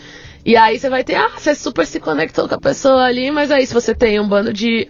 E 0.44 0.56
aí 0.56 0.78
você 0.78 0.90
vai 0.90 1.04
ter, 1.04 1.14
ah, 1.14 1.30
você 1.36 1.54
super 1.54 1.86
se 1.86 2.00
conectou 2.00 2.48
com 2.48 2.54
a 2.54 2.60
pessoa 2.60 3.04
ali, 3.04 3.30
mas 3.30 3.50
aí 3.50 3.66
se 3.66 3.72
você 3.72 3.94
tem 3.94 4.18
um 4.18 4.28
bando 4.28 4.52
de 4.52 4.88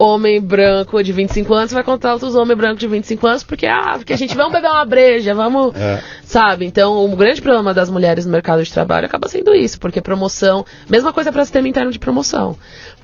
homem 0.00 0.40
branco 0.40 1.02
de 1.04 1.12
25 1.12 1.52
anos, 1.52 1.72
vai 1.72 1.84
contar 1.84 2.14
outros 2.14 2.34
homens 2.34 2.56
brancos 2.56 2.78
de 2.78 2.88
25 2.88 3.26
anos, 3.26 3.44
porque, 3.44 3.66
ah, 3.66 3.92
porque 3.96 4.14
a 4.14 4.16
gente, 4.16 4.34
vamos 4.34 4.52
beber 4.52 4.70
uma 4.70 4.84
breja, 4.86 5.34
vamos... 5.34 5.76
É. 5.76 6.02
Sabe? 6.24 6.64
Então, 6.64 7.04
o 7.04 7.16
grande 7.16 7.42
problema 7.42 7.74
das 7.74 7.90
mulheres 7.90 8.24
no 8.24 8.32
mercado 8.32 8.62
de 8.62 8.72
trabalho 8.72 9.04
acaba 9.04 9.28
sendo 9.28 9.54
isso, 9.54 9.78
porque 9.78 10.00
promoção, 10.00 10.64
mesma 10.88 11.12
coisa 11.12 11.30
para 11.30 11.44
sistema 11.44 11.68
interno 11.68 11.92
de 11.92 11.98
promoção. 11.98 12.56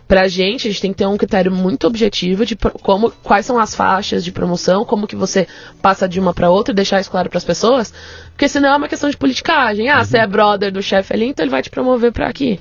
Pra 0.09 0.27
gente, 0.29 0.69
a 0.69 0.71
gente 0.71 0.81
tem 0.81 0.93
que 0.93 0.99
ter 0.99 1.07
um 1.07 1.17
critério 1.19 1.53
muito 1.53 1.87
objetivo 1.87 2.47
de 2.47 2.57
como, 2.57 3.11
quais 3.23 3.45
são 3.45 3.59
as 3.59 3.75
faixas 3.75 4.25
de 4.25 4.31
promoção, 4.31 4.85
como 4.85 5.07
que 5.07 5.17
você 5.17 5.49
passa 5.83 6.09
de 6.09 6.19
uma 6.21 6.33
para 6.33 6.49
outra 6.49 6.73
e 6.73 6.77
deixar 6.77 7.01
isso 7.01 7.11
claro 7.11 7.29
para 7.29 7.39
as 7.39 7.45
pessoas, 7.45 7.93
porque 8.29 8.49
senão 8.49 8.73
é 8.73 8.77
uma 8.77 8.89
questão 8.89 9.11
de 9.11 9.17
politicagem. 9.17 9.89
Ah, 9.89 10.05
você 10.05 10.19
é 10.19 10.27
brother 10.27 10.73
do 10.73 10.81
chefe 10.81 11.13
ali, 11.13 11.27
então 11.27 11.45
ele 11.45 11.51
vai 11.51 11.61
te 11.61 11.71
promover 11.71 12.13
para 12.13 12.29
aqui. 12.29 12.61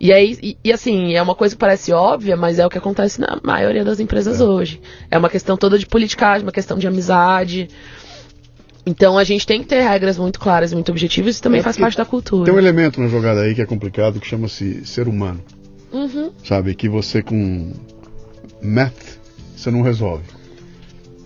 E 0.00 0.12
aí, 0.12 0.38
e, 0.42 0.56
e 0.64 0.72
assim, 0.72 1.12
é 1.14 1.20
uma 1.20 1.34
coisa 1.34 1.54
que 1.54 1.58
parece 1.58 1.92
óbvia, 1.92 2.34
mas 2.34 2.58
é 2.58 2.66
o 2.66 2.70
que 2.70 2.78
acontece 2.78 3.20
na 3.20 3.38
maioria 3.42 3.84
das 3.84 4.00
empresas 4.00 4.40
hoje. 4.40 4.80
É 5.10 5.18
uma 5.18 5.28
questão 5.28 5.58
toda 5.58 5.78
de 5.78 5.84
politicagem, 5.84 6.42
uma 6.46 6.52
questão 6.52 6.78
de 6.78 6.88
amizade. 6.88 7.68
Então 8.86 9.18
a 9.18 9.24
gente 9.24 9.46
tem 9.46 9.60
que 9.60 9.68
ter 9.68 9.82
regras 9.82 10.16
muito 10.16 10.40
claras 10.40 10.72
e 10.72 10.74
muito 10.74 10.90
objetivas, 10.90 11.34
isso 11.34 11.42
também 11.42 11.60
É 11.60 11.62
faz 11.62 11.76
parte 11.76 11.98
da 11.98 12.06
cultura. 12.06 12.46
Tem 12.46 12.54
um 12.54 12.58
elemento 12.58 12.98
na 12.98 13.08
jogada 13.08 13.42
aí 13.42 13.54
que 13.54 13.60
é 13.60 13.66
complicado 13.66 14.18
que 14.18 14.26
chama-se 14.26 14.86
ser 14.86 15.06
humano. 15.06 15.40
Uhum. 15.92 16.32
Sabe? 16.42 16.74
Que 16.74 16.88
você 16.88 17.22
com 17.22 17.74
math 18.62 19.18
você 19.54 19.70
não 19.70 19.82
resolve. 19.82 20.24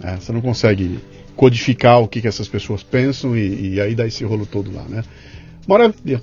É, 0.02 0.16
você 0.16 0.32
não 0.32 0.40
consegue 0.40 0.98
codificar 1.36 2.00
o 2.00 2.08
que, 2.08 2.20
que 2.20 2.26
essas 2.26 2.48
pessoas 2.48 2.82
pensam 2.82 3.36
e, 3.36 3.74
e 3.74 3.80
aí 3.80 3.94
dá 3.94 4.04
esse 4.04 4.24
rolo 4.24 4.46
todo 4.46 4.74
lá, 4.74 4.82
né? 4.88 5.04
Maravilha. 5.66 6.20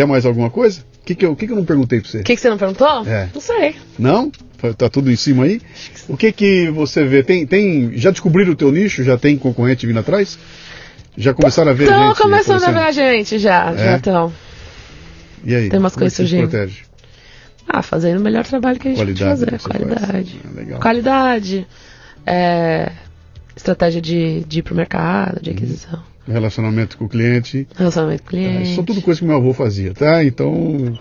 Quer 0.00 0.06
mais 0.06 0.24
alguma 0.24 0.48
coisa? 0.48 0.80
O 1.02 1.04
que, 1.04 1.14
que, 1.14 1.26
eu, 1.26 1.36
que, 1.36 1.46
que 1.46 1.52
eu 1.52 1.56
não 1.56 1.64
perguntei 1.66 2.00
pra 2.00 2.08
você? 2.08 2.20
O 2.20 2.24
que, 2.24 2.34
que 2.34 2.40
você 2.40 2.48
não 2.48 2.56
perguntou? 2.56 3.06
É. 3.06 3.28
Não 3.34 3.40
sei. 3.42 3.74
Não? 3.98 4.32
Tá 4.78 4.88
tudo 4.88 5.12
em 5.12 5.16
cima 5.16 5.44
aí? 5.44 5.60
O 6.08 6.16
que 6.16 6.32
que 6.32 6.70
você 6.70 7.04
vê? 7.04 7.22
Tem, 7.22 7.46
tem, 7.46 7.92
já 7.98 8.10
descobriram 8.10 8.52
o 8.52 8.56
teu 8.56 8.72
nicho? 8.72 9.04
Já 9.04 9.18
tem 9.18 9.36
concorrente 9.36 9.86
vindo 9.86 9.98
atrás? 9.98 10.38
Já 11.18 11.34
começaram 11.34 11.70
a 11.70 11.74
ver 11.74 11.84
Estão 11.84 12.08
gente 12.08 12.16
começando 12.16 12.64
a 12.64 12.70
ver 12.70 12.78
a 12.78 12.92
gente 12.92 13.38
já, 13.38 13.72
É? 13.72 13.76
já 13.76 13.96
estão. 13.98 14.32
E 15.44 15.54
aí? 15.54 15.68
Tem 15.68 15.78
umas 15.78 15.94
é 15.94 15.98
coisas 15.98 16.16
surgindo. 16.16 16.48
protege? 16.48 16.78
Ah, 17.68 17.82
fazendo 17.82 18.20
o 18.20 18.22
melhor 18.22 18.46
trabalho 18.46 18.78
que 18.80 18.88
a 18.88 18.90
gente 18.92 19.00
Qualidade 19.00 19.44
pode 19.44 19.52
que 19.52 19.58
fazer. 19.58 19.78
Qualidade. 19.84 20.40
faz. 20.42 20.56
Legal. 20.56 20.80
Qualidade. 20.80 21.66
É, 22.24 22.90
estratégia 23.54 24.00
de, 24.00 24.44
de 24.48 24.60
ir 24.60 24.62
pro 24.62 24.74
mercado, 24.74 25.42
de 25.42 25.50
aquisição. 25.50 26.02
Relacionamento 26.30 26.96
com 26.96 27.04
o 27.04 27.08
cliente. 27.08 27.66
Relacionamento 27.76 28.22
com 28.22 28.26
Tá, 28.26 28.30
cliente. 28.30 28.62
Isso 28.62 28.74
são 28.76 28.84
tudo 28.84 29.02
coisas 29.02 29.20
que 29.20 29.26
meu 29.26 29.36
avô 29.36 29.52
fazia, 29.52 29.92
tá? 29.92 30.24
Então, 30.24 30.98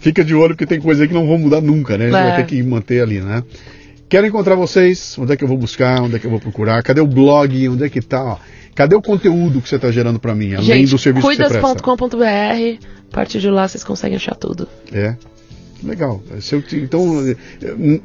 fica 0.00 0.24
de 0.24 0.34
olho 0.34 0.54
porque 0.54 0.66
tem 0.66 0.80
coisa 0.80 1.02
aí 1.02 1.08
que 1.08 1.14
não 1.14 1.26
vão 1.26 1.38
mudar 1.38 1.60
nunca, 1.60 1.96
né? 1.98 2.06
A 2.06 2.08
gente 2.10 2.16
É. 2.18 2.22
vai 2.30 2.36
ter 2.36 2.46
que 2.46 2.62
manter 2.62 3.00
ali, 3.02 3.20
né? 3.20 3.42
Quero 4.08 4.26
encontrar 4.26 4.54
vocês, 4.54 5.16
onde 5.18 5.32
é 5.32 5.36
que 5.36 5.42
eu 5.42 5.48
vou 5.48 5.58
buscar, 5.58 6.00
onde 6.02 6.14
é 6.16 6.18
que 6.18 6.26
eu 6.26 6.30
vou 6.30 6.38
procurar, 6.40 6.80
cadê 6.82 7.00
o 7.00 7.06
blog, 7.06 7.68
onde 7.68 7.84
é 7.84 7.88
que 7.88 8.00
tá? 8.00 8.38
Cadê 8.74 8.94
o 8.94 9.02
conteúdo 9.02 9.60
que 9.60 9.68
você 9.68 9.76
está 9.76 9.90
gerando 9.90 10.20
para 10.20 10.34
mim, 10.34 10.52
além 10.54 10.64
Gente, 10.66 10.90
do 10.90 10.98
serviço 10.98 11.26
que 11.28 11.34
você 11.34 11.48
presta? 11.48 11.60
cuidas.com.br. 11.60 12.86
A 13.10 13.14
partir 13.14 13.40
de 13.40 13.48
lá 13.50 13.66
vocês 13.66 13.82
conseguem 13.82 14.16
achar 14.16 14.34
tudo. 14.34 14.68
É. 14.92 15.16
Legal. 15.82 16.22
Eu 16.30 16.62
então, 16.78 17.26
eh, 17.28 18.00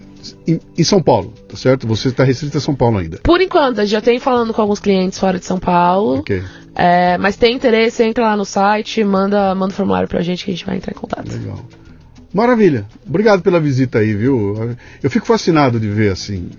em, 0.78 0.84
São 0.84 1.02
Paulo, 1.02 1.34
tá 1.48 1.56
certo? 1.56 1.88
Você 1.88 2.10
está 2.10 2.24
restrito 2.24 2.58
a 2.58 2.62
São 2.62 2.76
Paulo 2.76 2.98
ainda. 2.98 3.20
Por 3.24 3.42
enquanto, 3.42 3.84
já 3.86 4.02
tem 4.02 4.20
falando 4.20 4.54
com 4.54 4.62
alguns 4.62 4.80
clientes 4.80 5.18
fora 5.18 5.40
de 5.40 5.46
São 5.46 5.60
Paulo. 5.60 6.20
Ok. 6.20 6.44
É, 6.76 7.18
mas 7.18 7.36
tem 7.36 7.56
interesse, 7.56 8.04
entra 8.04 8.26
lá 8.26 8.38
no 8.38 8.46
site, 8.46 9.04
manda, 9.04 9.54
manda 9.56 9.74
um 9.74 9.76
formulário 9.76 10.08
pra 10.08 10.22
gente 10.22 10.46
que 10.46 10.52
a 10.52 10.54
gente 10.54 10.66
vai 10.66 10.78
entrar 10.78 10.92
em 10.92 11.00
contato. 11.00 11.32
Legal. 11.32 11.66
Maravilha. 12.34 12.86
Obrigado 13.06 13.42
pela 13.42 13.60
visita 13.60 14.00
aí, 14.00 14.14
viu? 14.14 14.76
Eu 15.04 15.10
fico 15.10 15.26
fascinado 15.26 15.80
de 15.80 15.88
ver 15.90 16.12
assim, 16.12 16.50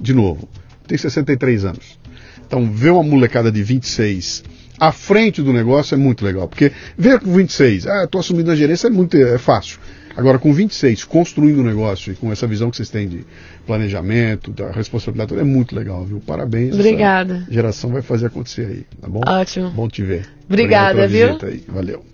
de 0.00 0.12
novo. 0.12 0.48
Tem 0.86 0.98
63 0.98 1.64
anos. 1.64 1.98
Então, 2.44 2.68
ver 2.70 2.90
uma 2.90 3.02
molecada 3.02 3.50
de 3.52 3.62
26 3.62 4.42
à 4.78 4.90
frente 4.90 5.40
do 5.40 5.52
negócio 5.52 5.94
é 5.94 5.98
muito 5.98 6.24
legal. 6.24 6.48
Porque 6.48 6.72
ver 6.98 7.20
com 7.20 7.32
26, 7.32 7.86
ah, 7.86 8.04
estou 8.04 8.20
assumindo 8.20 8.50
a 8.50 8.56
gerência 8.56 8.88
é 8.88 8.90
muito 8.90 9.16
é 9.16 9.38
fácil. 9.38 9.78
Agora, 10.16 10.38
com 10.38 10.52
26, 10.52 11.04
construindo 11.04 11.60
um 11.60 11.64
negócio 11.64 12.12
e 12.12 12.16
com 12.16 12.32
essa 12.32 12.46
visão 12.46 12.70
que 12.70 12.76
vocês 12.76 12.90
têm 12.90 13.08
de 13.08 13.24
planejamento, 13.66 14.50
da 14.50 14.70
responsabilidade, 14.70 15.38
é 15.38 15.44
muito 15.44 15.74
legal, 15.74 16.04
viu? 16.04 16.20
Parabéns. 16.20 16.74
Obrigada. 16.74 17.46
geração 17.48 17.90
vai 17.90 18.02
fazer 18.02 18.26
acontecer 18.26 18.66
aí, 18.66 18.86
tá 19.00 19.08
bom? 19.08 19.20
Ótimo. 19.26 19.70
Bom 19.70 19.88
te 19.88 20.02
ver. 20.02 20.26
Obrigada, 20.48 21.06
viu? 21.06 21.38
aí. 21.42 21.64
Valeu. 21.68 22.04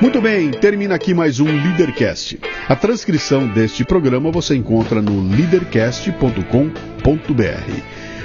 Muito 0.00 0.20
bem, 0.20 0.52
termina 0.52 0.94
aqui 0.94 1.12
mais 1.12 1.40
um 1.40 1.44
Leadercast. 1.44 2.38
A 2.68 2.76
transcrição 2.76 3.48
deste 3.48 3.84
programa 3.84 4.30
você 4.30 4.54
encontra 4.54 5.02
no 5.02 5.28
leadercast.com.br. 5.28 8.07